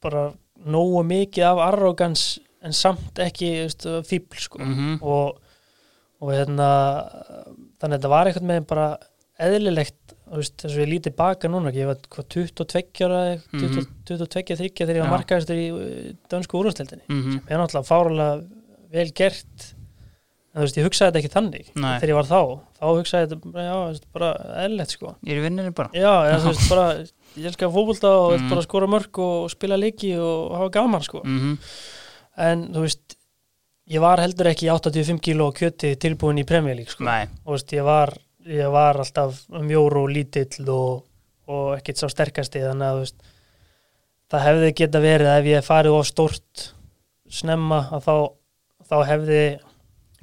bara 0.00 0.24
nógu 0.60 1.02
mikið 1.08 1.44
af 1.50 1.62
arrogans 1.70 2.24
en 2.64 2.74
samt 2.76 3.18
ekki 3.24 3.50
veist, 3.64 3.86
fíbl 4.08 4.36
sko 4.40 4.58
Mm 4.60 4.74
-hmm. 4.74 5.02
og, 5.02 5.40
og 6.20 6.32
hérna 6.32 6.68
þannig 7.80 7.94
að 7.94 7.98
þetta 7.98 8.08
var 8.12 8.26
eitthvað 8.26 8.48
með 8.50 8.66
bara 8.68 8.88
eðlilegt 9.40 10.14
veist, 10.30 10.56
þess 10.60 10.74
að 10.76 10.82
ég 10.84 10.90
lítið 10.92 11.16
baka 11.16 11.48
núna 11.48 11.72
ég 11.72 11.86
var 11.88 11.96
hvað 11.96 12.28
22 12.28 13.04
ára 13.06 13.40
Mhm. 13.52 13.60
20 13.60 13.86
22, 14.04 14.26
30 14.26 14.86
þegar 14.86 14.96
ég 14.96 15.02
var 15.02 15.18
markaðistur 15.18 15.56
í 15.56 15.68
uh, 15.72 16.12
dönsku 16.30 16.58
úrvasteldinni 16.60 17.04
mm 17.08 17.40
ég 17.48 17.50
er 17.50 17.58
náttúrulega 17.58 17.88
fáralega 17.92 18.44
vel 18.92 19.12
gert 19.12 19.74
en 20.50 20.58
þú 20.58 20.66
veist, 20.66 20.80
ég 20.80 20.88
hugsaði 20.88 21.10
þetta 21.10 21.20
ekki 21.20 21.34
þannig 21.36 21.70
Nei. 21.76 21.94
þegar 22.00 22.12
ég 22.12 22.18
var 22.18 22.28
þá, 22.30 22.40
þá 22.80 22.84
hugsaði 22.88 23.28
þetta 23.28 23.40
bara, 23.44 23.68
já, 23.68 23.72
þú 23.76 23.86
veist, 23.92 24.10
bara 24.16 24.32
eðlilegt 24.64 24.96
sko. 24.96 25.14
Ég 25.22 25.32
er 25.34 25.40
í 25.40 25.44
vinninu 25.46 25.76
bara. 25.76 25.92
Já, 25.94 26.12
eða, 26.26 26.42
þú 26.42 26.52
veist, 26.52 26.66
bara 26.72 26.86
ég 27.38 27.48
elskar 27.52 27.72
fótbolta 27.74 28.12
og 28.24 28.34
mm. 28.34 28.50
bara 28.50 28.66
skora 28.66 28.90
mörg 28.90 29.22
og 29.22 29.48
spila 29.52 29.78
leiki 29.78 30.16
og 30.18 30.56
hafa 30.58 30.74
gaman 30.80 31.06
sko. 31.06 31.22
Mm 31.22 31.56
en 32.40 32.66
þú 32.74 32.84
veist 32.84 33.16
ég 33.90 34.02
var 34.02 34.22
heldur 34.22 34.50
ekki 34.50 34.68
í 34.68 34.72
85 34.72 35.22
kíló 35.24 35.50
kjöti 35.56 35.94
tilbúin 36.00 36.40
í 36.40 36.46
League 36.46 36.90
sko. 36.90 37.04
Nei, 37.04 37.26
og 37.44 37.56
veist, 37.56 37.72
ég, 37.72 37.84
var, 37.84 38.14
ég 38.46 38.70
var 38.70 39.00
alltaf 39.02 39.46
mjór 39.50 39.98
og 40.04 40.10
lítill 40.10 40.68
og, 40.68 41.04
og 41.50 41.76
ekkert 41.76 41.98
sá 41.98 42.08
sterkasti 42.08 42.62
þannig 42.62 42.86
að 42.86 42.94
þú 42.94 43.04
veist, 43.04 43.32
það 44.30 44.46
hefði 44.46 44.74
geta 44.78 45.00
verið 45.00 45.32
að 45.32 45.40
ef 45.40 45.50
ég 45.50 45.66
farið 45.66 45.96
of 45.98 46.06
stórt 46.06 46.68
snemma 47.30 47.88
að 47.90 48.06
þá, 48.06 48.14
þá 48.90 48.96
hefði 49.10 49.42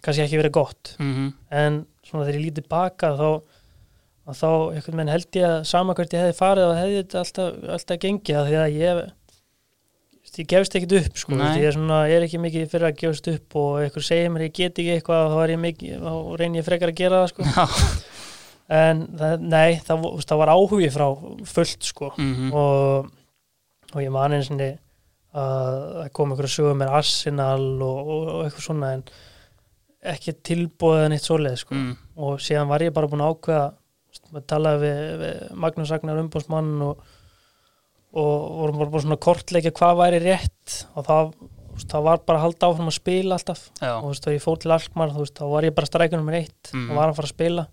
kannski 0.05 0.25
ekki 0.25 0.41
verið 0.41 0.57
gott. 0.59 0.95
Mm 0.99 1.31
en 1.49 1.85
svona 2.07 2.25
þegar 2.27 2.39
ég 2.39 2.45
lítið 2.47 2.67
baka 2.71 3.13
þá, 3.19 3.29
að 4.27 4.41
þá 4.41 4.51
held 5.11 5.39
ég 5.39 5.47
að 5.47 5.57
sama 5.67 5.95
hvert 5.97 6.13
ég 6.15 6.23
hefði 6.23 6.37
farið 6.37 6.69
og 6.69 6.77
hefði 6.77 6.99
þetta 7.01 7.23
alltaf, 7.23 7.57
alltaf 7.75 8.01
gengið 8.03 8.39
af 8.39 8.47
því 8.47 8.59
að 8.61 8.77
ég 8.77 9.01
ég 10.37 10.49
gefst 10.51 10.75
ekkert 10.77 10.95
upp 10.99 11.17
sko, 11.17 11.37
ég 11.39 11.65
er, 11.65 11.73
svona, 11.73 12.01
ég 12.09 12.19
er 12.19 12.25
ekki 12.27 12.39
mikið 12.41 12.67
fyrir 12.71 12.89
að 12.89 12.97
gefast 12.99 13.29
upp 13.31 13.57
og 13.57 13.77
einhver 13.81 14.05
segir 14.05 14.31
mér 14.33 14.47
ég 14.47 14.55
get 14.57 14.81
ekki 14.81 14.97
eitthvað 14.97 15.33
þá, 15.33 15.53
mikið, 15.63 16.01
þá 16.03 16.13
reynir 16.41 16.61
ég 16.61 16.67
frekar 16.67 16.91
að 16.91 16.99
gera 16.99 17.21
það 17.23 17.31
sko. 17.31 17.47
Já. 17.47 17.65
En 18.77 19.05
það, 19.15 19.45
nei, 19.47 19.77
það, 19.87 20.05
það 20.27 20.41
var 20.41 20.51
áhugi 20.51 20.89
frá 20.91 21.05
fullt 21.47 21.87
sko. 21.87 22.11
Mm 22.19 22.51
og, 22.51 23.07
og 23.93 24.03
ég 24.03 24.11
man 24.11 24.35
eins 24.35 24.51
og 24.51 24.59
að 25.37 25.79
það 26.01 26.11
kom 26.17 26.33
einhverju 26.33 26.51
sögum 26.51 26.81
með 26.81 26.93
Arsenal 26.97 27.65
og, 27.85 27.97
og, 28.03 28.27
og 28.33 28.43
eitthvað 28.43 28.67
svona 28.67 28.91
en 28.97 29.05
ekki 30.03 30.33
tilbúið 30.45 31.05
en 31.07 31.15
eitt 31.17 31.25
svoleið 31.25 31.55
sko 31.63 31.75
mm. 31.75 31.93
og 32.21 32.39
síðan 32.43 32.69
var 32.69 32.83
ég 32.85 32.93
bara 32.93 33.07
búin 33.09 33.23
að 33.25 33.33
ákveða 33.35 34.41
talaði 34.49 34.81
við, 34.83 34.99
við 35.21 35.53
Magnús 35.63 35.91
Agnar 35.95 36.19
umbóðsmann 36.21 36.71
og, 36.85 37.01
og 38.17 38.49
vorum 38.61 38.81
bara 38.81 38.93
búin 38.93 39.15
að 39.15 39.21
kortleikja 39.25 39.71
hvað 39.77 39.99
væri 40.01 40.19
rétt 40.23 40.75
og 40.97 41.05
það, 41.07 41.31
það 41.87 42.05
var 42.07 42.21
bara 42.27 42.39
að 42.41 42.45
halda 42.47 42.69
áfram 42.71 42.91
að 42.91 42.97
spila 42.99 43.37
alltaf 43.39 43.63
Já, 43.81 43.91
og 43.97 44.03
þú 44.05 44.11
veist, 44.13 44.25
þegar 44.27 44.37
ég 44.37 44.45
fór 44.45 44.61
til 44.63 44.75
Alkmaar 44.77 45.15
þá 45.17 45.43
var 45.53 45.67
ég 45.69 45.75
bara 45.77 45.89
strækjum 45.91 46.21
nummer 46.23 46.39
eitt 46.41 46.71
Mhm. 46.73 46.89
og 46.91 46.95
var 47.01 47.09
að 47.11 47.17
fara 47.21 47.29
að 47.31 47.35
spila 47.35 47.67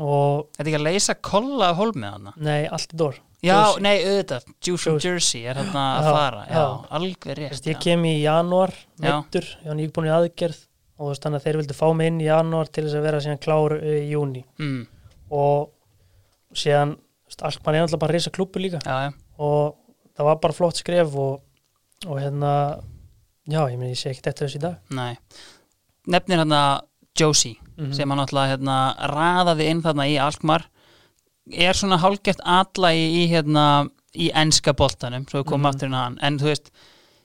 og 0.00 0.48
þetta 0.56 0.62
er 0.64 0.70
ekki 0.72 0.78
að 0.80 0.86
leysa 0.88 1.14
kolla 1.20 1.68
af 1.72 1.76
hólmið 1.82 2.10
hana 2.16 2.32
nei, 2.36 2.62
allt 2.72 2.94
í 2.94 2.96
dór 3.02 3.18
Já, 3.42 3.56
Jersey. 3.58 3.82
nei, 3.82 3.96
auðvitað, 4.06 4.44
Juice 4.62 4.82
from 4.86 4.98
Jersey. 5.02 5.40
Er 5.50 5.56
hérna 5.58 5.80
að 5.98 6.04
fara 6.14 6.42
Já, 6.46 6.52
já. 6.54 6.66
alveg 6.94 7.24
rétt 7.34 7.50
Veist, 7.56 7.64
ég 7.66 7.80
kem 7.82 8.04
í 8.06 8.12
janúar 8.22 8.70
Já. 9.02 9.16
meittur, 9.18 9.48
ég 9.64 9.66
var 9.66 9.76
nýgbúin 9.80 10.06
í 10.06 10.12
aðgerð 10.14 10.60
og 11.02 11.08
þú 11.08 11.12
veist, 11.12 11.22
þannig 11.26 11.40
að 11.40 11.46
þeir 11.48 11.56
vildu 11.60 11.74
fá 11.74 11.86
mig 11.98 12.10
inn 12.12 12.20
í 12.22 12.28
janúar 12.28 12.68
til 12.70 12.84
þess 12.86 12.94
að 13.00 13.06
vera 13.08 13.20
síðan 13.24 13.40
klár 13.42 13.74
uh, 13.74 13.86
í 13.98 14.10
júni 14.12 14.44
mm. 14.62 14.82
og 15.34 15.72
síðan 16.54 16.98
Alkmaar 17.42 17.74
er 17.78 17.86
alltaf 17.86 17.98
bara 18.02 18.12
að 18.12 18.18
reysa 18.18 18.30
klubbu 18.30 18.60
líka. 18.60 18.78
Já, 18.84 19.06
já, 19.08 19.12
og 19.40 19.78
það 20.12 20.26
var 20.28 20.40
bara 20.42 20.52
flott 20.52 20.76
skref 20.76 21.14
og, 21.16 21.38
og 22.04 22.18
hérna 22.20 22.50
já, 23.48 23.62
ég 23.72 23.78
meni, 23.80 23.94
ég 23.94 23.98
sé 24.02 24.10
ekki 24.12 24.26
þetta 24.26 24.44
þessi 24.44 24.58
í 24.60 24.62
dag. 24.66 24.74
Nei. 24.92 25.14
Nefnir 26.12 26.42
hérna 26.42 26.60
Josie 27.18 27.56
Mhm. 27.72 27.94
sem 27.96 28.10
hann 28.12 28.20
alltaf 28.20 28.50
hérna 28.52 28.76
raðaði 29.08 29.70
inn 29.72 29.80
þarna 29.82 30.04
í 30.12 30.18
Alkmar 30.20 30.66
er 31.56 31.72
svona 31.72 31.96
hálgeft 31.98 32.42
atlægi 32.44 33.06
í 33.22 33.28
hérna 33.32 33.88
í 34.12 34.28
enska 34.36 34.74
boltanum, 34.76 35.24
svo 35.24 35.40
við 35.40 35.48
komum 35.48 35.64
Mhm. 35.64 35.70
aftur 35.72 35.88
inn 35.88 35.96
á 35.96 36.02
hann. 36.04 36.18
En 36.20 36.38
þú 36.38 36.50
veist, 36.52 36.70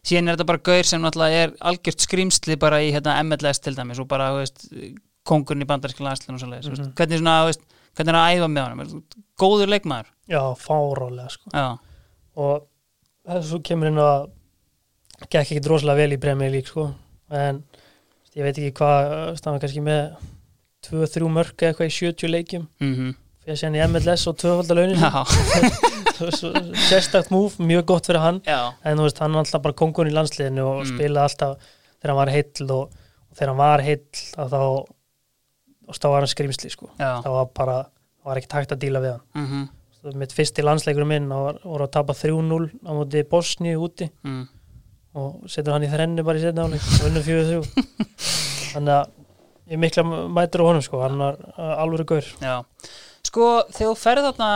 síðan 0.08 0.30
er 0.32 0.38
þetta 0.38 0.48
bara 0.52 0.64
gaur 0.70 0.88
sem 0.88 1.02
náttúrulega 1.04 1.42
er 1.48 1.54
algjört 1.72 2.04
skrýmsli 2.06 2.56
bara 2.62 2.80
í 2.86 2.92
hérna 2.96 3.18
MLS 3.26 3.60
til 3.64 3.76
dæmis 3.76 4.00
og 4.00 4.08
bara, 4.12 4.30
veist 4.38 4.68
kongurinn 5.28 5.66
í 5.66 5.68
bandaríska 5.68 6.06
landslun 6.06 6.38
og 6.38 6.42
svo 6.44 6.48
leiðis 6.54 6.70
Mhm. 6.72 6.94
hvernig 6.96 7.20
svona, 7.20 7.36
veist, 7.50 7.62
hvernig 7.98 8.14
er 8.14 8.20
að 8.22 8.38
æfa 8.38 8.48
með 8.54 8.64
honum? 8.70 9.04
Góður 9.38 9.68
leikmaður. 9.74 10.08
Já, 10.32 10.42
fárálega 10.56 11.30
sko. 11.34 11.52
Já, 11.54 11.78
og 12.38 12.68
þessu 13.28 13.60
kemur 13.64 13.88
inn 13.92 14.00
að 14.00 14.30
gekk 15.30 15.42
ekki 15.52 15.62
droslega 15.66 15.96
vel 15.98 16.12
í 16.16 16.22
Premier 16.22 16.52
League 16.52 16.68
sko. 16.70 16.94
En 17.30 17.64
ég 18.36 18.44
veit 18.46 18.56
ekki 18.58 18.72
hvað 18.80 19.36
stafna 19.38 19.60
kannski 19.60 19.82
með 19.84 20.16
2-3 20.88 21.28
mörg 21.28 21.56
eða 21.58 21.74
eitthvað 21.74 21.90
í 21.92 21.96
70 22.00 22.30
leikjum. 22.32 22.68
Mhm. 22.80 23.16
Fyrir 23.44 23.58
síðan 23.60 23.76
í 23.76 23.84
MLS 23.88 24.28
og 24.28 24.38
tvöfaldalaunin 24.38 25.00
sérstakt 26.90 27.30
múf, 27.34 27.58
mjög 27.60 27.86
gott 27.94 28.08
fyrir 28.10 28.22
hann. 28.24 28.42
Já, 28.48 28.74
en 28.84 28.98
þú 29.00 29.06
veist, 29.08 29.20
hann 29.24 29.34
var 29.38 29.46
alltaf 29.46 29.64
bara 29.66 29.78
kongun 29.78 30.10
í 30.12 30.14
landsliðinu 30.16 30.64
og 30.66 30.84
Mm. 30.84 30.92
spilaði 30.94 31.24
alltaf 31.30 31.58
þegar 31.98 32.12
hann 32.14 32.20
var 32.22 32.32
heill 32.34 32.72
og, 32.78 32.92
og 33.32 33.38
þegar 33.40 33.52
hann 33.54 33.62
var 33.62 33.82
heill 33.86 34.04
þá 34.36 34.60
þá 35.98 36.08
var 36.12 36.20
hann 36.26 36.32
skrýmsli 36.34 36.70
sko. 36.74 36.90
Það 37.00 37.32
var 37.38 37.50
bara, 37.56 37.78
það 38.22 38.32
var 38.32 38.42
ekki 38.42 38.52
takt 38.52 38.72
að 38.76 38.82
díla 38.84 39.00
við 39.04 39.12
hann. 39.16 39.26
Mhm. 39.46 39.68
Svo 39.98 40.12
mitt 40.20 40.34
fyrsti 40.36 40.62
landsleikur 40.64 41.08
minn 41.10 41.30
var, 41.32 41.58
voru 41.64 41.88
að 41.88 41.92
tapa 41.96 42.14
3-0 42.14 42.70
á 42.86 42.92
móti 42.94 43.24
Bosni 43.30 43.74
úti. 43.76 44.10
Mm. 44.24 44.48
og 45.18 45.48
setur 45.50 45.74
hann 45.74 45.82
í 45.82 45.88
þrennu 45.90 46.22
bara 46.24 46.38
í 46.38 46.42
setna 46.44 46.68
áleik 46.68 46.84
og 46.84 47.06
vinnur 47.08 47.24
4-3 47.26 47.64
þannig 48.76 48.92
að 48.94 49.08
ég 49.74 49.80
mikla 49.82 50.04
mætur 50.30 50.62
á 50.62 50.68
honum 50.70 50.84
sko. 50.86 51.00
Hann 51.02 51.18
var 51.18 51.40
uh, 51.58 51.82
alvöru 51.82 52.06
gaur. 52.06 52.28
Já, 52.44 52.60
sko 53.26 53.48
þegar 53.74 53.90
þú 53.90 53.96
ferð 53.98 54.28
þarna 54.28 54.50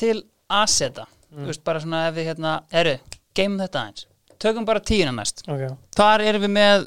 til 0.00 0.24
Aseta, 0.48 1.06
Mm. 1.28 1.42
þú 1.44 1.46
veist 1.50 1.60
bara 1.64 1.80
svona 1.80 2.06
ef 2.08 2.14
við 2.16 2.24
hérna, 2.30 2.50
eru, 2.72 2.94
geymum 3.36 3.58
þetta 3.60 3.80
aðeins 3.82 4.06
tökum 4.40 4.64
bara 4.64 4.80
tíuna 4.80 5.12
næst, 5.12 5.42
okay. 5.46 5.68
þar 5.92 6.22
erum 6.24 6.42
við 6.46 6.52
með 6.54 6.86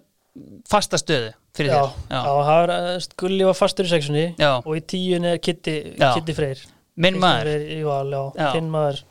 fasta 0.72 0.98
stöðu 0.98 1.34
fyrir 1.54 1.70
já, 1.70 1.82
þér 1.84 2.16
já, 2.16 2.22
það 2.26 2.40
var 2.42 2.74
uh, 2.74 3.06
Gulli 3.22 3.44
var 3.46 3.54
fastur 3.60 3.86
í 3.86 3.92
sexunni 3.92 4.24
Já. 4.40 4.50
og 4.66 4.72
í 4.74 4.82
tíun 4.82 5.26
er 5.30 5.38
Kitty, 5.38 5.76
Já. 6.00 6.14
Kitty 6.16 6.34
Freyr 6.34 6.64
minn 6.98 7.20
maður 7.22 7.62
val, 7.86 8.10
já, 8.10 8.24
Já. 8.40 8.50
þinn 8.56 8.70
maður 8.74 9.04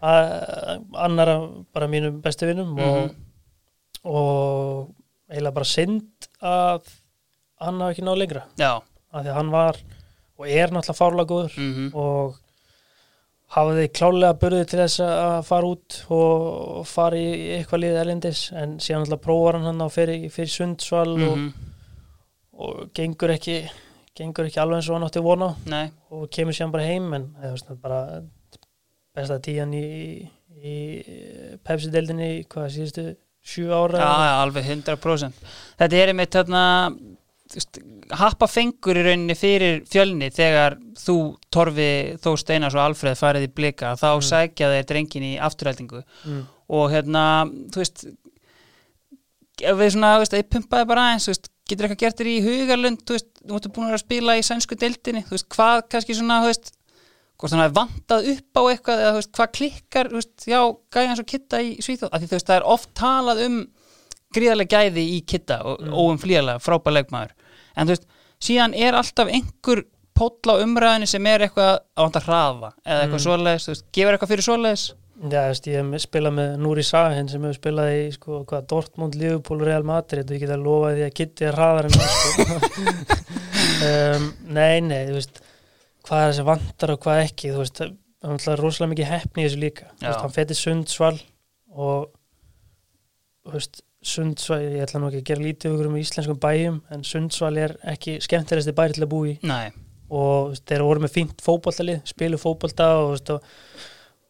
annar 0.00 1.32
bara 1.74 1.88
mínum 1.92 2.20
bestu 2.24 2.48
vinnum 2.48 2.72
Mhm. 2.78 2.80
og, 2.88 4.14
og 4.14 4.94
eiginlega 5.30 5.54
bara 5.54 5.68
synd 5.68 6.28
að 6.40 6.88
hann 7.60 7.80
hafi 7.84 7.92
ekki 7.98 8.06
náð 8.08 8.18
lengra 8.22 8.44
Já, 8.56 8.72
af 9.12 9.24
því 9.24 9.28
að 9.28 9.34
hann 9.36 9.50
var 9.52 9.76
og 10.40 10.46
er 10.48 10.72
náttúrulega 10.72 11.00
fárlega 11.02 11.28
góður 11.34 11.58
mhm, 11.60 11.90
og 11.94 12.39
hafiði 13.54 13.90
klálega 13.94 14.36
burði 14.38 14.66
til 14.70 14.78
þess 14.78 15.02
að 15.04 15.36
fara 15.48 15.70
út 15.74 15.98
og 16.14 16.82
fara 16.88 17.18
í 17.18 17.30
eitthvað 17.56 17.82
liðið 17.84 18.00
erlendis 18.04 18.42
en 18.56 18.76
síðan 18.82 19.06
alltaf 19.06 19.22
prófar 19.24 19.58
hann 19.58 19.68
hann 19.70 19.82
á 19.82 19.88
fyrir, 19.90 20.26
fyrir 20.30 20.52
Sundsvall 20.54 21.14
mhm, 21.18 21.46
og, 22.54 22.66
og 22.66 22.92
gengur 22.96 23.34
ekki 23.34 23.62
gengur 24.20 24.50
ekki 24.50 24.60
alveg 24.62 24.80
eins 24.80 24.90
og 24.90 24.98
hann 24.98 25.08
átti 25.08 25.24
vona 25.24 25.54
nei, 25.70 25.86
og 26.14 26.28
kemur 26.34 26.56
síðan 26.56 26.74
bara 26.74 26.86
heim 26.86 27.08
en 27.16 27.26
það 27.40 27.72
er 27.74 27.80
bara 27.82 28.00
besta 29.16 29.40
tíjan 29.42 29.74
í, 29.74 29.88
í 30.60 30.76
Pepsi-deldinni 31.66 32.30
hvað 32.50 32.70
síðustu 32.76 33.06
sjú 33.40 33.70
ára 33.72 34.02
já, 34.02 34.10
já, 34.28 34.34
alveg 34.44 34.68
100% 34.76 35.46
þetta 35.80 35.98
er 35.98 36.12
einmitt 36.12 36.36
þarna 36.36 36.64
happa 38.20 38.46
fengur 38.50 38.98
í 38.98 39.02
rauninni 39.06 39.34
fyrir 39.38 39.80
fjölni 39.90 40.30
þegar 40.34 40.76
þú 40.98 41.16
Torfi, 41.50 41.90
Þór 42.22 42.38
Steinas 42.38 42.76
og 42.76 42.84
Alfreð 42.84 43.18
farið 43.18 43.46
í 43.48 43.52
blika, 43.54 43.94
þá 43.98 44.08
Mm. 44.14 44.26
sækja 44.30 44.72
þeir 44.74 44.88
drengin 44.90 45.26
í 45.26 45.32
afturhaldingu 45.38 46.02
mm. 46.02 46.42
og 46.70 46.90
hérna, 46.92 47.24
þú 47.74 47.82
veist 47.82 48.04
við 49.60 49.90
svona, 49.94 50.14
þú 50.16 50.22
veist, 50.24 50.36
ég 50.38 50.50
pumpaði 50.54 50.88
bara 50.88 51.06
aðeins, 51.08 51.28
veist, 51.30 51.50
getur 51.68 51.86
eitthvað 51.86 52.02
gert 52.04 52.20
þér 52.20 52.30
í 52.30 52.36
hugarlund, 52.44 53.02
þú 53.06 53.16
veist, 53.16 53.30
þú 53.40 53.56
múttu 53.56 53.72
búin 53.74 53.88
að 53.90 53.96
að 53.98 54.04
spila 54.04 54.36
í 54.38 54.44
sænsku 54.46 54.78
deildinni, 54.80 55.24
þú 55.26 55.36
veist, 55.36 55.48
hvað 55.54 55.82
kannski 55.92 56.16
svona, 56.16 56.40
þú 56.44 56.52
veist, 56.52 56.72
hvort 57.40 57.54
hann 57.54 57.62
hafi 57.64 57.76
vantað 57.76 58.30
upp 58.34 58.60
á 58.60 58.62
eitthvað, 58.70 59.02
eða 59.04 59.12
þú 59.12 59.20
veist, 59.20 59.32
hvað 59.36 59.52
klikkar, 59.58 60.10
þú 60.10 60.20
veist, 60.20 60.46
já, 60.48 60.60
gæja 60.96 61.10
hans 61.12 61.22
og 61.22 61.28
kitta 61.28 61.60
í 61.60 61.70
Svíþjóð, 61.80 62.10
af 62.10 62.20
því 62.22 62.30
þú 62.30 62.36
veist, 62.38 62.48
það 62.50 62.58
er 62.60 62.68
oft 62.74 62.90
talað 63.00 63.44
um 63.46 63.60
gríðarlega 64.34 64.76
gæði 64.78 65.04
í 65.16 65.20
kitta 65.26 65.60
og 65.64 65.80
Mm. 65.80 65.92
óumflýjarlega, 65.94 66.62
frábær 66.62 66.96
leikmaður 66.98 67.32
en 67.76 67.86
þú 67.86 67.94
veist, 67.96 68.06
síðan 68.40 68.74
er 68.76 68.94
alltaf 68.94 69.28
einhver 69.28 69.84
póll 70.14 70.52
á 70.52 70.54
umræðinu 70.62 71.06
sem 71.08 71.26
er 71.26 71.40
eitthvað 71.46 71.78
á 71.96 72.00
vant 72.04 72.16
að 72.20 72.26
hraða, 72.28 72.72
eða 72.86 73.02
eitthvað 73.04 73.20
Mm. 73.20 73.26
svoleiðis, 73.26 73.64
þú 73.66 73.72
veist, 73.74 73.84
gefur 73.92 74.12
eitthvað 74.18 74.32
fyrir 74.34 74.46
svoleiðis 74.48 74.92
Já, 75.20 75.42
veist, 75.50 75.66
ég 75.68 75.76
hef 75.92 76.00
spilað 76.00 76.32
með 76.32 76.52
Núri 76.64 76.82
Sahin 76.82 77.28
sem 77.28 77.42
hefur 77.44 77.58
spilað 77.58 77.90
í 77.92 78.12
sko, 78.14 78.38
hvað, 78.48 78.66
Dortmund, 78.66 79.14
Liverpool, 79.20 79.60
Real 79.60 79.82
Madrid 79.84 80.24
og 80.30 80.36
ég 80.36 80.40
get 80.40 80.48
að 80.54 80.62
lofa 80.64 80.94
því 80.96 81.02
að 81.04 81.14
Kitty 81.18 81.44
er 81.44 81.52
hraðar 81.58 81.84
en 81.84 81.92
hann 81.92 82.08
sko. 82.08 83.20
um, 83.84 84.24
Nei, 84.54 84.80
nei, 84.80 85.02
þú 85.10 85.18
veist 85.18 85.42
hvað 86.08 86.22
er 86.24 86.32
þessi 86.32 86.46
vantar 86.48 86.94
og 86.94 87.00
hvað 87.04 87.20
ekki 87.26 87.50
þú 87.52 87.60
veist, 87.60 87.82
hann 88.24 88.40
er 88.54 88.62
rosalega 88.64 88.92
mikið 88.94 89.10
heppni 89.10 89.44
í 89.44 89.46
þessu 89.50 89.60
líka 89.60 89.90
Þú 90.00 90.06
veist, 90.08 90.22
hann 90.24 90.34
fætti 90.38 90.56
Sundsvall 90.56 91.20
og 91.76 92.08
þú 93.44 93.52
veist, 93.58 93.82
Sundsvall, 94.00 94.62
ég 94.64 94.86
ætla 94.86 95.00
nú 95.00 95.10
ekki 95.10 95.20
að 95.20 95.28
gera 95.28 95.44
lítið 95.44 95.84
um 95.84 95.96
íslenskum 96.00 96.38
bæjum 96.40 96.80
en 96.94 97.02
Sundsvall 97.04 97.58
er 97.60 97.74
ekki 97.92 98.16
skemmtilegsti 98.24 98.72
bæri 98.76 98.96
til 98.96 99.04
að 99.04 99.10
búi 99.12 99.32
Nei, 99.44 99.68
og 100.08 100.54
þeir 100.66 100.84
voru 100.86 101.02
með 101.04 101.16
fínt 101.18 101.42
fótboltalið, 101.44 102.00
spilu 102.08 102.38
fótbolta 102.40 102.86
og, 103.02 103.18
og, 103.34 103.44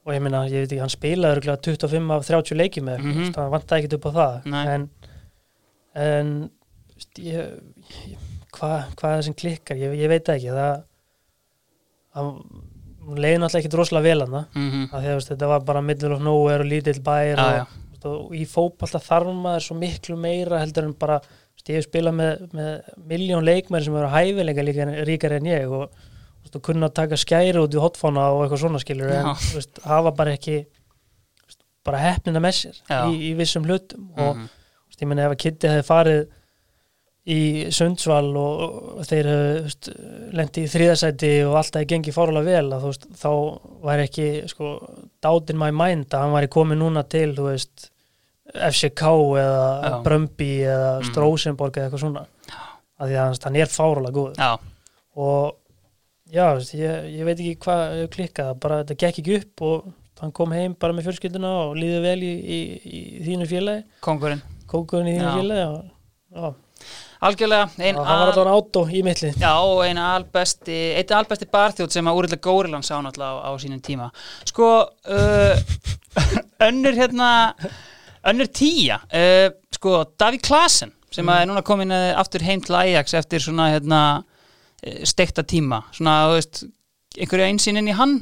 og 0.07 0.17
ég 0.17 0.25
meina, 0.25 0.43
ég 0.51 0.65
veit 0.65 0.73
ekki, 0.73 0.81
hann 0.83 0.93
spilaði 0.93 1.37
örugglega 1.37 1.63
25 1.87 2.11
af 2.17 2.27
30 2.27 2.59
leiki 2.59 2.83
með, 2.83 3.05
mm. 3.05 3.13
-hmm. 3.15 3.37
hann 3.39 3.55
vantaði 3.55 3.85
ekkert 3.85 3.97
upp 4.01 4.09
á 4.11 4.13
það 4.19 4.51
Nei. 4.51 4.65
en, 4.75 4.89
en 6.07 6.33
hvað 8.51 8.77
hva 8.99 9.13
er 9.13 9.21
það 9.21 9.25
sem 9.29 9.39
klikkar, 9.45 9.79
ég, 9.79 9.95
ég 10.03 10.11
veit 10.11 10.33
ekki 10.35 10.51
það, 10.57 10.83
það 12.17 12.33
leiði 13.21 13.39
náttúrulega 13.39 13.63
ekkert 13.63 13.79
rosalega 13.79 14.09
vel 14.09 14.25
hann 14.27 14.35
að 14.41 14.97
að 14.99 15.07
þú 15.07 15.15
veist, 15.15 15.31
þetta 15.31 15.53
var 15.55 15.63
bara 15.71 15.85
middle 15.85 16.15
of 16.17 16.27
nowhere 16.27 16.67
og 16.67 16.71
lítill 16.71 17.01
bær 17.07 17.39
Já, 17.39 17.63
og, 17.63 17.79
veist, 18.01 18.09
og 18.11 18.35
í 18.37 18.45
fótbolta 18.49 19.01
þarf 19.05 19.31
maður 19.37 19.67
svo 19.69 19.77
miklu 19.81 20.17
meira 20.21 20.61
heldur 20.65 20.89
en 20.89 20.95
bara 20.99 21.21
veist, 21.21 21.69
ég 21.69 21.77
hef 21.81 21.87
spilað 21.89 22.17
með, 22.19 22.45
með 22.57 22.71
miljón 23.13 23.45
leikmæri 23.47 23.85
sem 23.89 23.97
eru 24.01 24.11
hæfileika 24.15 24.65
líka 24.67 24.87
en- 24.87 25.05
ríkari 25.09 25.39
en 25.41 25.49
ég 25.53 25.71
og, 25.71 25.91
veist, 26.43 26.57
og 26.57 26.63
kunna 26.67 26.89
taka 26.89 27.19
skæri 27.21 27.61
út 27.61 27.75
í 27.77 27.83
hotfána 27.83 28.31
og 28.35 28.45
eitthvað 28.47 28.63
svona 28.65 28.81
skilur 28.83 29.13
en 29.13 29.31
Já. 29.31 29.35
veist, 29.55 29.81
hafa 29.85 30.13
bara 30.17 30.33
ekki 30.39 30.63
bara 31.87 32.01
hefnina 32.05 32.41
með 32.45 32.57
sér 32.59 32.81
í, 33.09 33.31
í 33.31 33.35
vissum 33.39 33.65
hlutum 33.65 34.11
og 34.17 34.35
mhm, 34.37 34.49
þú 34.51 34.91
veist, 34.93 35.01
ég 35.05 35.09
menna 35.09 35.29
ef 35.29 35.35
að 35.37 35.41
Kitty 35.45 35.71
hefði 35.71 35.87
farið 35.89 36.21
í 37.29 37.69
Sundsvall 37.75 38.31
og, 38.41 39.03
þeir 39.07 39.27
lendi 40.33 40.65
í 40.65 40.71
þriðasæti 40.73 41.31
og 41.47 41.59
alltaf 41.61 41.85
gengi 41.91 42.15
fórlega 42.17 42.47
vel 42.49 42.73
að, 42.73 42.87
veist, 42.89 43.05
þá 43.21 43.31
væri 43.85 44.07
ekki 44.09 44.29
sko, 44.49 44.71
doubt 45.23 45.51
in 45.53 45.59
my 45.61 45.69
mind 45.75 46.09
að 46.17 46.25
hann 46.25 46.33
væri 46.39 46.49
komið 46.49 46.81
núna 46.81 47.05
til 47.13 47.35
veist, 47.37 47.91
FCK 48.51 49.03
eða 49.39 49.67
Já. 49.85 50.03
Brömbi 50.03 50.51
eða 50.67 50.89
Mhm. 51.01 51.11
Strósenborg 51.11 51.77
eða 51.77 51.91
eitthvað 51.91 52.01
svona. 52.07 52.27
Að 53.01 53.09
því 53.09 53.15
að 53.17 53.45
hann- 53.45 53.57
er 53.57 53.67
fárulega 53.67 54.13
góð 54.13 54.37
Já, 54.37 54.59
og 55.17 55.57
já, 56.33 56.57
ég, 56.59 57.19
ég 57.21 57.25
veit 57.25 57.39
ekki 57.39 57.57
hvað 57.59 58.09
klikkað, 58.11 58.61
bara 58.61 58.83
þetta 58.85 58.97
gekk 58.97 59.19
ekki 59.23 59.37
upp 59.41 59.63
og 59.63 59.93
hann 60.21 60.33
kom 60.33 60.51
heim 60.53 60.75
bara 60.79 60.93
með 60.93 61.05
fjölskylduna 61.09 61.71
og 61.71 61.77
líði 61.77 62.01
vel 62.03 62.19
í, 62.21 62.33
í, 62.45 62.59
í 62.85 63.23
þínu 63.25 63.47
félagi. 63.49 63.85
Kongurinn 64.03 64.43
kókurinn 64.67 65.09
í 65.09 65.19
þínu 65.19 65.31
Já. 65.31 65.37
félagi 65.39 65.67
og, 65.69 65.85
já, 66.35 66.55
Algjörlega, 67.21 67.67
ein 67.77 67.99
og 68.01 68.07
hann 68.09 68.19
var 68.23 68.31
al... 68.31 68.33
allavega 68.33 68.57
átó 68.57 68.83
í 68.89 69.03
mittlið 69.05 69.43
Já, 69.43 69.53
og 69.61 69.83
eina 69.85 70.07
albesti, 70.15 70.77
eitt 70.97 71.11
albesti 71.13 71.49
barþjótt 71.53 71.93
sem 71.93 72.07
að 72.09 72.17
úrlega 72.17 72.41
Górilan 72.47 72.85
sá 72.87 72.95
náttúrulega 72.97 73.45
á, 73.45 73.53
á 73.53 73.61
sínum 73.61 73.83
tíma. 73.85 74.09
Sko, 74.49 74.71
uh, 74.89 75.61
önnur 76.69 76.97
hérna, 76.97 77.29
önnur 78.33 78.49
tíja, 78.57 79.03
uh, 79.13 79.51
sko, 79.77 79.99
Davík 80.21 80.47
Klasen, 80.49 80.95
sem 81.13 81.29
að 81.29 81.43
er 81.43 81.51
núna 81.51 81.65
komin 81.67 81.93
uh, 81.93 82.15
aftur 82.21 82.47
heim 82.47 82.65
til 82.65 82.79
Ajax 82.81 83.13
eftir 83.21 83.45
svona, 83.45 83.69
hérna, 83.75 84.03
uh, 84.81 85.01
stekta 85.05 85.45
tíma, 85.45 85.83
svona, 85.93 86.17
þú 86.31 86.39
veist, 86.39 86.65
einhverju 87.21 87.51
einsýnin 87.51 87.93
í 87.93 88.01
hann, 88.01 88.17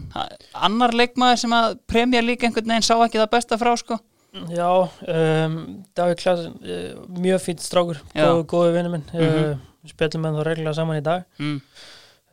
annar 0.58 0.96
leikmaður 0.96 1.44
sem 1.44 1.54
að 1.54 1.78
premjar 1.86 2.26
líka 2.26 2.48
einhvern 2.48 2.74
veginn 2.74 2.90
sá 2.90 2.96
ekki 2.96 3.20
það 3.20 3.34
besta 3.36 3.62
frá, 3.62 3.76
sko. 3.78 4.02
Já, 4.32 4.68
um, 5.08 5.84
Davík 5.96 6.18
Klasen 6.20 6.52
uh, 6.60 7.06
mjög 7.18 7.40
fýnt 7.46 7.62
strákur, 7.64 7.96
Já. 8.14 8.26
góðu, 8.44 8.74
vinnu 8.76 8.90
minn. 8.92 9.06
Mhm. 9.14 9.54
uh, 9.54 9.88
spjallum 9.88 10.22
með 10.26 10.36
þá 10.36 10.42
reglulega 10.50 10.74
saman 10.76 10.98
í 11.00 11.02
dag. 11.06 11.22
Mm, 11.40 11.60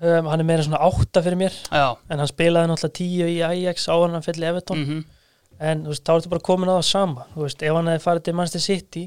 um, 0.02 0.26
hann 0.28 0.40
er 0.44 0.48
meira 0.50 0.66
svona 0.66 0.82
átta 0.84 1.22
fyrir 1.24 1.38
mér 1.40 1.56
já, 1.72 1.86
en 2.12 2.20
hann 2.20 2.28
spilaði 2.28 2.68
náttúrulega 2.68 2.98
tíu 3.00 3.30
í 3.32 3.38
Ajax 3.48 3.88
en 3.88 4.12
hann 4.18 4.26
fell 4.26 4.42
í 4.42 4.48
Everton. 4.50 4.82
Mhm, 4.84 5.04
en 5.64 5.84
þú 5.86 5.94
veist, 5.94 6.04
þá 6.04 6.14
ertu 6.20 6.30
bara 6.34 6.44
komin 6.44 6.68
á 6.68 6.76
það 6.82 6.88
sama. 6.90 7.26
Þú 7.36 7.46
veist, 7.46 7.64
ef 7.64 7.78
hann 7.80 7.88
hefði 7.94 8.04
farið 8.10 8.24
til 8.28 8.34
Manchester 8.36 8.60
City 8.66 9.06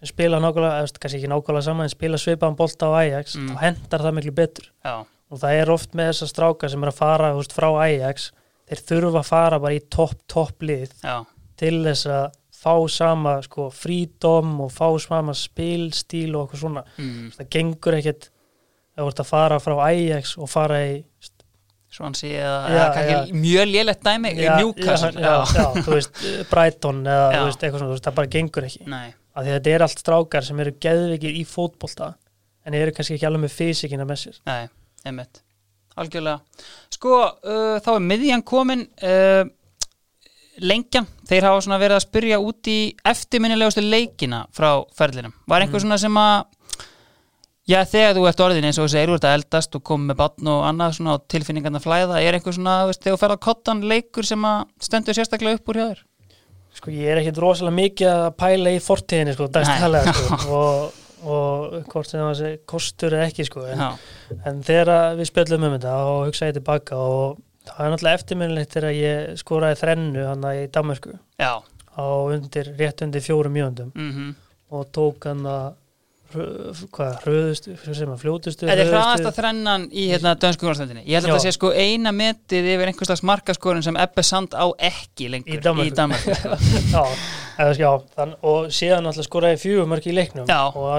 sem 0.00 0.10
spila 0.10 0.40
nákvæmlega, 0.42 0.80
eða, 0.82 0.98
kannski 1.00 1.20
ekki 1.22 1.30
nákvæmlega 1.30 1.62
sama 1.68 1.84
en 1.86 1.94
spila 1.94 2.18
svipaðan 2.18 2.56
bolta 2.58 2.90
á 2.90 2.92
Ajax 3.04 3.36
Mm. 3.36 3.48
þá 3.54 3.60
hendar 3.62 4.00
það 4.02 4.16
miklu 4.18 4.34
betur. 4.34 4.66
Já, 4.84 4.96
og 5.30 5.38
það 5.38 5.60
er 5.62 5.70
oft 5.70 5.94
með 5.94 6.10
þessar 6.10 6.32
strákar 6.34 6.70
sem 6.70 6.82
er 6.82 6.90
að 6.90 6.98
fara 6.98 7.30
þú 7.32 7.38
veist, 7.40 7.54
frá 7.54 7.68
Ajax, 7.86 8.32
þeir 8.68 8.82
þurfa 8.90 9.18
að 9.22 9.30
fara 9.30 9.58
bara 9.62 9.74
í 9.78 9.80
topp, 9.88 10.18
topp 10.26 10.60
lið. 10.62 10.90
Já, 11.06 11.24
til 11.60 11.80
þess 11.84 12.08
að 12.12 12.26
fá 12.56 12.74
sama 12.90 13.36
sko, 13.44 13.68
frídom 13.74 14.56
og 14.64 14.72
fá 14.74 14.88
sama 15.02 15.34
spilstíl 15.36 16.32
og 16.34 16.46
eitthvað 16.46 16.62
svona. 16.62 16.84
Mm, 16.98 17.28
það 17.36 17.52
gengur 17.56 17.98
ekkert 17.98 18.30
þú 18.96 19.10
ert 19.10 19.22
að 19.22 19.28
fara 19.28 19.58
frá 19.60 19.76
Ajax 19.90 20.36
og 20.40 20.50
fara 20.50 20.80
í 20.88 20.96
Swansea 21.96 22.48
eða, 22.68 23.20
mjög 23.32 23.68
lélegt 23.70 24.02
dæmi, 24.04 24.32
Newcastle, 24.36 25.14
já, 25.16 25.30
já, 25.46 25.62
já, 25.62 25.84
þú 25.86 25.94
veist, 25.94 26.18
Brighton 26.50 26.98
eða 27.06 27.44
veist, 27.46 27.62
eitthvað 27.62 27.80
svona, 27.80 27.94
veist, 27.94 28.04
það 28.04 28.18
bara 28.18 28.32
gengur 28.34 28.66
ekki. 28.68 28.88
Að 29.36 29.50
þetta 29.52 29.72
er 29.72 29.84
allt 29.86 30.02
strákar 30.02 30.44
sem 30.44 30.60
eru 30.64 30.74
geðvikið 30.82 31.38
í 31.40 31.44
fótbolta 31.48 32.10
en 32.66 32.76
eru 32.76 32.92
kannski 32.92 33.16
ekki 33.16 33.28
alveg 33.28 33.46
með 33.46 33.54
fysikina 33.54 34.08
með 34.08 34.22
sér. 34.24 34.40
Nei, 34.48 34.66
einmitt. 35.06 35.40
Algjörlega. 35.96 36.66
Sko, 36.92 37.20
uh, 37.24 37.76
þá 37.80 37.90
er 37.94 38.04
miðjan 38.04 38.44
komin 38.44 38.84
uh, 39.00 39.46
Lengjan 40.60 41.06
Þeir 41.28 41.46
hafa 41.48 41.60
svona 41.66 41.78
verið 41.82 41.96
að 41.98 42.04
spyrja 42.06 42.38
út 42.40 42.70
í 42.72 42.78
eftirminnilegustu 43.04 43.82
leikina 43.84 44.44
frá 44.56 44.70
ferlinum 44.96 45.34
Var 45.48 45.64
einhver 45.66 45.80
Mm. 45.80 45.86
svona 45.86 45.98
sem 45.98 46.14
að 46.22 46.44
Já, 47.66 47.80
þegar 47.82 48.12
þú 48.14 48.26
ert 48.30 48.40
orðin 48.44 48.64
eins 48.68 48.76
og 48.78 48.86
segir, 48.92 49.10
þú 49.10 49.14
ert 49.18 49.24
að 49.26 49.32
eldast 49.40 49.74
og 49.74 49.82
komið 49.82 50.12
með 50.12 50.18
batn 50.20 50.50
og 50.52 50.60
annað 50.68 50.92
svona 51.00 51.14
og 51.16 51.24
tilfinningarna 51.34 51.80
flæða, 51.82 52.20
er 52.22 52.36
einhver 52.38 52.54
svona, 52.54 52.74
veist, 52.86 53.00
þegar 53.02 53.16
þú 53.16 53.22
ferð 53.24 53.34
á 53.34 53.46
kottan 53.48 53.80
leikur 53.90 54.28
sem 54.28 54.44
að 54.46 54.60
stendur 54.86 55.16
sérstaklega 55.18 55.58
upp 55.58 55.72
úr 55.72 55.80
hjá 55.80 55.86
þér? 55.88 56.04
sko 56.76 56.92
ég 56.94 57.08
er 57.10 57.18
ekkit 57.24 57.40
rosalega 57.42 57.74
mikið 57.80 58.12
að 58.12 58.28
pæla 58.38 58.70
í 58.76 58.78
fortíðinni 58.84 59.34
sko, 59.34 59.48
dagstæðlega 59.50 60.12
Nei. 60.12 60.22
sko, 60.22 60.46
og, 60.60 61.02
og 61.26 61.76
hvort 61.90 62.06
sem 62.12 62.22
það 62.22 62.54
kostur 62.70 63.16
eða 63.18 63.26
ekki 63.32 63.48
sko, 63.50 63.66
en, 63.66 63.82
en 64.46 64.62
þegar 64.70 64.92
við 65.18 65.30
spjöllum 65.32 65.66
um 65.66 65.74
þetta 65.74 65.96
og 66.06 66.22
hugsa 66.28 66.52
ég 66.52 66.54
tilbaka 66.60 67.00
og 67.02 67.40
það 67.70 67.86
er 67.86 67.94
náttúrulega 67.94 68.20
eftirminnilegt 68.20 68.76
þegar 68.76 68.96
ég 68.98 69.38
skoraði 69.42 69.80
þrennu 69.82 70.26
hann 70.30 70.48
í 70.52 70.66
Danmarku 70.74 71.16
já, 71.40 71.52
á 71.96 72.04
undir, 72.32 72.72
rétt 72.78 73.02
undir 73.06 73.24
fjórum 73.24 73.56
mjöndum 73.56 73.92
mhm 73.94 74.34
og 74.76 74.88
tók 74.90 75.28
hann 75.28 75.44
að 75.46 75.74
hvað, 76.90 77.12
hröðustu, 77.22 77.74
sem 77.94 78.10
að 78.10 78.22
fljótustu 78.24 78.66
Þetta 78.66 78.72
er 78.74 78.80
hröðustu- 78.80 78.96
hraðasta 78.96 79.32
þrennan 79.36 79.84
í 79.94 80.06
hérna, 80.10 80.32
dönsku 80.42 80.66
úrvarsdeildinni. 80.66 81.04
Ég 81.06 81.20
held 81.20 81.28
að 81.30 81.36
það 81.36 81.44
sé 81.44 81.52
sko 81.54 81.70
eina 81.72 82.12
metið 82.12 82.66
yfir 82.72 82.90
einhvers 82.90 83.10
slags 83.12 83.22
markaskorun 83.30 83.84
sem 83.86 83.96
Ebbe 84.02 84.24
Sand 84.26 84.56
á 84.58 84.66
ekki 84.74 85.30
lengur 85.30 85.54
Í 85.54 85.60
í 85.62 85.62
sko. 86.18 86.34
já, 86.96 87.04
já 87.78 87.90
þann, 88.16 88.34
og 88.42 88.66
síðan 88.74 89.06
alltaf 89.06 89.28
skoraði 89.28 89.62
fjögumörk 89.62 90.10
í 90.10 90.16
leiknum 90.18 90.50
Já. 90.50 90.60
og 90.74 90.90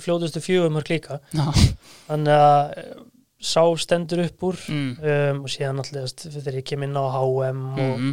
fljótustu 0.00 0.40
fjögumörk 0.40 0.94
líka 0.94 1.18
Já. 1.34 1.48
þannig 2.06 2.38
að 2.38 2.78
eh, 2.78 2.94
sá 3.42 3.62
stendur 3.82 4.22
upp 4.24 4.44
úr 4.48 4.58
Mm. 4.68 4.90
um, 5.02 5.40
og 5.44 5.50
síðan 5.50 5.80
alltaf 5.82 6.12
þegar 6.30 6.60
ég 6.60 6.64
kem 6.68 6.82
inn 6.86 6.94
á 6.94 7.04
HM 7.10 7.62
og, 7.74 7.98
Mhm. 7.98 8.12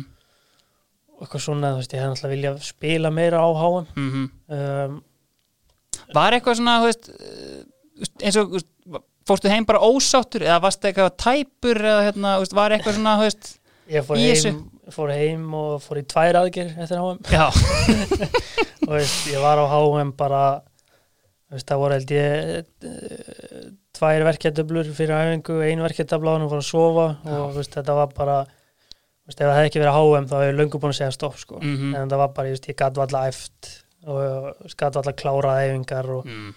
og 1.14 1.22
eitthvað 1.28 1.44
svona, 1.46 1.72
þú 1.76 1.78
veist, 1.84 1.94
ég 1.94 2.02
hef 2.02 2.10
alltaf 2.16 2.32
viljað 2.34 2.60
spila 2.66 3.12
meira 3.14 3.38
á 3.46 3.50
HM 3.54 3.86
Mhm. 3.96 4.30
um, 4.50 5.04
Var 6.14 6.32
eitthvað 6.34 6.56
svona, 6.58 6.80
þú 6.82 6.86
veist, 6.90 7.10
eins 8.24 8.38
og, 8.40 8.56
fórstu 9.30 9.50
heim 9.52 9.66
bara 9.66 9.80
ósáttur 9.86 10.42
eða 10.42 10.62
varstu 10.64 10.88
eitthvað 10.90 11.18
tæpur 11.22 11.78
eða 11.78 12.06
hérna, 12.08 12.32
var 12.56 12.72
eitthvað 12.72 12.96
svona, 12.98 13.18
veist, 13.22 13.60
ég 13.90 14.04
fór 14.08 14.18
heim, 14.18 14.72
fór 14.90 15.12
heim 15.14 15.54
og 15.54 15.82
fór 15.84 16.00
í 16.02 16.06
tvær 16.10 16.34
aðger 16.40 16.72
eftir 16.82 16.98
HM 16.98 17.20
og 18.88 18.94
veist, 18.96 19.28
ég 19.30 19.42
var 19.44 19.58
á 19.62 19.66
HM 19.70 20.12
bara 20.18 20.62
það 21.58 21.80
voru 21.82 21.96
held 21.98 22.12
ég 22.14 22.64
tvær 23.98 24.26
verkeftöflur 24.28 24.90
fyrir 24.96 25.16
æfingu, 25.18 25.56
ein 25.66 25.82
verkeftöfla 25.84 26.30
á 26.30 26.34
hann 26.36 26.46
og 26.46 26.52
fór 26.54 26.62
að 26.62 26.68
sofa 26.70 27.06
og 27.26 27.56
veist, 27.58 27.74
þetta 27.74 27.96
var 27.98 28.12
bara 28.16 28.36
veist, 28.46 29.40
ef 29.40 29.46
það 29.48 29.56
hefði 29.58 29.70
ekki 29.72 29.82
verið 29.84 29.98
HM 29.98 30.28
þá 30.30 30.36
hefði 30.38 30.52
ég 30.52 30.60
löngu 30.60 30.80
búin 30.84 30.94
að 30.94 31.00
segja 31.00 31.16
stopp 31.18 31.38
sko. 31.42 31.60
Mhm. 31.62 31.96
en 31.96 32.10
það 32.10 32.22
var 32.24 32.32
bara, 32.38 32.54
veist, 32.54 32.70
ég 32.70 32.78
gat 32.84 32.96
valla 33.02 33.24
eft 33.28 33.72
og 34.08 34.70
gat 34.78 34.96
valla 34.96 35.14
klárað 35.14 35.64
æfingar 35.66 36.10
og 36.20 36.26
mm. 36.30 36.54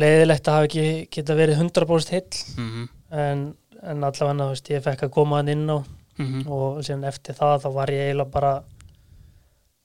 leiðilegt 0.00 0.48
að 0.48 0.56
hafa 0.56 0.68
ekki 0.70 0.86
geta 1.16 1.36
verið 1.38 1.60
100% 1.60 2.14
heill 2.14 2.40
Mhm. 2.56 2.88
en, 3.10 3.44
en 3.82 4.04
allavega 4.04 4.48
ég 4.70 4.82
fekk 4.86 5.02
að 5.06 5.14
koma 5.18 5.36
hann 5.42 5.48
inn 5.52 5.66
á 5.70 5.78
Mhm. 6.18 6.46
og 6.48 6.78
eftir 7.04 7.34
það 7.36 7.60
þá 7.66 7.72
var 7.74 7.86
ég 7.92 8.06
eiginlega 8.08 8.30
bara 8.32 8.62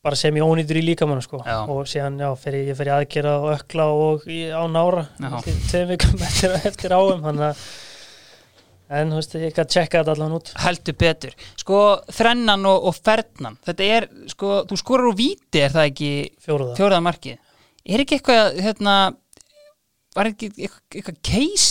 bara 0.01 0.17
sem 0.17 0.33
ég 0.37 0.45
ónýtur 0.45 0.79
í 0.79 0.83
líkamannu 0.85 1.21
sko. 1.21 1.43
Já. 1.45 1.59
og 1.69 1.85
síðan 1.89 2.17
já, 2.21 2.29
fer 2.41 2.57
ég, 2.57 2.71
ég 2.71 2.77
fer 2.79 2.89
ég 2.89 2.97
aðgera 2.97 3.35
og 3.37 3.51
ökla 3.53 3.85
og 3.93 4.25
í, 4.25 4.41
á 4.49 4.63
nára 4.65 5.05
Já. 5.21 5.37
tveim 5.69 5.91
vikum 5.93 6.23
eftir, 6.27 6.55
eftir 6.57 6.95
áum 6.97 7.27
að 7.29 7.45
en 8.91 9.13
þú 9.13 9.19
veist 9.21 9.35
ég 9.39 9.53
gæti 9.55 9.77
tjekka 9.77 10.01
þetta 10.01 10.15
allan 10.17 10.33
út. 10.35 10.49
Heldur 10.59 10.95
betur. 10.99 11.35
Sko 11.61 11.77
þrennan 12.11 12.65
og, 12.67 12.89
og 12.89 12.97
fernan 12.97 13.55
þetta 13.63 13.87
er, 13.97 14.07
sko, 14.33 14.65
þú 14.67 14.79
skorur 14.81 15.11
úr 15.13 15.19
víti 15.21 15.61
er 15.63 15.71
það 15.71 15.91
ekki? 15.93 16.11
Fjóruða 16.43 16.99
markið. 17.05 17.37
Er 17.87 18.03
ekki 18.03 18.17
eitthvað, 18.17 18.59
hérna 18.61 18.95
var 20.17 20.29
ekki 20.31 20.49
eitthvað, 20.67 21.19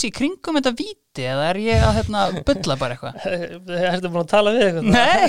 í 0.07 0.11
kringum 0.15 0.57
þetta 0.57 0.73
víti 0.77 1.25
eða 1.29 1.49
er 1.51 1.59
ég 1.61 1.83
að 1.85 1.97
hérna 1.99 2.21
bulla 2.47 2.77
bara 2.81 2.95
eitthvað 2.95 3.13
Ertu 3.91 4.11
búin 4.13 4.23
að 4.23 4.31
tala 4.31 4.53
við 4.55 4.63
eitthvað? 4.67 4.87
Nei. 4.95 5.19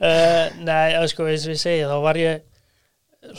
uh, 0.00 0.46
Nei, 0.68 0.86
já, 0.96 1.00
sko, 1.12 1.28
eins 1.30 1.46
og 1.46 1.54
ég 1.54 1.62
segi 1.62 1.86
þá 1.86 1.96
var 2.06 2.20
ég 2.20 2.42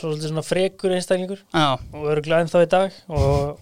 svolítið 0.00 0.30
svona 0.30 0.46
frekur 0.46 0.94
einstaklingur 0.96 1.42
Já, 1.52 1.66
og 1.76 2.10
örgulega 2.14 2.46
ennþá 2.46 2.64
í 2.64 2.70
dag 2.72 2.98
og, 3.12 3.60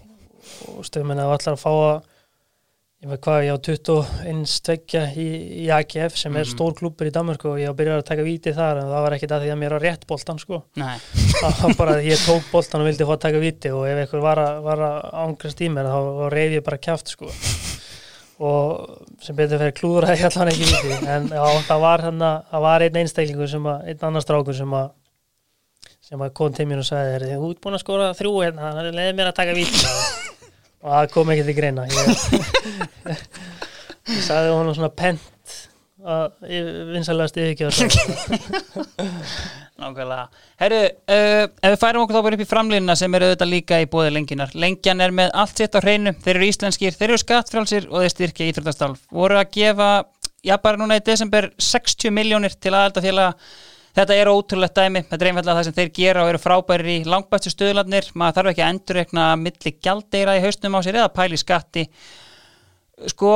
og 0.71 0.87
stöðum 0.87 1.11
en 1.15 1.23
að 1.25 1.33
allar 1.35 1.57
að 1.57 1.63
fá 1.65 1.71
að 1.73 1.97
ég 3.03 3.09
veit 3.11 3.19
hvað, 3.25 3.41
ég 3.43 3.51
á 3.51 3.59
21 3.59 4.51
tveggja 4.63 5.01
í, 5.19 5.25
í 5.63 5.65
AGF 5.75 6.15
sem 6.15 6.35
er 6.39 6.45
Mhm. 6.45 6.51
stór 6.53 6.75
klúpur 6.77 7.09
í 7.09 7.11
Danmarku 7.11 7.49
og 7.51 7.57
ég 7.59 7.67
á 7.67 7.75
byrjað 7.75 7.99
að 7.99 8.05
taka 8.07 8.23
víti 8.23 8.53
þar 8.55 8.79
en 8.79 8.87
það 8.93 9.03
var 9.03 9.15
ekkit 9.17 9.33
að 9.35 9.41
því 9.43 9.49
að 9.51 9.59
mér 9.59 9.75
var 9.75 9.81
rétt 9.83 10.07
boltan 10.07 10.39
sko. 10.39 10.61
Það 11.43 11.59
var 11.63 11.75
bara 11.75 11.95
að 11.99 12.05
ég 12.07 12.19
tók 12.23 12.45
boltan 12.51 12.81
og 12.81 12.87
vildi 12.87 13.03
fá 13.09 13.13
að 13.17 13.19
taka 13.25 13.39
víti 13.43 13.71
og 13.75 13.83
ef 13.89 13.97
einhver 14.05 14.21
var 14.23 14.37
að, 14.39 14.61
var 14.63 14.77
að 14.87 14.97
ángrast 15.25 15.59
í 15.59 15.67
mér 15.73 15.89
þá, 15.91 15.99
reyði 16.31 16.55
ég 16.61 16.63
bara 16.63 16.77
kjáft 16.77 17.07
sko. 17.11 17.27
Og 18.43 18.97
sem 19.21 19.35
betur 19.35 19.59
fyrir 19.59 19.75
klúður 19.77 20.07
að 20.07 20.15
ég 20.17 20.25
allan 20.31 20.51
ekki 20.53 20.67
víti 20.71 21.07
en 21.07 21.27
já, 21.27 21.43
það 21.67 21.79
var 21.83 22.01
hann 22.07 22.19
að 22.23 22.37
það 22.51 22.61
var 22.61 22.81
einn 22.87 22.99
einstaklingur 23.03 23.49
sem 23.51 23.63
að, 23.67 23.83
einn 23.91 24.07
annar 24.09 24.23
strákur 24.25 24.55
sem 24.57 24.73
að 24.79 24.91
sem 26.03 26.19
að 26.19 26.33
kom 26.33 26.51
til 26.53 26.65
mér 26.67 26.79
og 26.79 26.87
sagði 26.87 27.11
"Heyrðu, 27.13 27.35
þú 27.43 27.51
ert 27.51 27.61
búin 27.63 27.75
að 27.77 27.83
skora 27.83 28.13
þrjú 28.13 28.33
hérna, 28.43 28.73
það 28.75 28.89
leiði 28.95 29.15
mér 29.19 29.27
að 29.31 29.35
taka 29.35 29.53
víti 29.53 30.22
og 30.83 30.89
það 30.91 31.11
kom 31.15 31.31
ekki 31.33 31.45
til 31.47 31.57
greina. 31.57 31.81
Ég, 31.87 31.95
ég 34.13 34.21
sagði 34.25 34.49
honum 34.53 34.75
svona 34.75 34.93
pent 34.93 35.29
að 36.03 36.31
vinsalegast 36.91 37.37
yfirkjáð 37.39 37.79
nákvæmlega. 39.83 40.25
Herru, 40.59 40.81
uh, 40.83 41.43
ef 41.47 41.73
við 41.73 41.81
færum 41.81 42.03
okkur 42.03 42.17
þá 42.17 42.25
bara 42.25 42.37
upp 42.37 42.43
í 42.43 42.49
framlýnina 42.49 42.95
sem 42.99 43.15
eru 43.15 43.25
auðvitað 43.29 43.51
líka 43.51 43.75
í 43.81 43.87
bóði 43.91 44.09
lengjunar 44.13 44.51
Lengjan 44.59 45.03
er 45.03 45.11
með 45.15 45.29
allt 45.43 45.57
sitt 45.59 45.75
á 45.75 45.79
hreinu, 45.79 46.11
þeir 46.23 46.35
eru 46.35 46.49
íslenskir 46.49 46.93
þeir 46.97 47.09
eru 47.09 47.23
skattfrálsir 47.23 47.83
og 47.89 47.97
þeir 48.03 48.13
styrkja 48.13 48.49
íþróttastálf 48.51 48.99
voru 49.15 49.35
að 49.39 49.51
gefa, 49.55 49.89
já 50.43 50.55
bara 50.63 50.79
núna 50.81 50.99
í 50.99 51.05
desember 51.07 51.43
60 51.71 52.15
miljónir 52.15 52.53
til 52.59 52.73
aðaldafélaga 52.75 53.31
Þetta 53.93 54.15
er 54.17 54.29
ótrúlegt 54.31 54.73
dæmi, 54.73 55.03
þetta 55.05 55.21
er 55.21 55.29
einfallega 55.29 55.53
það 55.59 55.67
sem 55.67 55.75
þeir 55.77 55.91
gera 55.93 56.23
og 56.23 56.31
eru 56.31 56.39
frábærir 56.41 56.87
í 56.89 56.95
langbæstu 57.05 57.51
stöðlarnir, 57.53 58.07
maður 58.17 58.39
þarf 58.39 58.51
ekki 58.53 58.63
að 58.63 58.71
endurrekna 58.73 59.25
milli 59.37 59.73
gjaldeira 59.85 60.33
í 60.39 60.41
hausnum 60.41 60.77
á 60.77 60.79
sér 60.81 60.97
eða 60.97 61.11
pæli 61.13 61.37
skatti. 61.37 61.83
Sko, 63.13 63.35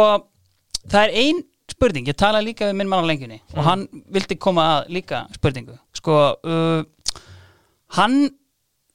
það 0.90 1.04
er 1.04 1.14
ein 1.22 1.44
spurning, 1.70 2.10
ég 2.10 2.18
tala 2.18 2.42
líka 2.42 2.72
við 2.72 2.80
minn 2.80 2.90
mann 2.90 3.06
á 3.06 3.10
lengjunni 3.10 3.38
og 3.54 3.62
hann 3.68 3.86
vildi 4.16 4.40
koma 4.42 4.66
að 4.80 4.92
líka 4.98 5.22
spurningu. 5.36 5.78
Sko, 6.00 6.18
uh, 6.42 7.22
hann 8.00 8.18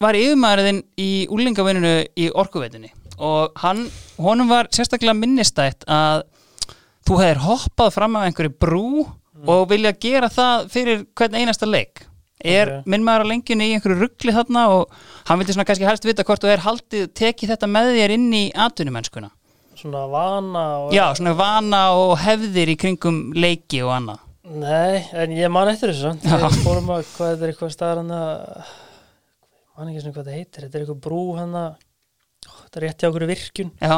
var 0.03 0.19
yfirmaðurinn 0.19 0.83
í 0.99 1.11
úlingavinninu 1.31 1.95
í 2.19 2.29
orkuveitinni 2.43 2.91
og 3.23 3.55
hann, 3.63 3.85
honum 4.19 4.51
var 4.51 4.71
sérstaklega 4.75 5.15
minnistætt 5.15 5.87
að 5.87 6.25
þú 7.07 7.19
hefðir 7.21 7.43
hoppað 7.45 7.95
fram 7.95 8.19
af 8.19 8.27
einhverju 8.27 8.55
brú 8.59 8.87
og 9.49 9.69
vilja 9.71 9.93
gera 9.99 10.29
það 10.33 10.69
fyrir 10.73 11.05
hvern 11.19 11.35
einasta 11.41 11.67
leik. 11.67 12.07
Er 12.45 12.69
Ok. 12.81 12.87
minn 12.91 13.05
maður 13.07 13.23
á 13.23 13.31
lengjunni 13.31 13.69
í 13.71 13.75
einhverju 13.77 14.01
ruggli 14.01 14.33
þarna 14.35 14.65
og 14.75 14.91
hann 15.29 15.39
vildi 15.39 15.55
svona 15.55 15.65
kannski 15.69 15.87
helst 15.87 16.05
vita 16.05 16.25
hvort 16.27 16.43
þú 16.43 16.51
er 16.51 16.65
haldið 16.65 17.13
tekið 17.15 17.53
þetta 17.55 17.69
með 17.71 17.93
þér 17.97 18.15
inn 18.17 18.33
í 18.35 18.43
atvinnumennskuna? 18.55 19.31
Svona 19.79 20.03
vana 20.11 20.65
og 20.85 20.93
já, 20.95 21.05
svona 21.15 21.35
vana 21.39 21.83
og 21.95 22.17
hefðir 22.19 22.73
í 22.75 22.77
kringum 22.77 23.33
leiki 23.35 23.83
og 23.87 23.93
annað. 23.95 24.19
Nei, 24.43 25.07
en 25.15 25.31
ég 25.39 25.51
man 25.55 25.69
eftir 25.71 25.93
þessu. 25.95 26.17
Við 26.19 26.59
fórum 26.65 26.91
að, 26.91 27.07
hvað 27.17 27.43
er 27.47 27.53
eitthvað 27.53 27.71
staðar 27.77 28.03
hann 28.03 28.11
að 28.11 28.67
man 29.79 29.89
ekki 29.93 30.03
svona 30.03 30.17
hvað 30.19 30.27
það 30.29 30.37
heitir. 30.41 30.65
Þetta 30.67 30.77
er 30.79 30.83
eitthvað 30.85 31.01
brú 31.07 31.23
hann 31.39 31.55
að 31.55 31.89
Þetta 32.43 32.81
er 32.81 32.85
rétt 32.89 33.03
hjá 33.05 33.09
okkur 33.13 33.27
virkjun. 33.31 33.71
Já, 33.79 33.97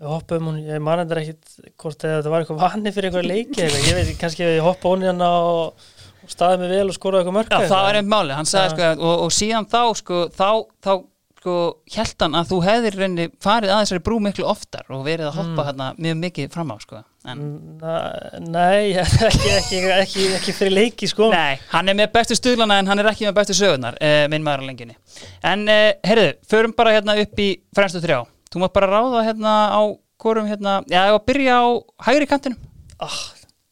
Hoppum 0.00 0.46
hún, 0.48 0.58
ég 0.64 0.80
man 0.80 1.02
eftir 1.02 1.18
ekkit 1.20 1.74
hvort 1.82 2.04
eða 2.08 2.20
þetta 2.22 2.30
var 2.32 2.44
eitthvað 2.46 2.62
vani 2.62 2.92
fyrir 2.96 3.10
eitthvað 3.10 3.26
leiki 3.28 3.64
eða 3.66 3.80
ég 3.84 3.98
veit, 3.98 4.12
kannski 4.22 4.46
við 4.48 4.60
hoppa 4.64 4.88
hún 4.94 5.04
hérna 5.04 5.28
og, 5.44 5.86
og 6.24 6.32
staðið 6.32 6.62
mig 6.64 6.70
vel 6.72 6.86
og 6.88 6.96
skoraði 6.96 7.20
eitthvað 7.26 7.36
mörk 7.36 7.52
já 7.52 7.68
það 7.68 7.84
var 7.90 7.98
einn 8.00 8.08
máli 8.14 8.36
hann 8.38 8.48
sagði 8.48 8.70
Já. 8.70 8.94
sko, 8.96 9.10
og, 9.10 9.24
og 9.26 9.34
síðan 9.36 9.68
þá 9.68 9.80
sko, 10.00 10.20
þá, 10.32 10.48
þá 10.86 10.92
sko, 11.40 11.58
held 11.98 12.24
hann 12.24 12.38
að 12.40 12.48
þú 12.54 12.62
hefðir 12.68 12.96
reyni 13.02 13.28
farið 13.44 13.74
að 13.74 13.82
þessari 13.84 14.04
brú 14.08 14.18
miklu 14.24 14.48
oftar 14.54 14.88
og 14.92 15.04
verið 15.04 15.28
að 15.28 15.38
hoppa 15.42 15.60
Mm. 15.60 15.68
hérna 15.68 15.90
mjög 16.06 16.18
mikið 16.24 16.50
fram 16.56 16.72
á 16.72 16.76
sko. 16.80 17.04
en 17.28 17.44
Na- 17.80 18.40
Nei, 18.40 18.92
ekki, 19.04 19.52
ekki, 19.60 19.78
ekki, 20.00 20.26
ekki 20.40 20.52
fyrir 20.56 20.72
leiki 20.78 21.08
sko 21.12 21.28
Nei, 21.32 21.58
hann 21.76 21.88
er 21.92 21.94
með 22.00 22.12
bestu 22.16 22.36
stuðlana 22.40 22.78
en 22.80 22.86
hann 22.88 22.98
er 23.04 23.12
ekki 23.12 23.28
með 23.28 23.36
bestu 23.42 23.52
sögurnar, 23.60 24.00
uh, 24.00 24.24
minn 24.32 24.44
maður 24.44 24.64
á 24.64 24.68
lengjunni. 24.72 24.96
En 25.44 25.68
uh, 25.68 25.92
heyrðu, 26.08 26.30
förum 26.48 26.72
bara 26.76 26.96
hérna 26.96 27.20
upp 27.20 27.36
í 27.44 27.50
fremstu 27.76 28.00
þrjá. 28.00 28.22
Þú 28.50 28.62
mátt 28.64 28.72
bara 28.74 28.88
ráða 28.90 29.20
hérna 29.28 29.52
á 29.70 29.80
hvorum 30.20 30.48
hérna, 30.50 30.78
já, 30.90 31.04
ég 31.06 31.12
var 31.14 31.20
að 31.20 31.28
byrja 31.30 31.54
á 31.62 31.66
hægri 32.08 32.26
kantinum. 32.30 32.58
ah, 33.00 33.18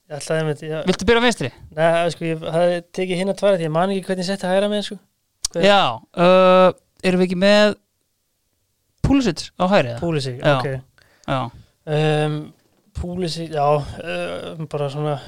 Ég 0.09 0.17
ætlaði 0.17 0.45
með 0.47 0.61
þetta 0.63 0.83
Viltu 0.89 1.05
byrja 1.09 1.21
á 1.21 1.25
vinstri? 1.27 1.49
Nei, 1.77 2.11
sko, 2.15 2.25
ég 2.25 2.45
hafði 2.55 2.77
tekið 2.97 3.19
hinn 3.21 3.33
að 3.35 3.39
tvara 3.43 3.59
því 3.61 3.67
ég 3.67 3.73
man 3.75 3.91
ekki 3.93 4.07
hvernig 4.07 4.25
ég 4.25 4.29
setti 4.31 4.49
hægra 4.49 4.71
með 4.73 4.87
sko 4.87 4.97
Já, 5.65 5.81
uh, 6.17 6.71
erum 7.05 7.21
við 7.21 7.27
ekki 7.29 7.41
með 7.43 7.75
Púlisitt 9.05 9.43
á 9.61 9.65
hægri? 9.69 9.91
eða? 9.93 10.01
Púlisi, 10.01 10.33
Já. 10.39 10.55
ok 10.57 10.69
Já, 11.29 11.41
um, 11.93 12.39
Púlisi, 12.99 13.45
já 13.53 13.67
um, 13.69 14.65
bara 14.73 14.89
svona 14.91 15.19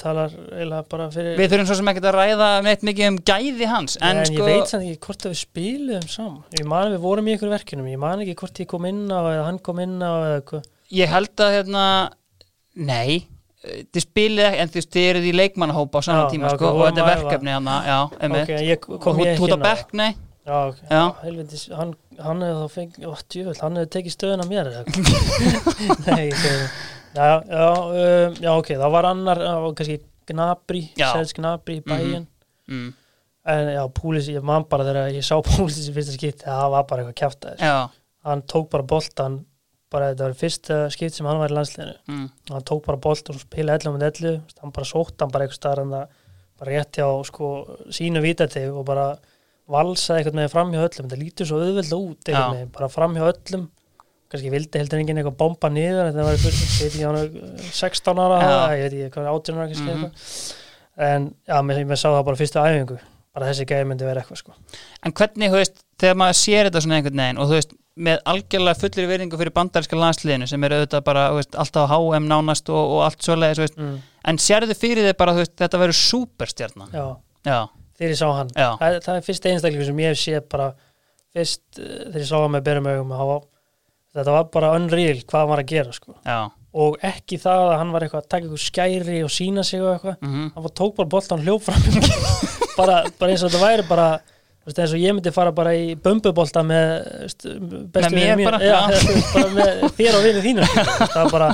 talar 0.00 0.32
eiginlega 0.52 0.84
bara 0.90 1.08
fyrir 1.12 1.38
við 1.38 1.52
þurfum 1.52 1.68
svo 1.70 1.76
sem 1.78 1.90
ekkert 1.92 2.08
að 2.10 2.16
ræða 2.18 2.48
neitt 2.66 2.84
mikið 2.86 3.08
um 3.08 3.18
gæði 3.30 3.68
hans, 3.70 3.98
en, 4.00 4.20
en 4.20 4.28
sko... 4.28 4.38
ég 4.40 4.48
veit 4.48 4.72
samt 4.72 4.86
ekki 4.86 5.04
hvort 5.06 5.26
að 5.26 5.34
við 5.34 5.40
spiluðum 5.40 6.08
saman 6.12 6.58
ég 6.58 6.68
man 6.68 6.86
að 6.86 6.96
við 6.96 7.04
vorum 7.06 7.28
í 7.30 7.36
ykkur 7.36 7.52
verkinum 7.52 7.88
ég 7.92 8.00
man 8.02 8.24
ekki 8.24 8.36
hvort 8.42 8.62
ég 8.62 8.70
kom 8.72 8.88
inn 8.90 9.04
á 9.08 9.20
eða 9.20 9.46
hann 9.48 9.60
kom 9.64 9.80
inn 9.84 9.96
á 10.02 10.12
eða 10.12 10.40
eitthvað 10.40 10.68
Ég 10.92 11.08
held 11.08 11.40
að 11.40 11.54
hérna, 11.54 11.84
nei, 12.76 13.22
þið 13.64 14.04
spilið 14.04 14.48
ekki, 14.50 14.60
en 14.60 14.72
þið 14.74 14.98
eruð 15.06 15.28
í 15.30 15.32
leikmannahópa 15.38 16.02
á 16.02 16.04
saman 16.04 16.26
Já, 16.26 16.32
tíma, 16.34 16.50
já, 16.50 16.56
sko, 16.58 16.68
ok, 16.68 16.76
og 16.76 16.84
þetta 16.90 17.02
er 17.02 17.08
verkefni 17.08 17.54
hana, 17.56 17.76
já, 17.88 17.98
einmitt. 18.20 18.42
ok, 18.44 18.52
ég 18.68 18.84
á 18.84 19.56
það. 19.56 19.64
bekk, 19.64 19.96
nei 19.96 20.10
já, 20.42 20.56
ok, 20.68 20.82
Já. 20.90 21.02
helvindis 21.22 21.68
hann, 21.78 21.94
hann 22.18 22.44
hefði 22.44 22.58
þá 22.58 22.76
fengið, 22.76 23.52
hann 23.62 23.78
hefði 23.80 23.92
tekið 23.96 24.16
stöðun 24.18 24.44
á 24.44 24.46
mér 24.50 24.70
nei, 26.10 26.26
ég 26.28 26.36
segi 26.42 26.66
já, 27.16 27.28
já, 27.48 27.68
um, 27.72 28.34
já, 28.40 28.50
ok, 28.54 28.72
það 28.74 28.96
var 28.96 29.08
annar 29.12 29.42
það 29.42 29.62
var 29.66 29.78
kannski 29.80 30.00
Gnabri. 30.32 30.82
Sels 30.96 31.34
Gnabri 31.36 31.78
í 31.80 31.84
bæinn 31.84 32.26
mm. 32.70 32.90
en 33.52 33.70
já, 33.74 33.82
Púlisi, 33.96 34.36
ég 34.36 34.44
man 34.46 34.66
bara 34.70 34.86
þegar 34.88 35.10
ég 35.14 35.26
sá 35.26 35.34
Púlisi 35.48 35.88
í 35.90 35.96
fyrsta 35.96 36.16
skipt, 36.16 36.44
það 36.46 36.68
var 36.76 36.86
bara 36.90 37.04
eitthvað 37.04 37.18
kjaftaðis 37.22 37.64
Já, 37.66 37.78
hann 38.28 38.44
tók 38.50 38.70
bara 38.72 38.86
boltan 38.94 39.40
bara 39.92 40.12
þetta 40.12 40.28
var 40.28 40.38
fyrsta 40.40 40.78
skipt 40.94 41.18
sem 41.18 41.26
hann 41.28 41.40
var 41.42 41.52
í 41.52 41.56
landsliðinu. 41.58 41.98
Mm. 42.08 42.26
hann 42.54 42.66
tók 42.70 42.86
bara 42.86 43.02
boltan 43.02 43.36
og 43.36 43.44
spila 43.44 43.76
11 43.76 43.96
með 43.98 44.06
11 44.08 44.62
hann 44.62 44.74
bara 44.78 44.88
sótt 44.88 45.20
hann 45.20 45.34
bara 45.34 45.48
eitthvað 45.48 45.60
starf 45.60 45.82
hann 45.84 45.92
bara 46.62 46.70
rétt 46.70 46.96
hjá 47.00 47.08
sko 47.28 47.52
sínu 47.92 48.22
vítateg 48.24 48.70
og 48.72 48.86
bara 48.88 49.10
valsaði 49.72 50.22
eitthvað 50.22 50.38
með 50.38 50.50
fram 50.52 50.72
hjá 50.72 50.80
öllum, 50.82 51.06
þetta 51.06 51.20
lítur 51.20 51.48
svo 51.48 51.60
auðveld 51.62 51.94
út 51.96 52.28
eitthvað 52.28 52.56
með, 52.56 52.66
bara 52.76 52.88
fram 52.92 53.16
hjá 53.18 53.24
öllum 53.28 53.68
kannski 54.32 54.50
vildi 54.52 54.80
heldur 54.82 55.00
enginn 55.02 55.20
eitthvað 55.22 55.36
bomba 55.42 55.70
niður 55.72 56.08
þetta 56.10 56.26
var 56.26 56.36
eitthvað, 56.36 56.58
ég 56.58 56.82
veit 56.82 56.88
ekki, 56.88 57.04
hann 57.06 57.18
var 57.20 57.70
16 57.78 58.22
ára 58.24 58.40
Já. 58.40 58.48
það, 58.48 58.74
ég 58.78 58.82
veit 58.82 58.96
ekki, 58.98 59.10
hvað 59.16 59.30
18 59.32 59.58
ára 59.60 59.68
kannski 59.70 59.88
Mhm. 59.88 60.04
eitthvað 60.04 61.06
en 61.12 61.28
já, 61.48 61.56
mér, 61.68 61.84
mér 61.88 62.00
sá 62.02 62.08
það 62.12 62.24
bara 62.30 62.40
fyrstu 62.42 62.60
æfingu 62.62 62.98
bara 63.32 63.46
þessi 63.48 63.64
gæði 63.70 63.86
myndi 63.88 64.04
vera 64.08 64.20
eitthvað 64.24 64.42
sko 64.42 64.52
En 65.06 65.12
hvernig, 65.16 65.48
þú 65.52 65.60
veist, 65.62 65.78
þegar 66.02 66.18
maður 66.20 66.36
sér 66.42 66.68
þetta 66.68 66.82
svona 66.84 66.98
einhvern 67.00 67.22
veginn 67.22 67.38
og 67.40 67.48
þú 67.48 67.56
veist, 67.58 67.72
með 68.02 68.20
algjörlega 68.32 68.80
fullir 68.80 69.08
virðingu 69.10 69.36
fyrir 69.40 69.52
bandaríska 69.56 69.96
landsliðinu 70.00 70.46
sem 70.48 70.64
er 70.64 70.74
auðvitað 70.76 71.02
bara, 71.04 71.22
þú 71.32 71.38
veist, 71.40 71.56
alltaf 71.60 71.90
á 71.92 71.96
HM 71.96 72.28
nánast 72.28 72.70
og, 72.72 72.92
og 72.96 73.00
allt 73.04 73.20
svoleiðis, 73.24 73.58
þú 73.58 73.64
veist, 73.66 73.76
mm. 73.80 73.98
en 74.32 74.38
sérðu 74.40 74.76
fyrir 74.80 75.04
þið 75.10 75.16
bara, 75.20 75.34
þú 75.36 75.42
veist, 75.44 75.54
þetta 75.60 75.80
verður 75.82 75.98
súperstjarnan. 76.00 76.92
já, 76.96 77.04
Já, 77.44 77.58
þegar 77.98 78.12
ég 78.14 78.20
sá 78.22 78.28
hann 78.36 78.52
það, 78.56 78.96
það 79.04 79.16
er 79.18 79.26
fyrst 79.26 79.46
einstaklingu 79.50 79.84
sem 79.90 80.00
ég 80.04 80.12
hef 80.12 80.20
séð 80.22 80.44
bara 80.54 80.68
fyrst 81.34 81.62
uh, 81.80 81.88
þegar 82.12 82.20
ég 82.22 82.28
sá 82.30 82.36
hann 82.40 82.52
með 82.56 82.64
berum 82.68 82.86
augum 82.92 83.12
þá 83.16 83.24
var- 83.32 83.46
þetta 84.16 84.34
var 84.36 84.50
bara 84.52 84.72
unreal 84.78 85.22
hvað 85.22 85.40
hann 85.40 85.52
var 85.52 85.62
að 85.64 85.72
gera 85.72 85.92
sko. 85.96 86.16
Og 86.72 86.94
ekki 87.04 87.36
það 87.40 87.62
að 87.68 87.78
hann 87.82 87.90
var 87.92 88.04
eitthvað 88.06 88.22
að 88.22 88.28
taka 88.32 88.46
eitthvað 88.46 88.62
skæri 88.66 89.18
og 89.26 89.32
sína 89.32 89.64
sig 89.64 89.82
og 89.84 89.90
eitthvað. 89.94 90.18
Mhm, 90.24 90.50
hann 90.54 90.66
var 90.66 90.72
tók 90.80 90.94
bara 90.96 91.10
boltan 91.16 91.42
hljóf 91.44 91.66
fram 91.68 91.82
í 91.88 91.96
mark. 91.98 92.44
bara, 92.78 93.00
bara 93.20 93.34
eins 93.34 93.42
og 93.44 93.50
þetta 93.52 93.64
væri 93.66 93.84
bara 93.88 94.06
veist, 94.64 94.78
eins 94.78 94.92
og 94.94 95.02
ég 95.02 95.12
myndi 95.16 95.32
fara 95.34 95.52
bara 95.52 95.74
í 95.76 95.94
bömbubolta 96.00 96.62
með 96.64 96.92
bestu 97.92 98.14
mér 98.16 98.44
bara, 98.46 98.60
veist, 98.92 99.32
bara 99.34 99.50
með 99.56 99.82
þér 99.98 100.18
og 100.18 100.24
vinnu 100.28 100.44
þínu 100.46 100.68
sko. 100.70 100.84
það 101.02 101.18
var 101.18 101.32
bara, 101.34 101.48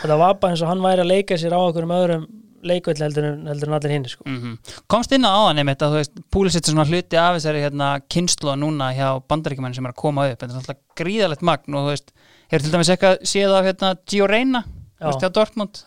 þetta 0.00 0.18
var 0.24 0.38
bara 0.40 0.54
eins 0.56 0.64
og 0.64 0.72
hann 0.72 0.82
væri 0.86 1.04
að 1.04 1.10
leika 1.12 1.38
sér 1.38 1.54
á 1.54 1.60
okkur 1.60 1.86
um 1.86 1.94
öðrum 1.98 2.24
leikvöld 2.64 3.00
heldur, 3.04 3.24
en- 3.30 3.46
en 3.48 3.76
allir 3.76 3.92
hinn 3.94 4.04
sko. 4.08 4.24
mhm. 4.26 4.56
Komst 4.90 5.12
inn 5.12 5.24
á 5.28 5.30
áðan 5.32 5.60
einmitt 5.62 5.82
að, 5.84 5.94
þú 5.94 6.00
veist, 6.00 6.18
Púlisitt 6.32 6.68
er 6.68 6.72
svona 6.74 6.86
hluti 6.88 7.18
af 7.20 7.36
þessari 7.38 7.62
hérna 7.64 7.88
kynslu 8.08 8.54
núna 8.58 8.90
hjá 8.96 9.08
bandaríkjumenn 9.28 9.74
sem 9.76 9.86
er 9.86 9.92
að 9.92 10.00
koma 10.02 10.26
upp, 10.32 10.38
þetta 10.40 10.52
er 10.54 10.60
alltaf 10.62 10.80
gríðalegt 10.96 11.42
magn 11.42 11.74
og, 11.78 11.86
þú 11.86 11.94
veist, 11.94 12.12
hefur 12.50 12.64
til 12.66 12.74
dæmis 12.74 12.90
eitthvað 12.94 13.24
séð 13.34 13.54
af 13.58 13.64
hérna 13.68 13.94
Gio 14.06 14.26
Reyna, 14.30 14.64
þú 15.00 15.10
veist, 15.10 15.20
hjá 15.24 15.32
Dortmund, 15.38 15.84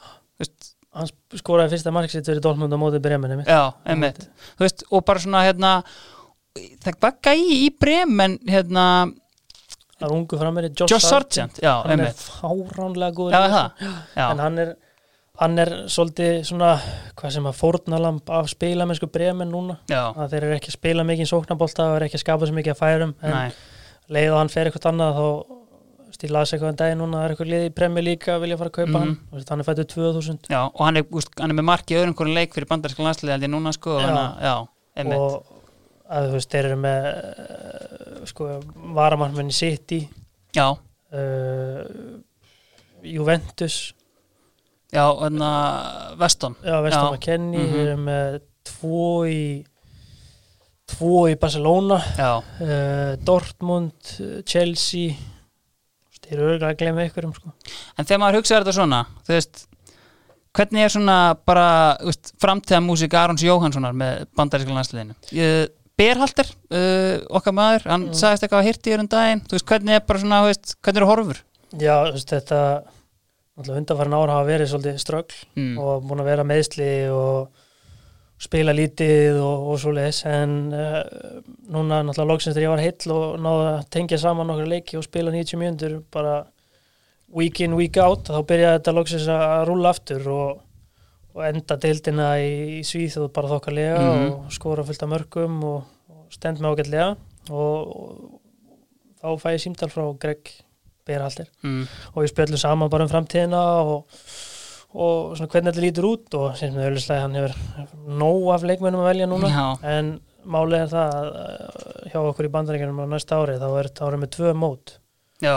hann 0.97 1.09
skoraði 1.37 1.75
fyrsta 1.75 1.91
mark 1.93 2.09
sitt 2.09 2.25
fyrir 2.25 2.41
Dortmund 2.41 2.73
á 2.73 2.77
móti 2.81 2.99
Bremen 3.01 3.43
Já, 3.45 3.73
einmitt. 3.85 4.23
Þú 4.57 4.65
veist, 4.65 4.83
og 4.91 5.03
bara 5.05 5.19
svona 5.21 5.43
hérna 5.45 5.83
það 6.81 6.95
var 7.03 7.15
gæi 7.21 7.67
í 7.67 7.69
Bremen 7.77 8.39
hérna, 8.49 8.85
það 9.99 10.07
er 10.07 10.15
ungu 10.15 10.39
frammeiri 10.41 10.71
Josh, 10.73 10.89
Josh 10.93 11.05
Sargent. 11.05 11.59
Já, 11.61 11.83
hann 11.85 11.99
er 11.99 12.07
einmitt. 12.07 12.23
fáránlega 12.41 13.13
góður 13.13 13.37
í 13.37 13.51
það, 13.53 13.85
en 14.31 14.41
hann 14.45 14.59
er 14.63 14.75
hann 15.37 15.59
er 15.61 15.69
svolítið 15.93 16.39
svona 16.49 16.71
hvað 17.19 17.33
sem 17.35 17.45
að 17.49 17.57
fórnalamb 17.59 18.29
af 18.33 18.47
spilamennsku 18.49 19.09
bremen 19.13 19.51
núna. 19.53 19.77
Já, 19.91 20.01
að 20.17 20.31
þeir 20.33 20.43
eru 20.47 20.55
ekki 20.57 20.71
að 20.71 20.77
spila 20.79 21.03
mikið 21.05 21.29
sóknabólta 21.31 21.85
og 21.91 21.95
eru 21.99 22.07
ekki 22.09 22.17
að 22.19 22.23
skapa 22.25 22.47
svo 22.49 22.55
mikið 22.57 22.73
að 22.73 22.81
færum 22.81 23.13
en 23.21 23.35
nei, 23.35 23.51
leið 24.09 24.31
og 24.33 24.37
hann 24.41 24.49
fer 24.53 24.69
eitthvað 24.71 24.89
annað 24.91 25.19
þá 25.19 25.27
stíl 26.17 26.31
las 26.33 26.53
eitthvað 26.55 26.69
en 26.71 26.77
daginn 26.79 27.01
núna 27.03 27.17
það 27.19 27.25
er 27.27 27.33
eitthvað 27.35 27.51
lið 27.51 27.65
í 27.67 27.73
premjör 27.77 28.05
líka 28.07 28.31
að 28.37 28.41
vilja 28.45 28.57
fara 28.57 28.69
að 28.71 28.77
kaupa 28.79 28.89
Mhm. 28.89 29.01
hann 29.03 29.17
Þú 29.29 29.35
veist, 29.37 29.49
hann 29.49 29.59
er 29.59 29.67
fættuð 29.67 29.87
2000 29.93 30.39
já, 30.49 30.61
og 30.73 30.81
hann 30.85 30.97
er, 30.97 31.03
úst, 31.11 31.29
hann 31.39 31.51
er 31.51 31.57
með 31.59 31.67
marki 31.67 31.93
í 31.93 31.97
öðrum 31.99 32.15
hvernig 32.15 32.33
leik 32.39 32.53
fyrir 32.55 32.67
bandaríska 32.71 33.03
landsliði 33.05 33.49
núna 33.51 33.73
sko, 33.75 33.99
Já. 33.99 34.05
hana, 34.07 34.23
já, 34.41 34.55
og 35.17 35.43
að 36.09 36.29
þú 36.29 36.33
veist, 36.37 36.49
þeir 36.49 36.65
eru 36.71 36.79
með 36.81 38.27
sko, 38.31 38.47
varamannmenni 38.95 39.53
City. 39.53 40.07
Já, 40.55 40.71
uh, 40.71 41.83
Juventus 43.03 43.93
já, 44.93 45.05
hérna 45.21 45.51
Veston, 46.19 46.55
já, 46.63 46.81
Vestam 46.81 47.07
Já. 47.07 47.13
McKennie 47.17 47.59
Mhm. 47.63 47.73
þeir 47.73 47.87
eru 47.87 47.97
með 48.05 48.39
tvo 48.67 49.25
í 49.27 49.65
tvo 50.87 51.25
í 51.27 51.35
Barcelona 51.39 51.97
uh, 51.99 53.15
Dortmund, 53.27 53.97
uh, 54.23 54.41
Chelsea 54.47 55.15
þeir 56.27 56.37
eru 56.37 56.47
örgulega 56.53 56.73
að 56.73 56.79
glemja 56.81 57.07
ykkur 57.09 57.27
um 57.27 57.33
sko. 57.35 57.51
en 57.97 58.05
þegar 58.07 58.19
maður 58.23 58.39
hugsaður 58.41 58.65
þetta 58.65 58.75
svona 58.79 59.01
þú 59.27 59.33
veist, 59.35 59.65
hvernig 60.57 60.83
er 60.87 60.89
svona 60.95 61.17
bara, 61.47 61.67
veist, 62.03 62.31
framtíða 62.41 62.81
músík 62.83 63.13
Arons 63.19 63.43
Jóhanssonar 63.45 63.93
með 63.95 64.25
bandaríska 64.35 64.73
landsliðinu 64.75 65.15
Berhalter, 65.97 66.45
uh, 66.69 67.23
okkar 67.39 67.53
maður 67.57 67.87
hann 67.89 68.03
Mm. 68.07 68.13
sagðist 68.13 68.43
eitthvað 68.45 68.59
að 68.61 68.67
hirti 68.69 68.91
í 68.91 68.99
um 68.99 69.07
daginn 69.09 69.39
þú 69.47 69.55
veist, 69.57 69.65
hvernig 69.65 69.95
er 69.95 70.03
bara 70.05 70.19
svona, 70.19 70.41
veist, 70.45 70.75
hvernig 70.83 71.01
eru 71.01 71.07
horfur 71.09 71.39
já, 71.73 71.95
þú 72.05 72.13
veist, 72.13 72.29
þetta 72.35 72.59
náttúrulega 73.57 73.81
undanfærin 73.81 74.17
ára 74.17 74.35
hafa 74.37 74.49
verið 74.51 74.69
svolítið 74.71 74.99
ströggl 75.01 75.39
mm. 75.57 75.77
og 75.81 76.03
búin 76.07 76.21
að 76.21 76.29
vera 76.31 76.45
meðsli 76.47 76.91
og 77.13 77.63
spila 78.37 78.73
lítið 78.77 79.39
og, 79.41 79.63
og 79.71 79.79
svo 79.81 79.91
leiðis 79.97 80.19
en 80.29 80.51
uh, 80.69 80.99
núna 81.73 82.03
náttúrulega 82.05 82.29
loksins 82.29 82.53
þegar 82.53 82.67
ég 82.67 82.73
var 82.75 82.83
heill 82.85 83.15
og 83.15 83.39
náði 83.41 83.65
að 83.71 83.87
tengja 83.95 84.19
saman 84.21 84.53
okkur 84.53 84.69
leiki 84.69 84.99
og 84.99 85.07
spila 85.07 85.33
90 85.33 85.57
mjöndur 85.63 85.95
bara 86.13 86.35
week 87.33 87.59
in, 87.65 87.73
week 87.79 87.97
out 87.97 88.29
þá 88.29 88.37
byrjaði 88.47 88.77
þetta 88.77 88.93
loksins 88.95 89.25
að 89.33 89.63
rúla 89.71 89.89
aftur 89.95 90.29
og, 90.31 90.61
og 91.33 91.41
enda 91.49 91.79
deildina 91.81 92.29
í, 92.39 92.53
í 92.77 92.83
Svíþjóð 92.87 93.31
bara 93.35 93.49
þokkarlega 93.55 93.97
Mhm. 94.05 94.29
og 94.37 94.53
skora 94.53 94.85
fullt 94.85 95.03
af 95.03 95.11
mörgum 95.15 95.57
og, 95.65 95.89
og 96.13 96.29
stend 96.37 96.61
með 96.61 96.77
ágætlega 96.77 97.09
og, 97.49 97.97
og 97.97 98.39
þá 99.17 99.41
fæ 99.41 99.49
ég 99.57 99.65
símtal 99.65 99.89
frá 99.91 100.05
Greg 100.21 100.53
Berhalter 101.07 101.49
Mm. 101.63 101.81
og 102.13 102.21
við 102.23 102.31
spjöllum 102.33 102.61
saman 102.61 102.91
bara 102.93 103.07
um 103.07 103.11
framtíðina 103.11 103.61
og, 103.81 104.21
og 104.97 105.35
svona 105.37 105.49
hvernig 105.51 105.73
þetta 105.73 105.85
lítur 105.87 106.07
út 106.11 106.37
og 106.39 106.55
sem 106.59 106.73
með 106.75 106.89
auðvitað 106.91 107.21
hann 107.23 107.37
hefur 107.39 108.15
nóg 108.21 108.47
af 108.55 108.65
leikmennum 108.69 109.03
að 109.03 109.09
velja 109.11 109.29
núna. 109.31 109.51
Já, 109.51 109.67
en 109.97 110.13
málið 110.47 110.79
er 110.85 110.93
það 110.93 111.17
að 111.17 111.27
uh, 111.41 112.07
hjá 112.13 112.17
okkur 112.23 112.47
í 112.47 112.53
bandaríkjunum 112.55 113.03
á 113.03 113.05
næsta 113.11 113.41
ári 113.41 113.57
þá 113.59 113.67
er 113.81 113.89
þetta 113.89 114.07
árið 114.07 114.21
með 114.23 114.33
tvö 114.37 114.53
mót. 114.55 114.93
Já, 115.43 115.55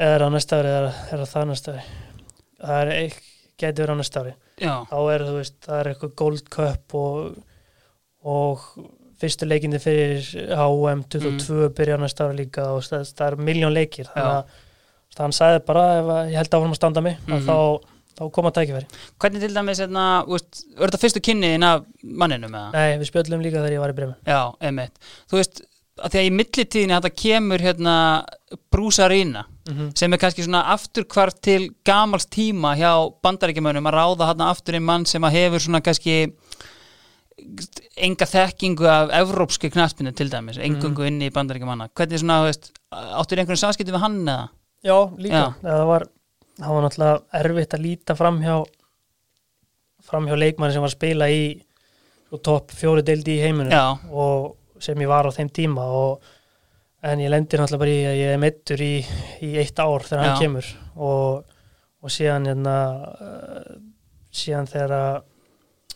eða 0.00 0.26
á 0.26 0.34
næsta 0.34 0.58
ári 0.62 0.72
eða 0.78 0.92
er 1.12 1.20
það 1.24 1.32
það 1.34 1.48
næsta 1.52 1.74
ári. 1.74 1.84
Það 2.64 2.80
er 2.80 2.92
ekki, 3.02 3.28
verið 3.68 3.92
á 3.92 4.00
næsta 4.00 4.22
ári. 4.24 4.34
Já, 4.64 4.74
þá 4.90 4.98
er 5.14 5.24
þú 5.28 5.34
veist, 5.38 5.56
það 5.66 5.80
er 5.82 5.90
eitthvað 5.92 6.14
Gold 6.22 6.48
Cup 6.54 6.94
og, 6.98 7.36
og 8.24 8.64
fyrstu 9.20 9.46
leikindi 9.46 9.78
fyrir 9.82 10.24
HM 10.56 11.04
22 11.12 11.68
byrja 11.76 11.98
á 12.00 12.02
næsta 12.02 12.26
ári 12.28 12.40
líka 12.42 12.64
og 12.74 12.82
það, 12.86 13.04
það 13.18 13.26
er 13.28 13.36
miljón 13.50 13.74
leikir. 13.76 14.08
Þannig 14.14 14.38
að 14.38 14.62
þannig 15.14 15.20
að 15.20 15.24
hann 15.24 15.38
sagði 15.40 15.64
bara 15.66 15.84
ef 15.98 16.06
ég 16.32 16.36
held 16.40 16.54
áfram 16.58 16.72
að 16.74 16.80
standa 16.80 17.00
mig 17.00 17.16
Mhm. 17.26 17.34
að 17.36 17.44
þá, 17.48 17.58
þá 18.18 18.30
koma 18.32 18.50
tækifæri 18.50 18.86
hvernig 19.18 19.40
til 19.40 19.54
dæmis 19.54 19.78
hérna, 19.80 20.04
er 20.24 20.88
þetta 20.88 21.02
fyrstu 21.02 21.20
kynniðin 21.20 21.64
af 21.64 21.84
manninum 22.02 22.50
eða? 22.54 22.72
Nei, 22.72 22.98
við 22.98 23.10
spjöllum 23.12 23.42
líka 23.42 23.62
þegar 23.62 23.72
ég 23.72 23.80
var 23.80 23.90
í 23.90 23.96
breymi 23.98 24.14
Já, 24.26 24.52
einmitt, 24.60 24.92
þú 25.30 25.40
veist 25.40 25.62
að 26.02 26.10
því 26.10 26.18
að 26.18 26.26
í 26.26 26.30
millitíðinni 26.34 26.94
þetta 26.98 27.14
kemur 27.22 27.58
hérna 27.62 28.24
brúsarína 28.72 29.44
mm 29.68 29.74
-hmm. 29.74 29.90
sem 29.98 30.12
er 30.12 30.18
kannski 30.18 30.42
svona 30.42 30.64
afturkvart 30.74 31.40
til 31.40 31.70
gamals 31.86 32.26
tíma 32.26 32.74
hjá 32.76 33.12
bandaríkjumönum 33.22 33.86
að 33.86 33.94
ráða 33.94 34.26
hann 34.26 34.40
aftur 34.40 34.74
einn 34.74 34.82
mann 34.84 35.06
sem 35.06 35.22
að 35.22 35.30
hefur 35.30 35.58
svona 35.60 35.80
kannski 35.80 36.32
enga 37.96 38.26
þekkingu 38.26 38.86
af 38.88 39.10
evrópski 39.12 39.70
knaspinu 39.70 40.12
til 40.14 40.30
dæmis, 40.30 40.58
engungu 40.58 41.02
Mhm. 41.02 41.06
inni 41.06 41.26
í 41.30 41.32
bandaríkjumanna 41.32 41.88
hvernig 41.94 42.18
svona, 42.20 42.42
veist, 42.46 42.70
áttur 42.92 43.38
einhvern 43.38 43.56
samskipti 43.58 43.92
við 43.92 44.00
hann 44.00 44.24
eða? 44.26 44.48
Já, 44.84 44.96
líka 45.16 45.40
Já. 45.40 45.46
Það, 45.62 45.84
var, 45.90 46.06
það 46.60 46.76
var 46.76 46.86
náttúrulega 46.86 47.40
erfitt 47.40 47.76
að 47.76 47.86
líta 47.86 48.16
fram 48.18 48.40
hjá 48.44 48.56
fram 50.04 50.28
hjá 50.28 50.36
leikmanni 50.36 50.74
sem 50.74 50.84
var 50.84 50.92
að 50.92 50.98
spila 50.98 51.30
í 51.32 51.44
svo 52.28 52.40
topp 52.44 52.74
fjóri 52.76 53.04
deildi 53.06 53.38
í 53.38 53.42
heiminum 53.44 54.06
og 54.12 54.82
sem 54.82 55.00
ég 55.00 55.08
var 55.08 55.28
á 55.28 55.32
þeim 55.32 55.50
tíma 55.54 55.84
og, 55.96 56.24
en 57.04 57.20
ég 57.22 57.32
lendir 57.32 57.60
náttúrulega 57.60 57.84
bara 57.84 57.94
í 57.94 58.06
að 58.10 58.18
ég 58.20 58.32
er 58.34 58.40
meittur 58.42 58.82
í, 58.84 58.94
í 59.44 59.54
eitt 59.60 59.80
ár 59.80 60.04
þegar 60.04 60.24
hann 60.24 60.34
Já. 60.34 60.40
kemur 60.42 60.70
og, 60.94 61.54
og 62.04 62.12
síðan 62.12 62.48
hérna, 62.50 62.76
uh, 63.14 63.78
síðan 64.34 64.68
þegar 64.68 64.96
að 64.98 65.22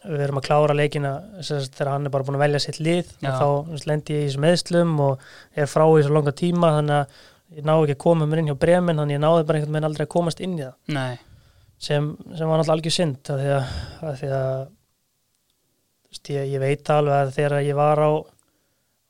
við 0.09 0.23
erum 0.24 0.39
að 0.39 0.47
klára 0.47 0.77
leikina 0.78 1.12
þegar 1.43 1.90
hann 1.90 2.06
er 2.06 2.12
bara 2.15 2.24
búin 2.24 2.36
að 2.39 2.44
velja 2.44 2.60
sitt 2.62 2.78
lið 2.78 3.09
þá 3.19 3.48
sem 3.66 3.81
sagt, 3.81 3.89
lendi 3.90 4.15
ég 4.15 4.20
í 4.23 4.28
þessum 4.28 4.44
meðslum 4.47 4.93
og 5.02 5.24
er 5.59 5.69
frá 5.69 5.85
í 5.89 6.05
svo 6.06 6.15
langa 6.15 6.35
tíma 6.39 6.70
þannig 6.77 7.01
að 7.01 7.24
ég 7.57 7.65
náði 7.65 7.87
ekki 7.87 7.97
að 7.97 8.05
koma 8.05 8.29
mér 8.29 8.43
inn 8.43 8.51
hjá 8.51 8.59
bremin 8.59 9.01
þannig 9.01 9.15
að 9.15 9.19
ég 9.19 9.25
náði 9.25 9.47
bara 9.49 9.61
einhvern 9.61 9.77
veginn 9.77 9.89
aldrei 9.89 10.05
að 10.07 10.12
komast 10.15 10.43
inn 10.45 10.59
í 10.59 10.65
það. 10.65 10.75
Nei, 10.97 11.15
sem, 11.79 12.11
sem 12.35 12.51
var 12.51 12.61
náttúrulega 12.61 12.77
algjör 12.77 12.97
synd 12.99 13.33
af 13.33 13.41
því 13.41 13.55
að, 13.55 13.73
að, 14.03 14.19
því 14.20 14.31
að 14.39 14.53
veist, 16.09 16.35
ég, 16.35 16.53
ég 16.53 16.62
veit 16.65 16.93
alveg 16.93 17.23
að 17.23 17.35
þegar 17.39 17.65
ég 17.65 17.79
var 17.79 18.05
á, 18.05 18.11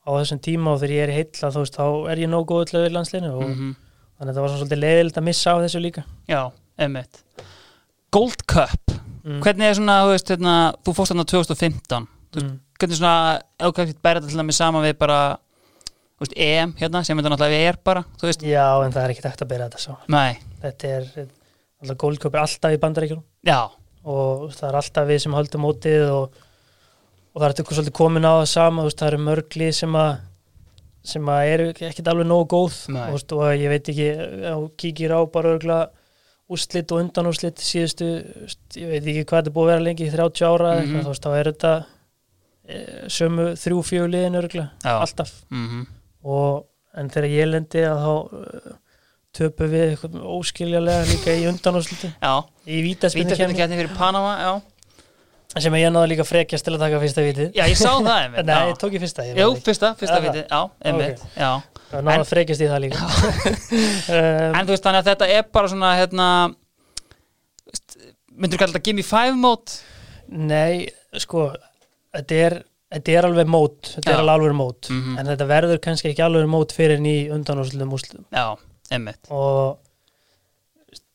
á 0.06 0.10
þessum 0.20 0.42
tíma 0.44 0.74
og 0.74 0.80
þegar 0.82 0.96
ég 0.96 1.04
er 1.06 1.12
í 1.12 1.18
heilla 1.18 1.52
þú 1.56 1.66
veist, 1.66 1.78
þá 1.78 2.12
er 2.14 2.22
ég 2.22 2.32
nóg 2.32 2.48
góð 2.48 2.66
til 2.70 2.80
að 2.82 2.90
landslinu 2.94 3.34
og 3.34 3.46
mm 3.50 3.76
þannig 4.18 4.32
að 4.32 4.36
það 4.36 4.44
var 4.44 4.52
svona 4.52 4.62
svolítið 4.62 4.80
leiðilegt 4.82 5.18
að 5.20 5.26
missa 5.28 5.54
á 5.54 5.56
þessu 5.62 5.82
líka. 5.82 6.04
Já, 6.28 6.40
einmitt. 6.82 7.20
Gold 8.14 8.40
Cup, 8.50 8.94
mm. 9.22 9.42
hvernig 9.44 9.68
er 9.68 9.76
svona, 9.78 9.98
þú 10.02 10.14
veist, 10.14 10.32
hérna, 10.32 10.54
þú 10.82 10.94
fórst 10.96 11.14
þarna 11.14 11.26
2015 11.32 12.08
mm. 12.38 12.54
hvernig 12.80 12.98
svona, 12.98 13.14
þú 13.62 13.74
kannski 13.76 13.98
bæra 14.02 14.22
þetta 14.22 14.32
til 14.32 14.40
dæmis 14.42 14.58
saman 14.58 14.86
við 14.86 14.96
bara 14.98 15.20
veist, 16.20 16.34
EM 16.36 16.72
hérna, 16.80 17.02
sem 17.06 17.18
þetta 17.18 17.30
náttúrulega 17.34 17.68
er 17.72 17.78
bara 17.84 18.04
Já, 18.42 18.66
en 18.84 18.92
það 18.92 19.04
er 19.04 19.14
ekki 19.14 19.24
hægt 19.28 19.42
að 19.44 19.50
byrja 19.52 19.68
þetta 19.68 19.82
svo. 19.84 19.96
Nei, 20.08 20.38
þetta 20.62 20.92
er, 20.96 21.08
alltaf 21.82 21.96
góldköp 22.04 22.34
er 22.34 22.40
alltaf 22.44 22.74
í 22.74 22.80
bandaríkjum 22.82 23.22
og 24.08 24.48
það 24.56 24.68
er 24.68 24.78
alltaf 24.80 25.06
við 25.08 25.18
sem 25.24 25.32
höldum 25.38 25.62
mótið 25.66 26.06
og, 26.10 26.32
og 27.34 27.38
það 27.42 27.46
er 27.48 27.54
eitthvað 27.54 27.78
svolítið 27.78 27.96
komin 28.00 28.24
á 28.26 28.32
það 28.40 28.48
sama, 28.54 28.82
veist, 28.88 28.98
það 28.98 29.08
eru 29.12 29.22
mörgli 29.28 29.70
sem 29.72 29.94
að 29.94 30.16
sem 31.08 31.28
að 31.32 31.46
eru 31.52 31.66
ekkert 31.72 32.08
alveg 32.10 32.26
nógu 32.28 32.46
góð. 32.52 32.74
Veist, 33.14 33.32
og 33.32 33.44
ég 33.56 33.70
veit 33.70 33.88
ekki 33.88 34.08
kíkir 34.82 35.14
á 35.14 35.20
bara 35.32 35.54
örgla 35.54 35.78
úrslit 36.48 36.90
og 36.92 37.02
undanúrslit 37.04 37.60
síðustu, 37.60 38.08
ég 38.76 38.88
veit 38.90 39.04
ekki 39.06 39.24
hvað 39.28 39.42
þetta 39.44 39.52
búið 39.54 39.68
að 39.68 39.72
vera 39.74 39.84
lengi, 39.84 40.08
30 40.10 40.44
ára 40.48 40.70
mm 40.74 40.82
Mhm. 40.82 40.94
-hmm. 40.94 41.04
þá 41.04 41.08
veist, 41.12 41.22
þá 41.24 41.30
er 41.38 41.50
þetta 41.52 41.72
e, 42.68 43.08
sömu 43.08 43.46
þrjú 43.56 43.78
fjögur 43.84 44.10
liðin 44.12 44.40
örgla, 44.42 44.66
alltaf. 44.84 45.32
Mm 45.50 45.86
og 46.24 46.64
en 46.98 47.10
þegar 47.12 47.28
ég 47.30 47.50
lendi 47.52 47.84
að 47.86 48.02
þá 48.04 48.10
uh, 48.14 48.72
töpu 49.38 49.68
við 49.70 49.84
eitthvað 49.92 50.16
óskiljalega 50.38 51.06
líka 51.10 51.36
í 51.36 51.46
undanúrslitin. 51.50 52.14
Já, 52.18 52.34
í 52.66 52.80
vítaspinni 52.86 53.30
vítaspinnu 53.36 53.78
fyrir 53.82 53.94
Panama, 53.98 54.34
já. 54.42 54.52
Sem 55.58 55.74
ég 55.80 55.88
náði 55.90 56.10
líka 56.12 56.24
frekjast 56.28 56.66
til 56.66 56.74
að 56.76 56.82
taka 56.84 56.98
fyrsta 57.02 57.22
vitið. 57.24 57.52
Já, 57.56 57.64
ég 57.70 57.78
sá 57.80 57.88
það 57.96 58.08
Nei, 58.36 58.52
já. 58.52 58.58
ég 58.68 58.80
tók 58.82 58.94
ég 58.94 59.02
fyrsta 59.02 59.24
ég 59.24 59.38
Jú, 59.40 59.46
fyrsta, 59.64 59.94
fyrsta 59.98 60.18
Já, 60.18 60.24
vitið, 60.26 60.42
já, 60.44 60.60
einmitt 60.84 61.22
náði 61.88 62.12
En- 62.12 62.20
að 62.20 62.28
frekjast 62.28 62.62
í 62.64 62.68
það 62.68 62.82
líka. 62.84 63.06
Um, 64.08 64.54
en 64.56 64.64
þú 64.68 64.72
veist, 64.74 64.84
þannig 64.84 65.00
að 65.02 65.08
þetta 65.10 65.26
er 65.38 65.46
bara 65.52 65.68
svona 65.72 65.88
hérna 65.98 66.26
myndur 68.38 68.56
þú 68.56 68.60
kalla 68.62 68.74
þetta 68.74 68.84
Gimme 68.86 69.04
Five 69.06 69.36
mót? 69.40 69.74
Nei, 70.28 70.88
sko 71.20 71.48
þetta 72.14 72.38
er, 72.46 72.56
þetta 72.94 73.12
er 73.18 73.28
alveg 73.28 73.50
mót 73.52 73.92
þetta 73.96 74.14
er 74.14 74.22
alveg 74.34 74.54
mót. 74.56 74.88
Mhm. 74.90 75.18
en 75.18 75.26
þetta 75.32 75.46
verður 75.50 75.78
kannski 75.84 76.12
ekki 76.12 76.24
alveg 76.24 76.48
mót 76.48 76.72
fyrir 76.76 76.98
ný 77.04 77.16
undanúrslutum 77.34 77.92
úrslutum 77.92 78.24
já, 78.32 78.46
einmitt. 78.90 79.20
Og 79.30 79.78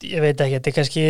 ég 0.04 0.22
veit 0.22 0.40
ekki, 0.42 0.60
þetta 0.60 0.70
er 0.70 0.78
kannski 0.78 1.06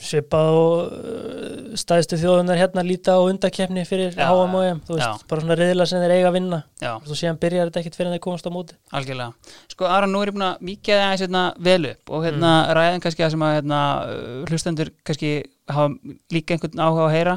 svipað 0.00 0.46
og 0.56 0.92
uh, 0.96 1.72
stæðstu 1.76 2.16
þjóðunar 2.22 2.56
hérna 2.56 2.80
líta 2.86 3.12
á 3.12 3.20
undakefni 3.20 3.82
fyrir 3.84 4.14
HM 4.16 4.54
og 4.56 4.62
EM, 4.64 4.78
þú 4.86 4.94
veist, 4.96 5.04
já. 5.04 5.26
bara 5.28 5.42
svona 5.44 5.56
riðla 5.60 5.86
sem 5.90 6.00
þeir 6.00 6.14
eiga 6.14 6.30
að 6.30 6.36
vinna. 6.38 6.60
Já, 6.80 6.92
og 6.96 7.10
síðan 7.20 7.40
byrjar 7.42 7.68
þetta 7.68 7.82
ekkert 7.82 7.98
fyrir 7.98 8.08
en 8.08 8.14
þeir 8.16 8.22
komast 8.24 8.48
á 8.48 8.52
móti 8.54 8.78
algjörlega. 8.96 9.52
Sko, 9.74 9.88
Aron, 9.92 10.14
nú 10.14 10.22
er 10.24 10.32
ég 10.32 10.36
búin 10.38 10.46
að 10.48 10.62
mikið 10.70 11.02
aðeins 11.04 11.24
hérna, 11.26 11.42
vel 11.68 11.82
upp 11.90 12.14
og 12.16 12.24
hérna 12.24 12.52
Mm. 12.64 12.72
ræðin 12.80 13.04
kannski 13.04 13.26
að 13.26 13.30
sem 13.36 13.44
að 13.44 13.54
hérna, 13.58 13.80
uh, 14.08 14.44
hlustendur 14.48 14.90
kannski 15.04 15.32
hafa 15.68 16.16
líka 16.32 16.56
einhvern 16.56 16.80
áhuga 16.86 17.04
að 17.10 17.14
heyra 17.18 17.36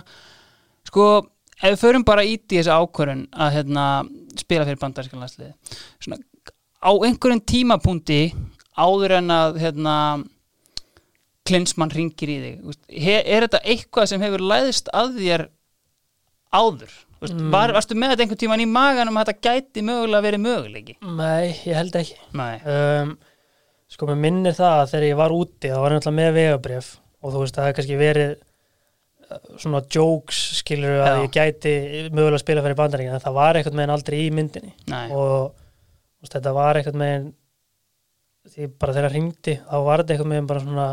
sko, 0.94 1.08
ef 1.58 1.74
við 1.74 1.80
förum 1.82 2.06
bara 2.06 2.26
í 2.28 2.38
þessu 2.38 2.74
ákvörun 2.74 3.26
að 3.34 3.56
hérna, 3.58 3.88
spila 4.38 4.68
fyrir 4.68 4.82
bandaríska 4.82 5.18
landsliði 5.18 5.54
svona, 6.04 6.22
á 6.86 6.92
einhverjum 6.94 7.42
tímapunkti 7.50 8.22
áður 8.78 9.18
en 9.20 9.34
að 9.34 9.60
hérna, 9.64 9.96
klinsmann 11.48 11.94
ringir 11.94 12.30
í 12.30 12.38
þig 12.44 12.78
he, 12.94 13.18
er 13.20 13.48
þetta 13.48 13.64
eitthvað 13.66 14.14
sem 14.14 14.24
hefur 14.24 14.46
læðist 14.54 14.94
að 14.94 15.18
þér 15.18 15.48
áður? 16.54 16.94
Mm. 17.24 17.54
var, 17.54 17.72
varstu 17.72 17.96
með 17.96 18.12
þetta 18.12 18.24
einhvern 18.26 18.40
tíman 18.42 18.62
í 18.62 18.68
maganum 18.68 19.16
að 19.16 19.30
þetta 19.30 19.48
gæti 19.48 19.84
mögulega 19.88 20.26
verið 20.26 20.42
möguleiki? 20.44 20.96
Nei, 21.08 21.54
ég 21.64 21.78
held 21.78 21.96
ekki. 21.96 22.18
Nei, 22.36 22.58
um, 22.68 23.14
Sko, 23.94 24.08
mér 24.10 24.18
minnir 24.18 24.56
það 24.58 24.80
að 24.80 24.88
þegar 24.90 25.06
ég 25.06 25.18
var 25.20 25.34
úti 25.36 25.70
þá 25.70 25.78
var 25.78 25.94
ég 25.94 26.00
náttúrulega 26.00 26.18
með 26.18 26.38
vegabrif 26.40 26.88
og 27.22 27.34
þú 27.34 27.44
veist, 27.44 27.56
það 27.56 27.68
hefði 27.68 27.78
kannski 27.78 27.98
verið 28.00 28.32
svona 29.62 29.82
jokes, 29.94 30.40
skilur 30.62 31.02
að 31.04 31.24
ég 31.26 31.32
gæti 31.36 31.74
mögulega 32.14 32.38
að 32.40 32.44
spila 32.46 32.64
fyrir 32.66 32.78
bandaríkina 32.80 33.18
en 33.20 33.24
það 33.24 33.38
var 33.38 33.60
eitthvað 33.60 33.78
meginn 33.80 33.94
aldrei 33.96 34.20
í 34.26 34.32
myndinni. 34.36 34.74
Nei, 34.92 35.08
og 35.12 35.54
veist, 36.22 36.34
þetta 36.38 36.54
var 36.58 36.80
eitthvað 36.80 37.00
meginn 37.04 37.34
því 38.54 38.68
bara 38.80 38.94
þegar 38.98 39.14
hringdi 39.16 39.58
þá 39.64 39.76
var 39.88 40.04
þetta 40.04 40.14
eitthvað 40.18 40.32
meginn 40.34 40.48
bara 40.54 40.64
svona 40.66 40.88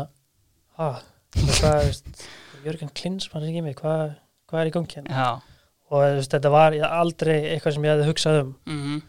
ha, 0.79 0.89
hvað, 1.35 1.79
veist 1.89 2.27
Jörgen 2.65 2.91
Klinsmann 2.93 3.43
ringi 3.47 3.63
mig, 3.65 3.75
hvað, 3.79 4.11
hvað 4.49 4.61
er 4.61 4.69
í 4.69 4.73
gangi 4.75 4.99
hérna? 4.99 5.15
Já. 5.17 5.31
Og 5.91 6.03
veist, 6.15 6.31
þetta 6.31 6.51
var 6.53 6.75
ég- 6.77 6.85
aldrei 7.01 7.37
eitthvað 7.55 7.73
sem 7.75 7.83
ég 7.89 7.95
hefði 7.97 8.11
hugsað 8.11 8.41
um. 8.43 8.53
Mm 8.69 9.01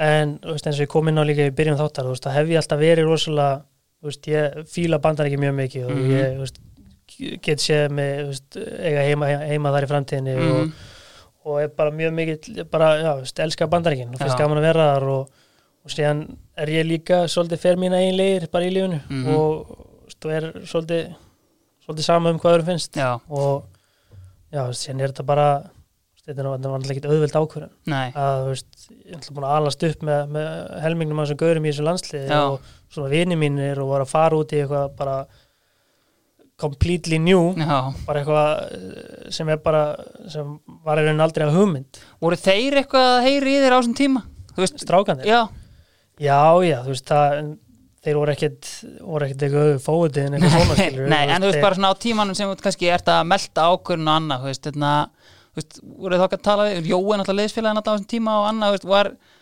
en 0.00 0.38
þú 0.40 0.54
veist, 0.54 0.64
eins 0.64 0.78
og 0.78 0.84
ég 0.86 0.88
kom 0.88 1.08
inn 1.10 1.20
á 1.20 1.24
líka 1.28 1.44
í 1.44 1.52
byrjun 1.52 1.76
þáttar, 1.76 2.06
það 2.24 2.32
hef 2.38 2.46
ég 2.48 2.56
alltaf 2.56 2.78
verið 2.80 3.04
rosalega, 3.04 3.58
ég 4.32 4.54
fíla 4.72 4.96
bandar 5.04 5.26
ekki 5.28 5.36
mjög 5.42 5.52
mikið 5.58 5.82
og 5.84 5.90
Mhm. 5.92 6.06
ég, 6.14 6.30
þú 6.38 6.40
veist, 6.40 6.60
get 7.42 7.62
séð 7.64 7.90
þú 8.22 8.30
veist, 8.30 8.58
eiga 8.80 9.04
heima, 9.08 9.28
heima 9.50 9.72
þar 9.74 9.86
í 9.86 9.90
framtíðinni 9.92 10.34
mm 10.38 10.50
og, 10.60 10.72
og 11.50 11.56
er 11.62 11.70
bara 11.72 11.90
mjög 11.96 12.10
mikið, 12.12 12.58
bara, 12.70 12.88
já, 13.00 13.10
þú 13.16 13.22
veist, 13.24 13.38
elska 13.46 13.66
bandaríkin 13.72 14.10
og 14.12 14.18
finnst 14.20 14.36
Já. 14.36 14.42
gaman 14.42 14.58
að 14.60 14.66
vera 14.68 14.88
þar 14.94 15.06
og, 15.08 15.30
og 15.86 15.94
síðan 15.94 16.18
er 16.60 16.68
ég 16.74 16.84
líka 16.84 17.22
svolítið 17.32 17.62
fer 17.62 17.78
mína 17.80 17.96
eigin 18.02 18.18
leir 18.20 18.44
bara 18.52 18.68
í 18.68 18.74
lífinu 18.74 19.00
Mhm. 19.08 19.34
og, 19.34 19.70
þú 20.04 20.04
veist, 20.04 20.24
og 20.26 20.32
er 20.36 20.48
svolítið 20.68 21.14
svolítið 21.86 22.04
sama 22.10 22.30
um 22.30 22.38
hvað 22.38 22.54
öðrum 22.58 22.68
finnst 22.74 22.96
Já, 23.00 23.08
og 23.28 23.64
já, 24.52 24.60
þú 24.68 24.76
síðan 24.82 25.00
er 25.00 25.14
þetta 25.14 25.26
bara 25.32 25.48
þú 26.20 26.26
þetta 26.28 26.44
er 26.44 26.70
var 26.70 26.84
ekki 26.92 27.08
auðveld 27.08 27.36
ákvörðun 27.40 27.72
nei, 27.88 28.12
að 28.12 28.36
þú 28.44 28.48
veist, 28.52 28.88
ég 29.08 29.16
ætla 29.16 29.34
búin 29.38 29.48
að 29.48 29.56
alast 29.56 29.82
upp 29.88 30.02
með, 30.10 30.20
með 30.36 30.50
helmingnum 30.84 31.18
að 31.22 31.26
þessum 31.30 31.40
gaurum 31.40 31.64
í 31.64 31.72
þessu 31.72 31.86
landsliði 31.88 32.28
Já. 32.28 32.40
og 32.44 32.60
svona 32.92 33.08
vini 33.16 33.36
mínir 33.40 33.80
og 33.80 33.88
var 33.94 34.04
að 34.04 34.12
fara 34.12 34.36
út 34.36 34.52
í 34.52 34.60
eitthvað 34.60 34.92
bara 35.00 35.16
completely 36.60 37.18
new 37.22 37.54
já. 37.56 37.78
bara 38.06 38.20
eitthvað 38.20 38.50
eh, 38.76 39.30
sem 39.34 39.48
er 39.52 39.62
bara 39.64 39.84
sem 40.30 40.52
var 40.84 41.00
raunin 41.00 41.24
aldrei 41.24 41.46
að 41.46 41.56
hugmynd. 41.58 42.02
Voru 42.22 42.38
þeir 42.40 42.82
eitthvað 42.82 43.08
að 43.14 43.24
heyri 43.28 43.56
í 43.56 43.64
þér 43.64 43.74
á 43.74 43.78
þessum 43.80 43.96
tíma? 43.98 44.22
Þú 44.50 44.64
veist, 44.64 44.84
strákandir, 44.84 45.30
já, 45.30 45.40
já, 46.20 46.40
já, 46.66 46.78
þú 46.84 46.94
veist 46.94 47.10
það 47.10 47.36
þeir 48.00 48.16
voru 48.16 48.32
ekkit 48.32 48.68
voru 49.04 49.26
ekkit 49.26 49.42
eitthvað 49.46 49.74
fóðið 49.84 50.22
en 50.22 50.36
eitthvað 50.36 50.54
svona 50.54 50.76
skilur 50.78 51.10
nei, 51.12 51.24
en 51.26 51.42
þú 51.42 51.50
veist 51.50 51.64
bara 51.64 51.76
svona 51.76 51.90
á 51.92 52.00
tímanum 52.00 52.36
sem 52.36 52.48
þú 52.48 52.64
kannski 52.64 52.88
ert 52.88 53.10
að 53.12 53.26
melta 53.28 53.66
ákvörðun 53.74 54.08
og 54.08 54.14
annað, 54.16 54.44
þú 54.44 54.50
veist, 54.50 54.68
þetta 54.68 54.92
þú 55.50 55.60
veist, 55.60 55.80
voru 56.00 56.20
þá 56.20 56.24
ekki 56.26 56.38
að 56.38 56.46
tala 56.46 56.68
við, 56.68 56.88
Jói 56.90 57.18
náttúrulega 57.20 57.42
liðsfélagin 57.42 57.80
á 57.80 57.84
þessum 57.90 58.08
tíma 58.14 58.36
og 58.40 58.48
annað, 58.48 58.70
þú 58.70 58.78
veist, 58.78 58.88
var 58.94 59.10
þú 59.10 59.39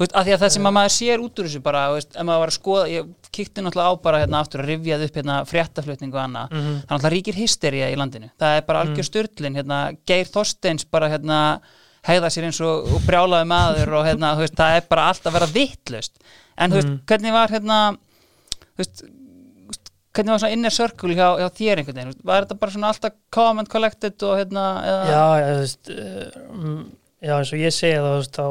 veist, 0.00 0.14
að 0.16 0.26
því 0.28 0.32
að 0.34 0.42
það 0.44 0.52
sem 0.56 0.68
að 0.70 0.74
maður 0.76 0.94
sér 0.96 1.22
út 1.24 1.40
úr 1.42 1.48
þessu 1.50 1.60
bara, 1.64 1.82
veist, 1.94 2.14
ef 2.16 2.26
maður 2.28 2.42
var 2.44 2.52
að 2.52 2.56
skoða, 2.56 2.86
ég 2.90 3.10
kíkti 3.36 3.64
náttúrulega 3.64 3.92
á 3.92 3.94
bara 4.06 4.20
hérna 4.24 4.40
aftur 4.40 4.62
að 4.64 4.70
rifjað 4.72 5.04
upp 5.06 5.18
hérna 5.20 5.36
fréttaflutningu 5.50 6.16
og 6.18 6.22
annað, 6.24 6.50
mm 6.56 6.58
það 6.60 6.80
er 6.80 6.90
náttúrulega 6.94 7.14
ríkir 7.16 7.38
hystería 7.40 7.90
í 7.92 7.98
landinu, 8.00 8.30
það 8.40 8.56
er 8.58 8.66
bara 8.70 8.82
algjör 8.86 9.08
styrlin 9.10 9.58
hérna, 9.60 9.80
Geir 10.08 10.30
Þorsteins 10.32 10.86
bara 10.90 11.10
hérna 11.12 11.40
hegða 12.08 12.30
sér 12.32 12.46
eins 12.48 12.60
og, 12.64 12.88
og 12.96 13.02
brjálaði 13.04 13.48
maður 13.52 13.94
og 14.00 14.06
hérna, 14.08 14.32
veist, 14.40 14.56
það 14.56 14.76
er 14.80 14.86
bara 14.88 15.08
allt 15.12 15.26
að 15.28 15.36
vera 15.36 15.50
vittlust, 15.54 16.16
en 16.56 16.72
Mm. 16.72 16.96
hvernig 17.08 17.32
var 17.32 17.52
hérna, 17.52 17.78
hvernig 20.10 20.32
var 20.32 20.40
svona 20.42 20.52
inner 20.56 20.74
circle 20.74 21.14
hjá, 21.14 21.28
hjá 21.38 21.48
þér 21.60 21.80
einhvern 21.82 22.00
veginn, 22.00 22.24
var 22.26 22.44
þetta 22.46 22.58
bara 22.60 22.74
svona 22.74 22.90
alltaf 22.90 23.38
and 23.60 23.68
collected 23.70 24.22
og 24.26 24.38
hérna 24.40 24.64
eða, 24.82 25.04
já, 25.12 25.24
veist 25.60 25.90
eh, 25.94 26.40
mm, 26.50 26.80
já, 27.22 27.34
eins 27.36 27.52
og 27.54 27.62
ég 27.62 27.76
segja 27.76 28.02
það, 28.02 28.30
þá 28.34 28.46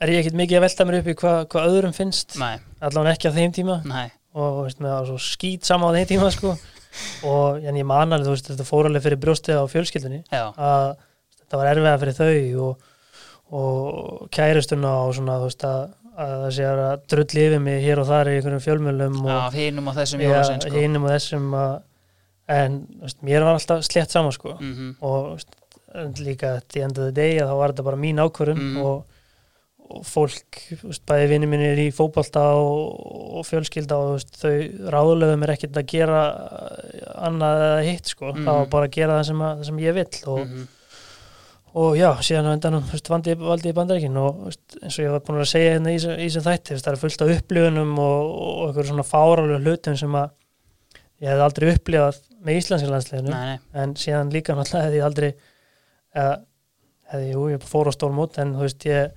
er 0.00 0.12
ég 0.14 0.22
ekkit 0.24 0.36
mikið 0.40 0.58
að 0.60 0.64
velta 0.66 0.86
mér 0.88 0.98
upp 1.02 1.08
í 1.12 1.14
hvað 1.20 1.38
hva 1.52 1.64
öðrum 1.68 1.92
finnst 1.96 2.36
nei, 2.40 2.56
allavega 2.80 3.16
ekki 3.18 3.28
á 3.30 3.36
þeim 3.36 3.52
tíma 3.56 3.78
nei, 3.84 4.06
og 4.34 4.62
veist, 4.64 4.80
með 4.80 5.10
svo 5.10 5.18
skýt 5.20 5.68
sama 5.68 5.90
á 5.92 5.96
þeim 5.98 6.08
tíma 6.14 6.30
sko. 6.34 6.54
og 7.28 7.60
en 7.62 7.76
ég 7.78 7.86
man 7.86 8.12
alveg, 8.16 8.32
veist, 8.32 8.48
þetta 8.50 8.66
fór 8.66 8.88
alveg 8.88 9.04
fyrir 9.04 9.20
brjóstið 9.22 9.60
á 9.60 9.64
fjölskyldunni 9.70 10.22
að 10.56 10.86
þetta 11.42 11.60
var 11.60 11.70
erfiða 11.74 11.98
fyrir 12.02 12.18
þau 12.20 12.64
og, 12.68 12.88
og 13.60 14.28
kærustuna 14.34 14.90
og 15.04 15.14
svona, 15.18 15.36
þú 15.42 15.48
veist, 15.50 15.64
að, 15.68 15.84
að 16.20 16.34
það 16.44 16.50
sé 16.56 16.66
að 16.70 17.04
drulli 17.12 17.44
yfir 17.48 17.62
mig 17.66 17.80
hér 17.84 18.02
og 18.02 18.08
þar 18.10 18.30
í 18.30 18.34
einhverjum 18.38 18.64
fjölmjölum 18.66 19.20
og 19.26 19.56
hinum 19.58 19.90
á 19.90 19.92
þessum 20.00 20.22
ja, 20.24 20.32
jólasinn 20.32 20.64
sko. 20.64 20.74
hinum 20.78 21.06
og 21.08 21.14
þessum 21.14 21.48
að, 21.60 21.72
en 22.56 22.80
veist, 23.04 23.20
mér 23.26 23.46
var 23.46 23.58
alltaf 23.58 23.86
slett 23.86 24.10
sama 24.14 24.32
sko. 24.34 24.56
mm 24.60 24.92
og 25.00 25.16
þú 25.20 25.36
veist, 25.38 25.56
líka 26.22 26.56
í 26.78 26.84
endaði 26.86 27.14
degi 27.16 27.40
að 27.42 27.50
þá 27.50 27.56
var 27.58 27.72
þetta 27.74 27.86
bara 27.90 27.98
mín 27.98 28.20
ákvörun 28.22 28.60
Mhm. 28.60 28.82
og, 28.86 29.09
og 29.90 30.04
fólk, 30.06 30.58
veist, 30.84 31.02
bæði 31.08 31.28
vinni 31.32 31.48
mínir 31.50 31.78
í 31.82 31.88
fótbolta 31.94 32.42
og, 32.54 32.98
og 33.40 33.46
fjölskylda 33.48 33.96
og 33.98 34.12
veist, 34.16 34.34
þau 34.38 34.52
ráðulegðu 34.94 35.38
mér 35.42 35.52
ekkert 35.56 35.78
að 35.80 35.88
gera 35.90 36.20
annað 37.28 37.64
eða 37.68 37.80
hitt 37.88 38.12
sko, 38.12 38.32
Mhm. 38.32 38.44
það 38.46 38.58
var 38.60 38.68
bara 38.74 38.86
að 38.90 38.94
gera 38.98 39.16
það 39.20 39.24
sem, 39.30 39.40
að, 39.46 39.56
það 39.58 39.70
sem 39.70 39.80
ég 39.84 39.94
vill 39.94 40.20
og, 40.34 40.38
-hmm. 40.46 40.66
og 41.82 41.96
já, 41.98 42.10
síðan 42.26 42.48
á 42.50 42.54
endanum 42.56 42.84
valdi, 43.08 43.34
í 43.70 43.76
bandaríkin 43.76 44.16
og 44.16 44.44
veist, 44.46 44.76
eins 44.82 44.98
og 44.98 45.04
ég 45.04 45.10
var 45.14 45.20
búin 45.26 45.40
að 45.40 45.50
segja 45.54 45.72
hérna 45.74 45.90
í 45.94 45.98
þessu- 45.98 46.18
í 46.18 46.26
þessum 46.28 46.46
þætti 46.48 46.78
það 46.80 46.92
er 46.92 47.00
fullt 47.04 47.22
af 47.22 47.32
upplifunum 47.38 47.98
og, 47.98 48.20
og 48.40 48.68
einhverjum 48.68 48.90
svona 48.94 49.06
fáralega 49.10 49.64
hlutum 49.64 49.96
sem 49.96 50.12
að 50.14 50.30
ég 51.20 51.28
hefði 51.28 51.44
aldrei 51.46 51.74
upplifað 51.74 52.20
með 52.44 52.56
nei, 53.30 53.30
nei, 53.30 53.58
en 53.74 53.94
síðan 53.94 54.30
líka 54.32 54.54
náttúrulega 54.54 54.84
hefði 54.86 54.96
ég 54.96 55.04
aldrei 55.04 55.34
eða, 56.16 56.40
hefði, 57.12 57.32
jú, 57.34 57.48
ég 57.50 57.60
fór 57.68 57.90
á 57.90 57.92
stór 57.92 58.12
mót 58.16 58.38
en 58.38 58.54
þú 58.54 58.60
veist, 58.64 58.86
ég 58.88 59.10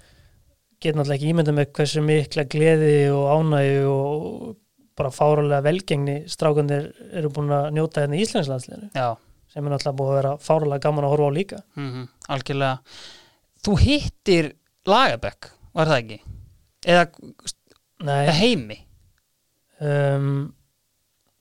get 0.84 0.98
náttúrulega 0.98 1.20
ekki 1.20 1.32
ímyndað 1.32 1.58
með 1.60 1.72
hversu 1.78 2.04
mikla 2.06 2.46
gleði 2.52 2.96
og 3.16 3.26
ánægju 3.38 3.94
og 3.94 4.56
bara 5.00 5.14
fáralega 5.14 5.64
velgengni 5.66 6.18
strákandir 6.30 6.92
eru 7.16 7.32
búin 7.34 7.54
að 7.56 7.72
njóta 7.78 8.04
hérna 8.04 8.20
í 8.20 8.26
Íslandslandsliðinu 8.28 8.92
já. 8.94 9.08
sem 9.50 9.66
er 9.66 9.74
náttúrulega 9.74 10.00
búið 10.02 10.12
að 10.12 10.20
vera 10.20 10.36
fáralega 10.44 10.86
gaman 10.86 11.08
að 11.08 11.16
horfa 11.16 11.32
á 11.34 11.38
líka. 11.40 11.64
Mm 11.80 12.08
algjörlega. 12.34 12.78
Þú 13.64 13.80
hittir 13.80 14.54
Lagerbäck, 14.86 15.52
var 15.74 15.88
það 15.88 16.02
ekki? 16.04 16.20
eða 16.84 17.06
eða 18.04 18.36
heimi? 18.38 18.80
Um, 19.84 20.28
að 20.28 20.28
það 20.28 20.28
ég, 20.28 20.32
ég, 20.44 20.54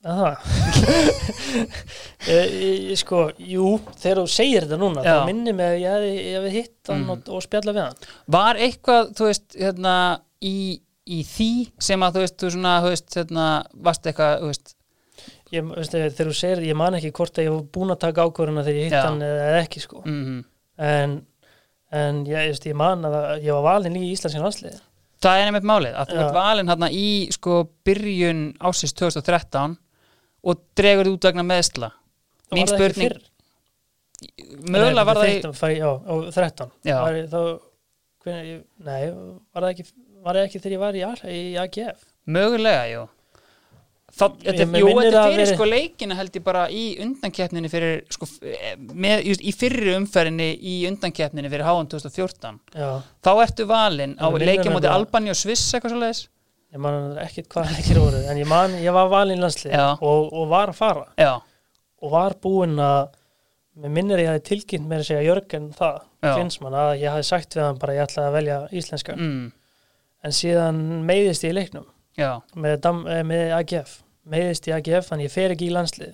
sko, 3.03 3.23
jú 3.39 3.69
þegar 4.01 4.21
þú 4.23 4.27
segir 4.31 4.65
þetta 4.67 4.79
núna, 4.81 5.03
þá 5.05 5.27
minni 5.29 5.53
mig 5.57 5.69
að 5.69 5.81
ég 5.83 6.07
ég 6.19 6.37
hefði 6.39 6.53
hitt 6.57 6.91
hann 6.91 7.03
Mhm. 7.05 7.11
og, 7.15 7.19
og 7.37 7.41
spjalla 7.45 7.75
við 7.77 7.85
hann. 7.87 7.99
Var 8.37 8.55
eitthvað, 8.67 9.03
þú 9.19 9.25
veist, 9.31 9.49
hérna 9.59 9.95
í, 10.43 10.55
í 11.07 11.19
því 11.27 11.51
sem 11.79 12.01
að 12.07 12.15
þú 12.19 12.25
veist, 12.27 12.39
þú 12.43 12.47
svona, 12.57 12.75
þú 12.83 12.89
veist, 12.95 13.11
hérna 13.19 13.47
varst 13.89 14.07
eitthvað, 14.11 14.33
þú 14.43 14.47
veist, 14.53 14.75
ég, 15.53 15.61
veist, 15.77 15.93
þegar 15.93 16.31
þú 16.33 16.37
segir, 16.39 16.65
ég 16.71 16.77
man 16.79 16.95
ekki 16.99 17.13
hvort 17.13 17.39
að 17.39 17.45
ég 17.47 17.53
var 17.57 17.67
búin 17.77 17.95
að 17.95 18.03
taka 18.07 18.25
ákvörðuna 18.27 18.65
þegar 18.67 18.81
ég 18.81 18.89
hitt 18.91 19.07
hann 19.07 19.23
eða, 19.23 19.61
ekki 19.65 19.81
sko. 19.87 19.99
Mm 20.07 20.41
en, 20.83 21.11
en 21.93 22.25
ég, 22.27 22.49
veist, 22.49 22.65
ég 22.67 22.75
man 22.75 23.05
að 23.05 23.45
ég 23.45 23.53
var 23.53 23.63
valinn 23.77 23.97
í 24.01 24.09
Íslandsin 24.15 24.43
landsliði 24.43 24.79
það 25.23 25.39
er 25.39 25.45
nefnt 25.53 25.69
málið, 25.69 25.93
að 25.95 26.07
þú 26.09 26.15
Já. 26.17 26.21
ert 26.25 26.35
valinn 26.35 26.69
hérna 26.73 26.89
í 26.91 27.05
sko 27.31 27.59
byrjun 27.87 28.41
ásins 28.59 28.95
2013 28.99 29.77
og 30.45 30.63
dregur 30.79 31.13
út 31.15 31.29
vegna 31.29 31.45
meðsla 31.47 31.93
mín 32.53 32.67
það 32.69 32.75
spurning, 32.77 33.19
mögulega 34.71 35.05
var 35.09 35.21
það 35.23 35.31
í 35.33 35.39
13, 35.41 35.57
fæ, 35.59 35.69
já, 35.79 35.91
á 36.03 36.15
13 36.37 36.71
Já. 36.87 36.97
var 37.03 37.17
ég, 37.19 37.27
þá, 37.33 37.41
hvenær, 38.25 38.45
ég, 38.51 38.61
nei, 38.87 39.01
var 39.55 39.65
það 39.67 39.73
ekki 39.75 39.87
var 40.23 40.39
það 40.39 40.47
ekki 40.49 40.61
þegar 40.63 40.77
ég 40.77 40.83
var 40.85 41.27
í, 41.27 41.41
í 41.41 41.57
AGF 41.63 42.05
mögulega, 42.31 42.85
jú. 42.93 43.03
Ég- 44.13 44.19
þetta, 44.21 44.67
jú, 44.77 44.89
þetta 44.93 45.23
fyrir 45.25 45.39
veri- 45.41 45.55
sko 45.57 45.67
leikina 45.71 46.15
held 46.19 46.35
ég 46.37 46.43
bara 46.45 46.67
í 46.69 46.83
undankeppninni 47.01 47.71
fyrir 47.73 48.03
sko, 48.13 48.27
f- 48.29 48.77
með, 48.93 49.25
í 49.41 49.55
fyrri 49.57 49.95
umferðinni 49.97 50.51
í 50.61 50.75
undankeppninni 50.91 51.49
fyrir 51.49 51.65
HM 51.65 51.89
2014 51.95 52.59
já, 52.77 52.91
þá 53.25 53.31
ertu 53.47 53.67
valinn 53.71 54.13
á 54.21 54.29
leikja 54.29 54.69
nefnilega- 54.69 54.93
Albani 54.99 55.33
og 55.33 55.39
Sviss 55.41 55.73
eitthvað 55.73 55.95
svo 55.97 56.03
leiðis 56.05 56.23
ég 56.73 56.83
man 56.83 57.17
ekkit 57.23 57.49
hvað 57.53 57.73
leikir 57.77 58.01
voru 58.01 58.21
en 58.29 58.41
ég 58.41 58.49
man, 58.49 58.77
ég 58.81 58.95
var 58.97 59.11
landsliði 59.29 59.77
Já. 59.77 59.89
og, 60.01 60.31
og 60.33 60.47
var 60.53 60.73
að 60.73 60.79
fara. 60.79 61.09
Já, 61.21 61.35
og 62.03 62.15
var 62.15 62.37
búinn 62.43 62.79
að 62.83 63.13
mér 63.83 63.93
minnir 63.97 64.21
ég 64.21 64.31
hafi 64.33 64.45
tilkynnt 64.51 64.89
með 64.89 65.03
að 65.03 65.09
segja 65.09 65.27
Jörgen 65.27 65.73
það, 65.77 65.99
Já. 66.23 66.33
Klinsmann 66.37 66.77
að 66.77 66.93
ég 67.01 67.15
hafi 67.15 67.29
sagt 67.29 67.57
við 67.57 67.67
hann 67.67 67.83
bara 67.83 67.97
ég 67.97 68.07
ætlaði 68.07 68.29
að 68.29 68.39
velja 68.39 68.57
íslenska 68.81 69.17
mm, 69.17 69.45
en 70.23 70.35
síðan 70.37 70.81
meiðist 71.09 71.47
ég 71.47 71.55
í 71.55 71.57
leiknum 71.57 71.87
með, 72.21 72.89
eh, 73.09 73.23
með 73.25 73.55
AGF 73.57 74.01
meiðist 74.29 74.69
í 74.69 74.75
AGF, 74.77 75.09
þannig 75.09 75.29
ég 75.29 75.35
fer 75.35 75.55
ekki 75.55 75.69
í 75.69 75.75
landslið 75.75 76.13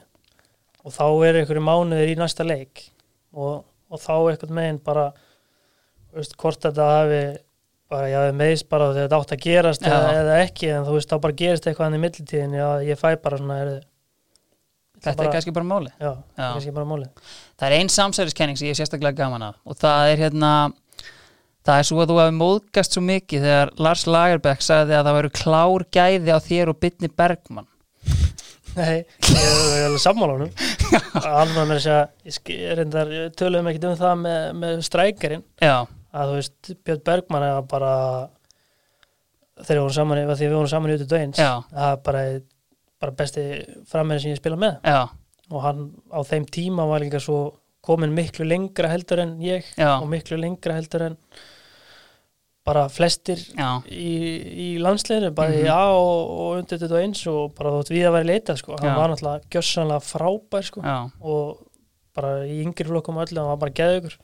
og 0.85 0.95
þá 0.95 1.05
er 1.29 1.41
einhverju 1.41 1.65
mánuður 1.65 2.13
í 2.13 2.17
næsta 2.19 2.47
leik. 2.47 2.87
Og, 3.37 3.65
og 3.93 4.01
þá 4.01 4.15
einhvern 4.17 4.57
meginn 4.57 4.81
bara 4.85 5.11
veist, 6.15 6.37
hvort 6.41 6.63
þetta 6.65 6.87
hafi 6.95 7.23
bara 7.89 8.09
ég 8.11 8.17
hafi 8.21 8.35
meiðist 8.37 8.69
bara 8.69 8.91
þegar 8.93 9.07
þetta 9.09 9.21
átt 9.23 9.35
að 9.37 9.45
gerast 9.47 9.85
Já. 9.87 9.93
eða, 9.97 10.09
eða 10.23 10.35
ekki, 10.45 10.73
en 10.77 10.85
þú 10.89 10.97
veist, 10.99 11.09
þá 11.13 11.21
bara 11.25 11.39
gerist 11.43 11.69
eitthvað 11.71 11.87
hann 11.89 11.97
í 11.99 12.03
millitíðin 12.03 12.57
að 12.65 12.83
ég 12.89 13.01
fæ 13.01 13.09
bara 13.23 13.39
svona 13.41 13.57
er, 13.63 13.71
þetta 14.99 15.17
bara- 15.17 15.29
er 15.31 15.37
kannski 15.39 15.55
bara 15.57 15.69
máli 15.71 15.93
Já, 15.97 16.11
Já. 16.13 16.49
kannski 16.53 16.75
bara 16.77 16.91
málið. 16.91 17.09
Það 17.59 17.67
er 17.71 17.77
ein 17.79 17.89
samsæriskenning 17.95 18.59
sem 18.61 18.69
ég 18.69 18.77
er 18.77 18.81
sérstaklega 18.83 19.17
gaman 19.23 19.47
að 19.49 19.55
og 19.65 19.77
það 19.81 20.13
er 20.13 20.23
hérna 20.27 20.53
það 21.69 21.79
er 21.83 21.89
svo 21.89 21.99
að 22.03 22.09
þú 22.13 22.21
hefur 22.23 22.37
móðgast 22.43 22.95
svo 22.97 23.03
mikið 23.05 23.43
þegar 23.49 23.73
Lars 23.85 24.05
Lagerbeck 24.09 24.63
sagði 24.65 24.95
að 24.97 25.09
það 25.09 25.19
væru 25.19 25.33
klár 25.41 25.85
gæði 25.99 26.33
á 26.33 26.39
þér 26.41 26.71
og 26.73 26.81
Bitni 26.81 27.09
Bergman 27.13 27.67
Nei, 28.79 29.01
ég 29.27 29.39
er 29.43 29.87
alveg 29.89 29.99
sammála 30.05 30.35
honum. 30.37 30.51
Hann 31.25 31.51
var 31.57 31.65
með 31.67 31.81
þess 31.81 31.89
að 31.91 32.51
ég 32.53 32.75
reyndar, 32.79 33.09
töluðum 33.35 33.71
ekkert 33.73 33.87
um 33.89 33.97
það 33.99 34.21
með, 34.21 34.45
með 34.61 34.83
strækjarinn 34.87 35.43
já, 35.65 35.73
að 36.19 36.33
þú 36.33 36.37
veist, 36.41 36.71
Björn 36.87 37.05
Bergman 37.09 37.47
er 37.49 37.63
bara 37.71 37.93
þegar 39.59 39.79
við 39.79 39.83
vorum 39.83 39.97
saman, 39.97 40.23
því 40.31 40.47
við 40.47 40.57
vorum 40.57 40.71
saman 40.73 40.93
í 40.93 40.97
út 40.99 41.07
dögins 41.11 41.41
já, 41.43 41.51
það 41.73 41.93
er 41.93 42.03
bara, 42.09 42.23
bara 43.03 43.17
besti 43.19 43.45
frammeðin 43.91 44.23
sem 44.25 44.35
ég 44.35 44.41
spila 44.43 44.59
með. 44.61 44.77
Já, 44.87 45.01
og 45.51 45.63
hann 45.65 45.85
á 46.15 46.21
þeim 46.29 46.47
tíma 46.53 46.87
var 46.91 47.03
líka 47.03 47.21
svo 47.23 47.39
komin 47.89 48.13
miklu 48.15 48.45
lengra 48.47 48.91
heldur 48.93 49.23
en 49.25 49.37
ég 49.43 49.65
já, 49.79 49.95
og 50.03 50.09
miklu 50.13 50.37
lengra 50.39 50.75
heldur 50.77 51.07
en 51.09 51.17
bara 52.69 52.83
flestir 52.93 53.41
já, 53.57 53.69
í, 53.89 54.11
í 54.53 54.67
landsliðinu, 54.85 55.31
bæði 55.33 55.63
Mhm. 55.63 55.65
mm 55.65 55.73
á 55.73 55.87
og, 55.89 56.33
og 56.39 56.59
undir 56.61 56.79
þetta 56.83 56.99
eins 57.01 57.23
og 57.33 57.55
bara 57.57 57.71
þótt 57.79 57.93
við 57.95 58.05
að 58.11 58.13
vera 58.19 58.29
leitað 58.29 58.59
sko, 58.61 58.77
hann 58.77 58.91
Já. 58.93 58.97
var 58.99 59.09
náttúrulega 59.15 59.49
gjössanlega 59.55 60.05
frábær 60.05 60.67
sko. 60.69 60.83
Já, 60.85 60.99
og 61.23 61.63
bara 62.15 62.45
í 62.45 62.59
yngri 62.67 62.85
flokkum 62.91 63.17
og 63.17 63.25
öllu, 63.27 63.41
hann 63.41 63.49
var 63.55 63.63
bara 63.63 63.73
geðugur 63.79 64.19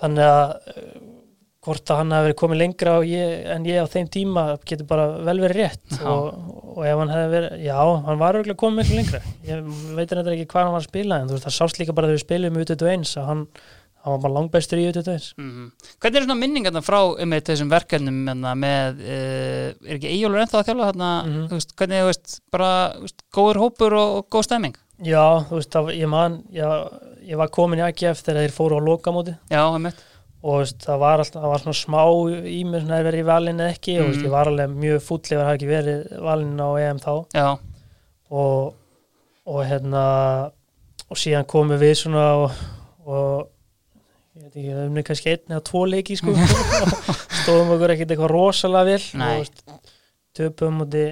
þannig 0.00 0.24
að 0.30 0.54
uh, 0.74 0.94
hvort 1.64 1.88
að 1.94 1.96
hann 2.02 2.10
hafi 2.12 2.26
verið 2.28 2.36
komið 2.42 2.58
lengra 2.60 2.94
ég, 3.08 3.30
en 3.54 3.62
ég 3.64 3.78
á 3.80 3.86
þeim 3.88 4.08
tíma 4.12 4.42
getur 4.68 4.84
bara 4.90 5.06
vel 5.24 5.38
verið 5.40 5.62
rétt. 5.62 5.94
Og, 6.04 6.26
og 6.76 6.82
ef 6.84 6.98
hann 7.00 7.12
hefði 7.14 7.30
verið, 7.38 7.54
já, 7.64 7.78
hann 8.04 8.20
var 8.20 8.36
örgulega 8.36 8.60
komið 8.60 8.82
miklu 8.82 8.98
lengra, 9.00 9.20
ég 9.48 9.70
veit 9.96 10.10
þetta 10.12 10.34
ekki 10.34 10.50
hvað 10.50 10.66
hann 10.66 10.74
var 10.76 10.82
að 10.84 10.90
spila 10.90 11.20
en 11.22 11.30
þú 11.30 11.38
veist, 11.38 11.46
það 11.48 11.56
sást 11.56 11.80
líka 11.80 11.96
bara 11.96 12.10
þegar 12.10 12.18
við 12.20 12.26
spilum 12.26 12.60
út 12.60 12.74
þetta 12.74 12.92
eins 12.92 13.14
að 13.16 13.28
hann, 13.30 13.42
hann 14.04 14.12
var 14.12 14.20
bara 14.26 14.34
langbæstur 14.36 14.82
í 14.82 14.86
út 14.90 14.98
þetta 15.00 15.14
eins. 15.16 15.30
Mhm. 15.40 15.64
Hvernig 16.04 16.20
er 16.20 16.26
svona 16.28 16.38
minningarna 16.42 16.84
frá 16.84 17.00
um 17.24 17.36
þessum 17.48 17.72
verkefnum 17.72 18.20
hérna, 18.28 18.52
með, 18.60 19.00
uh, 19.00 19.66
er 19.88 19.96
ekki 19.96 20.12
Eyjólfur 20.12 20.44
ennþá 20.44 20.60
að 20.60 20.72
þarna, 20.84 21.12
Mhm. 21.24 21.46
þú 21.48 21.56
veist, 21.62 21.76
hvernig, 21.80 22.02
þú 22.04 22.10
veist, 22.12 22.40
bara, 22.52 22.70
veist, 23.00 23.24
góður 23.32 23.62
hópur 23.64 23.96
og, 24.02 24.16
og 24.20 24.28
góð 24.36 24.44
stemming 24.50 24.76
Já, 25.02 25.42
þú 25.48 25.58
veist, 25.58 25.70
það, 25.74 25.92
ég 25.98 26.10
man 26.10 26.36
já, 26.54 26.68
ég 27.26 27.38
var 27.40 27.50
komin 27.54 27.80
í 27.80 27.86
AGF 27.86 28.20
þegar 28.22 28.44
þeir 28.44 28.54
fóru 28.54 28.78
á 28.78 28.86
lokamóti. 28.86 29.34
Já, 29.50 29.62
einmitt, 29.64 30.02
og 30.44 30.60
veist, 30.62 30.78
það 30.84 31.00
var 31.02 31.22
alltaf, 31.24 31.40
það 31.40 31.54
var 31.54 31.64
svona 31.64 31.78
smá 31.80 32.02
í 32.46 32.60
mér 32.68 32.84
svona 32.84 33.00
að 33.00 33.08
vera 33.08 33.22
í 33.22 33.26
valinu 33.26 33.64
eða 33.64 33.74
ekki 33.74 33.96
og 33.98 34.04
þú 34.04 34.12
veist, 34.12 34.26
ég 34.28 34.34
var 34.36 34.50
alveg 34.52 34.76
mjög 34.84 35.02
fúll 35.08 35.22
ef 35.24 35.32
það 35.32 35.48
hafi 35.48 35.58
ekki 35.58 35.70
verið 35.72 36.04
valinu 36.28 36.68
á 36.68 36.70
EM 36.84 37.02
þá. 37.02 37.12
Já, 37.34 37.48
og, 38.44 38.76
og 39.50 39.64
hérna 39.66 40.04
og 41.10 41.20
síðan 41.20 41.50
komum 41.50 41.80
við 41.80 41.96
svona 42.04 42.28
og, 42.44 42.62
og 43.04 43.50
ég 44.34 44.46
veit 44.46 44.54
ekki, 44.54 44.70
það 44.70 44.84
er 44.84 45.08
kannski 45.10 45.34
einn 45.34 45.56
eða 45.56 45.66
tvo 45.70 45.84
leiki 45.90 46.18
sko. 46.20 46.36
Stóðum 47.42 47.74
okkur 47.74 47.94
ekkert 47.94 48.14
eitthvað 48.14 48.32
rosalega 48.32 48.98
Nei. 49.20 49.42
og 49.42 49.92
töpum 50.34 50.80
múti 50.80 51.08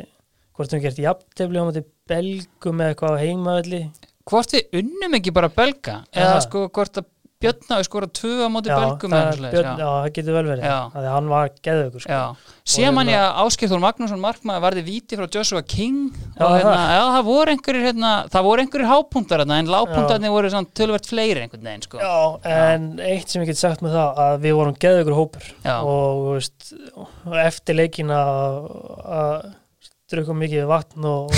hvort 0.52 0.74
við 0.74 0.86
gert 0.86 1.02
jafntefli 1.02 1.60
á 1.60 1.64
múti 1.66 1.84
belgum 2.12 2.84
eða 2.84 2.94
eitthvað 2.94 3.16
á 3.16 3.22
heimavelli 3.24 3.82
hvort 4.30 4.54
við 4.54 4.78
unnum 4.82 5.18
ekki 5.18 5.34
bara 5.34 5.50
belga 5.52 5.96
eða 6.12 6.36
Já. 6.38 6.44
sko 6.46 6.68
hvort 6.70 7.02
að 7.02 7.10
Björn 7.42 7.72
hafi 7.72 7.86
skorað 7.88 8.10
tvö 8.14 8.34
á 8.46 8.48
móti 8.54 8.70
belgum 8.70 9.10
það, 9.10 9.38
Björn, 9.50 9.66
já. 9.66 9.78
já, 9.82 9.86
það 9.90 10.12
getur 10.14 10.36
vel 10.36 10.42
verið 10.46 10.66
Já. 10.68 10.74
að 10.94 11.06
hann 11.10 11.30
var 11.32 11.48
geðugur 11.66 12.02
sko. 12.04 12.12
Já, 12.12 12.52
síðan 12.74 12.94
man 12.94 13.08
hérna- 13.10 13.16
ég 13.16 13.22
að 13.24 13.40
Áskipþór 13.42 13.80
Magnússon 13.82 14.20
markmaður 14.22 14.62
varði 14.62 14.84
víti 14.86 15.18
frá 15.18 15.26
Joshua 15.26 15.62
King 15.66 15.96
Já, 16.12 16.44
og 16.46 16.52
hérna, 16.54 16.74
það. 16.76 16.92
já, 16.94 17.02
það 17.16 17.24
voru 17.26 17.54
einhverjir 17.56 17.86
hérna, 17.88 18.12
það 18.30 18.46
voru 18.46 18.62
einhverjir 18.62 18.90
hápunktar 18.92 19.42
hérna, 19.42 19.58
en 19.58 19.72
lágpunktarnir 19.74 20.34
voru 20.36 20.52
tölvert 20.82 21.10
fleiri 21.10 21.42
einhvern 21.42 21.66
veginn, 21.66 21.82
sko. 21.88 21.98
Já, 21.98 22.14
en 22.46 22.86
eitt 23.02 23.28
sem 23.34 23.42
ég 23.42 23.50
get 23.50 23.58
sagt 23.58 23.82
með 23.82 23.96
það 23.98 24.22
að 24.28 24.38
við 24.46 24.54
vorum 24.60 24.78
geðugur 24.86 25.18
hópur 25.18 25.50
og 25.82 26.22
veist, 26.36 26.70
eftir 27.42 27.74
leikin 27.74 28.14
að 28.14 29.50
drukum 30.12 30.38
mikið 30.38 30.70
vatn 30.70 31.10
og 31.10 31.34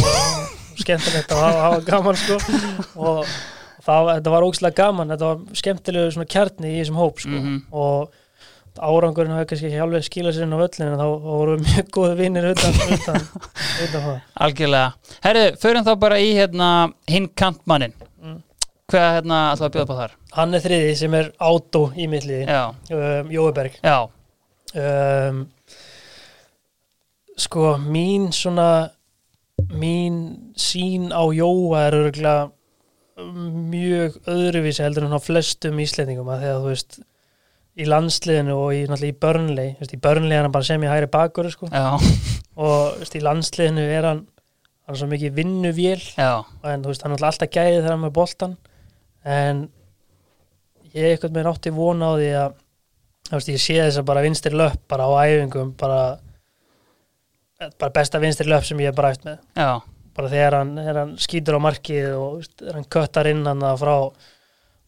skemmtilegt 0.83 1.33
að 1.35 1.43
hafa, 1.45 1.63
hafa 1.69 1.81
gaman 1.89 2.17
sko 2.21 2.39
og 2.97 3.25
það, 3.85 4.11
þetta 4.17 4.35
var 4.35 4.47
ógæslega 4.49 4.79
gaman 4.83 5.15
þetta 5.15 5.31
var 5.31 5.57
skemmtilegu 5.63 6.27
kjarni 6.35 6.73
í 6.75 6.79
þessum 6.83 7.01
hóp 7.01 7.19
sko 7.23 7.39
Mhm. 7.41 7.57
og 7.73 8.21
árangurinn 8.75 9.31
hafi 9.37 9.47
kannski 9.53 9.69
ekki 9.71 9.83
alveg 9.85 10.03
skilað 10.03 10.35
sér 10.35 10.47
inn 10.49 10.55
á 10.57 10.59
völlin 10.59 10.89
en 10.89 10.99
þá 10.99 11.07
voru 11.23 11.53
við 11.57 11.69
mjög 11.69 11.91
góði 11.95 12.17
vinnir 12.19 12.49
utan, 12.51 12.73
utan, 12.97 13.21
utan 13.85 14.03
það 14.09 14.17
Algjörlega. 14.47 14.89
Herðu, 15.23 15.45
förum 15.63 15.85
þá 15.87 15.93
bara 16.03 16.19
í 16.19 16.33
hérna 16.35 16.71
hinn 17.07 17.29
kantmannin. 17.39 17.95
Mm. 18.19 18.41
Hvað 18.91 19.07
hérna 19.15 19.39
ætlaðu 19.53 19.69
að 19.69 19.75
bjóða 19.77 19.87
på 19.93 19.99
þar? 20.01 20.17
Hann 20.35 20.55
er 20.59 20.65
þriði 20.67 20.97
sem 20.99 21.15
er 21.15 21.31
átó 21.39 21.85
í 21.95 22.09
milliði 22.11 22.49
Já, 22.51 22.65
um, 22.99 23.31
Jóiberg 23.31 23.79
já, 23.79 23.97
um, 24.75 25.39
sko 27.39 27.77
mín 27.79 28.29
svona 28.35 28.91
mín 29.75 30.21
sín 30.59 31.11
á 31.15 31.23
Jóa 31.35 31.87
er 31.89 31.99
örgulega 31.99 32.51
mjög 33.17 34.19
öðruvísi 34.27 34.83
heldur 34.83 35.07
en 35.07 35.15
á 35.15 35.21
flestum 35.23 35.79
íslendingum 35.83 36.31
að 36.35 36.47
þegar 36.47 36.63
þú 36.63 36.71
veist 36.73 37.01
í 37.75 37.87
landsliðinu 37.91 38.55
og 38.55 38.75
í, 38.75 38.83
í 38.85 38.87
veist, 38.89 39.95
í 39.95 40.01
Burnley 40.03 40.37
er 40.37 40.47
hann 40.47 40.55
bara 40.55 40.67
sem 40.67 40.83
í 40.83 40.91
hæri 40.91 41.11
bakur 41.11 41.51
sko. 41.51 41.71
og 41.71 43.01
veist, 43.01 43.17
í 43.19 43.23
landsliðinu 43.23 43.87
er 43.87 44.09
hann 44.11 44.25
hann 44.85 44.97
er 44.97 45.01
svo 45.01 45.09
mikið 45.09 45.39
vinnuvél. 45.39 46.03
En 46.21 46.85
veist, 46.85 47.05
hann 47.05 47.15
er 47.17 47.25
alltaf 47.25 47.51
gæðið 47.51 47.79
þegar 47.79 47.91
hann 47.91 47.99
er 47.99 48.05
með 48.05 48.15
boltan 48.19 48.59
en 49.25 49.65
ég 50.93 51.15
eitthvað 51.15 51.39
með 51.39 51.49
nátti 51.49 51.73
vona 51.75 52.13
á 52.13 52.15
því 52.19 52.31
að 52.43 52.59
veist, 53.33 53.51
ég 53.55 53.63
sé 53.63 53.79
þess 53.81 54.03
að 54.03 54.09
bara 54.11 54.25
vinstri 54.27 54.55
löpp 54.55 54.83
bara 54.91 55.09
á 55.09 55.13
æfingum 55.25 55.73
bara, 55.81 56.01
bara 57.79 57.93
besta 57.95 58.21
vinstri 58.23 58.49
löpp 58.51 58.65
sem 58.67 58.79
ég 58.83 58.91
hef 58.91 58.97
bara 58.99 59.11
eftir 59.15 59.31
með. 59.31 59.39
Já, 59.57 59.73
bara 60.17 60.31
þegar 60.33 60.57
hann, 60.61 60.73
hann 60.79 61.17
skýtur 61.23 61.57
á 61.59 61.61
markið 61.65 62.09
og 62.19 62.71
hann 62.75 62.85
köttar 62.91 63.27
inn 63.31 63.45
hann 63.47 63.63
frá, 63.81 63.95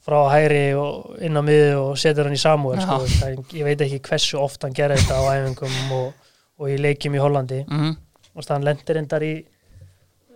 frá 0.06 0.18
hæri 0.34 0.64
og 0.78 1.16
inn 1.26 1.34
á 1.38 1.42
miðu 1.46 1.80
og 1.82 1.98
setur 1.98 2.28
hann 2.28 2.36
í 2.36 2.42
samúð 2.42 2.76
Já. 2.78 2.84
sko, 2.86 2.98
það- 3.20 3.56
ég 3.58 3.64
veit 3.66 3.80
ekki 3.86 4.00
hversu 4.10 4.38
oft 4.42 4.62
hann 4.66 4.74
gerir 4.76 4.96
þetta 5.00 5.18
á 5.18 5.22
æfingum 5.34 5.92
og, 5.96 6.12
og 6.58 6.70
í 6.70 6.76
leikjum 6.78 7.14
í 7.18 7.22
Hollandi. 7.22 7.64
Mhm, 7.68 7.96
og 8.34 8.40
veist, 8.42 8.50
hann 8.54 8.64
lendir 8.66 8.98
endar 9.00 9.22
í 9.26 9.34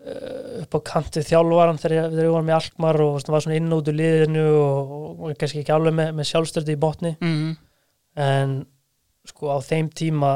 uh, 0.06 0.62
upp 0.64 0.74
á 0.74 0.80
kantu 0.90 1.22
þjálfaran 1.24 1.78
þegar, 1.80 2.10
þegar 2.10 2.24
við 2.26 2.32
varum 2.34 2.46
með 2.50 2.58
Alkmaar 2.60 3.00
og 3.04 3.14
hann 3.20 3.34
var 3.36 3.44
svona 3.44 3.58
inn 3.60 3.72
út 3.76 3.90
úr 3.92 3.98
liðinu 4.00 4.44
og, 4.56 4.92
og, 4.96 5.24
og 5.30 5.38
kannski 5.40 5.62
ekki 5.62 5.74
alveg 5.76 5.96
með, 5.98 6.12
með 6.18 6.30
sjálfstöldi 6.32 6.74
í 6.76 6.80
botni. 6.80 7.14
Mhm, 7.20 7.50
en 8.26 8.54
sko 9.30 9.54
á 9.54 9.58
þeim 9.64 9.88
tíma 9.96 10.34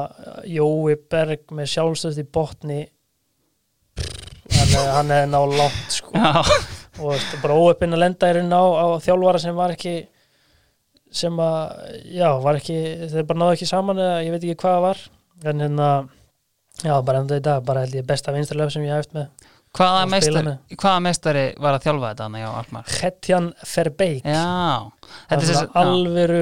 Jói 0.49 0.97
Berg 1.11 1.53
með 1.55 1.71
sjálfstöldi 1.75 2.25
í 2.25 2.31
botni 2.35 2.81
hann 4.55 4.91
hann 4.95 5.13
er 5.15 5.29
ná 5.31 5.41
langt 5.49 5.95
sko. 5.99 6.13
Og 7.03 7.23
bara 7.43 7.57
óöppin 7.59 7.95
að 7.97 8.05
lenda 8.05 8.29
er 8.31 8.39
inn 8.43 8.53
á, 8.55 8.63
á 8.63 8.87
þjálfara 9.03 9.41
sem 9.43 9.57
var 9.57 9.75
ekki 9.75 9.95
sem 11.15 11.39
að, 11.43 11.89
já, 12.11 12.29
var 12.43 12.59
ekki 12.59 12.77
þeir 13.11 13.27
bara 13.29 13.41
náðu 13.41 13.57
ekki 13.57 13.71
saman 13.71 14.03
eða 14.03 14.21
ég 14.27 14.35
veit 14.35 14.45
ekki 14.45 14.61
hvað 14.63 14.77
það 14.77 14.85
var. 14.85 15.03
En 15.45 15.65
hérna 15.65 15.89
já, 16.83 16.95
bara 17.07 17.21
enda 17.23 17.39
í 17.39 17.43
dag, 17.45 17.67
bara 17.67 17.83
held 17.85 17.99
ég 17.99 18.07
besta 18.07 18.35
vinstralöf 18.35 18.73
sem 18.75 18.87
ég 18.87 18.95
hef 18.95 19.07
eftir 19.07 19.21
með. 19.21 19.51
Hvaða 19.75 20.03
meistari, 20.07 20.55
hvaða 20.79 21.03
meistari 21.03 21.45
var 21.59 21.77
að 21.77 21.87
þjálfa 21.89 22.11
þetta 22.13 22.27
Já, 24.23 24.87
það 25.27 25.33
þetta 25.33 25.43
er 25.43 25.59
er 26.25 26.35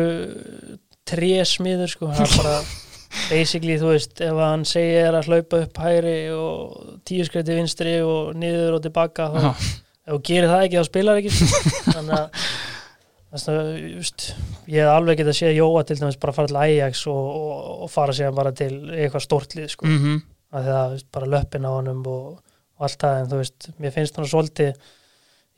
að, 1.12 1.18
trésmiður 1.18 1.92
sko, 1.92 2.10
það 2.12 2.24
er 2.26 2.34
bara 2.40 2.56
basically, 3.30 3.78
þú 3.80 3.92
veist, 3.92 4.18
ef 4.24 4.40
hann 4.40 4.66
segir 4.68 5.16
að 5.16 5.30
hlaupa 5.30 5.62
upp 5.66 5.80
hægri 5.84 6.18
og 6.34 6.98
tíu 7.08 7.24
skreiti 7.28 7.56
vinstri 7.56 7.96
og 8.04 8.36
niður 8.38 8.78
og 8.78 8.84
tilbaka 8.86 9.28
þá, 9.32 9.40
já, 9.44 9.50
ef 10.06 10.14
þú 10.14 10.20
gerir 10.28 10.52
það 10.52 10.66
ekki 10.66 10.78
þá 10.78 10.88
spilar 10.88 11.20
ekki 11.22 11.34
sko. 11.38 11.72
þannig 11.96 12.22
að 12.22 12.46
að, 13.32 13.68
just, 13.96 14.26
ég 14.68 14.84
hef 14.84 14.92
alveg 14.92 15.22
getað 15.22 15.38
séð 15.38 15.54
Jóa 15.56 15.84
til 15.88 15.96
dæmis 15.96 16.18
bara 16.20 16.34
fara 16.36 16.50
til 16.50 16.58
Ajax 16.60 17.06
og, 17.08 17.28
og, 17.32 17.68
og 17.86 17.92
fara 17.92 18.16
síðan 18.16 18.36
bara 18.36 18.52
til 18.56 18.72
eitthvað 18.92 19.24
stórtlið 19.24 19.70
sko, 19.72 19.88
mm. 19.88 20.18
að 20.52 20.68
það 20.68 20.96
veist, 20.96 21.08
bara 21.16 21.30
löppin 21.36 21.68
á 21.68 21.70
honum 21.72 22.02
og, 22.12 22.26
og 22.76 22.88
allt 22.88 23.00
það, 23.00 23.20
en 23.22 23.30
þú 23.30 23.40
veist 23.40 23.70
mér 23.80 23.94
finnst 23.94 24.20
hann 24.20 24.28
svolítið 24.28 24.90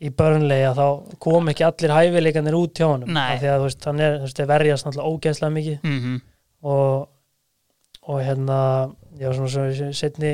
í 0.02 0.10
börnlegi 0.10 0.66
að 0.68 0.78
þá 0.80 1.16
kom 1.22 1.48
ekki 1.52 1.64
allir 1.64 1.92
hæfileikanir 1.94 2.54
út 2.58 2.74
hjá 2.80 2.86
honum, 2.90 3.08
því 3.14 3.48
að 3.48 3.58
þú 3.60 3.64
veist, 3.68 3.84
hann 3.84 4.00
er, 4.00 4.18
veist, 4.24 4.38
verjast 4.50 4.86
náttúrulega 4.86 5.12
ógeðslega 5.14 5.54
mikið. 5.54 5.78
Mhm, 5.84 6.16
og, 6.64 7.08
og 8.08 8.20
hérna 8.20 8.58
já, 9.20 9.30
svona 9.32 9.48
svo 9.48 9.92
setni 9.94 10.32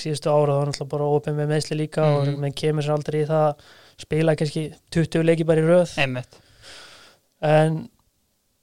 síðustu 0.00 0.30
ára 0.32 0.56
þá 0.56 0.62
er 0.62 0.70
náttúrulega 0.72 0.92
bara 0.94 1.10
opið 1.18 1.36
með 1.38 1.50
meðsli 1.52 1.76
líka 1.82 2.02
Mhm. 2.02 2.14
og 2.16 2.22
einhvern 2.26 2.40
veginn 2.46 2.60
kemur 2.62 2.82
sér 2.82 2.94
aldrei 2.96 3.22
í 3.22 3.28
það 3.28 3.46
að 3.48 3.54
spila 4.02 4.34
kannski 4.36 4.64
20 4.90 5.22
leiki 5.28 5.44
bara 5.46 5.60
í 5.60 5.68
röð. 5.68 5.98
Einmitt, 5.98 6.38
en 7.42 7.88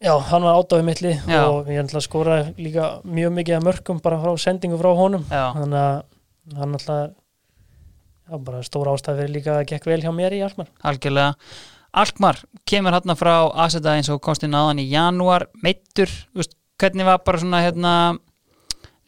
já, 0.01 0.13
hann 0.31 0.43
var 0.43 0.55
átáfið 0.63 0.85
mittli 0.87 1.13
Já. 1.27 1.43
og 1.47 1.67
ég 1.67 1.79
ætla 1.83 1.99
að 1.99 2.07
skora 2.07 2.37
líka 2.57 3.01
mjög 3.05 3.33
mikið 3.37 3.55
af 3.59 3.63
mörgum 3.67 4.01
bara 4.01 4.17
frá 4.21 4.33
sendingu 4.39 4.77
frá 4.79 4.91
honum. 4.95 5.25
Já, 5.29 5.53
þannig 5.53 5.79
að 5.83 6.57
hann 6.57 6.73
alltaf 6.73 7.11
það 8.29 8.37
var 8.37 8.45
bara 8.51 8.63
stór 8.67 8.91
ástæð 8.93 9.19
fyrir 9.23 9.35
líka 9.35 9.57
að 9.57 9.67
gekk 9.73 9.89
vel 9.89 9.99
hjá 10.05 10.13
mér 10.15 10.37
í 10.37 10.43
Alkmaar. 10.45 10.71
Algjörlega. 10.85 11.51
Alkmar 11.99 12.39
kemur 12.69 12.93
hérna 12.93 13.17
frá 13.17 13.33
Aseta 13.65 13.97
eins 13.97 14.11
og 14.13 14.21
komst 14.21 14.45
inn 14.45 14.53
aðan 14.53 14.83
í 14.83 14.85
janúar 14.91 15.47
meittur, 15.63 16.11
hvernig 16.79 17.07
var 17.09 17.23
bara 17.25 17.41
svona 17.41 17.63
hérna 17.65 17.93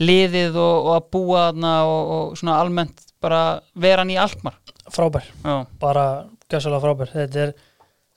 liðið 0.02 0.58
og, 0.58 0.78
og 0.90 0.94
að 0.98 1.10
búa 1.14 1.48
þarna 1.52 1.74
og, 1.86 2.14
og 2.16 2.38
svona 2.42 2.58
almennt 2.58 3.06
bara 3.22 3.62
vera 3.78 4.02
hann 4.02 4.10
í 4.10 4.18
Alkmar 4.18 4.58
frábær, 4.92 5.28
Já, 5.44 5.66
bara 5.80 6.06
gæsalega 6.50 6.82
frábær. 6.84 7.12
Þetta 7.14 7.44
er 7.46 7.54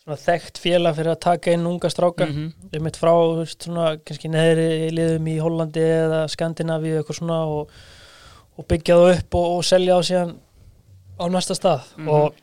svona 0.05 0.20
þekkt 0.20 0.60
félag 0.60 0.97
fyrir 0.98 1.12
að 1.14 1.20
taka 1.26 1.55
inn 1.55 1.66
unga 1.68 1.90
stráka. 1.93 2.26
Mhm. 2.26 2.70
við 2.72 2.82
mitt 2.82 2.97
frá 2.97 3.12
veist, 3.39 3.62
svona, 3.62 3.97
kannski 4.05 4.31
neðri 4.31 4.90
liðum 4.90 5.28
í 5.28 5.39
Hollandi 5.40 5.81
eða 5.81 6.24
Skandinavíu 6.28 6.98
eitthvað 6.98 7.20
svona 7.20 7.44
og, 7.44 7.70
og 8.59 8.66
byggja 8.66 8.97
það 8.97 9.18
upp 9.18 9.35
og, 9.35 9.47
og 9.59 9.64
selja 9.64 9.98
á 9.98 10.01
síðan 10.02 10.35
á 11.20 11.24
næsta 11.31 11.55
stað 11.55 11.82
Mhm. 11.97 12.09
og 12.09 12.35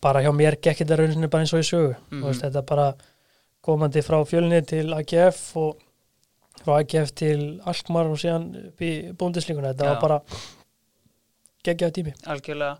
bara 0.00 0.22
hjá 0.22 0.32
mér 0.34 0.56
gekk 0.60 0.78
þetta 0.82 0.96
rauninni 0.98 1.28
bara 1.30 1.42
eins 1.44 1.52
og 1.54 1.60
í 1.60 1.68
sögu 1.68 1.94
Mhm. 2.10 2.22
Þú 2.22 2.26
veist, 2.26 2.42
þetta 2.42 2.62
bara 2.66 2.94
komandi 3.62 4.02
frá 4.02 4.18
fjölni 4.26 4.66
til 4.66 4.92
AGF 4.92 5.56
og 5.56 5.76
frá 6.64 6.80
AGF 6.80 7.12
til 7.14 7.60
Alkmaar 7.64 8.06
og 8.10 8.18
síðan 8.18 8.72
búndislíkuna 9.16 9.72
þetta 9.74 9.84
Já. 9.84 9.88
var 9.94 10.00
bara 10.00 10.20
geggjaði 11.64 11.92
tími 11.98 12.12
algjörlega 12.26 12.78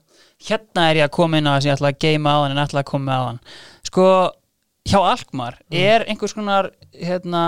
Hérna 0.49 0.89
er 0.91 0.97
ég 0.97 1.05
að 1.07 1.11
koma 1.15 1.39
inn 1.39 1.47
á 1.47 1.55
þess 1.55 1.67
að 1.67 1.71
ég 1.71 1.77
ætla 1.77 1.91
að 1.93 1.99
geima 2.03 2.31
á 2.35 2.39
hann 2.43 2.51
en 2.57 2.63
ætla 2.67 2.81
að 2.83 2.91
koma 2.91 3.13
á 3.15 3.23
hann 3.29 3.41
Sko, 3.87 4.07
hjá 4.89 4.99
Alkmar 5.13 5.59
er 5.71 6.05
einhvers 6.09 6.35
konar 6.35 6.71
hérna, 6.93 7.43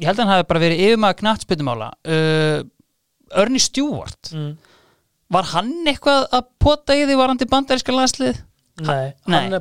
ég 0.00 0.06
held 0.08 0.18
að 0.18 0.24
hann 0.24 0.32
hafi 0.34 0.48
bara 0.50 0.60
verið 0.64 0.82
yfirmaður 0.88 1.20
knattspytumála 1.22 1.90
uh, 2.04 2.62
Örni 3.38 3.60
Stjúvart 3.62 4.32
mm. 4.34 4.56
Var 5.32 5.46
hann 5.54 5.72
eitthvað 5.88 6.26
að 6.36 6.48
pota 6.60 6.96
í 6.98 7.04
því 7.08 7.16
varandi 7.20 7.48
bandaríska 7.48 7.94
landslið? 7.94 8.42
Nei, 8.82 9.12
Nei. 9.28 9.36
hann 9.50 9.52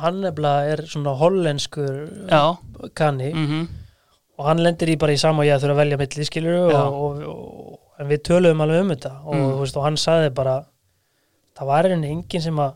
hann 0.00 0.20
nefnilega 0.24 0.72
er 0.72 0.82
svona 0.88 1.12
hollenskur 1.20 1.96
Já 2.30 2.56
kanni 2.96 3.32
mm 3.32 3.64
og 4.34 4.48
hann 4.48 4.58
lendir 4.64 4.90
í 4.90 4.96
bara 4.98 5.14
í 5.14 5.18
sama 5.20 5.44
og 5.44 5.46
ég 5.46 5.60
þurfa 5.62 5.76
að 5.76 5.78
velja 5.78 5.96
milli 6.00 6.24
skilur 6.26 6.72
Já. 6.72 6.78
og, 6.90 6.94
og, 6.98 7.18
og, 7.30 7.74
en 8.02 8.08
við 8.10 8.22
töluðum 8.26 8.62
alveg 8.64 8.80
um 8.82 8.88
þetta 8.90 9.12
og, 9.22 9.34
Mm. 9.36 9.52
veist, 9.60 9.76
og 9.78 9.84
hann 9.86 9.98
sagði 10.00 10.32
bara 10.34 10.54
það 11.54 11.68
var 11.68 11.84
einhvern 11.86 12.08
enginn 12.08 12.42
sem 12.42 12.58
að 12.58 12.72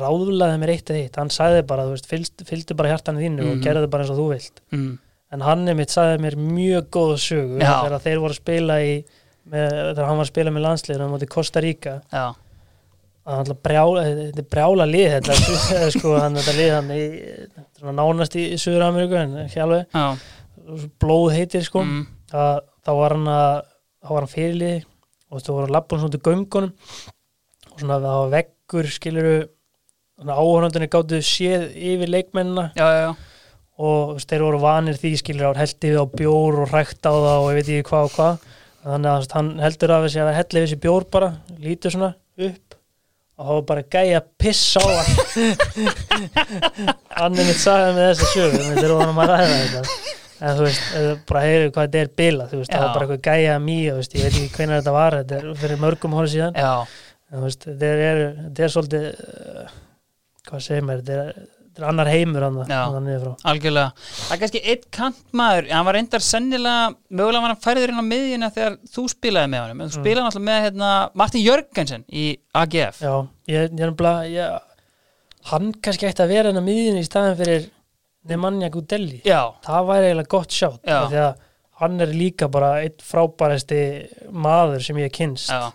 ráðlaði 0.00 0.58
mér 0.58 0.72
eitt 0.74 0.90
eða 0.90 1.04
eitt 1.04 1.16
hann 1.20 1.30
sagði 1.30 1.62
bara, 1.66 1.84
þú 1.86 1.94
veist, 1.94 2.10
fylgdu, 2.10 2.74
bara 2.74 2.88
hjartan 2.90 3.20
þínu 3.22 3.38
Mhm. 3.44 3.52
og 3.52 3.62
gerðu 3.62 3.90
bara 3.90 4.02
eins 4.02 4.10
og 4.10 4.18
þú 4.18 4.26
vilt 4.32 4.60
mm. 4.72 4.98
en 5.32 5.40
hann 5.46 5.64
mitt 5.76 5.94
sagði 5.94 6.18
mér 6.26 6.36
mjög 6.36 6.90
góða 6.90 7.16
sögu 7.22 7.60
Já. 7.62 7.72
þegar 7.84 8.02
þeir 8.08 8.18
voru 8.24 8.34
að 8.34 8.40
spila 8.42 8.80
í 8.82 9.04
með, 9.50 9.74
þegar 9.74 10.06
hann 10.06 10.20
var 10.20 10.26
að 10.26 10.30
spila 10.32 10.54
með 10.54 10.66
landsliðinu 10.66 11.08
á 11.08 11.12
móti 11.12 11.30
Costa 11.30 11.62
Rica. 11.64 11.96
Já, 12.12 12.26
að 13.20 13.34
hann 13.36 13.44
ætla 13.44 13.56
brjála, 13.68 14.04
þetta 14.06 14.42
er 14.42 14.50
brjála 14.54 14.86
lið 14.88 15.08
þetta, 15.16 15.34
sko, 15.96 16.14
hann 16.18 16.38
þetta 16.40 16.54
lið 16.56 16.70
hann 16.76 16.92
í, 16.94 17.02
svona 17.78 17.96
nánast 17.98 18.36
í 18.40 18.46
Suður 18.60 18.86
Ameríku 18.88 19.18
blóð 21.02 21.34
heitir 21.34 21.64
sko, 21.66 21.82
mm. 21.82 22.02
að, 22.36 22.62
þá 22.86 22.90
var 22.96 23.16
hann 23.16 23.30
að 23.34 23.54
þá 24.00 24.12
var 24.14 24.24
hann 24.24 24.32
fyrirlið 24.32 24.84
og 25.30 25.42
þú 25.44 25.56
voru 25.56 25.68
að 25.68 25.74
labba 25.76 25.98
svona 25.98 26.10
út 26.10 26.18
í 26.18 26.22
göngunum. 26.26 26.70
Og 27.70 27.82
svona 27.82 27.98
það 28.02 28.20
var 28.20 28.30
veggur 28.34 28.88
skiluru 28.90 29.34
áhörnandunni 30.20 30.88
gáttu 30.92 31.20
séð 31.24 31.68
yfir 31.74 32.12
leikmennina. 32.12 32.70
Já, 32.78 32.86
já, 32.86 33.02
já. 33.08 33.12
Og 33.80 34.18
þeir 34.28 34.44
voru 34.44 34.60
vanir 34.60 34.98
því 35.00 35.12
skilur 35.20 35.56
á 35.56 35.60
heldi 35.60 35.92
við 35.92 36.00
á 36.02 36.06
bjór 36.12 36.58
og 36.64 36.74
rækt 36.74 37.06
á 37.08 37.12
það 37.12 37.36
og 37.36 37.46
ég 37.48 37.60
veit 37.60 37.70
ekki 37.70 37.88
hvað 37.88 38.08
og 38.08 38.16
hvað 38.16 38.48
þannig 38.84 39.12
að 39.12 39.32
hann 39.36 39.50
heldur 39.60 39.94
af 39.94 40.04
þessi 40.06 40.22
að 40.24 40.34
hella 40.38 40.60
við 40.60 40.66
þessi 40.66 40.82
bjór 40.84 41.06
bara, 41.12 41.30
lítur 41.60 41.94
svona 41.94 42.14
upp 42.40 42.76
og 43.40 43.46
var 43.48 43.62
bara 43.70 43.82
gæja 43.88 44.20
piss 44.38 44.76
á 44.76 44.84
hann. 44.84 45.10
Er 47.20 47.28
mitt 47.32 47.60
sagði 47.60 47.94
með 47.96 48.06
þessa 48.10 48.26
sögu 48.34 48.58
þegar 48.58 48.80
við 48.80 48.96
varum 48.98 49.20
að 49.20 49.30
ræða 49.30 49.54
þetta. 49.60 49.82
En 50.40 50.56
þú 50.56 50.66
veist, 50.66 50.82
bara 51.28 51.44
heyrðu 51.44 51.70
hvað 51.74 51.86
þetta 51.86 52.00
er 52.00 52.10
bila 52.16 52.48
þú 52.48 52.60
veist, 52.60 52.72
það 52.72 52.84
var 52.84 52.92
bara 52.94 53.06
eitthvað 53.06 53.24
gæja 53.28 53.54
mýja 53.64 53.96
veist, 53.96 54.16
ég 54.16 54.26
veit 54.26 54.34
ekki 54.34 54.52
hvernig 54.56 54.78
þetta 54.78 54.94
var, 54.96 55.16
þetta 55.20 55.38
er 55.38 55.48
fyrir 55.62 55.80
mörgum 55.82 56.16
hóri 56.16 56.32
síðan. 56.32 56.56
Já, 56.56 57.00
en 57.28 57.38
þú 57.38 57.44
veist, 57.46 57.66
þetta 57.66 57.90
er, 58.10 58.20
þetta 58.44 58.64
er 58.66 58.74
svolítið 58.74 59.08
uh, 59.10 59.74
hvað 60.48 60.64
segir 60.64 60.86
maður, 60.88 61.02
þetta 61.04 61.18
er, 61.24 61.50
þetta 61.70 61.82
er 61.84 61.88
annar 61.88 62.08
heimur 62.10 62.42
hann 62.46 62.56
algjörlega. 63.46 63.92
Það 64.26 64.32
er 64.34 64.40
kannski 64.42 64.62
eitt 64.72 64.86
kantmaður 64.92 65.68
hann 65.70 65.86
var 65.86 65.96
reyndar 65.96 66.24
sennilega, 66.26 66.94
mögulega 67.10 67.42
var 67.44 67.54
hann 67.54 67.62
færður 67.64 67.92
inn 67.94 68.02
á 68.02 68.10
miðjuna 68.10 68.50
þegar 68.56 68.78
þú 68.94 69.04
spilaði 69.14 69.52
með 69.54 69.62
honum 69.64 69.80
en 69.80 69.88
þú 69.90 70.00
Mm. 70.00 70.04
spilaði 70.04 70.24
náttúrulega 70.26 70.48
með 70.50 70.64
hérna, 70.66 70.90
Martin 71.14 71.44
Jörgensen 71.46 72.04
í 72.10 72.24
AGF 72.54 73.00
Já, 73.00 73.14
ég, 73.48 73.76
ég 73.78 74.34
ég, 74.34 74.60
hann 75.50 75.72
kannski 75.80 76.06
ætti 76.10 76.24
að 76.26 76.28
vera 76.34 76.48
hennar 76.50 76.66
miðin 76.66 76.98
í 77.00 77.06
staðin 77.06 77.38
fyrir 77.38 77.70
Nemanja 78.28 78.68
Gudelli. 78.68 79.22
Já, 79.24 79.54
það 79.64 79.86
væri 79.88 80.10
eiginlega 80.10 80.28
gott 80.28 80.50
sjátt 80.52 80.82
því 80.84 81.20
að 81.24 81.38
hann 81.80 82.00
er 82.04 82.10
líka 82.12 82.50
bara 82.52 82.74
einn 82.82 82.98
frábærasti 83.00 83.78
maður 84.32 84.82
sem 84.84 84.98
ég 85.00 85.14
kynst 85.16 85.48
já. 85.48 85.70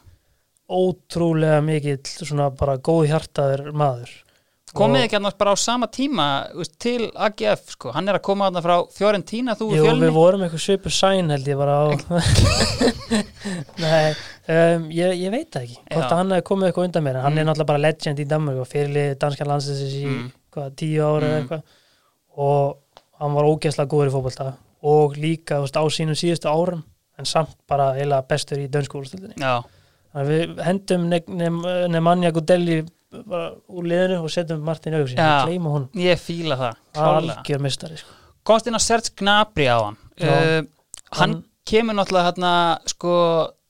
Ótrúlega 0.70 1.62
mikill 1.66 2.02
svona 2.06 2.50
bara 2.58 2.78
góð 2.82 3.08
hjartaður 3.12 3.72
maður 3.78 4.12
Komið 4.76 5.04
ekki 5.06 5.16
annars 5.20 5.38
bara 5.40 5.54
á 5.56 5.58
sama 5.58 5.88
tíma 5.88 6.26
veist, 6.56 6.74
til 6.84 7.06
AGF, 7.16 7.70
sko, 7.76 7.92
hann 7.96 8.10
er 8.12 8.18
að 8.20 8.24
koma 8.28 8.50
þarna 8.50 8.64
frá 8.66 8.76
Fiorentina, 8.96 9.56
þú 9.56 9.68
Jú, 9.72 9.78
og 9.82 9.88
fjölni 9.88 10.08
við 10.10 10.16
vorum 10.18 10.44
eitthvað 10.46 10.64
svipu 10.66 10.92
sæn 10.92 11.32
held 11.32 11.48
ég 11.48 11.58
bara 11.62 11.76
á 11.80 11.86
Nei, 13.86 14.16
um, 14.52 14.88
ég, 14.92 15.14
ég 15.22 15.32
veit 15.34 15.50
það 15.54 15.64
ekki 15.68 15.78
hvort 15.94 16.10
að 16.10 16.18
hann 16.20 16.34
hefði 16.36 16.48
komið 16.50 16.70
eitthvað 16.70 16.88
undan 16.90 17.06
mér 17.08 17.20
en 17.20 17.26
hann 17.26 17.34
Mm. 17.36 17.40
er 17.40 17.48
náttúrulega 17.50 17.72
bara 17.72 17.84
legend 17.86 18.20
í 18.20 18.28
Danmark 18.34 18.60
og 18.64 18.68
fyrirlið 18.72 19.16
danskan 19.22 19.48
landsins 19.52 19.82
í 19.96 20.04
Mm. 20.10 20.28
hvað, 20.56 20.76
tíu 20.82 21.00
ára 21.06 21.30
Mm. 21.30 21.38
eitthvað. 21.40 21.64
Og 22.38 22.78
hann 23.20 23.34
var 23.34 23.44
ógeðslega 23.44 23.88
góður 23.92 24.10
í 24.12 24.16
fótbolta 24.16 24.54
og 24.84 25.16
líka 25.16 25.56
þú 25.60 25.66
veist, 25.66 25.80
á 25.80 25.84
sínum 25.88 26.20
síðustu 26.20 26.52
árum 26.52 26.84
en 27.18 27.26
samt 27.26 27.56
bara 27.68 27.94
eiginlega 27.96 28.28
bestur 28.28 28.58
í 28.60 28.68
að 30.16 30.30
við 30.32 30.60
hendum 30.64 31.10
ne 31.10 31.20
Nemanja 31.92 32.32
Gudelli 32.32 32.86
bara 33.28 33.50
úr 33.72 33.88
liðinu 33.92 34.22
og 34.24 34.32
setjum 34.34 34.64
Martin 34.66 34.98
Augsín 35.00 35.20
Já. 35.20 35.42
og 35.42 35.50
gleyma 35.50 35.74
hún 35.76 35.90
ég 36.06 36.22
fíla 36.22 36.58
það 36.60 37.62
mistari 37.64 37.98
sko. 38.02 38.16
Komst 38.46 38.68
inn 38.70 38.78
á 38.78 38.82
Serge 38.84 39.14
Gnabry 39.20 39.68
á 39.72 39.78
hann 39.82 39.98
Já. 40.20 40.32
uh, 40.32 40.64
Hann 41.16 41.30
Hann- 41.36 41.44
kemur 41.66 41.96
náttúrulega 41.98 42.30
hérna, 42.30 42.52
sko, 42.86 43.14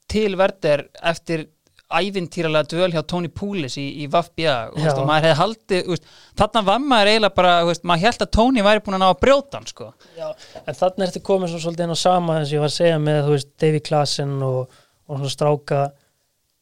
til 0.08 0.36
verder 0.36 0.88
eftir 1.02 1.46
ævintýralega 1.86 2.66
dvöl 2.66 2.92
hjá 2.92 3.02
Tony 3.06 3.28
Poulis 3.30 3.76
í, 3.78 3.84
í 4.02 4.06
VFBA 4.10 4.54
og, 4.74 5.06
maður 5.06 5.26
hefði 5.28 5.36
haldið, 5.40 5.82
veist, 5.92 6.08
þarna 6.38 6.62
var 6.66 6.80
maður 6.82 7.10
eiginlega 7.12 7.36
bara, 7.36 7.52
veist, 7.68 7.84
maður 7.86 8.02
held 8.08 8.24
að 8.26 8.30
Tony 8.36 8.64
væri 8.66 8.82
búin 8.82 8.96
að 8.98 9.02
ná 9.04 9.06
að 9.12 9.20
brjóta 9.22 9.60
hann, 9.60 9.68
sko 9.70 9.92
Já, 10.18 10.26
en 10.66 10.78
þannig 10.80 11.06
ertu 11.06 11.22
komið 11.28 11.52
svo 11.52 11.60
svolítið 11.62 11.86
inn 11.86 11.94
á 11.94 12.00
sama 12.02 12.38
eins 12.40 12.50
og 12.50 12.56
ég 12.56 12.64
var 12.64 12.72
að 12.72 12.78
segja 12.80 12.98
með, 13.06 13.30
Davy 13.62 13.82
Klassen 13.86 14.34
og, 14.42 14.80
og 15.06 15.20
svona 15.22 15.34
stráka 15.36 15.80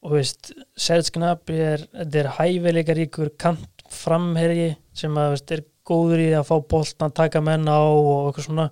og 0.05 0.13
þú 0.13 0.19
veist, 0.21 0.51
Gnabry 1.15 1.61
er, 1.65 1.85
er 2.05 2.33
hæfileika 2.37 2.97
ríkur 2.97 3.33
kant 3.41 3.85
framherji 3.95 4.75
sem 4.97 5.15
að, 5.17 5.37
veist, 5.37 5.55
er 5.55 5.63
góður 5.85 6.25
í 6.25 6.33
að 6.37 6.49
fá 6.49 6.57
boltan, 6.75 7.15
taka 7.15 7.41
menn 7.45 7.65
á 7.69 7.81
og 7.81 8.29
eitthvað 8.29 8.47
svona, 8.49 8.67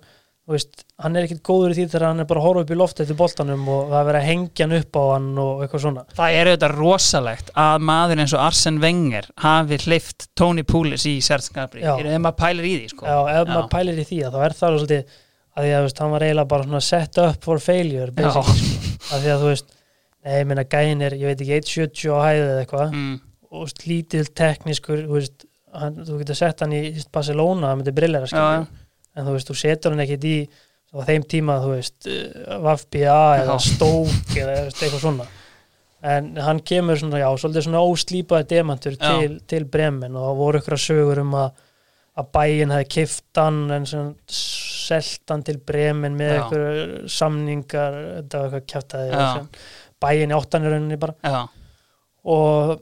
veist, 0.49 0.83
hann 1.01 1.17
er 1.17 1.25
ekkit 1.25 1.41
góður 1.45 1.73
í 1.73 1.77
því 1.77 1.85
þegar 1.89 2.05
hann 2.09 2.23
er 2.23 2.29
bara 2.29 2.41
að 2.41 2.47
horfa 2.47 2.63
upp 2.65 2.73
í 2.73 2.77
loft 2.77 3.01
eftir 3.03 3.17
boltanum 3.17 3.65
og 3.71 3.91
það 3.91 3.97
er 3.99 4.07
verið 4.09 4.19
að 4.19 4.29
hengja 4.29 4.67
hann 4.67 4.77
upp 4.77 4.99
á 4.99 5.03
hann 5.13 5.27
og 5.43 5.65
eitthvað 5.65 5.83
svona. 5.85 6.05
Það 6.19 6.37
er 6.37 6.51
auðvitað 6.51 6.75
rosalegt 6.79 7.51
að 7.65 7.85
maður 7.89 8.23
eins 8.23 8.35
og 8.35 8.45
Arsene 8.45 8.83
Wenger 8.83 9.29
hafi 9.45 9.79
hleyft 9.85 10.27
Tony 10.39 10.65
Poulis 10.67 11.07
í 11.09 11.15
Já. 11.85 11.93
ef 11.97 12.25
maður 12.25 12.39
pælir 12.43 12.69
í 12.69 12.73
því, 12.79 12.89
sko 12.93 13.07
Já, 13.07 13.19
ef 13.37 13.53
maður 13.53 13.69
pælir 13.73 14.01
í 14.03 14.09
því 14.09 14.19
að 14.27 14.35
þá 14.35 14.41
er 14.47 14.57
það 14.59 14.75
svolítið 14.77 15.21
að 15.53 15.67
því 15.67 15.73
að, 15.77 15.85
veist, 15.85 16.01
hann 16.01 16.13
var 16.13 16.25
eiginlega 16.25 16.49
bara 16.49 16.67
svona 16.67 16.83
set 16.83 17.19
up 17.21 17.45
for 17.45 17.61
failure, 17.61 18.09
basically, 18.11 18.69
sko. 18.73 19.13
að 19.13 19.25
því 19.25 19.33
að, 19.33 19.43
þú 19.43 19.49
veist, 19.51 19.73
nei, 20.23 20.37
ég 20.39 20.47
meina, 20.49 20.65
gæin 20.69 21.03
er, 21.05 21.15
ég 21.19 21.31
veit 21.31 21.43
ekki, 21.43 21.59
1.70 21.59 22.13
á 22.15 22.17
hæðið 22.23 22.45
eða 22.49 22.63
eitthvað. 22.63 22.95
Mm, 22.97 23.15
og 23.53 23.85
lítill 23.87 24.25
teknískur 24.41 25.03
þú, 25.05 25.17
veist, 25.19 25.47
hann, 25.77 25.99
þú 26.07 26.19
getur 26.21 26.39
sett 26.39 26.63
hann 26.65 26.75
í 26.77 26.83
Barcelona, 27.13 27.69
það 27.69 27.79
myndi 27.81 27.95
brillera 27.99 28.29
Já, 28.31 28.43
já. 28.57 28.63
en 29.13 29.27
þú 29.27 29.35
veist, 29.37 29.51
þú 29.51 29.57
setur 29.61 29.93
hann 29.93 30.05
ekkit 30.05 30.27
í 30.29 30.35
á 30.93 30.97
þeim 31.09 31.27
tíma, 31.29 31.59
þú 31.63 31.73
veist 31.75 32.09
uh, 32.09 32.57
VFBA 32.67 33.19
eða. 33.43 33.59
Stoke 33.65 34.39
eða 34.39 34.57
eitthvað 34.69 34.99
svona. 35.01 35.29
En 36.13 36.33
hann 36.43 36.59
kemur 36.67 36.99
svona, 36.99 37.21
já, 37.21 37.29
svolítið 37.39 37.67
svona 37.67 37.83
óslípaði 37.87 38.49
demantur 38.57 38.97
til, 38.99 39.37
til 39.47 39.67
Bremen 39.71 40.17
og 40.19 40.25
það 40.27 40.41
voru 40.41 40.59
ykkur 40.59 40.81
sögur 40.83 41.21
um 41.23 41.37
að 41.39 41.53
að 42.13 42.27
bæinn 42.35 42.73
hefði 42.73 42.89
kift 42.93 43.39
hann 43.39 43.63
en 43.73 43.87
svona 43.89 44.33
selt 44.37 45.31
hann 45.31 45.43
til 45.47 45.55
Bremen 45.65 46.17
með 46.17 46.35
ykkur 46.41 46.65
samningar 47.09 47.95
þetta 48.19 48.41
var 48.41 48.51
eitthvað 48.51 48.67
kjæftaði 48.73 49.15
Já. 50.03 50.07
bæinn 50.07 50.33
í 50.33 50.37
áttan 50.37 50.67
í 50.67 50.73
rauninni 50.73 50.99
bara 51.01 51.15
Já, 51.23 51.39
og 52.23 52.75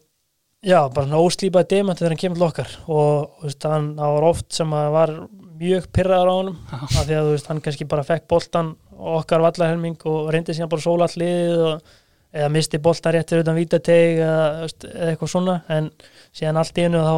já, 0.61 0.79
bara 0.89 1.07
svona 1.07 1.21
óslípaði 1.21 1.71
demanti 1.75 2.03
þegar 2.03 2.15
hann 2.15 2.23
kemur 2.25 2.41
til 2.41 2.47
okkar 2.49 2.75
og 2.87 3.39
þú 3.39 3.47
veist, 3.47 3.69
hann 3.69 3.89
var 4.01 4.27
oft 4.27 4.49
sem 4.57 4.75
að 4.77 4.91
var 4.97 5.15
mjög 5.61 5.87
pyrraður 5.93 6.33
á 6.33 6.35
honum 6.35 6.59
af 6.73 6.99
því 7.05 7.17
að 7.17 7.25
þú 7.27 7.33
veist, 7.35 7.49
hann 7.51 7.63
kannski 7.65 7.89
bara 7.89 8.05
fekk 8.05 8.27
boltan 8.31 8.75
okkar 9.01 9.41
vallahelming 9.45 9.97
og 10.09 10.29
reyndi 10.33 10.55
síðan 10.57 10.71
bara 10.71 10.85
sóla 10.85 11.07
alliðið 11.09 11.65
og 11.69 11.97
eða 12.31 12.51
misti 12.53 12.79
bolta 12.79 13.11
rétt 13.11 13.31
fyrir 13.31 13.43
utan 13.43 13.57
vítateg 13.57 14.21
eða, 14.23 14.67
eitthvað 15.09 15.31
svona 15.33 15.55
en 15.73 15.89
síðan 16.31 16.59
allt 16.61 16.77
í 16.79 16.85
einu 16.87 17.01
þá 17.03 17.15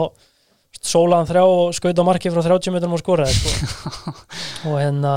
hann 1.13 1.29
þrjá 1.29 1.43
og 1.45 1.75
skaut 1.77 2.01
á 2.01 2.03
marki 2.07 2.31
frá 2.33 2.41
30 2.43 2.73
metrum 2.73 2.95
og 2.97 3.01
skoraði 3.01 3.35
sko. 3.37 4.13
og 4.71 4.79
hérna 4.81 5.13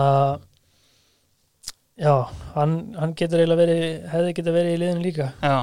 já, 1.98 2.14
hann, 2.55 2.74
hann 3.01 3.14
getur 3.18 3.40
eiginlega 3.43 3.62
verið 3.62 3.85
hefði 4.12 4.35
getur 4.40 4.56
verið 4.56 4.74
í 4.74 4.81
liðinu 4.82 5.05
líka. 5.06 5.28
Já, 5.43 5.56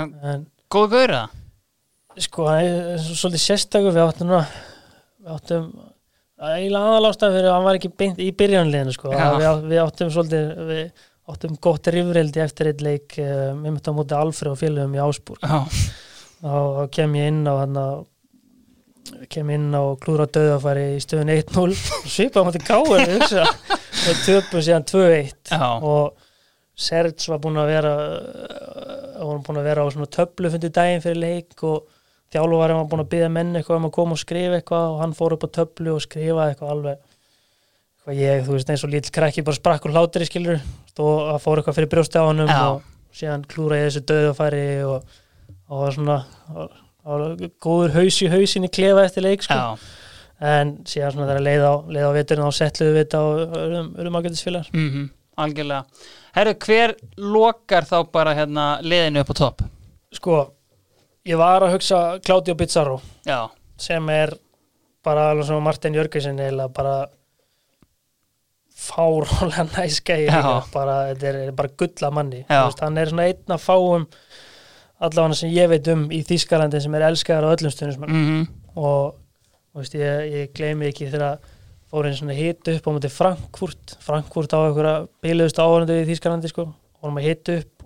en 0.00 0.46
góðu 0.72 0.90
gaur 0.96 1.14
það? 1.16 1.34
sko, 2.26 2.46
hann 2.48 2.64
er 2.64 3.02
svo- 3.04 3.18
svolítið 3.20 3.42
sérstakur 3.44 3.92
við 3.92 4.06
áttum 4.08 4.30
núna 4.30 4.46
við 5.20 5.34
áttum 5.36 5.66
eiginlega 6.40 6.92
aðalástað 6.94 7.34
fyrir 7.36 7.48
að 7.50 7.54
hann 7.58 7.66
var 7.68 7.78
ekki 7.80 7.90
beint 8.00 8.18
í 8.24 8.30
byrjanliðinu 8.40 8.94
sko. 8.96 9.12
Við, 9.12 9.68
við 9.72 9.82
áttum 9.84 10.10
svolítið 10.14 10.50
við 10.70 11.04
áttum 11.26 11.56
gott 11.60 11.88
rifrildi 11.92 12.40
eftir 12.44 12.70
eitt 12.70 12.82
leik 12.86 13.16
við 13.18 13.56
myndum 13.60 13.96
á 13.96 13.98
móti 13.98 14.14
Alfred 14.16 14.52
og 14.52 14.60
félögum 14.60 14.94
í 14.96 15.00
Ásbúr 15.02 15.40
Já, 15.42 15.56
og 16.46 16.76
þá 16.76 16.90
kem 16.94 17.16
ég 17.18 17.32
inn 17.32 17.40
á 17.50 17.54
hann 17.64 17.78
kem 19.32 19.50
inn 19.54 19.74
á 19.74 19.82
klúra 20.02 20.26
döðafæri 20.30 20.86
í 20.96 21.02
stöðun 21.02 21.32
1-0 21.34 21.64
og 21.66 22.06
svipaði 22.10 22.62
á 22.66 22.78
við 22.90 23.12
hugsa. 23.16 23.44
Og 24.06 24.22
töpum 24.22 24.62
síðan 24.62 24.86
2-1 24.86 25.52
já, 25.52 25.66
og 25.80 26.14
Serge 26.76 27.32
var 27.32 27.40
búinn 27.42 27.58
að 27.58 27.70
vera 27.72 27.92
uh, 27.96 29.26
var 29.26 29.42
búinn 29.44 29.60
að 29.62 29.68
vera 29.70 29.84
á 29.84 29.92
svona 29.92 30.10
töflu 30.12 30.50
fundi 30.52 30.70
daginn 30.70 31.02
fyrir 31.04 31.20
leik 31.22 31.62
og 31.64 31.86
þjálfuvarinn 32.34 32.80
var 32.82 32.88
búinn 32.90 33.04
að 33.06 33.12
byggja 33.14 33.30
menn 33.32 33.54
eitthvað 33.56 33.80
um 33.80 33.88
að 33.88 33.94
koma 33.96 34.16
og 34.16 34.22
skrifa 34.22 34.58
eitthvað 34.60 34.88
og 34.92 34.98
hann 35.02 35.14
fór 35.16 35.36
upp 35.36 35.46
á 35.46 35.56
töflu 35.60 35.94
og 35.96 36.04
skrifa 36.04 36.50
eitthvað 36.50 36.74
alveg. 36.74 37.04
Eitthvað 37.96 38.20
ég, 38.20 38.42
þú 38.46 38.56
veist, 38.56 38.72
eins 38.72 38.84
og 38.86 38.92
lítill 38.92 39.16
krakki 39.16 39.46
bara 39.46 39.58
sprakk 39.58 39.88
úr 39.88 39.96
hlátri 39.96 40.28
skilur 40.28 40.60
og 40.60 41.14
það 41.32 41.40
fór 41.46 41.62
eitthvað 41.62 41.78
fyrir 41.80 41.92
brjósti 41.94 42.20
á 42.20 42.24
Já. 42.26 42.60
og 42.76 43.16
síðan 43.16 43.46
klúra 43.48 43.80
ég 43.80 43.88
þessu 43.88 44.04
döðafæri 44.10 44.66
og, 44.86 45.16
og 45.72 45.86
svona 45.96 46.20
og 46.52 46.82
góður 47.06 47.94
haus 47.94 48.18
í 48.24 48.30
hausinni 48.32 48.70
klefa 48.72 49.04
eftir 49.06 49.22
leik 49.26 49.44
sko. 49.46 49.58
en 50.40 50.72
síðan 50.88 51.14
svona 51.14 51.28
þegar 51.30 51.44
leið 51.46 51.64
á, 51.64 51.74
leið 51.96 52.06
á 52.08 52.12
veturinn 52.16 52.48
þá 52.48 52.56
setluðu 52.58 52.96
við 52.96 53.04
þetta 53.04 53.20
og 53.26 53.56
erum 54.02 54.18
ágættisfélagar 54.20 54.72
mm 54.74 55.06
Algjörlega 55.36 55.84
Herru, 56.36 56.52
hver 56.64 56.94
lokar 57.20 57.84
þá 57.88 57.96
bara 58.12 58.32
hérna 58.36 58.64
liðinu 58.84 59.20
upp 59.20 59.32
á 59.32 59.36
topp? 59.36 59.62
Sko, 60.16 60.36
ég 61.28 61.36
var 61.40 61.64
að 61.64 61.74
hugsa 61.76 61.98
Claudio 62.24 62.56
Pizarro 62.56 62.98
Já, 63.28 63.50
sem 63.76 64.08
er 64.12 64.32
bara 65.04 65.30
alveg 65.30 65.46
sem 65.48 65.62
Martin 65.62 65.96
Jörgensen 65.96 66.40
eða 66.40 66.68
bara 66.72 66.96
fárólega 68.76 69.64
næskæði 69.76 70.26
Já. 70.28 70.42
bara, 70.72 70.96
þetta 71.12 71.28
er, 71.30 71.38
er 71.46 71.54
bara 71.56 71.72
gulla 71.80 72.10
manni 72.12 72.42
Já. 72.44 72.48
Þú 72.58 72.64
veist, 72.70 72.82
hann 72.84 73.00
er 73.00 73.12
svona 73.12 73.28
einn 73.30 73.56
að 73.56 73.64
fáum 73.64 74.06
allavega 75.00 75.38
sem 75.40 75.52
ég 75.52 75.68
veit 75.70 75.88
um 75.92 76.06
í 76.14 76.22
Þýskalandi 76.26 76.80
sem 76.82 76.96
er 76.96 77.06
elskaðar 77.10 77.48
á 77.48 77.54
öllum 77.56 77.74
stundum 77.74 78.08
mm 78.08 78.46
og 78.76 79.14
þú 79.72 79.80
veist, 79.80 79.94
ég, 79.96 80.24
ég 80.32 80.50
gleymi 80.52 80.90
ekki 80.90 81.06
þegar 81.08 81.38
fór 81.88 82.08
einn 82.08 82.16
svona 82.18 82.34
hit 82.36 82.68
upp 82.68 82.88
á 82.88 82.90
múti 82.92 83.08
Frankfurt. 83.08 83.94
Frankfurt 84.04 84.52
á 84.52 84.60
einhverja 84.60 85.06
bíluðust 85.24 85.60
áhörundu 85.60 85.96
í 85.96 86.04
Þýskalandi 86.10 86.50
sko, 86.52 86.66
vorum 87.00 87.16
að 87.16 87.28
hit 87.30 87.52
upp 87.54 87.76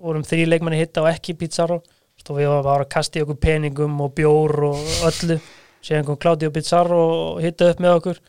vorum 0.00 0.24
þrý 0.26 0.46
leikmanni 0.48 0.80
hitta 0.80 1.04
og 1.04 1.10
ekki 1.10 1.36
Pizarro. 1.38 1.82
Og 2.26 2.40
við 2.40 2.48
varum 2.50 2.82
að 2.82 2.88
kasta 2.90 3.20
í 3.20 3.22
okkur 3.22 3.38
peningum 3.38 4.00
og 4.02 4.14
bjór 4.16 4.54
og 4.70 4.78
öllu. 5.06 5.36
Síðan 5.84 6.06
kom 6.08 6.18
Claudio 6.18 6.50
Pizarro 6.50 7.02
og 7.12 7.42
hitta 7.44 7.68
upp 7.70 7.82
með 7.82 7.98
okkur 8.00 8.22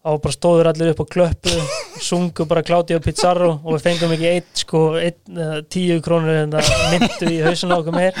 þá 0.00 0.10
bara 0.24 0.34
stóður 0.34 0.70
allir 0.70 0.92
upp 0.94 1.02
og 1.04 1.08
klöppu 1.12 1.54
sungu 2.00 2.46
bara 2.48 2.64
Claudio 2.64 3.00
Pizarro 3.04 3.50
og 3.58 3.74
við 3.76 3.86
fengum 3.86 4.14
ekki 4.16 4.28
eitt 4.30 4.62
sko, 4.62 4.82
eitt, 5.00 5.20
uh, 5.34 5.58
tíu 5.68 5.98
krónur 6.04 6.44
en 6.46 6.54
það 6.56 6.84
myndu 6.94 7.32
í 7.34 7.40
hausinu 7.44 7.76
á 7.76 7.80
okkur 7.80 7.96
meir. 7.96 8.20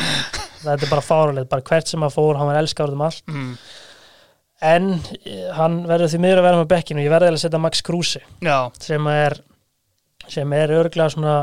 Þetta 0.60 0.76
er 0.76 0.90
bara 0.90 1.04
fáralegt, 1.04 1.48
bara 1.52 1.64
hvert 1.64 1.88
sem 1.88 2.02
að 2.04 2.18
fór 2.18 2.36
hann 2.36 2.50
var 2.50 2.60
elskar 2.60 2.92
um 2.92 3.06
allt. 3.06 3.24
Mm. 3.30 3.54
en 4.60 4.88
eh, 5.24 5.46
hann 5.56 5.78
verður 5.88 6.10
því 6.12 6.18
miður 6.20 6.42
að 6.42 6.46
vera 6.50 6.58
með 6.60 6.72
bekkinu. 6.74 7.04
Ég 7.06 7.14
verði 7.14 7.30
að 7.32 7.38
setja 7.40 7.60
Max 7.64 7.80
Kruse 7.80 8.20
Já, 8.44 8.58
sem 8.76 9.06
er 9.08 9.38
sem 10.30 10.52
er 10.52 10.74
örglega 10.76 11.14
svona 11.14 11.36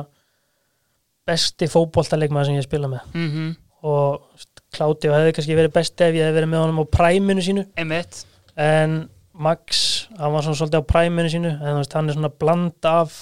besti 1.27 1.67
fótboltaleikmaður 1.67 2.51
sem 2.51 2.59
ég 2.59 2.67
spila 2.67 2.91
með. 2.91 3.07
Mm 3.17 3.55
og 3.85 4.45
Kláti 4.73 5.09
hefði 5.09 5.33
kannski 5.35 5.55
verið 5.55 5.73
besti 5.77 6.03
ef 6.03 6.15
ég 6.17 6.25
hefði 6.27 6.35
verið 6.41 6.49
með 6.51 6.63
honum 6.63 6.81
á 6.83 6.85
præminu 6.91 7.43
sínu. 7.45 7.63
Einmitt. 7.79 8.19
En 8.59 8.97
Max, 9.37 9.79
hann 10.17 10.33
var 10.33 10.45
svona 10.45 10.57
svolítið 10.57 10.81
á 10.81 10.89
præminu 10.89 11.31
sínu 11.31 11.51
en 11.55 11.79
veist, 11.79 11.93
hann 11.93 12.09
er 12.09 12.17
svona 12.17 12.31
bland 12.33 12.87
af 12.89 13.15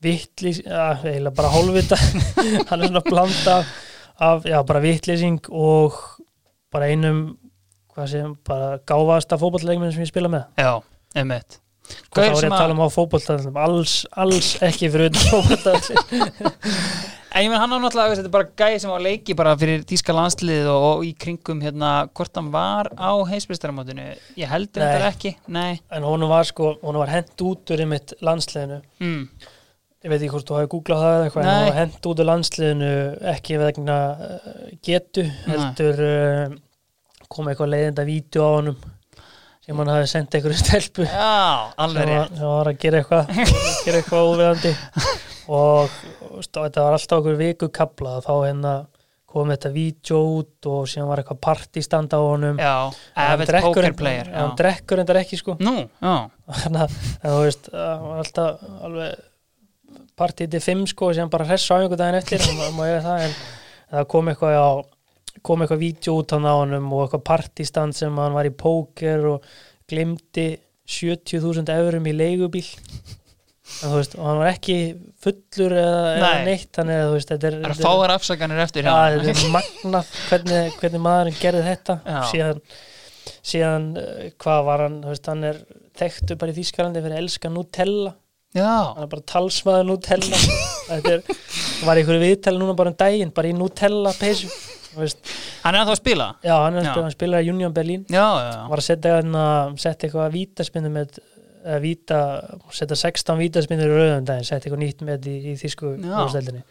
vittlýs, 0.00 0.62
ja, 0.64 0.92
eiginlega 1.02 1.34
bara 1.36 1.50
hálfvita. 1.52 1.98
Hann 2.70 2.80
er 2.80 2.88
svona 2.88 3.02
bland 3.04 3.48
af, 3.52 3.72
af 4.16 4.46
já, 4.48 4.56
bara 4.64 4.80
vittlýsing 4.80 5.50
og 5.50 5.98
bara 6.72 6.88
einum 6.88 7.34
hvað 7.92 8.12
sem, 8.14 8.36
bara 8.46 8.78
gáfaðasta 8.88 9.36
fótbollleikminu 9.42 9.92
sem 9.92 10.06
ég 10.06 10.12
spila 10.12 10.30
með. 10.32 10.46
Já, 10.56 10.78
Gaur 12.14 12.22
þá 12.22 12.30
er 12.30 12.38
sem 12.38 12.54
að 12.54 12.60
tala 12.62 12.74
um 12.76 12.82
á 12.86 12.88
fótbolltallum 12.94 13.56
alls, 13.58 13.94
alls 14.14 14.50
ekki 14.62 14.90
fyrir 14.94 15.16
fótbolltallum 15.26 15.98
En 17.30 17.44
ég 17.44 17.50
menn 17.52 17.60
hann 17.62 17.70
á 17.70 17.78
náttúrulega, 17.78 18.16
þetta 18.18 18.26
er 18.26 18.34
bara 18.34 18.48
gæði 18.58 18.78
sem 18.82 18.90
var 18.90 19.02
leiki 19.04 19.34
bara 19.38 19.52
fyrir 19.58 19.84
tíska 19.86 20.14
landslið 20.16 20.66
og, 20.72 20.86
og 20.88 21.04
í 21.06 21.12
kringum 21.14 21.60
hérna, 21.62 21.90
hvort 22.18 22.34
hann 22.40 22.48
var 22.50 22.90
á 22.98 23.10
heimsbyrstaramótinu, 23.30 24.08
ég 24.40 24.50
heldur 24.50 24.82
þetta 24.82 25.12
ekki 25.12 25.32
Nei, 25.54 25.78
en 25.94 26.06
honum 26.08 26.32
var 26.32 26.48
sko, 26.48 26.72
honum 26.82 27.04
var 27.04 27.12
hent 27.14 27.44
út 27.46 27.70
úr 27.70 27.84
einmitt 27.84 28.16
landsliðinu. 28.26 28.80
Mm. 28.98 29.22
ég 30.02 30.10
veit 30.10 30.18
ekki 30.18 30.32
hvort 30.34 30.48
þú 30.50 30.58
hafi 30.58 30.70
googlað 30.74 31.04
það 31.04 31.14
eða 31.14 31.28
eitthvað 31.28 31.48
hann 31.50 31.66
var 31.68 31.78
hent 31.78 32.10
út 32.10 32.22
úr 32.24 32.30
landsliðinu 32.32 32.92
ekki 33.34 33.60
vegna 33.60 33.98
uh, 34.26 34.62
getu 34.90 35.26
heldur 35.46 36.02
uh, 36.06 36.58
kom 37.30 37.50
eitthvað 37.52 37.74
leiðinda 37.76 38.08
vídeo 38.08 38.48
á 38.48 38.50
honum 38.58 38.80
sem 39.70 39.78
hann 39.84 39.90
hafi 39.94 40.08
sendt 40.10 40.34
einhverju 40.34 40.58
stelpu. 40.58 41.04
Sem 41.06 41.14
Já, 41.14 41.72
alveg 41.86 42.08
rétt. 42.10 42.36
sem 42.40 42.48
var 42.50 42.70
að 42.72 42.78
gera 42.82 43.00
eitthvað 43.04 43.34
gera 43.86 44.00
eitthvað 44.00 44.30
óviðandi. 44.32 44.72
Og 45.50 46.00
og 46.30 46.46
þetta 46.46 46.82
var 46.86 46.94
alltaf 46.96 47.20
okkur 47.20 47.36
viku 47.40 47.68
kapla 47.74 48.18
þá 48.24 48.32
hérna 48.46 48.72
kom 49.30 49.50
þetta 49.52 49.70
vídeo 49.70 50.18
út 50.40 50.66
og 50.66 50.86
síðan 50.90 51.06
var 51.10 51.20
eitthvað 51.22 51.38
partystand 51.46 52.14
á 52.14 52.18
honum. 52.18 52.56
Já, 52.58 52.90
hann 53.14 53.32
avid 53.36 53.50
drekkur 53.52 53.68
poker 53.76 53.86
en- 53.90 53.96
player 53.98 54.30
hann 54.34 54.48
já. 54.50 54.56
drekkur 54.58 55.02
endar 55.04 55.20
ekki 55.22 55.38
sko. 55.38 55.54
Nú, 55.62 55.74
já, 56.02 56.14
þannig 56.64 56.82
að 56.82 56.96
en 57.22 57.34
þú 57.36 57.42
veist 57.44 57.68
það 57.70 58.06
var 58.06 58.22
alltaf 58.24 58.64
alveg 58.88 59.26
partíð 60.20 60.50
til 60.56 60.62
fimm 60.64 60.82
sko 60.90 61.10
og 61.10 61.14
síðan 61.18 61.30
bara 61.32 61.46
hressa 61.50 61.78
á 61.78 61.80
einhver 61.82 62.00
daginn 62.00 62.18
eftir 62.20 62.42
það 62.42 62.74
má 62.78 62.82
ég 62.90 63.04
það 63.06 63.26
en 63.28 63.36
það 63.94 64.08
kom 64.16 64.32
eitthvað 64.34 64.58
á 64.58 64.70
kom 65.46 65.62
eitthvað 65.64 65.82
vídeo 65.84 66.16
út 66.20 66.34
hann 66.34 66.48
á 66.48 66.54
honum 66.58 66.90
og 66.96 67.06
eitthvað 67.06 67.24
partístand 67.30 67.96
sem 67.96 68.16
hann 68.20 68.34
var 68.36 68.48
í 68.48 68.52
póker 68.54 69.24
og 69.36 69.46
glimti 69.90 70.48
70.000 70.90 71.70
eurum 71.76 72.06
í 72.10 72.14
leigubíl. 72.16 72.66
En 73.86 73.92
veist, 73.94 74.16
og 74.18 74.26
hann 74.26 74.40
var 74.40 74.48
ekki 74.50 74.76
fullur 75.22 75.74
eða, 75.78 75.98
eða 76.16 76.30
Nei. 76.34 76.46
neitt 76.48 76.72
þannig 76.74 77.02
að 77.04 77.12
þetta 77.30 77.46
er, 77.52 77.56
er- 77.68 77.76
fáar 77.78 78.12
afsakanir 78.16 78.62
eftir 78.64 78.88
Já, 78.88 78.90
hjá 78.90 79.20
þetta 79.22 79.44
er 79.44 79.52
magnað 79.54 80.08
hvernig, 80.30 80.72
hvernig 80.80 81.04
maðurinn 81.04 81.38
gerði 81.38 81.60
þetta. 81.68 81.96
Já. 82.02 82.18
síðan, 82.32 82.62
síðan 83.52 83.86
uh, 84.00 84.24
hvað 84.42 84.64
var 84.66 84.84
hann, 84.88 84.98
veist, 85.06 85.30
hann 85.30 85.46
er 85.52 85.60
þekktu 86.00 86.38
bara 86.40 86.50
í 86.50 86.58
Þýskalandi 86.58 87.04
fyrir 87.04 87.14
að 87.20 87.22
elska 87.22 87.52
Nutella. 87.54 88.16
Já, 88.58 88.66
hann 88.66 89.04
er 89.06 89.12
bara 89.14 89.26
talsmaður 89.36 89.86
Nutella. 89.92 90.42
Þetta 90.90 91.14
er, 91.14 91.24
var 91.86 92.02
einhverju 92.02 92.24
viðtali 92.26 92.58
núna 92.64 92.74
bara 92.82 92.90
um 92.90 92.98
daginn, 92.98 93.30
bara 93.38 93.52
í 93.52 93.54
Nutella 93.54 94.10
peysu 94.18 94.50
hann 94.96 95.74
er 95.74 95.80
að 95.80 95.90
það 95.90 95.94
að 95.94 96.00
spila? 96.00 96.30
Já, 96.46 96.54
hann 96.56 96.78
er 96.78 96.88
að 96.90 97.02
hann 97.04 97.14
spilar 97.14 97.44
í 97.44 97.50
Union 97.52 97.74
Berlin. 97.74 98.06
Já, 98.10 98.26
já, 98.44 98.56
var 98.70 98.82
að 98.82 98.86
setja 98.88 99.18
hérna, 99.18 99.44
eitthvað 99.76 100.32
vítaspinnu 100.34 100.90
með 100.94 101.20
eða 101.64 101.80
víta, 101.82 102.20
setja 102.74 102.96
16 102.98 103.38
vítaspinnur 103.40 103.92
í 103.92 103.98
rauðum 103.98 104.26
daginn, 104.28 104.48
setja 104.48 104.68
eitthvað 104.68 104.82
nýtt 104.84 105.04
með 105.06 105.28
í, 105.30 105.36
í 105.52 105.54
þýsku 105.60 105.92
Já. 106.00 106.16
úrstældinni 106.24 106.64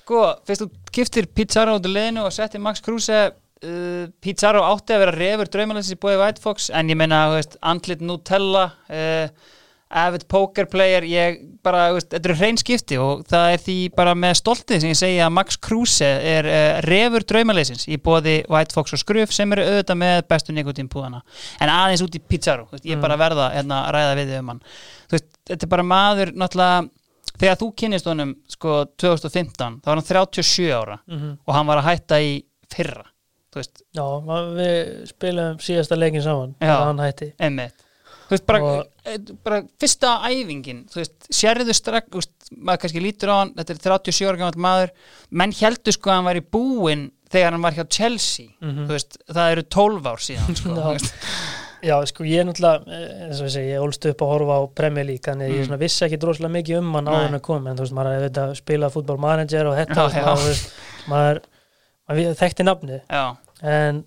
Sko, 0.00 0.22
fyrst 0.46 0.62
þú 0.62 0.68
kiftir 0.94 1.28
Pizarro 1.34 1.76
út 1.78 1.88
úr 1.88 1.94
liðinu 1.96 2.26
og 2.26 2.34
settir 2.34 2.62
Max 2.62 2.84
Kruse 2.84 3.20
uh, 3.26 4.04
Pizarro 4.22 4.64
átti 4.68 4.96
að 4.96 5.04
vera 5.04 5.16
refur 5.16 5.52
draumalæsins 5.52 5.96
í 5.96 6.00
bóði 6.02 6.20
White 6.20 6.44
Fox 6.44 6.68
en 6.70 6.92
ég 6.92 7.00
meina, 7.00 7.24
andlit 7.66 8.04
Nutella 8.04 8.68
uh, 8.86 9.54
avid 9.86 10.24
poker 10.26 10.66
player 10.66 11.04
ég 11.06 11.38
bara, 11.64 11.92
þetta 11.94 12.18
eru 12.18 12.36
hrein 12.40 12.58
skipti 12.58 12.98
og 12.98 13.22
það 13.30 13.52
er 13.52 13.62
því 13.62 13.76
bara 13.94 14.16
með 14.18 14.34
stoltið 14.40 14.82
sem 14.82 14.90
ég 14.90 14.98
segi 14.98 15.20
að 15.22 15.32
Max 15.36 15.58
Kruse 15.62 16.08
er 16.34 16.48
uh, 16.50 16.80
refur 16.86 17.26
draumalæsins 17.30 17.86
í 17.86 17.98
bóði 18.02 18.40
White 18.50 18.74
Fox 18.74 18.96
og 18.96 19.02
Skruf 19.02 19.34
sem 19.34 19.54
eru 19.54 19.66
auðvitað 19.66 20.00
með 20.02 20.18
bestu 20.32 20.56
nikotínpúðana 20.56 21.22
en 21.62 21.72
aðeins 21.72 22.02
út 22.02 22.18
í 22.18 22.22
Pizarro, 22.22 22.66
veist, 22.72 22.86
ég 22.88 22.98
er 22.98 23.02
bara 23.04 23.14
að 23.14 23.22
verða 23.22 23.48
hérna, 23.54 23.80
að 23.86 23.96
ræða 23.96 24.18
við 24.18 24.32
þig 24.32 24.42
um 24.42 24.52
hann. 24.52 24.62
Veist, 25.14 25.30
þetta 25.52 25.68
er 25.68 25.74
bara 25.76 25.88
maður 25.94 26.34
náttúrulega 26.34 26.84
þegar 27.36 27.58
þú 27.62 27.72
kynnist 27.82 28.10
honum 28.10 28.36
sko 28.50 28.76
2015 28.98 29.80
þá 29.84 29.90
var 29.92 30.00
hann 30.00 30.08
37 30.10 30.70
ára 30.74 31.00
mm 31.06 31.34
og 31.46 31.54
hann 31.54 31.70
var 31.70 31.82
að 31.82 31.90
hætta 31.92 32.22
í 32.24 32.38
fyrra 32.72 33.06
Já, 33.96 34.04
við 34.52 34.80
spilum 35.08 35.60
síðasta 35.62 35.96
leikin 35.96 36.24
saman 36.24 36.56
þegar 36.60 36.88
hann 36.90 36.98
hætti. 37.00 37.30
Emmitt 37.40 37.85
þú 38.26 38.34
veist, 38.34 38.46
bara, 38.46 38.60
Og- 38.62 38.86
eh, 39.06 39.18
bara 39.44 39.62
fyrsta 39.80 40.16
æfingin, 40.26 40.84
þú 40.90 41.00
veist, 41.02 41.28
sérðu 41.30 41.74
strak, 41.74 42.08
þú 42.10 42.20
veist, 42.22 42.50
maður 42.56 42.80
kannski 42.84 43.02
lítur 43.02 43.30
á 43.30 43.36
hann 43.42 43.52
þetta 43.54 43.70
er 43.70 43.82
37 44.00 44.26
ára 44.28 44.36
gammal 44.38 44.62
maður 44.66 44.90
menn 45.30 45.52
heldur 45.52 45.92
sko 45.92 46.10
að 46.10 46.14
hann 46.20 46.28
væri 46.30 46.40
búinn 46.56 47.10
þegar 47.30 47.52
hann 47.56 47.62
var 47.62 47.72
hjá 47.72 47.84
Chelsea, 47.90 48.48
Mhm. 48.62 48.86
þú 48.86 48.92
veist 48.94 49.16
það 49.28 49.52
eru 49.52 49.62
12 49.62 50.02
ár 50.06 50.18
síðan, 50.22 50.56
sko 50.56 50.74
Já. 51.86 52.00
sko, 52.08 52.24
ég 52.24 52.40
er 52.40 52.44
náttúrulega, 52.48 52.88
eh, 52.88 53.26
eins 53.28 53.40
og 53.40 53.46
ég 53.46 53.52
segi, 53.52 53.70
ég 53.76 53.82
ólst 53.84 54.06
upp 54.10 54.18
að 54.24 54.30
horfa 54.32 54.54
á 54.58 54.62
Premier 54.74 55.04
League, 55.04 55.22
þannig 55.22 55.50
Mm. 55.50 55.58
ég 55.60 55.66
svona 55.68 55.78
vissi 55.78 56.04
ekki 56.06 56.18
droslega 56.18 56.50
mikið 56.50 56.78
um 56.78 56.94
hann 56.94 57.06
áður 57.06 57.26
en 57.28 57.34
að 57.38 57.42
koma, 57.42 57.70
en 57.70 57.76
þú 57.76 57.80
veist, 57.84 57.92
maður 57.94 58.10
er 58.10 58.16
auðvitað 58.30 58.50
að 58.50 58.56
spila 58.56 58.90
fútbolmanager 58.90 59.66
og 59.70 59.76
þetta, 59.76 59.94
Já, 59.94 60.08
veist, 60.08 60.16
já. 60.16 60.46
veist, 60.46 60.72
maður, 61.06 61.40
maður 62.08 62.34
þekkti 62.40 62.64
nafnið, 62.66 63.00
Já, 63.10 63.36
en 63.62 64.04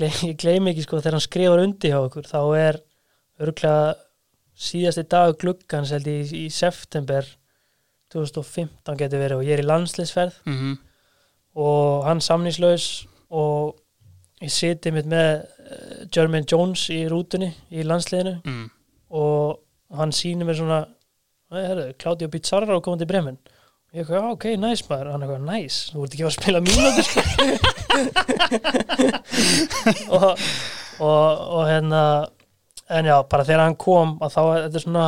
ég 0.00 0.36
gleymi, 0.40 0.70
ekki, 0.72 0.82
sko, 0.86 1.00
þegar 1.00 1.16
hann 1.18 1.26
skrifar 1.28 1.62
undir 1.64 1.90
hjá 1.92 2.00
okkur, 2.08 2.26
þá 2.26 2.40
er 2.58 2.80
örgulega 3.40 3.94
síðasti 4.60 5.06
dag 5.08 5.36
gluggans, 5.40 5.92
held 5.94 6.08
ég, 6.10 6.32
í, 6.32 6.46
í 6.46 6.50
september 6.52 7.26
2015 8.12 8.98
getur 8.98 9.22
verið 9.22 9.40
og 9.40 9.46
ég 9.46 9.56
er 9.56 9.62
í 9.64 9.68
landsliðsferð. 9.68 10.40
Mhm. 10.50 10.72
Og 11.60 12.04
hann 12.06 12.20
samningslaus 12.22 13.06
og 13.34 13.74
ég 14.40 14.52
siti 14.54 14.92
mitt 14.94 15.08
með 15.10 15.42
uh, 15.42 16.04
Jermaine 16.14 16.46
Jones 16.48 16.86
í 16.94 17.00
rútunni 17.10 17.50
í 17.74 17.82
landsliðinu 17.84 18.36
mm. 18.38 18.68
og 19.18 19.58
hann 19.98 20.14
sýnir 20.14 20.46
mér 20.46 20.56
svona 20.60 20.78
"Nei, 21.50 21.64
herru, 21.66 21.88
Claudio 21.98 22.30
Pizarro 22.30 22.76
er 22.76 22.84
komandi 22.86 23.04
í 23.04 23.10
Bremen. 23.10 23.38
Og 23.90 23.98
ég 23.98 24.06
já, 24.06 24.20
ok, 24.22 24.44
næs 24.62 24.84
maður. 24.86 25.10
Hann 25.10 25.24
eitthvað, 25.26 25.46
næs, 25.48 25.78
þú 25.90 26.04
ert 26.04 26.14
ekki 26.14 26.26
að 26.28 26.36
spila 26.36 26.60
mínúti 26.62 27.02
sko. 27.08 27.20
Og, 30.20 30.28
og, 31.00 31.30
og 31.56 31.62
hérna 31.66 32.02
en 32.90 33.06
já, 33.10 33.16
bara 33.30 33.44
þegar 33.46 33.64
hann 33.66 33.76
kom 33.80 34.16
að 34.20 34.34
þá 34.34 34.40
þetta 34.66 34.82
svona, 34.84 35.06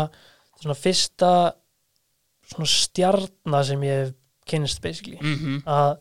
er 0.54 0.62
svona 0.64 0.78
fyrsta 0.78 1.32
svona 2.52 2.68
stjarnar 2.68 3.64
sem 3.66 3.84
ég 3.86 4.00
hef 4.04 4.14
kynst 4.50 4.80
basically. 4.84 5.18
Mm 5.22 5.60
að, 5.66 5.92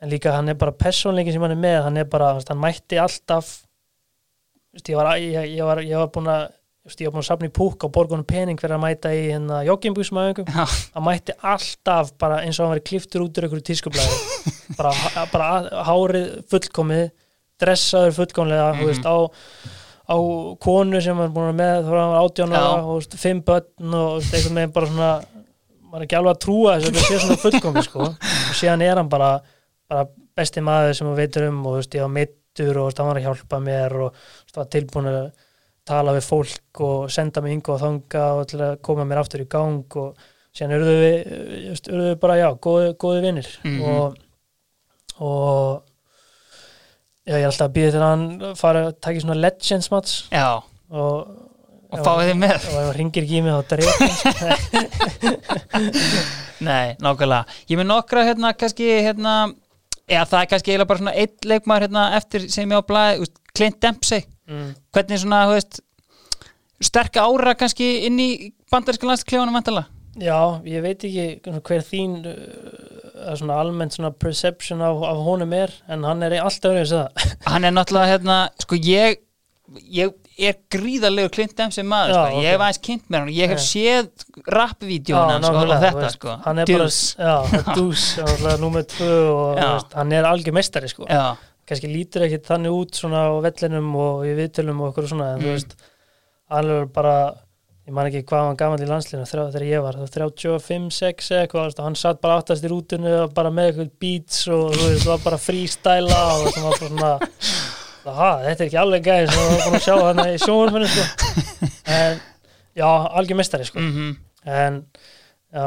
en 0.00 0.08
líka 0.14 0.32
hann 0.32 0.48
er 0.48 0.56
bara 0.60 0.72
persónleikin 0.72 1.34
sem 1.36 1.42
hann 1.44 1.52
er 1.56 1.60
með, 1.60 1.82
hann 1.84 1.98
er 2.00 2.06
bara, 2.08 2.30
hann 2.48 2.60
mætti 2.62 2.96
alltaf 3.00 3.50
veist, 4.72 4.88
ég, 4.88 4.96
var, 4.96 5.10
ég, 5.20 5.36
ég, 5.56 5.62
var, 5.66 5.82
ég 5.84 5.98
var 6.00 6.08
búin 6.14 6.30
að 6.32 6.46
ég 6.90 7.06
var 7.06 7.12
búin 7.14 7.20
að 7.22 7.26
safna 7.28 7.46
í 7.50 7.52
púk 7.54 7.84
og 7.86 7.92
borgunum 7.94 8.24
pening 8.26 8.58
fyrir 8.58 8.74
að 8.78 8.82
mæta 8.82 9.10
í 9.14 9.20
hérna 9.28 9.58
joggingbúsmaðingum 9.68 10.48
Já, 10.48 10.64
hann 10.96 11.04
mætti 11.06 11.34
alltaf 11.44 12.14
bara 12.18 12.40
eins 12.46 12.56
og 12.58 12.64
hann 12.66 12.72
var 12.78 12.80
kliftur 12.88 13.26
út 13.26 13.36
úr 13.38 13.46
einhverju 13.46 13.66
tískublaði. 13.68 14.16
Bara, 14.78 14.94
bara 15.34 15.50
hárið 15.86 16.30
fullkomið 16.50 17.04
dressaður 17.60 18.16
fullkomlega 18.16 18.70
Mhm. 18.72 18.80
þú 18.80 18.88
veist, 18.88 19.04
á, 19.06 19.16
á 20.10 20.16
konu 20.64 21.00
sem 21.04 21.16
hann 21.16 21.28
er 21.28 21.34
búin 21.34 21.54
með 21.58 21.84
þá 21.86 21.90
hann 21.94 22.12
var 22.14 22.24
átján 22.24 22.54
ára 22.56 22.70
Já. 22.80 22.88
og 22.90 23.18
fimm 23.22 23.42
börn 23.46 23.94
og 23.94 24.16
einhvern 24.24 24.56
veginn 24.58 24.72
bara 24.74 24.88
svona 24.90 25.10
maður 25.90 26.00
er 26.00 26.06
ekki 26.06 26.18
alveg 26.18 26.34
að 26.36 26.42
trúa 26.44 26.72
þess 26.78 26.88
að 26.88 26.96
þetta 26.96 27.06
sé 27.06 27.20
svona 27.24 27.42
fullkomið 27.44 27.86
sko. 27.88 28.00
og 28.10 28.56
síðan 28.58 28.82
er 28.86 28.96
hann 29.00 29.08
bara, 29.10 29.30
bara 29.90 30.04
besti 30.38 30.62
maður 30.66 30.92
sem 30.98 31.06
hann 31.10 31.18
veitur 31.18 31.46
um 31.48 31.62
og 31.66 31.78
veist, 31.80 31.94
ég 31.98 32.04
var 32.06 32.12
mittur 32.14 32.78
og 32.82 32.92
hann 32.98 33.08
var 33.10 33.20
að 33.20 33.26
hjálpa 33.28 33.60
mér 33.64 33.96
og 34.06 34.20
var 34.56 34.68
tilbúin 34.74 35.08
að 35.10 35.30
tala 35.90 36.12
við 36.14 36.26
fólk 36.28 36.82
og 36.86 37.10
senda 37.10 37.40
mig 37.42 37.56
yngu 37.56 37.72
og 37.74 37.80
þanga 37.82 38.24
og 38.38 38.46
til 38.52 38.60
að 38.62 38.76
koma 38.86 39.06
mér 39.08 39.22
aftur 39.24 39.42
í 39.42 39.48
gang 39.50 39.96
og 39.98 40.26
síðan 40.54 40.76
urðu 40.76 40.94
við, 41.00 41.16
við 41.90 42.14
bara, 42.22 42.36
já, 42.38 42.48
góði, 42.62 42.90
góði 43.00 43.22
vinnir 43.26 43.48
Mhm. 43.64 43.82
og, 43.90 44.18
og 45.20 45.82
já, 47.30 47.36
ég 47.36 47.44
er 47.44 47.50
alltaf 47.52 47.68
að 47.68 47.76
býða 47.78 47.94
til 47.94 48.02
að 48.02 48.10
hann 48.10 48.58
fara 48.58 48.82
að 48.88 48.98
taka 48.98 49.16
í 49.16 49.22
svona 49.22 49.38
Legends 49.38 49.88
match. 49.94 50.26
Já, 50.34 50.50
og 50.90 51.14
og 51.90 52.04
fáið 52.06 52.28
þið 52.30 52.38
með. 52.38 52.54
Og 52.54 52.76
ef 52.76 52.84
hann 52.84 52.96
ringir 52.96 53.24
ekki 53.26 53.38
í 53.38 53.42
mig 53.42 53.52
þá 53.54 53.62
dreif 53.70 53.88
sko. 54.20 54.30
Nei, 56.68 56.86
nákvæmlega. 57.02 57.58
Ég 57.70 57.80
með 57.80 57.88
nokkra 57.88 58.26
hérna 58.28 58.52
kannski 58.58 58.88
hérna 59.00 59.34
eða 60.10 60.26
það 60.30 60.40
er 60.40 60.50
kannski 60.50 60.72
eiginlega 60.72 60.90
bara 60.90 61.02
svona 61.02 61.16
eitt 61.22 61.46
leikmaður 61.46 61.86
hérna 61.86 62.04
eftir 62.18 62.46
sem 62.52 62.70
ég 62.70 62.82
á 62.82 62.88
blæði 62.88 63.30
Clint 63.56 63.78
Dempsey, 63.82 64.26
mm. 64.50 64.68
hvernig 64.94 65.22
svona 65.22 65.40
þú 65.48 65.56
veist, 65.56 65.80
sterka 66.90 67.26
ára 67.26 67.56
kannski 67.58 67.88
inn 68.08 68.20
í 68.22 68.30
bandaríska 68.72 69.08
landsklefanum 69.08 69.58
Já, 70.20 70.38
ég 70.66 70.82
veit 70.82 71.04
ekki 71.06 71.60
hver 71.66 71.84
þín 71.86 72.16
uh, 72.26 73.09
svona 73.40 73.58
almennt 73.62 73.94
svona 73.96 74.10
perception 74.12 74.80
af, 74.84 75.02
af 75.10 75.20
honum 75.26 75.52
er 75.56 75.72
en 75.88 76.04
hann 76.08 76.22
er 76.26 76.38
alltaf 76.40 76.78
það 76.90 77.26
Hann 77.50 77.64
er 77.68 77.74
náttúrulega 77.76 78.12
hérna, 78.14 78.38
sko 78.62 78.78
ég 78.80 79.20
ég 79.90 80.16
er 80.40 80.56
gríðarlegur 80.72 81.30
Clint 81.36 81.52
Dempsey 81.58 81.84
maður, 81.86 82.10
Já, 82.10 82.20
sko. 82.24 82.36
ok. 82.38 82.42
ég 82.42 82.48
hef 82.54 82.62
aðeins 82.64 82.80
kynnt 82.86 83.04
mér 83.12 83.20
hann 83.22 83.34
ég 83.36 83.52
hef 83.52 83.60
séð 83.62 84.08
rap-vídeóin 84.56 85.30
hans 85.36 85.46
og, 85.50 85.58
þetta 85.84 86.00
veist, 86.00 86.16
sko 86.18 86.34
hann 86.46 86.58
er 86.62 86.70
Deuce. 86.70 87.14
bara, 87.20 87.28
já, 87.28 87.60
alltaf 87.76 88.56
númer 88.64 88.86
tvö 88.90 89.12
og 89.34 89.60
veist, 89.60 89.94
hann 90.00 90.12
er 90.16 90.26
algjör 90.30 90.56
meistari 90.58 90.90
sko 90.90 91.06
Já, 91.06 91.26
kannski 91.70 91.90
lítur 91.92 92.24
ekki 92.26 92.40
þannig 92.48 92.74
út 92.80 92.98
svona 92.98 93.26
á 93.30 93.32
vellinum 93.46 93.92
og 94.00 94.24
í 94.26 94.34
viðtölum 94.40 94.80
og 94.82 94.90
okkur 94.94 95.06
svona 95.12 95.28
en 95.36 95.38
Mm. 95.38 95.46
þú 95.46 95.54
veist, 95.54 95.76
hann 96.50 96.70
er 96.80 96.86
bara 96.98 97.14
ég 97.90 97.96
man 97.98 98.08
ekki 98.08 98.22
hvað 98.30 98.46
hann 98.46 98.60
gaman 98.60 98.84
í 98.84 98.88
landslinu 98.88 99.26
þegar 99.26 99.66
ég 99.66 99.84
var, 99.84 99.98
það 99.98 100.06
var 100.06 100.32
35, 100.38 100.88
6 100.94 101.30
eitthvað, 101.40 101.82
hann 101.82 101.98
satt 101.98 102.22
bara 102.22 102.38
aftast 102.38 102.64
í 102.64 102.70
rútunni 102.70 103.14
bara 103.34 103.52
með 103.52 103.72
eitthvað 103.72 103.92
beats 104.04 104.46
og 104.48 104.78
það 104.78 105.06
var 105.10 105.22
bara 105.26 105.42
freestyla 105.42 106.22
og 106.38 106.48
það 106.54 106.66
var 106.68 106.80
svona 106.80 107.12
þetta 108.00 108.56
er 108.56 108.66
ekki 108.70 108.80
alveg 108.80 109.06
gæði 109.10 109.28
sem 109.34 109.46
við 109.50 109.62
búin 109.66 109.78
að 109.80 109.86
sjá 109.86 109.96
hann 110.06 110.24
í 110.24 110.40
sjónvarpinu 110.40 110.90
sko. 110.94 111.70
en 112.00 112.20
já, 112.78 112.88
algjör 112.88 113.40
mestari 113.42 113.68
sko. 113.68 113.82
mhm 113.82 114.18
en 114.46 114.84
já, 115.52 115.64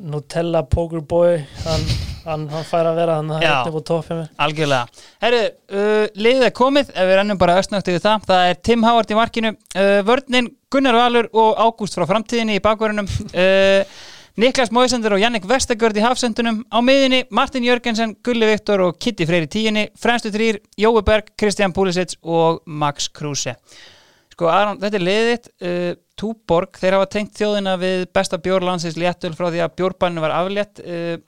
Nutella 0.00 0.62
Pokerboy 0.70 1.36
hann, 1.64 1.86
hann, 2.24 2.48
hann 2.52 2.66
fær 2.68 2.88
að 2.90 2.98
vera 3.00 3.18
hann 3.20 3.34
hérna 3.34 3.60
upp 3.68 3.78
á 3.78 3.82
toppið 3.90 4.20
mér 4.20 4.32
Algjörlega. 4.46 5.04
Herru, 5.24 5.42
uh, 5.74 6.06
liðið 6.14 6.48
er 6.48 6.56
komið, 6.56 6.90
ef 6.94 7.10
við 7.10 7.18
rennum 7.20 7.40
bara 7.40 7.58
östnögt 7.60 7.90
yfir 7.90 8.02
það. 8.04 8.26
Það 8.30 8.48
er 8.50 8.58
Tim 8.70 8.86
Howard 8.86 9.14
í 9.14 9.18
markinu, 9.18 9.54
uh, 9.74 10.00
vörninn 10.06 10.50
Gunnar 10.72 10.98
Valur 10.98 11.30
og 11.32 11.62
Ágúst 11.62 11.98
frá 11.98 12.06
framtíðinni 12.10 12.58
í 12.58 12.64
bakvörunum. 12.64 13.08
Uh, 13.30 13.82
Niklas 14.34 14.72
Móisendur 14.74 15.14
og 15.14 15.20
Jannik 15.22 15.44
Vestagörd 15.46 15.94
í 15.94 16.02
hafsendunum. 16.02 16.64
Á 16.66 16.82
miðinni 16.82 17.20
Martin 17.30 17.62
Jörgensen, 17.62 18.16
Gulli 18.26 18.48
Viktor 18.50 18.82
og 18.88 18.96
Kitty 18.98 19.28
Freyr 19.28 19.46
í 19.46 19.50
tíinni. 19.50 19.84
Fremstu 19.94 20.32
þrýr, 20.34 20.58
Jói 20.74 21.04
Berg, 21.06 21.28
Kristján 21.38 21.74
Púlisic 21.76 22.16
og 22.18 22.58
Max 22.66 23.06
Kruse. 23.14 23.54
Sko, 24.34 24.48
Aron, 24.50 24.80
þetta 24.82 24.98
er 24.98 25.06
liðið 25.06 25.46
uh, 25.46 25.92
Túborg, 26.20 26.76
þeir 26.78 26.94
hafa 26.98 27.08
tengt 27.10 27.34
þjóðina 27.38 27.74
við 27.80 28.04
besta 28.14 28.38
bjórlandsins 28.38 28.96
léttul 29.00 29.32
frá 29.34 29.48
því 29.50 29.64
að 29.64 29.76
bjórbannu 29.80 30.22
var 30.24 30.34
aflétt. 30.42 30.80
Uh, 30.84 31.18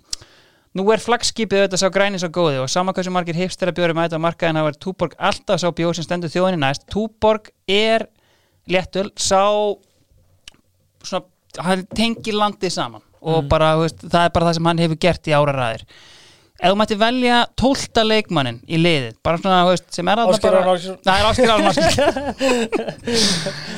Nú 0.77 0.85
er 0.93 1.01
flagskipið 1.01 1.63
auðvitað 1.63 1.81
sá 1.81 1.89
græni 1.89 2.19
svo 2.21 2.29
góði 2.37 2.59
og 2.61 2.67
sama 2.69 2.93
hversu 2.93 3.09
margir 3.09 3.39
hipstera 3.39 3.73
bjóri 3.73 3.95
mæta 3.97 4.19
á 4.21 4.21
markaðin 4.21 4.59
þá 4.61 4.67
er 4.69 4.75
Túborg 4.85 5.15
alltaf 5.17 5.63
sá 5.63 5.71
bjór 5.73 5.97
sem 5.97 6.05
stendur 6.05 6.29
þjóðinni 6.29 6.61
næst. 6.61 6.85
Túborg 6.93 7.49
er 7.65 8.05
léttul, 8.69 9.07
sá 9.17 9.41
svona, 11.01 11.25
hann 11.65 11.87
tengir 11.97 12.37
landið 12.37 12.75
saman 12.77 13.03
og 13.23 13.45
Mm. 13.45 13.49
bara, 13.49 13.71
veist, 13.81 14.05
það 14.05 14.25
er 14.27 14.31
bara 14.35 14.47
það 14.51 14.55
sem 14.55 14.67
hann 14.69 14.79
hefur 14.85 14.99
gert 15.01 15.27
í 15.27 15.33
áraræðir. 15.33 15.87
Ef 16.57 16.73
þú 16.73 16.77
mætti 16.81 16.97
velja 16.97 17.39
tólta 17.59 18.03
leikmannin 18.07 18.63
í 18.65 18.79
liðið, 18.81 19.17
bara 19.27 19.41
svona, 19.41 19.59
þú 19.67 19.73
veist, 19.75 19.89
sem 19.93 20.09
er 20.09 20.23
Ásgeir 20.23 20.55
bara... 20.55 20.77
Er 21.13 21.27
Áskir 21.29 21.51
Almarsson. 21.53 21.91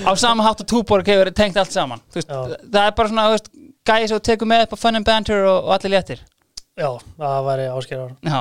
á 0.07 0.11
sama 0.15 0.47
hátt 0.47 0.63
að 0.63 0.69
Túborg 0.71 1.11
hefur 1.11 1.31
tengt 1.35 1.59
allt 1.59 1.75
saman. 1.75 2.05
Þú 2.13 2.21
Veist, 2.21 2.31
það 2.31 2.79
er 2.85 2.95
bara 3.01 3.11
svona, 3.11 3.25
þú 3.35 3.65
gæði 3.91 4.13
svo 4.13 4.21
tekur 4.31 4.51
með 4.53 4.65
upp 4.69 4.77
á 4.79 4.83
fun 4.85 5.01
and 5.01 5.09
banter 5.09 5.43
og, 5.49 5.59
og 5.67 5.75
allir 5.75 5.95
léttir. 5.97 6.23
Já, 6.79 6.89
það 7.19 7.51
væri 7.51 7.67
ásker. 7.75 8.07
Já. 8.31 8.39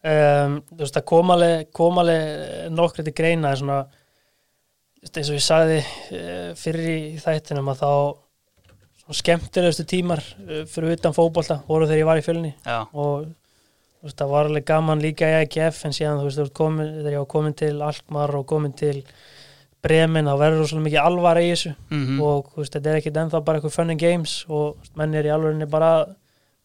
Um, 0.00 0.58
þú 0.72 0.82
veist, 0.82 0.98
það 0.98 1.08
kom 1.12 1.34
alveg, 1.36 1.66
kom 1.76 2.02
alveg 2.02 2.70
nokkri 2.74 3.06
til 3.06 3.14
greina 3.22 3.54
svona, 3.60 3.82
þú 4.98 5.06
veist, 5.06 5.20
eins 5.20 5.30
og 5.30 5.38
ég 5.38 5.46
sagði 5.46 5.80
uh, 5.84 6.48
fyrir 6.58 6.90
í 6.90 7.00
þættinum 7.22 7.70
að 7.70 7.84
þá 7.84 7.92
svona 9.04 9.18
skemmtilegustu 9.22 9.86
tímar 9.94 10.24
uh, 10.42 10.64
fyrir 10.70 10.96
utan 10.96 11.14
fótbolta 11.14 11.62
voru 11.68 11.86
þegar 11.86 12.02
ég 12.02 12.10
var 12.10 12.18
í 12.18 12.24
fjölni 12.26 12.50
Já. 12.64 12.80
og 12.90 13.28
þú 13.28 13.36
veist, 14.06 14.16
það 14.20 14.32
var 14.32 14.48
alveg 14.48 14.66
gaman 14.70 15.02
líka 15.04 15.28
í 15.28 15.42
IGF 15.44 15.84
en 15.86 15.96
síðan 15.96 16.20
þú 16.20 16.28
veist, 16.28 16.38
þú 16.38 16.46
veist 16.46 16.56
komin, 16.60 16.94
þegar 16.98 17.16
ég 17.16 17.24
var 17.24 17.30
komin 17.34 17.56
til 17.60 17.74
Alkmaar 17.86 18.34
og 18.38 18.46
komin 18.50 18.76
til 18.76 18.96
Bremen 19.80 20.28
þá 20.28 20.34
verður 20.36 20.68
svo 20.68 20.80
mikið 20.84 21.00
alvara 21.00 21.42
í 21.44 21.50
þessu. 21.54 21.74
Mm 21.88 22.20
og 22.20 22.50
þú 22.52 22.62
veist, 22.62 22.76
þetta 22.76 22.90
er 22.90 23.00
ekkit 23.00 23.20
ennþá 23.22 23.42
bara 23.44 23.60
eitthvað 23.60 23.76
fun 23.76 23.92
and 23.94 24.00
games 24.00 24.38
og 24.48 24.90
menn 25.00 25.16
er 25.16 25.28
í 25.28 25.32
alvörinni 25.32 25.68
bara 25.70 25.90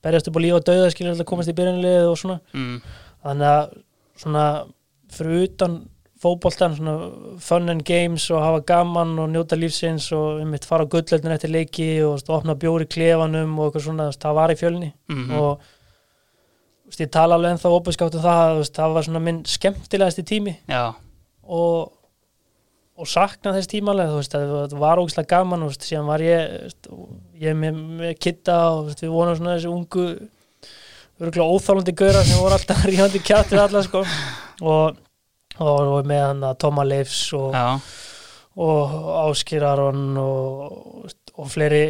berjast 0.03 0.30
upp 0.30 0.40
á 0.40 0.44
líf 0.44 0.60
og 0.60 0.66
dauða 0.68 0.91
skilur 0.94 1.16
að 1.16 1.28
komast 1.30 1.52
í 1.52 1.57
byrjunlið 1.57 2.07
og 2.10 2.18
svona. 2.22 2.40
Mm. 2.53 2.80
þannig 3.26 3.52
að 3.52 3.76
svona 4.22 4.45
fyrir 5.16 5.45
utan 5.48 5.78
fótboltan 6.22 6.76
svona 6.78 6.95
fun 7.44 7.70
and 7.70 7.84
games 7.86 8.28
og 8.32 8.44
hafa 8.44 8.62
gaman 8.68 9.16
og 9.20 9.32
njóta 9.32 9.57
lífsins 9.60 10.12
og 10.16 10.41
um 10.41 10.52
mitt 10.52 10.66
fara 10.66 10.86
á 10.88 10.91
gullöldin 10.91 11.34
eftir 11.36 11.52
leiki 11.52 11.90
og 12.03 12.16
veist, 12.16 12.30
opna 12.30 12.56
bjóri 12.56 12.88
klefanum 12.88 13.57
og 13.60 13.70
eitthvað 13.70 13.88
svona, 13.88 14.12
það 14.12 14.38
var 14.40 14.53
í 14.53 14.60
fjölni. 14.60 14.91
Mm 15.12 15.32
og 15.40 15.60
þú 15.62 15.74
veist, 16.86 17.02
ég 17.02 17.12
tala 17.14 17.38
alveg 17.38 17.56
ennþá 17.56 17.74
opinskátt 17.80 18.18
um 18.18 18.26
það, 18.26 18.56
veist, 18.62 18.78
það 18.78 18.95
var 18.98 19.07
svona 19.10 19.24
minn 19.28 19.44
skemmtilegasti 19.49 20.26
tími. 20.28 20.57
Já, 20.72 20.84
og 21.45 21.91
og 22.95 23.10
sakna 23.12 23.52
þess 23.52 23.68
tímalega 23.68 24.14
þú 24.14 24.20
veist, 24.22 24.36
að 24.38 24.52
það 24.56 24.78
var 24.80 25.02
ógislega 25.02 25.32
gaman 25.34 25.66
veist, 25.68 25.84
síðan 25.84 26.07
var 26.07 26.22
ég 26.24 26.53
ég 27.41 27.57
með, 27.60 27.82
með 27.99 28.14
kitta 28.24 28.56
og 28.72 28.94
við 28.94 29.12
vonum 29.12 29.36
svona 29.36 29.57
þessi 29.57 29.72
ungu 29.72 30.06
örgulega 31.20 31.57
óþálandi 31.57 31.95
gaura 31.95 32.24
sem 32.24 32.40
voru 32.40 32.56
alltaf 32.56 32.86
ríðandi 32.90 33.22
kjátt 33.24 33.52
við 33.52 33.64
alla 33.66 33.84
sko. 33.84 34.06
Og, 34.64 34.98
og, 35.60 35.91
og 35.98 36.07
með 36.07 36.24
hann 36.24 36.48
að 36.48 36.57
Tóma 36.64 36.86
Leifs 36.88 37.20
og, 37.36 37.56
og 38.64 38.95
Áskir 39.26 39.68
Aron 39.68 40.16
og, 40.22 41.12
og 41.36 41.52
fleiri 41.52 41.84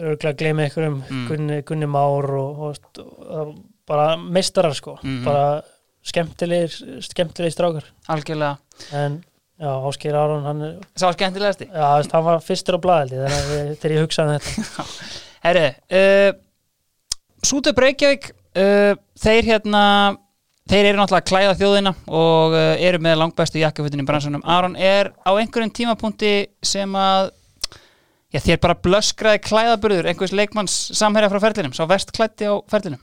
örgulega 0.00 0.36
gleymi 0.40 0.68
ykkur 0.70 0.88
um 0.88 0.98
Mm. 1.04 1.28
Gunni, 1.28 1.60
Gunni 1.68 1.88
Már 1.88 2.30
og, 2.40 2.64
og 2.64 3.54
bara 3.88 4.16
meistarar 4.16 4.74
sko. 4.76 4.98
Mhm. 5.02 5.24
bara 5.24 5.62
skemmtilegir 6.04 7.00
skemmtilegir 7.04 7.52
strákar. 7.54 7.84
Algjörlega. 8.08 8.58
En 8.92 9.22
já, 9.60 9.70
Áskir 9.88 10.14
Aron 10.14 10.44
hann, 10.44 10.62
er- 10.62 10.80
Sá 10.96 11.12
skemmtilegasti? 11.12 11.68
Já, 11.72 12.02
hann 12.12 12.24
var 12.24 12.40
fyrstur 12.44 12.76
á 12.76 12.80
blaðaldi 12.84 13.20
þegar, 13.22 13.54
ég- 13.60 13.78
hugsaði 14.02 14.34
um 14.34 14.38
þetta. 14.40 14.86
Herri, 15.44 15.66
uh, 15.92 16.32
Sútu 17.44 17.72
Breykjavík 17.76 18.30
uh, 18.56 18.94
þeir 19.20 19.44
hérna 19.44 20.16
þeir 20.68 20.86
eru 20.90 20.98
náttúrulega 21.00 21.20
að 21.20 21.28
klæða 21.28 21.56
þjóðina 21.60 21.90
og 22.08 22.54
uh, 22.56 22.74
eru 22.80 23.00
með 23.04 23.18
langbestu 23.20 23.60
jakkafutin 23.60 24.00
í 24.00 24.06
bransanum. 24.08 24.44
Aron 24.48 24.76
er 24.80 25.12
á 25.24 25.30
einhverjum 25.36 25.72
tímapunkti 25.76 26.30
sem 26.64 26.88
að 26.96 27.30
já, 28.32 28.40
þér 28.40 28.60
bara 28.64 28.78
blöskraði 28.80 29.42
klæðaburður 29.44 30.08
einhvers 30.08 30.32
leikmanns 30.32 30.76
samherja 30.96 31.28
frá 31.32 31.40
ferlinum 31.44 31.76
sá 31.76 31.84
vest 31.88 32.12
klætti 32.16 32.48
á 32.48 32.56
ferlinum 32.72 33.00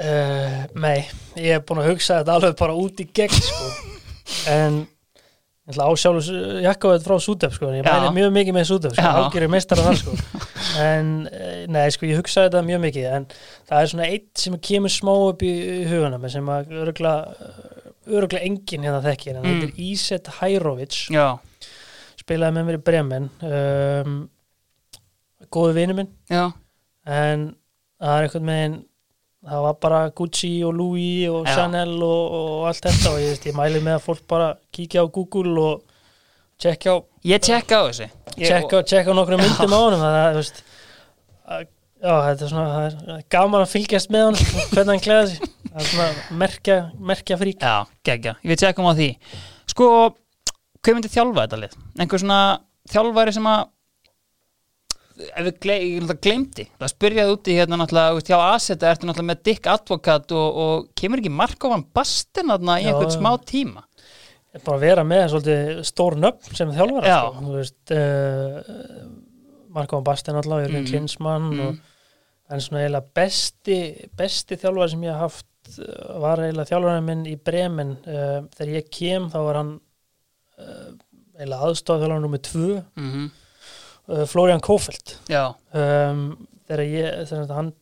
Uh, 0.00 0.62
nei, 0.80 1.02
ég 1.36 1.58
hef 1.58 1.66
búin 1.68 1.82
að 1.82 1.90
hugsa 1.92 2.20
þetta 2.22 2.38
alveg 2.38 2.54
bara 2.56 2.76
út 2.80 3.02
í 3.02 3.04
gegn 3.18 3.34
sko. 3.36 3.66
en 4.54 4.78
ég 4.80 5.74
ætla 5.74 5.88
ásjálfus 5.92 6.30
jakkavöð 6.64 7.04
frá 7.04 7.18
Súdef 7.20 7.52
sko. 7.58 7.68
ég 7.76 7.84
mæli 7.84 8.08
mjög 8.16 8.32
mikið 8.38 8.56
með 8.56 8.64
Súdef 8.70 8.94
sko. 8.96 9.04
Já. 9.04 9.10
algjörir 9.20 9.52
meistara 9.52 9.84
þar 9.84 9.98
sko. 10.00 10.14
en 10.86 11.10
eh, 11.28 11.60
nei, 11.68 11.84
sko, 11.92 12.08
ég 12.08 12.16
hugsa 12.22 12.46
þetta 12.46 12.62
mjög 12.66 12.80
mikið 12.86 13.06
en 13.18 13.28
það 13.68 13.76
er 13.84 13.92
svona 13.92 14.08
eitt 14.08 14.40
sem 14.46 14.56
kemur 14.70 14.94
smá 14.94 15.12
upp 15.28 15.44
í, 15.46 15.52
huganum 15.92 16.24
sem 16.32 16.48
að 16.56 16.72
örugla 16.80 17.14
örugla 18.10 18.40
enginn 18.48 18.88
hérna 18.88 19.02
þekkir 19.04 19.36
en 19.36 19.44
Mm. 19.44 19.60
þetta 19.60 19.68
er 19.68 19.84
Íset 19.90 20.30
Hærovic 20.40 20.96
spilaði 22.24 22.56
með 22.56 22.66
mér 22.70 22.78
í 22.80 22.84
Bremen 22.88 23.28
um, 23.46 24.16
góðu 25.52 25.76
vinur 25.76 25.98
minn 26.00 26.10
já, 26.30 26.46
en 27.06 27.50
það 28.00 28.16
er 28.16 28.26
einhvern 28.26 28.50
veginn 28.54 28.78
það 29.46 29.62
var 29.64 29.76
bara 29.80 30.00
Gucci 30.16 30.50
og 30.66 30.74
Louis 30.76 31.28
og 31.32 31.46
Já. 31.48 31.54
Chanel 31.56 31.94
og, 32.02 32.34
og 32.40 32.66
allt 32.70 32.84
þetta 32.88 33.12
og 33.14 33.20
ég, 33.22 33.30
veist, 33.34 33.46
ég 33.48 33.56
mæli 33.56 33.80
með 33.84 33.96
að 33.98 34.04
fólk 34.08 34.24
bara 34.28 34.48
kíkja 34.74 35.04
á 35.04 35.06
Google 35.08 35.54
og 35.64 35.82
tjekka 36.60 36.92
á, 36.92 36.96
ég 37.24 37.40
tekka 37.46 37.80
á 37.80 37.82
þessi 37.88 38.08
Ég- 38.36 38.50
tjekka, 38.50 38.82
tjekka 38.84 39.12
á 39.12 39.18
nokkrum 39.18 39.40
myndum 39.40 39.72
á 39.72 39.80
honum 39.80 40.02
það, 40.04 40.18
þú 40.30 40.42
veist, 40.42 40.60
að, 41.50 41.64
já, 42.04 42.14
þetta 42.28 42.44
er 42.46 42.52
svona 42.52 42.68
það 42.74 42.84
er, 43.16 43.24
gaman 43.36 43.64
að 43.64 43.72
fylgjast 43.74 44.12
með 44.14 44.26
hann 44.28 44.38
hvernig 44.74 44.92
hann 44.94 45.04
klæða 45.06 45.26
sig. 45.32 45.50
Það 45.70 45.80
er 45.80 45.88
svona 45.90 46.38
merkja, 46.44 46.76
merkja 47.12 47.36
frík 47.40 47.60
Já, 47.64 47.74
geggja, 48.06 48.36
við 48.44 48.60
tekum 48.64 48.88
á 48.90 48.92
því. 48.98 49.08
Sko, 49.70 49.88
hver 50.82 50.96
myndi 50.96 51.10
þjálfa 51.12 51.44
þetta 51.46 51.58
lið? 51.64 51.76
Einhver 52.00 52.22
svona 52.24 52.38
þjálfari 52.90 53.34
sem 53.36 53.46
að 53.46 53.60
ef 55.28 55.44
við 55.46 55.58
gle, 55.64 55.76
náttúrulega 56.00 56.24
glemdi 56.26 56.64
það 56.80 56.92
spyrjaði 56.94 57.34
úti 57.36 57.56
hérna 57.58 57.78
náttúrulega 57.80 58.24
hjá 58.30 58.38
Aseta 58.54 58.90
ertu 58.90 59.08
náttúrulega 59.08 59.30
með 59.32 59.42
Dick 59.50 59.68
Advocat 59.70 60.34
og, 60.36 60.60
og 60.64 60.88
kemur 60.98 61.22
ekki 61.22 61.32
Markovan 61.34 61.84
Bastin 61.96 62.52
þarna 62.52 62.78
í 62.82 62.88
einhvern 62.90 63.14
smá 63.14 63.30
tíma 63.48 63.84
bara 64.64 64.76
að 64.80 64.82
vera 64.82 65.04
með 65.06 65.26
svolítið 65.30 65.82
stór 65.86 66.16
nöfn 66.18 66.56
sem 66.58 66.72
þjálfara 66.74 67.10
Já. 67.12 67.18
sko. 67.20 67.44
þú 67.44 67.52
veist 67.58 67.92
uh, 67.94 69.04
Marko 69.70 70.00
Bastin 70.02 70.38
alltaf, 70.40 70.64
Jörgen 70.64 70.80
Mm. 70.82 70.88
Klinsmann 70.90 71.44
Mm. 71.54 71.60
og, 71.68 71.76
en 72.50 72.60
svona 72.64 72.80
eiginlega 72.82 73.06
besti 73.14 73.76
besti 74.18 74.56
þjálfari 74.58 74.90
sem 74.90 75.04
ég 75.06 75.14
haf 75.14 75.36
haft 75.38 75.78
uh, 75.78 76.16
var 76.24 76.42
eiginlega 76.42 76.70
þjálfarinn 76.72 77.06
minn 77.06 77.22
í 77.30 77.36
Bremen 77.38 77.92
uh, 78.02 78.40
þegar 78.56 78.72
ég 78.74 78.90
kem 78.90 79.28
þá 79.30 79.38
var 79.46 79.60
hann 79.60 79.70
uh, 80.58 80.90
eiginlega 81.38 81.68
aðstofað 81.68 82.02
þjálfarinn 82.02 82.26
nummer 82.26 82.42
tvö 82.50 82.72
mm. 82.98 83.30
Uh, 84.10 84.24
Florian 84.30 84.62
Kofeld. 84.64 85.16
Um, 85.30 86.24
þegar 86.68 86.84
ég 86.86 87.22
þegar 87.30 87.56
hann 87.56 87.72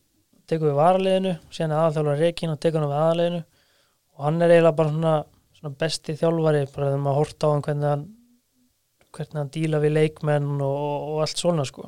tekur 0.49 0.71
við 0.71 0.79
varaliðinu 0.79 1.35
síðan 1.53 1.73
er 1.75 1.81
aðalþjálfari 1.83 2.23
Rekin 2.23 2.53
og 2.53 2.61
tekur 2.63 2.81
hann 2.81 2.93
við 2.93 3.01
aðaliðinu 3.03 3.41
og 3.43 4.23
hann 4.25 4.41
er 4.41 4.53
eiginlega 4.55 4.77
bara 4.79 4.93
svona, 4.95 5.13
svona 5.59 5.75
besti 5.83 6.15
þjálfari 6.17 6.63
bara 6.73 6.89
þegar 6.89 7.03
maður 7.05 7.19
horta 7.21 7.49
á 7.49 7.53
hann 7.53 7.65
hvernig 7.67 7.89
hann 7.93 8.07
hvernig 9.15 9.39
hann 9.41 9.53
díla 9.53 9.81
við 9.81 9.95
leikmenn 9.95 10.49
og, 10.61 10.83
og 11.13 11.23
allt 11.25 11.41
svona 11.41 11.65
sko. 11.67 11.87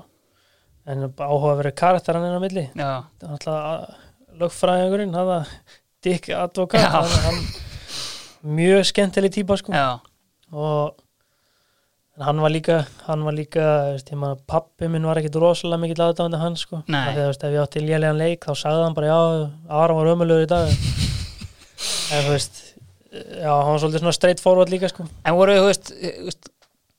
En 0.89 1.05
áhuga 1.05 1.51
að 1.51 1.59
vera 1.61 1.73
karakter 1.77 2.17
hann 2.17 2.25
inn 2.27 2.37
á 2.37 2.41
milli. 2.41 2.63
Já, 2.73 2.91
það 3.21 3.27
er 3.27 3.35
alltaf 3.35 4.07
lögfræðingurinn 4.41 5.17
hann 5.17 5.33
að 5.35 5.51
Dick 6.01 6.31
Advocat 6.33 6.81
Já. 6.81 6.89
hann, 6.95 7.11
hann, 7.27 7.41
mjög 8.57 8.87
skemmtileg 8.89 9.35
típa 9.35 9.57
sko. 9.61 9.73
Já, 9.75 9.99
og 10.51 10.97
en 12.17 12.25
hann 12.27 12.41
var 12.43 12.51
líka 12.51 12.77
hann 13.07 13.23
var 13.25 13.33
líka, 13.37 13.65
pappi 14.47 14.87
minn 14.91 15.05
var 15.07 15.17
ekkit 15.21 15.35
rosalega 15.41 15.79
mikill 15.81 16.03
aðdáðandi 16.07 16.39
hans 16.41 16.65
sko 16.65 16.81
því 16.87 16.97
að 17.15 17.21
veist, 17.29 17.43
ef 17.47 17.53
ég 17.55 17.61
átti 17.63 17.83
lélegan 17.85 18.19
leik 18.19 18.45
þá 18.45 18.53
sagði 18.59 18.83
hann 18.85 18.97
bara 18.97 19.11
já, 19.11 19.19
Aron 19.81 19.97
var 20.01 20.11
ömulegur 20.15 20.43
í 20.45 20.49
dag 20.51 20.71
en 22.13 22.25
þú 22.25 22.33
veist 22.35 22.59
já, 23.11 23.51
hann 23.51 23.71
var 23.73 23.79
svolítið 23.83 24.03
svona 24.03 24.15
straight 24.17 24.43
forward 24.43 24.69
líka 24.73 24.89
sko 24.91 25.07
En 25.25 25.37
voru, 25.39 25.55
þú 25.61 25.69
veist, 25.71 25.91
þú 25.95 26.25
veist 26.29 26.51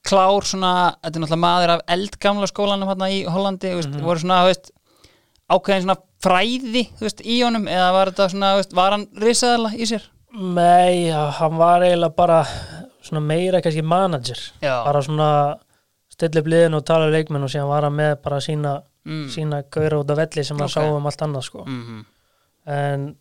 klár 0.02 0.44
svona, 0.48 0.70
þetta 1.04 1.12
er 1.18 1.22
náttúrulega 1.22 1.42
maður 1.44 1.72
af 1.76 1.82
eldgamla 1.94 2.48
skólanum 2.50 2.88
hérna 2.90 3.10
í 3.14 3.20
Hollandi 3.30 3.70
þú 3.70 3.78
veist, 3.82 3.92
Mhm. 3.92 4.06
voru 4.08 4.22
svona, 4.24 4.40
þú 4.42 4.48
veist 4.50 4.72
ákveðin 5.52 5.84
svona 5.86 5.98
fræði, 6.22 6.82
þú 6.98 7.06
veist, 7.06 7.20
í 7.22 7.36
honum 7.44 7.68
eða 7.70 7.92
var 7.94 8.10
þetta 8.10 8.26
svona, 8.32 8.50
þú 8.56 8.62
veist, 8.62 8.74
var 8.80 8.90
hann 8.96 9.06
risaðala 9.22 9.70
í 9.76 9.86
sér? 9.92 10.02
Nei, 10.32 11.08
já, 11.12 11.20
hann 11.38 11.58
var 11.60 11.82
eiginlega 11.84 12.16
bara 12.16 12.40
svona 13.02 13.20
meira 13.26 13.60
kannski 13.64 13.82
manager 13.82 14.38
Já, 14.62 14.74
bara 14.86 15.02
svona 15.02 15.28
stilla 16.12 16.40
upp 16.42 16.50
liðin 16.52 16.76
og 16.78 16.84
tala 16.86 17.10
leikmenn 17.12 17.42
og 17.46 17.50
síðan 17.52 17.70
var 17.70 17.86
hann 17.88 17.96
með 17.98 18.14
bara 18.22 18.40
sína, 18.44 18.76
mm. 19.08 19.26
sína 19.34 19.62
gauðra 19.72 20.02
út 20.02 20.12
á 20.12 20.16
velli 20.22 20.44
sem 20.44 20.58
hann 20.60 20.68
Ok. 20.70 20.74
sá 20.76 20.82
um 20.96 21.06
allt 21.10 21.22
annað 21.28 21.46
sko 21.50 21.64
Mm 21.66 22.04
en 22.62 23.16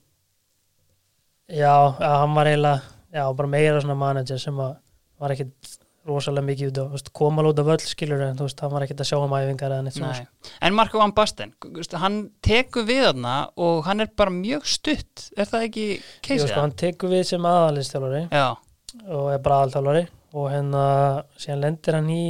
já, 1.50 1.96
já, 2.00 2.10
hann 2.22 2.34
var 2.36 2.46
eiginlega 2.48 2.82
já, 3.14 3.24
bara 3.36 3.48
meira 3.50 3.80
svona 3.82 3.96
manager 3.98 4.38
sem 4.40 4.60
að 4.62 4.76
var 5.22 5.34
ekkit 5.34 5.78
rosalega 6.06 6.46
mikið 6.46 6.70
út 6.72 6.78
á, 6.78 6.84
þú 6.86 6.92
veist, 6.96 7.10
koma 7.14 7.44
út 7.46 7.60
á 7.62 7.66
völl 7.66 7.82
skilur 7.82 8.22
en 8.26 8.38
þú 8.38 8.46
veist, 8.48 8.62
hann 8.62 8.72
var 8.74 8.86
ekkit 8.86 9.02
að 9.04 9.10
sjá 9.12 9.18
um 9.22 9.34
æfingar 9.38 9.74
eða 9.76 9.84
neitt 9.86 9.98
svona 9.98 10.14
Nei. 10.18 10.52
En 10.66 10.78
Marko 10.78 11.02
Van 11.02 11.14
Basten, 11.18 11.54
þú 11.62 11.74
veist, 11.78 11.94
hann 12.02 12.20
tekur 12.46 12.86
við 12.86 13.04
þarna 13.08 13.36
og 13.66 13.84
hann 13.90 14.06
er 14.06 14.10
bara 14.18 14.34
mjög 14.34 14.66
stutt 14.78 15.28
er 15.38 15.50
það 15.50 15.66
ekki 15.68 15.86
Jú, 15.90 16.02
keisið? 16.26 16.48
sko, 16.54 16.62
hann 16.64 16.78
tekur 16.86 17.14
við 17.14 17.24
sem 17.34 17.50
aðalistjálfari 17.52 18.24
Já, 18.30 18.48
og 19.08 19.32
er 19.34 19.42
bara 19.44 19.62
aðalþjálfari 19.62 20.04
og 20.38 20.48
hérna 20.52 20.84
síðan 21.40 21.64
lendir 21.66 21.98
hann 21.98 22.12
í 22.14 22.26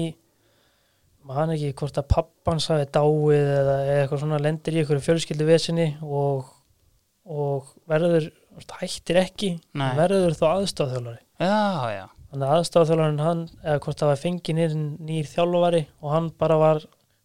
maður 1.27 1.53
ekki 1.55 1.73
hvort 1.81 1.99
að 2.01 2.07
pappans 2.15 2.69
hafi 2.71 2.87
dáið 2.89 3.49
eða 3.59 3.75
eitthvað 3.95 4.23
svona 4.23 4.39
lendir 4.41 4.77
í 4.77 4.81
einhverju 4.81 5.05
fjölskyldu 5.05 5.47
vesinni 5.47 5.89
og, 6.01 6.47
og 7.29 7.73
verður 7.89 8.31
þú 8.61 8.79
hættir 8.81 9.21
ekki 9.21 9.51
Nei. 9.77 9.91
verður 9.99 10.37
þó 10.37 10.47
aðstofþjálfari 10.55 11.21
já, 11.21 11.93
já. 11.97 12.05
Þannig 12.31 12.47
að 12.47 12.57
aðstofþjálfarin 12.61 13.21
hann 13.25 13.43
eða 13.59 13.83
hvort 13.83 14.01
það 14.01 14.09
var 14.09 14.19
fengið 14.21 14.75
nýr, 15.03 15.27
þjálfari 15.27 15.83
og 15.99 16.13
hann 16.15 16.31
bara 16.39 16.57
var 16.61 16.81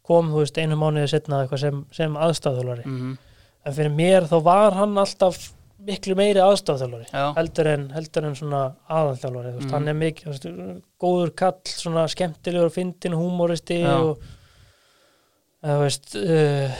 kom 0.07 0.33
þú 0.33 0.43
veist 0.43 0.59
einu 0.59 0.79
mánuði 0.79 1.11
setna 1.11 1.45
eitthvað 1.45 1.63
sem, 1.63 1.81
sem 1.95 2.21
aðstofþjálfari 2.27 2.87
mm 2.87 3.17
en 3.67 3.75
fyrir 3.75 3.95
mér 3.95 4.27
þá 4.31 4.37
var 4.47 4.77
hann 4.79 4.95
alltaf 5.01 5.51
miklu 5.87 6.15
meiri 6.17 6.41
aðstofþjálfari 6.41 7.07
Já, 7.13 7.25
heldur 7.37 7.69
heldur 7.93 8.25
en 8.31 8.35
svona 8.39 8.63
veist, 9.59 9.67
Mhm. 9.69 9.75
hann 9.75 9.89
er 9.89 9.95
mikið 9.95 10.25
þú 10.25 10.33
veist, 10.33 10.83
góður 11.01 11.35
kall, 11.37 11.61
svona 11.67 12.07
skemmtilegur 12.09 12.71
fyndin, 12.73 13.13
húmoristi 13.19 13.81
Já. 13.83 13.97
og 14.01 14.19
þú 15.67 15.79
veist 15.83 16.15
uh, 16.17 16.71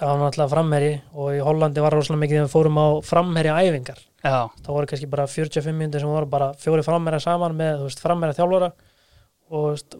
hann 0.00 0.20
var 0.20 0.28
alltaf 0.30 0.50
framherji 0.52 0.92
og 1.18 1.32
í 1.36 1.40
Hollandi 1.44 1.82
var 1.82 1.92
rosalega 1.96 2.22
mikið 2.22 2.36
þegar 2.38 2.46
við 2.48 2.54
fórum 2.54 2.78
á 2.80 2.86
framherja 3.04 3.56
æfingar 3.64 3.98
já, 4.24 4.48
þá 4.62 4.68
voru 4.72 4.86
kannski 4.90 5.08
bara 5.10 5.26
45 5.30 5.74
minnir 5.76 6.00
sem 6.02 6.08
voru 6.10 6.26
bara 6.30 6.52
fjóri 6.60 6.84
framherja 6.86 7.20
saman 7.24 7.56
með 7.58 7.84
veist, 7.86 8.00
framherja 8.02 8.38
þjálfara 8.40 8.70
og 9.50 9.66
veist, 9.72 9.96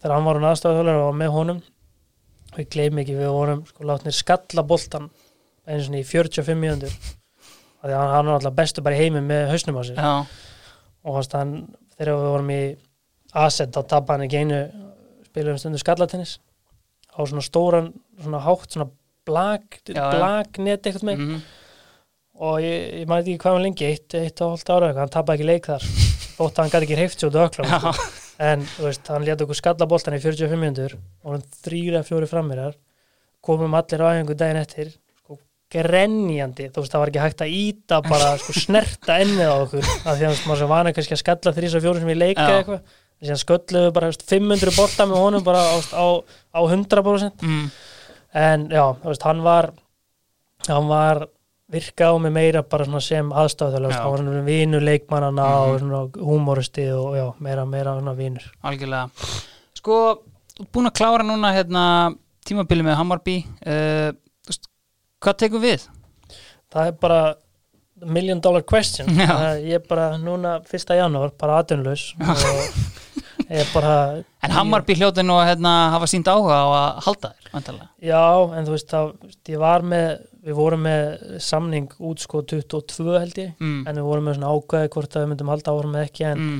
þegar 0.00 0.14
hann 0.16 0.24
var 0.28 0.40
hún 0.40 0.48
aðstofþjálfari 0.50 1.04
og 1.08 1.14
með 1.20 1.34
honum 1.38 1.62
og 2.54 2.58
ég 2.62 2.68
gleym 2.74 2.98
ekki 3.02 3.16
við 3.18 3.32
vorum 3.34 3.64
sko 3.66 3.86
látnir 3.90 4.14
skalla 4.14 4.62
einu 5.66 5.84
svona 5.86 6.00
í 6.00 6.06
45 6.08 6.60
mínútur. 6.60 6.94
Af 7.80 7.88
því 7.88 7.92
að 7.92 8.00
hann, 8.00 8.12
hann 8.14 8.30
var 8.30 8.38
alltaf 8.38 8.56
bestu 8.58 8.84
bara 8.84 8.96
í 8.96 9.02
heimi 9.04 9.22
með 9.24 9.50
hausnum 9.52 9.80
á 9.80 9.82
sér. 9.88 10.00
Já, 10.00 10.14
og 11.04 11.18
hans, 11.18 11.30
hann, 11.36 11.54
þegar 11.96 12.14
við 12.14 12.32
vorum 12.34 12.54
í 12.54 12.62
Asset 13.34 13.74
þá 13.74 13.80
tappa 13.90 14.14
hann 14.14 14.28
ekki 14.28 14.44
einu 14.44 14.60
spilum 15.26 15.58
stundu 15.58 15.80
skallatennis. 15.82 16.38
Á 17.14 17.18
svona 17.26 17.42
stóran, 17.42 17.90
svona 18.22 18.40
hátt 18.44 18.70
svona 18.70 18.88
blag, 19.26 19.66
blagnet 19.90 20.86
eitthvað 20.86 21.06
með. 21.10 21.22
Mm 21.26 21.44
og 22.42 22.58
ég, 22.62 23.02
ég 23.02 23.10
maður 23.10 23.28
ekki 23.28 23.42
hvað 23.44 23.56
hann 23.56 23.64
lengi 23.68 23.86
eitt, 23.88 24.16
eitt 24.18 24.42
og 24.42 24.54
hálft 24.54 24.72
ára 24.74 24.90
hann 24.96 25.12
tappa 25.12 25.36
ekki 25.36 25.46
leik 25.46 25.68
þar. 25.70 25.84
Þótt 26.34 26.60
hann 26.60 26.72
gæti 26.72 26.88
ekki 26.88 26.98
hreift 26.98 27.22
svo 27.22 27.30
dökla 27.30 27.92
en 28.48 28.64
veist, 28.80 29.06
hann 29.06 29.26
leta 29.26 29.46
okkur 29.46 29.58
skalla 29.58 29.86
boltan 29.90 30.16
í 30.16 30.22
45 30.22 30.58
minnur 30.58 30.96
og 31.22 31.36
hann 31.36 31.44
þrýra 31.62 32.02
fjóri 32.06 32.26
frammerar 32.30 32.74
komum 33.44 33.76
allir 33.78 34.02
á 34.02 34.06
æfingu 34.10 34.34
daginn 34.38 34.58
eftir 34.58 34.90
grenjandi, 35.74 36.68
þú 36.72 36.82
veist, 36.82 36.92
það 36.94 37.02
var 37.04 37.10
ekki 37.12 37.22
hægt 37.24 37.44
að 37.44 37.54
íta 37.58 38.00
bara, 38.06 38.28
sko, 38.38 38.52
snerta 38.64 39.18
ennið 39.22 39.50
á 39.50 39.56
okkur. 39.64 39.88
Af 40.04 40.18
því 40.18 40.28
að 40.30 40.42
maður 40.48 40.60
sem 40.62 40.72
vana 40.74 40.92
kannski 40.96 41.16
að 41.16 41.22
skalla 41.24 41.54
þrýsa 41.58 41.82
fjóri 41.84 42.02
sem 42.04 42.10
við 42.12 42.20
leika 42.22 42.46
Já. 42.48 42.56
eitthvað. 42.60 42.82
Þannig 43.14 43.34
að 43.36 43.42
skölluðu 43.44 43.92
bara 43.96 44.08
veist, 44.10 44.24
500 44.28 44.74
bolta 44.76 45.06
með 45.08 45.20
honum 45.22 45.44
bara 45.46 45.60
á, 45.64 45.74
á, 45.96 46.06
á 46.54 46.60
100% 46.66 47.44
mm, 47.46 47.68
en 48.42 48.64
já, 48.74 48.84
þú 49.00 49.08
veist, 49.12 49.22
hann 49.28 49.40
var 49.46 49.70
hann 50.68 50.88
var 50.90 51.22
virka 51.74 52.10
á 52.10 52.14
mig 52.20 52.32
meira 52.34 52.60
bara 52.62 52.84
svona 52.84 53.00
sem 53.00 53.30
Já. 53.30 54.02
hann 54.02 54.10
var 54.12 54.18
svona 54.20 54.42
vinur 54.44 54.82
leikmannana 54.84 55.46
Mhm. 55.46 55.70
og 55.70 55.80
svona 55.80 56.00
húmoristi 56.26 56.84
og 56.92 57.16
já, 57.16 57.24
meira, 57.40 57.64
meira 57.64 57.94
svona 57.96 58.14
vinur. 58.18 58.44
Algjörlega. 58.62 59.08
Sko, 59.78 59.96
búin 60.72 60.86
að 60.90 60.96
klára 60.98 61.24
núna 61.24 61.54
hérna, 61.54 62.14
tímabili 62.44 62.82
með 62.84 62.98
Hammarby 63.00 63.38
uh, 63.66 64.12
Hvað 65.24 65.40
tekur 65.44 65.64
við? 65.64 65.88
það 66.74 66.90
er 66.90 67.00
bara 67.00 67.20
million 68.04 68.40
dollar 68.42 68.64
question. 68.66 69.08
Ég 69.14 69.78
er 69.78 69.86
bara 69.88 70.14
núna 70.20 70.58
fyrsta 70.68 70.96
janúar 70.98 71.32
bara 71.38 71.60
er 73.62 73.70
bara 73.72 73.94
En 74.44 74.52
Hammarby 74.52 74.96
hljóti 74.98 75.24
nú 75.24 75.36
að 75.38 75.52
hérna, 75.52 75.72
hafa 75.94 76.08
sínt 76.10 76.28
áhuga 76.28 76.58
á 76.60 76.68
að 76.68 77.02
halda 77.06 77.30
þér 77.32 77.50
vantarlega. 77.54 77.88
já, 78.04 78.24
en 78.58 78.66
þú 78.66 78.74
veist, 78.74 78.92
það, 78.92 79.84
með 79.88 80.08
við 80.44 80.56
vorum 80.58 80.82
með 80.84 81.04
samning 81.40 81.94
út 82.04 82.20
sko 82.20 82.42
22 82.44 83.14
held 83.16 83.38
ég 83.40 83.54
mm, 83.56 83.78
en 83.88 84.00
við 84.00 84.08
vorum 84.10 84.26
með 84.28 84.36
svona 84.36 84.50
ákvæði 84.52 84.90
hvort 84.92 85.16
að 85.16 85.24
við 85.24 85.30
myndum 85.30 85.52
halda 85.54 85.72
árum 85.78 85.94
með 85.96 86.04
ekki 86.10 86.26
en 86.28 86.42
mm, 86.42 86.58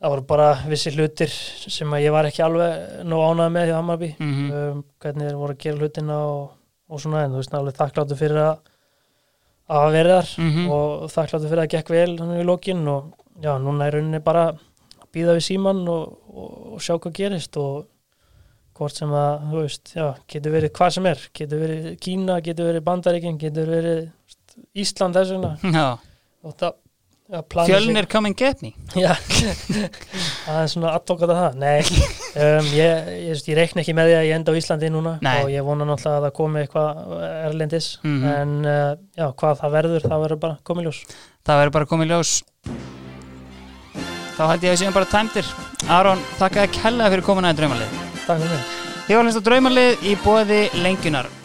það 0.00 0.14
voru 0.14 0.24
bara 0.30 0.48
vissi 0.70 0.94
hlutir 0.94 1.34
sem 1.76 1.92
að 1.92 2.06
ég 2.06 2.14
var 2.16 2.30
ekki 2.30 2.46
alveg 2.46 3.04
nóg 3.10 3.26
ánægð 3.26 3.52
með 3.58 3.68
hjá 3.68 3.76
Hammarby. 3.76 4.10
Mm, 4.16 4.48
um, 4.62 4.80
hvernig 5.04 5.28
þeir 5.28 5.40
voru 5.42 5.56
að 5.56 5.62
gera 5.66 5.82
hlutina 5.84 6.18
og, 6.30 6.46
og 6.90 7.02
svona 7.02 7.24
en 7.24 7.34
þú 7.34 7.42
veist 7.42 7.56
alveg 7.56 7.78
þakkláttu 7.78 8.18
fyrir 8.18 8.42
að 8.42 8.58
að 9.70 9.92
verið 9.94 10.16
þar 10.16 10.30
mm, 10.42 10.66
og 10.74 11.06
þakkláttu 11.12 11.46
fyrir 11.46 11.62
að 11.62 11.68
það 11.68 11.74
gekk 11.76 11.94
vel 11.94 12.10
þannig 12.18 12.42
í 12.42 12.46
lokin 12.48 12.82
og 12.90 13.12
já, 13.40 13.52
núna 13.62 13.86
er 13.86 13.96
rauninni 13.96 14.20
bara 14.24 14.48
að 14.50 14.60
býða 15.14 15.36
við 15.36 15.46
síman 15.46 15.82
og, 15.90 16.16
og, 16.30 16.50
og 16.74 16.82
sjá 16.82 16.96
hvað 16.96 17.16
gerist 17.20 17.58
og 17.60 17.86
hvort 18.80 18.96
sem 18.96 19.10
að, 19.12 19.42
þú 19.50 19.62
veist, 19.64 19.90
já, 19.92 20.06
getur 20.32 20.54
verið 20.54 20.72
hvað 20.78 20.94
sem 20.96 21.08
er, 21.10 21.24
getur 21.36 21.60
verið 21.60 21.88
Kína, 22.00 22.38
getur 22.44 22.70
verið 22.70 22.84
Bandaríkin, 22.86 23.40
getur 23.40 23.68
verið 23.68 24.06
Ísland 24.80 25.18
þess 25.18 25.34
vegna. 25.34 25.50
Og 26.48 26.54
það, 26.56 26.78
fjölnir 27.30 28.08
come 28.10 28.28
and 28.28 28.36
get 28.36 28.62
me. 28.62 28.72
Já, 28.94 29.14
það 30.46 30.58
er 30.60 30.70
svona 30.72 30.92
aðtókata 30.98 31.36
það. 31.36 31.58
Nei, 31.60 32.02
um, 32.34 32.70
ég, 32.74 33.10
ég, 33.28 33.42
ég 33.50 33.58
reikna 33.58 33.84
ekki 33.84 33.94
með 33.96 34.10
því 34.10 34.16
að 34.18 34.26
ég 34.28 34.36
enda 34.38 34.54
á 34.54 34.58
Íslandi 34.60 34.90
núna 34.92 35.14
Nei. 35.24 35.36
og 35.44 35.52
ég 35.54 35.66
vona 35.66 35.86
náttúrulega 35.88 36.18
að 36.18 36.26
það 36.26 36.36
komi 36.40 36.62
eitthvað 36.64 37.02
erlendis. 37.46 37.90
Mhm. 38.02 38.28
en 38.34 38.56
uh, 38.66 38.92
já, 39.16 39.26
hvað 39.42 39.58
það 39.62 39.76
verður, 39.78 40.08
það 40.10 40.26
verður 40.26 40.42
bara 40.46 40.60
komið 40.70 40.88
ljós. 40.90 41.02
Það 41.46 41.62
verður 41.62 41.76
bara 41.78 41.90
komið 41.94 42.14
ljós. 42.14 42.36
Þá 44.36 44.44
held 44.48 44.62
ég 44.64 44.70
að 44.70 44.76
við 44.76 44.80
séum 44.84 44.96
bara 44.96 45.10
tæmdir. 45.10 45.50
Aron, 45.90 46.22
þakka 46.38 46.64
þér 46.64 46.78
kella 46.80 47.10
fyrir 47.12 47.26
komuna 47.26 47.52
í 47.52 47.58
draumalið. 47.60 47.98
Takk 48.26 48.46
fyrir 48.46 48.78
Þið 49.10 49.18
var 49.18 49.26
á 49.26 49.42
draumalið 49.42 50.04
í 50.06 50.16
bóði 50.22 50.58
lengjunar 50.84 51.39